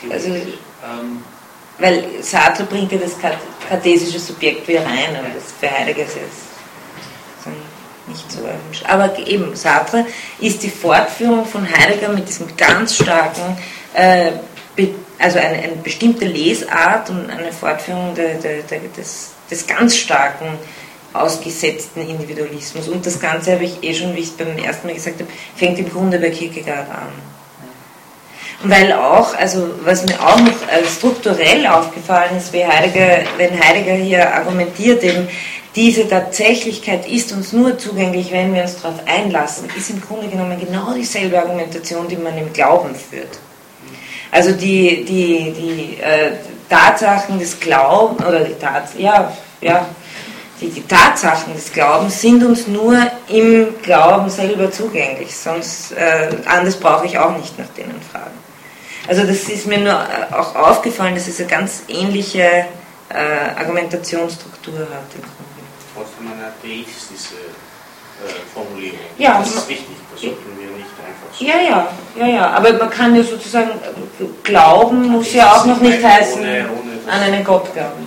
Theoretisch, 0.00 0.28
also, 0.28 0.34
ähm, 0.34 1.24
weil 1.78 2.22
Sartre 2.22 2.64
bringt 2.64 2.92
ja 2.92 2.98
das 2.98 3.12
kartesische 3.68 4.18
Subjekt 4.18 4.66
wieder 4.66 4.84
rein, 4.84 5.16
aber 5.16 5.28
das 5.34 5.52
für 5.58 5.70
Heidegger 5.70 6.04
ist 6.04 6.16
jetzt 6.16 6.49
nicht 8.10 8.30
so 8.30 8.40
erwünscht. 8.40 8.84
Aber 8.86 9.18
eben, 9.18 9.56
Sartre 9.56 10.04
ist 10.40 10.62
die 10.62 10.70
Fortführung 10.70 11.46
von 11.46 11.66
Heidegger 11.66 12.10
mit 12.10 12.28
diesem 12.28 12.54
ganz 12.56 12.96
starken 12.96 13.56
äh, 13.94 14.32
also 15.18 15.38
eine, 15.38 15.58
eine, 15.58 15.76
bestimmte 15.82 16.24
Lesart 16.24 17.10
und 17.10 17.28
eine 17.30 17.52
Fortführung 17.52 18.14
de, 18.14 18.38
de, 18.38 18.62
de, 18.62 18.80
des, 18.96 19.32
des 19.50 19.66
ganz 19.66 19.96
starken 19.96 20.58
ausgesetzten 21.12 22.08
Individualismus. 22.08 22.88
Und 22.88 23.04
das 23.04 23.20
Ganze 23.20 23.52
habe 23.52 23.64
ich 23.64 23.82
eh 23.82 23.94
schon, 23.94 24.14
wie 24.14 24.20
ich 24.20 24.28
es 24.28 24.32
beim 24.32 24.56
ersten 24.56 24.86
Mal 24.86 24.94
gesagt 24.94 25.20
habe, 25.20 25.30
fängt 25.56 25.78
im 25.78 25.90
Grunde 25.90 26.18
bei 26.18 26.30
Kierkegaard 26.30 26.88
an. 26.88 27.12
Weil 28.62 28.92
auch, 28.92 29.34
also 29.36 29.70
was 29.84 30.04
mir 30.04 30.20
auch 30.20 30.38
noch 30.38 30.52
strukturell 30.86 31.66
aufgefallen 31.66 32.36
ist, 32.36 32.52
wie 32.52 32.64
Heidegger, 32.64 33.24
wenn 33.38 33.58
Heidegger 33.58 33.94
hier 33.94 34.32
argumentiert, 34.32 35.02
eben 35.02 35.28
diese 35.76 36.08
Tatsächlichkeit 36.08 37.08
ist 37.08 37.32
uns 37.32 37.52
nur 37.52 37.78
zugänglich, 37.78 38.32
wenn 38.32 38.52
wir 38.52 38.62
uns 38.62 38.80
darauf 38.80 38.98
einlassen, 39.06 39.68
ist 39.76 39.90
im 39.90 40.00
Grunde 40.00 40.26
genommen 40.26 40.58
genau 40.58 40.92
dieselbe 40.92 41.38
Argumentation, 41.38 42.08
die 42.08 42.16
man 42.16 42.36
im 42.36 42.52
Glauben 42.52 42.94
führt. 42.94 43.38
Also 44.32 44.52
die, 44.52 45.04
die, 45.04 45.52
die 45.52 46.02
äh, 46.02 46.32
Tatsachen 46.68 47.38
des 47.38 47.58
Glaubens, 47.58 48.26
oder 48.26 48.40
die, 48.40 48.54
Tats 48.54 48.92
ja, 48.96 49.32
ja, 49.60 49.86
die, 50.60 50.70
die 50.70 50.86
Tatsachen 50.86 51.54
des 51.54 51.72
Glaubens 51.72 52.20
sind 52.20 52.44
uns 52.44 52.66
nur 52.66 52.96
im 53.28 53.68
Glauben 53.82 54.28
selber 54.28 54.70
zugänglich, 54.70 55.36
sonst 55.36 55.92
äh, 55.92 56.30
anders 56.46 56.76
brauche 56.76 57.06
ich 57.06 57.16
auch 57.18 57.36
nicht 57.36 57.58
nach 57.58 57.68
denen 57.76 58.00
fragen. 58.12 58.38
Also 59.08 59.22
das 59.22 59.48
ist 59.48 59.66
mir 59.66 59.78
nur 59.78 59.92
äh, 59.92 60.34
auch 60.34 60.54
aufgefallen, 60.54 61.14
dass 61.14 61.28
es 61.28 61.38
eine 61.40 61.48
ganz 61.48 61.82
ähnliche 61.88 62.66
äh, 63.08 63.58
Argumentationsstruktur 63.58 64.78
hat. 64.78 65.06
Trotzdem 65.10 65.49
eine 66.40 66.48
atheistische 66.48 67.34
äh, 67.34 68.32
Formulierung. 68.52 68.98
Ja, 69.18 69.38
das 69.38 69.54
ist 69.54 69.68
wichtig, 69.68 69.96
das 70.12 70.20
sollten 70.20 70.58
wir 70.58 70.66
nicht 70.76 70.90
einfach 70.98 71.32
so. 71.32 71.44
Ja, 71.44 71.60
ja, 71.60 71.92
ja, 72.16 72.26
ja, 72.26 72.50
aber 72.50 72.72
man 72.72 72.90
kann 72.90 73.14
ja 73.14 73.22
sozusagen, 73.22 73.70
glauben 74.42 75.08
muss 75.08 75.32
ja 75.32 75.52
auch 75.52 75.64
noch 75.66 75.80
nicht 75.80 76.02
heißen, 76.02 76.40
ohne, 76.40 76.68
ohne 76.70 77.12
an 77.12 77.22
einen 77.22 77.44
Gott 77.44 77.72
glauben. 77.72 78.06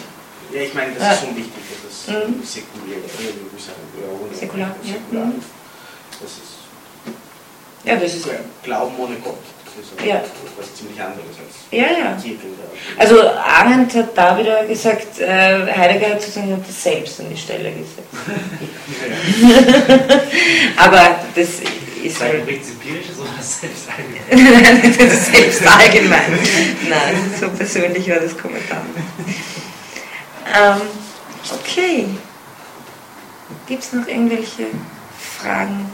Ja, 0.52 0.62
ich 0.62 0.74
meine, 0.74 0.94
das 0.94 1.04
ja. 1.04 1.14
ist 1.14 1.20
schon 1.22 1.36
wichtig, 1.36 1.64
das 1.84 2.16
mhm. 2.16 2.44
säkulär, 2.44 2.98
ohne, 4.22 4.36
säkular, 4.36 4.76
ja. 4.84 4.94
säkular 4.94 5.26
mhm. 5.26 5.44
Das 6.22 6.32
ist, 6.32 6.54
ja, 7.84 7.96
das 7.96 8.14
ist 8.14 8.30
Glauben 8.64 8.96
ohne 8.98 9.16
Gott. 9.16 9.40
Das 9.76 9.86
ist 9.86 9.94
ja. 10.08 10.22
was 10.58 10.76
ziemlich 10.76 11.02
anderes 11.02 11.26
als 11.26 11.64
ja, 11.72 11.86
ja. 11.86 12.16
Also 12.98 13.22
Arendt 13.22 13.96
hat 13.96 14.16
da 14.16 14.38
wieder 14.38 14.64
gesagt, 14.66 15.20
äh, 15.20 15.66
Heidegger 15.76 16.12
hat 16.12 16.22
sozusagen 16.22 16.64
das 16.66 16.84
Selbst 16.84 17.20
an 17.20 17.26
die 17.32 17.38
Stelle 17.38 17.72
gesetzt. 17.72 18.08
Aber 20.78 21.16
das 21.34 21.48
ist 22.04 22.22
halt... 22.22 22.36
Ein 22.36 22.46
prinzipirisches 22.46 23.18
oder 23.20 23.32
das 23.36 23.60
Selbst 23.62 23.88
allgemein? 23.90 24.96
das 25.10 25.26
Selbst 25.26 25.66
allgemein. 25.66 26.40
Nein, 26.88 27.34
so 27.40 27.50
persönlich 27.50 28.08
war 28.10 28.20
das 28.20 28.38
Kommentar. 28.38 28.84
Ähm, 30.56 30.82
okay. 31.52 32.06
Gibt 33.68 33.84
es 33.84 33.94
noch 33.94 34.08
irgendwelche 34.08 34.68
Fragen? 35.40 35.90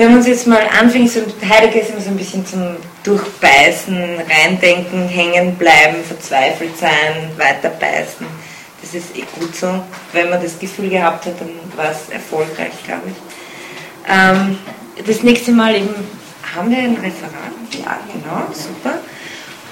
Wenn 0.00 0.12
wir 0.12 0.16
uns 0.16 0.28
jetzt 0.28 0.46
mal 0.46 0.62
anfangen, 0.80 1.06
so 1.06 1.20
Heidegger 1.46 1.82
ist 1.82 1.90
immer 1.90 2.00
so 2.00 2.08
ein 2.08 2.16
bisschen 2.16 2.46
zum 2.46 2.74
Durchbeißen, 3.02 4.22
Reindenken, 4.30 5.06
hängen 5.06 5.56
bleiben, 5.56 6.02
verzweifelt 6.02 6.74
sein, 6.78 7.30
weiterbeißen. 7.36 8.26
Das 8.80 8.94
ist 8.94 9.14
eh 9.14 9.26
gut 9.38 9.54
so. 9.54 9.84
Wenn 10.14 10.30
man 10.30 10.42
das 10.42 10.58
Gefühl 10.58 10.88
gehabt 10.88 11.26
hat, 11.26 11.38
dann 11.38 11.50
war 11.76 11.90
es 11.90 12.08
erfolgreich, 12.08 12.72
glaube 12.86 13.08
ich. 13.08 14.10
Ähm, 14.10 14.58
das 15.06 15.22
nächste 15.22 15.52
Mal 15.52 15.74
eben 15.74 15.94
haben 16.56 16.70
wir 16.70 16.78
ein 16.78 16.94
Referat. 16.94 17.52
Ja, 17.78 17.98
genau, 18.10 18.46
super. 18.54 19.00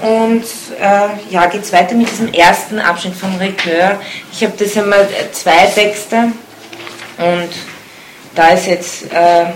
Und 0.02 0.44
äh, 0.78 1.32
ja, 1.32 1.46
geht 1.46 1.62
es 1.62 1.72
weiter 1.72 1.94
mit 1.94 2.10
diesem 2.10 2.30
ersten 2.34 2.78
Abschnitt 2.80 3.14
vom 3.14 3.34
Recœur. 3.38 3.96
Ich 4.30 4.44
habe 4.44 4.52
das 4.58 4.76
einmal 4.76 5.08
zwei 5.32 5.64
Texte 5.68 6.32
und 7.16 7.48
da 8.34 8.48
ist 8.48 8.66
jetzt 8.66 9.10
äh, 9.10 9.46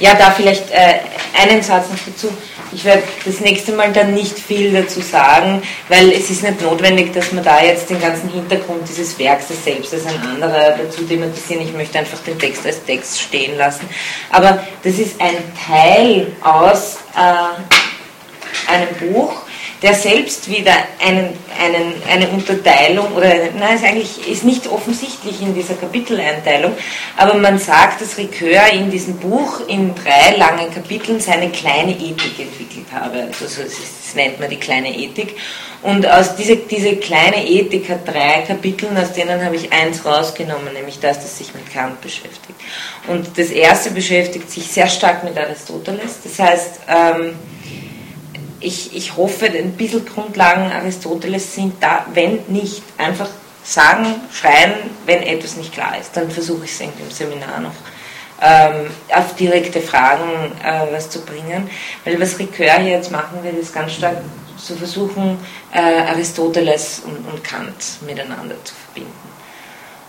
ja, 0.00 0.14
da 0.14 0.30
vielleicht 0.30 0.70
äh, 0.70 1.00
einen 1.38 1.62
Satz 1.62 1.88
noch 1.88 1.98
dazu. 2.04 2.28
Ich 2.72 2.84
werde 2.84 3.02
das 3.24 3.40
nächste 3.40 3.72
Mal 3.72 3.92
dann 3.92 4.14
nicht 4.14 4.38
viel 4.38 4.72
dazu 4.72 5.00
sagen, 5.00 5.62
weil 5.88 6.10
es 6.12 6.30
ist 6.30 6.42
nicht 6.42 6.62
notwendig, 6.62 7.12
dass 7.12 7.32
man 7.32 7.44
da 7.44 7.62
jetzt 7.62 7.90
den 7.90 8.00
ganzen 8.00 8.30
Hintergrund 8.30 8.88
dieses 8.88 9.18
Werks 9.18 9.48
das 9.48 9.62
selbst 9.62 9.92
als 9.92 10.06
ein 10.06 10.20
anderer 10.20 10.76
dazu 10.78 11.02
thematisieren. 11.02 11.62
Ich 11.62 11.72
möchte 11.72 11.98
einfach 11.98 12.18
den 12.20 12.38
Text 12.38 12.64
als 12.64 12.82
Text 12.84 13.20
stehen 13.20 13.58
lassen. 13.58 13.88
Aber 14.30 14.64
das 14.82 14.94
ist 14.98 15.20
ein 15.20 15.36
Teil 15.66 16.28
aus 16.42 16.98
äh, 17.16 18.70
einem 18.72 19.12
Buch, 19.12 19.42
der 19.82 19.94
selbst 19.94 20.50
wieder 20.50 20.72
einen, 21.04 21.32
einen, 21.58 21.94
eine 22.08 22.28
Unterteilung 22.28 23.12
oder 23.12 23.32
nein, 23.58 23.76
ist 23.76 23.84
eigentlich 23.84 24.28
ist 24.30 24.44
nicht 24.44 24.66
offensichtlich 24.66 25.40
in 25.40 25.54
dieser 25.54 25.74
Kapiteleinteilung, 25.74 26.72
aber 27.16 27.34
man 27.34 27.58
sagt, 27.58 28.02
dass 28.02 28.18
Ricoeur 28.18 28.72
in 28.72 28.90
diesem 28.90 29.16
Buch 29.16 29.66
in 29.68 29.94
drei 29.94 30.36
langen 30.36 30.72
Kapiteln 30.72 31.18
seine 31.20 31.50
kleine 31.50 31.92
Ethik 31.92 32.38
entwickelt 32.38 32.86
habe. 32.92 33.22
Also 33.22 33.46
so, 33.46 33.62
das 33.62 34.14
nennt 34.14 34.38
man 34.38 34.50
die 34.50 34.56
kleine 34.56 34.94
Ethik. 34.94 35.36
Und 35.82 36.06
aus 36.06 36.36
diese, 36.36 36.56
diese 36.56 36.96
kleine 36.96 37.48
Ethik 37.48 37.88
hat 37.88 38.06
drei 38.06 38.42
Kapitel, 38.46 38.88
aus 38.98 39.14
denen 39.14 39.42
habe 39.42 39.56
ich 39.56 39.72
eins 39.72 40.04
rausgenommen, 40.04 40.74
nämlich 40.74 41.00
das, 41.00 41.20
das 41.20 41.38
sich 41.38 41.54
mit 41.54 41.72
Kant 41.72 42.02
beschäftigt. 42.02 42.60
Und 43.08 43.38
das 43.38 43.48
erste 43.48 43.90
beschäftigt 43.90 44.50
sich 44.50 44.66
sehr 44.66 44.88
stark 44.88 45.24
mit 45.24 45.38
Aristoteles. 45.38 46.18
Das 46.22 46.38
heißt, 46.38 46.80
ähm, 46.86 47.34
ich, 48.60 48.94
ich 48.94 49.16
hoffe, 49.16 49.46
ein 49.46 49.72
bisschen 49.72 50.04
Grundlagen 50.04 50.70
Aristoteles 50.70 51.54
sind 51.54 51.82
da, 51.82 52.06
wenn 52.12 52.40
nicht 52.48 52.82
einfach 52.98 53.28
sagen, 53.62 54.06
schreien, 54.32 54.74
wenn 55.06 55.22
etwas 55.22 55.56
nicht 55.56 55.72
klar 55.72 55.98
ist. 55.98 56.16
Dann 56.16 56.30
versuche 56.30 56.64
ich 56.64 56.72
es 56.72 56.80
in 56.80 56.90
dem 56.98 57.10
Seminar 57.10 57.60
noch 57.60 57.74
ähm, 58.40 58.90
auf 59.14 59.36
direkte 59.36 59.80
Fragen 59.80 60.52
äh, 60.64 60.86
was 60.92 61.10
zu 61.10 61.20
bringen. 61.22 61.70
Weil 62.04 62.20
was 62.20 62.38
Ricoeur 62.38 62.78
hier 62.78 62.92
jetzt 62.92 63.10
machen 63.10 63.42
will, 63.42 63.54
ist 63.54 63.74
ganz 63.74 63.92
stark 63.92 64.18
zu 64.56 64.76
versuchen, 64.76 65.38
äh, 65.72 65.80
Aristoteles 65.80 67.02
und, 67.04 67.26
und, 67.32 67.42
Kant 67.44 68.02
miteinander 68.06 68.56
zu 68.64 68.74
verbinden. 68.74 69.30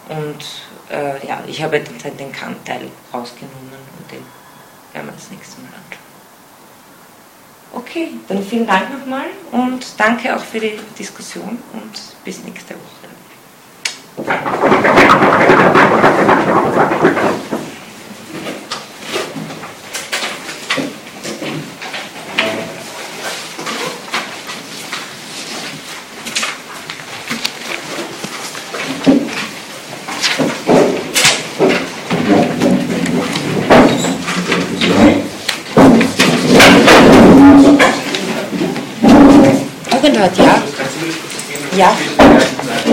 Und 0.10 0.94
äh, 0.94 1.26
ja, 1.26 1.41
ich 1.48 1.64
habe 1.64 1.80
den, 1.80 2.18
den 2.18 2.32
Kant-Teil 2.32 2.88
rausgenommen 3.14 3.72
und 3.98 4.11
den 4.11 4.26
werden 4.94 5.07
wir 5.07 5.14
das 5.14 5.32
nächste 5.32 5.61
Mal 5.61 5.68
anschauen. 5.68 5.81
Okay, 7.73 8.10
dann 8.27 8.43
vielen 8.43 8.68
Dank 8.68 8.91
nochmal 8.98 9.27
und 9.52 9.85
danke 9.98 10.35
auch 10.35 10.43
für 10.43 10.60
die 10.60 10.77
Diskussion 10.98 11.57
und 11.73 11.91
bis 12.26 12.43
nächste 12.43 12.73
Woche. 12.73 13.02
gehört, 40.22 40.38
ja. 40.38 40.45
Das 40.45 40.77
kannst 40.77 40.95
du 40.95 41.06
mir 41.06 41.14
das 41.14 41.77
Ja. 41.77 41.95
Steht 41.95 42.10
auf 42.10 42.18
der 42.18 42.30
gleichen 42.30 42.57
Seite. 42.65 42.91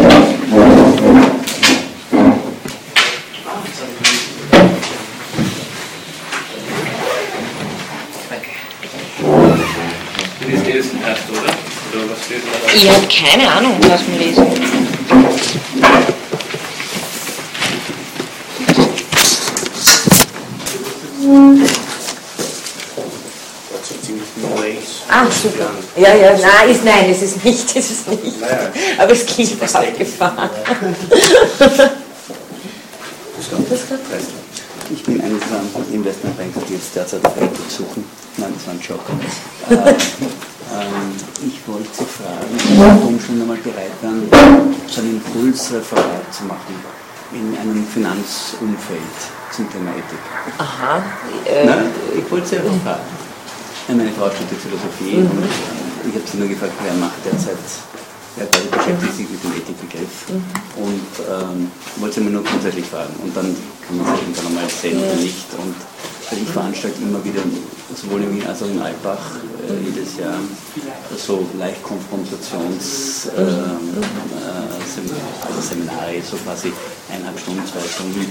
Du 10.40 10.48
liest 10.48 10.66
eh 10.66 10.76
das 10.78 10.86
erste, 11.08 11.32
oder? 11.32 11.40
Oder 11.42 12.10
was 12.10 12.24
steht 12.24 12.42
da? 12.42 12.72
Ich 12.74 12.90
habe 12.90 13.06
keine 13.08 13.50
Ahnung, 13.50 13.76
was 13.80 14.00
wir 14.06 14.18
lesen. 14.18 14.46
Das 23.70 23.88
sind 23.88 24.04
ziemlich 24.04 24.28
viele 24.34 24.50
Ways. 24.58 25.02
Ah, 25.08 25.26
super. 25.30 25.70
Ja, 26.28 26.48
nein, 26.60 26.70
ist, 26.70 26.84
nein, 26.84 27.10
es 27.10 27.22
ist 27.22 27.44
nicht, 27.44 27.76
es 27.76 27.90
ist 27.90 28.08
nicht. 28.08 28.40
Naja. 28.40 28.70
Aber 28.98 29.12
es 29.12 29.24
klingt 29.26 29.60
Was 29.60 29.72
denke 29.72 30.02
ich? 30.02 30.20
abgefahren. 30.20 30.50
Ich 34.90 35.02
bin 35.04 35.20
eines 35.20 35.40
der 35.40 35.94
Investmentbanker, 35.94 36.60
die 36.68 36.74
jetzt 36.74 36.96
derzeit 36.96 37.24
auf 37.24 37.36
Equity 37.36 37.62
suchen. 37.68 38.04
Nein, 38.38 38.52
das 38.54 38.66
war 38.66 38.74
ein 38.74 38.80
Joke. 38.80 39.12
äh, 39.70 39.90
ähm, 40.74 41.12
ich 41.46 41.60
wollte 41.66 41.88
Sie 41.92 42.04
fragen, 42.04 42.58
warum 42.76 43.20
schon 43.20 43.40
einmal 43.40 43.56
bereit 43.58 43.92
wären, 44.00 44.28
so 44.88 45.00
ein 45.00 45.10
Impulsreferat 45.10 46.32
zu 46.32 46.44
machen 46.44 46.74
in 47.32 47.56
einem 47.58 47.86
Finanzumfeld 47.86 49.00
zum 49.50 49.70
Thema 49.70 49.90
Ethik. 49.90 50.18
Aha. 50.58 51.02
Äh, 51.44 51.66
Nein, 51.66 51.90
ich 52.16 52.30
wollte 52.30 52.46
Sie 52.48 52.56
einfach 52.56 52.82
fragen. 52.82 53.00
Ja, 53.88 53.94
Meine 53.94 54.12
Frau 54.12 54.30
studiert 54.30 54.60
Philosophie 54.62 55.16
und 55.16 55.87
ich 56.08 56.14
habe 56.14 56.24
sie 56.30 56.38
nur 56.38 56.48
gefragt, 56.48 56.72
wer 56.82 56.94
macht 56.94 57.22
derzeit, 57.24 57.58
wer 58.36 58.46
beschäftigt 58.46 59.16
sich 59.16 59.28
mit 59.28 59.44
dem 59.44 59.52
Ethikbegriff? 59.52 60.28
Und 60.76 61.08
ähm, 61.28 61.70
wollte 61.96 62.14
sie 62.16 62.20
mir 62.22 62.30
nur 62.30 62.44
grundsätzlich 62.44 62.86
fragen. 62.86 63.14
Und 63.22 63.36
dann 63.36 63.54
kann 63.86 63.96
man 63.96 64.06
sich 64.06 64.22
irgendwann 64.22 64.46
einmal 64.46 64.68
sehen 64.68 64.98
oder 64.98 65.16
nicht. 65.16 65.46
Und 65.58 65.74
ich 66.30 66.48
veranstalte 66.48 67.02
immer 67.02 67.22
wieder, 67.24 67.42
sowohl 67.94 68.22
in 68.22 68.36
Wien 68.36 68.46
als 68.46 68.62
auch 68.62 68.68
in 68.68 68.80
Alpbach 68.80 69.18
äh, 69.68 69.84
jedes 69.84 70.16
Jahr 70.18 70.38
so 71.16 71.46
leicht 71.58 71.82
Konfrontations 71.82 73.28
ähm, 73.36 73.44
äh, 73.44 75.46
also 75.46 75.60
Seminare, 75.60 76.22
so 76.22 76.36
quasi 76.38 76.72
eineinhalb 77.10 77.38
Stunden, 77.40 77.66
zwei 77.66 77.86
Stunden, 77.88 78.24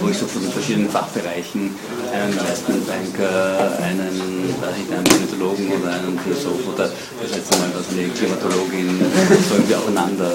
wo 0.00 0.08
ich 0.08 0.18
so 0.18 0.26
von 0.26 0.42
den 0.42 0.52
verschiedenen 0.52 0.90
Fachbereichen 0.90 1.74
einen 2.12 2.32
Investmentbanker, 2.32 3.78
einen, 3.82 4.54
weiß 4.60 4.76
ich, 4.78 4.88
einen 4.92 5.04
Politologen 5.04 5.66
oder 5.72 5.92
einen 5.94 6.18
Philosoph 6.18 6.62
oder 6.74 6.90
das 6.90 7.30
letzte 7.30 7.58
Mal 7.58 7.70
was 7.74 7.86
eine 7.90 8.08
Klimatologin 8.08 9.00
so 9.48 9.54
irgendwie 9.54 9.74
aufeinander 9.74 10.32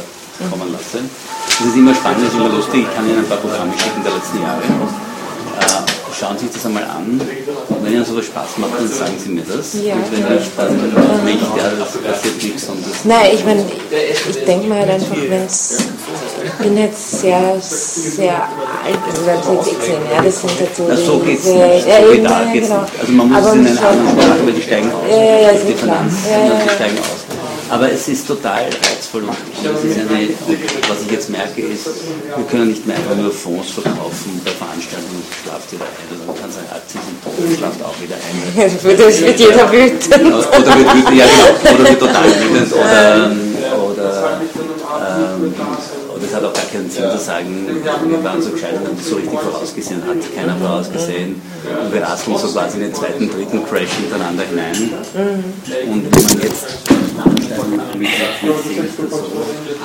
kommen 0.50 0.72
lasse. 0.72 1.00
Das 1.04 1.68
ist 1.68 1.76
immer 1.76 1.94
spannend, 1.96 2.26
das 2.26 2.34
ist 2.34 2.40
immer 2.40 2.50
lustig. 2.50 2.86
Ich 2.88 2.96
kann 2.96 3.06
Ihnen 3.08 3.20
ein 3.20 3.30
paar 3.30 3.38
Programme 3.38 3.74
schicken 3.78 4.04
der 4.04 4.14
letzten 4.14 4.42
Jahre. 4.42 4.62
Äh, 4.64 5.84
schauen 6.20 6.38
Sie 6.38 6.46
sich 6.46 6.56
das 6.56 6.66
einmal 6.66 6.84
an. 6.84 7.22
Und 7.70 7.86
wenn 7.86 7.94
Ihnen 7.94 8.06
sowas 8.06 8.26
Spaß 8.26 8.58
macht, 8.58 8.74
dann 8.78 8.88
sagen 8.88 9.16
Sie 9.18 9.30
mir 9.30 9.44
das. 9.44 9.74
Ja. 9.82 9.96
Und 9.96 10.12
wenn 10.12 10.38
nicht, 10.38 10.52
dann 10.58 11.26
nicht. 11.26 11.48
Ja, 11.56 11.72
das 11.78 11.98
passiert 12.02 12.44
nichts. 12.44 12.68
Nein, 13.04 13.30
ich 13.34 13.46
meine, 13.46 13.64
ich 13.64 14.46
denke 14.46 14.68
mir 14.68 14.76
halt 14.76 14.90
einfach, 14.90 15.16
wenn 15.16 15.46
es. 15.46 15.78
Ich 16.46 16.52
bin 16.54 16.78
jetzt 16.78 17.22
sehr, 17.22 17.56
sehr 17.62 18.34
alt, 18.34 19.00
also 19.10 19.54
jetzt 19.72 19.86
sehen, 19.86 20.02
ja, 20.14 20.22
das 20.22 20.42
sind 20.42 20.52
halt 20.60 20.76
so. 20.76 20.84
Na, 20.88 20.96
so 20.98 21.20
die- 21.20 21.26
geht's 21.32 21.44
diese- 21.44 21.56
nicht. 21.58 21.88
Ja, 21.88 22.02
So 22.06 22.12
eben, 22.14 22.24
ja, 22.26 22.44
geht's 22.54 22.68
genau. 22.68 22.82
nicht. 22.82 23.00
Also 23.00 23.12
man 23.14 23.28
muss 23.30 23.38
Aber 23.38 23.48
es 23.48 23.54
in 23.56 23.68
halt- 23.68 23.84
anderen 23.84 24.10
Sprache, 24.10 24.40
aber 24.42 24.52
die 24.52 24.62
steigen 24.62 24.92
aus. 24.92 25.04
Ja, 25.10 25.16
ja, 25.18 25.40
ja, 25.42 25.52
die. 25.54 25.74
Finanz, 25.74 26.14
Ja, 26.30 26.38
ja, 26.38 26.44
die 26.44 26.68
ja. 26.68 26.74
steigen 26.76 26.98
aus. 27.00 27.22
Aber 27.70 27.92
es 27.92 28.08
ist 28.08 28.28
total 28.28 28.66
reizvoll 28.66 29.24
und 29.24 29.32
es 29.66 29.84
ist 29.84 29.98
eine, 29.98 30.30
was 30.90 30.98
ich 31.06 31.12
jetzt 31.12 31.30
merke 31.32 31.62
ist, 31.62 31.88
wir 32.36 32.46
können 32.52 32.68
nicht 32.68 32.86
mehr 32.86 32.98
einfach 32.98 33.16
nur 33.16 33.32
Fonds 33.32 33.72
verkaufen 33.72 34.40
bei 34.46 34.52
Veranstaltungen, 34.52 35.24
schlaft 35.42 35.72
jeder 35.72 35.86
ein. 35.86 36.06
Oder 36.14 36.26
man 36.28 36.36
kann 36.40 36.52
sagen, 36.52 36.68
Aktien 36.70 37.02
sind 37.02 37.18
tot, 37.24 37.34
schlaft 37.58 37.82
auch 37.82 37.96
wieder 38.04 38.14
ein. 38.20 38.36
Das 39.00 39.22
wird 39.22 39.40
jeder 39.40 39.72
wütend. 39.72 40.06
Oder 40.14 40.76
wird 40.78 41.18
ja 41.18 41.26
genau, 41.26 41.74
oder 41.74 41.90
wird 41.90 42.00
total 42.00 42.26
wütend 42.30 42.74
oder, 42.74 43.32
oder, 43.90 44.10
ähm, 45.34 45.54
es 46.26 46.34
hat 46.34 46.44
auch 46.44 46.54
gar 46.54 46.66
keinen 46.66 46.90
Sinn 46.90 47.10
zu 47.12 47.18
sagen, 47.18 47.68
wir 47.68 48.24
waren 48.24 48.42
so 48.42 48.52
gescheit 48.52 48.74
und 48.74 48.88
haben 48.88 48.98
das 48.98 49.08
so 49.08 49.16
richtig 49.16 49.40
vorausgesehen, 49.40 50.02
hat 50.06 50.36
keiner 50.36 50.56
vorausgesehen. 50.58 51.42
Und 51.84 51.94
wir 51.94 52.02
rasseln 52.02 52.38
so 52.38 52.48
quasi 52.48 52.78
in 52.78 52.84
den 52.84 52.94
zweiten, 52.94 53.30
dritten 53.30 53.66
Crash 53.66 53.92
hintereinander 53.92 54.44
hinein. 54.44 54.92
Und 55.90 56.16
wenn 56.16 56.24
man 56.24 56.42
jetzt 56.42 56.66
mit 57.98 58.10
oder 58.44 59.10
so, 59.10 59.76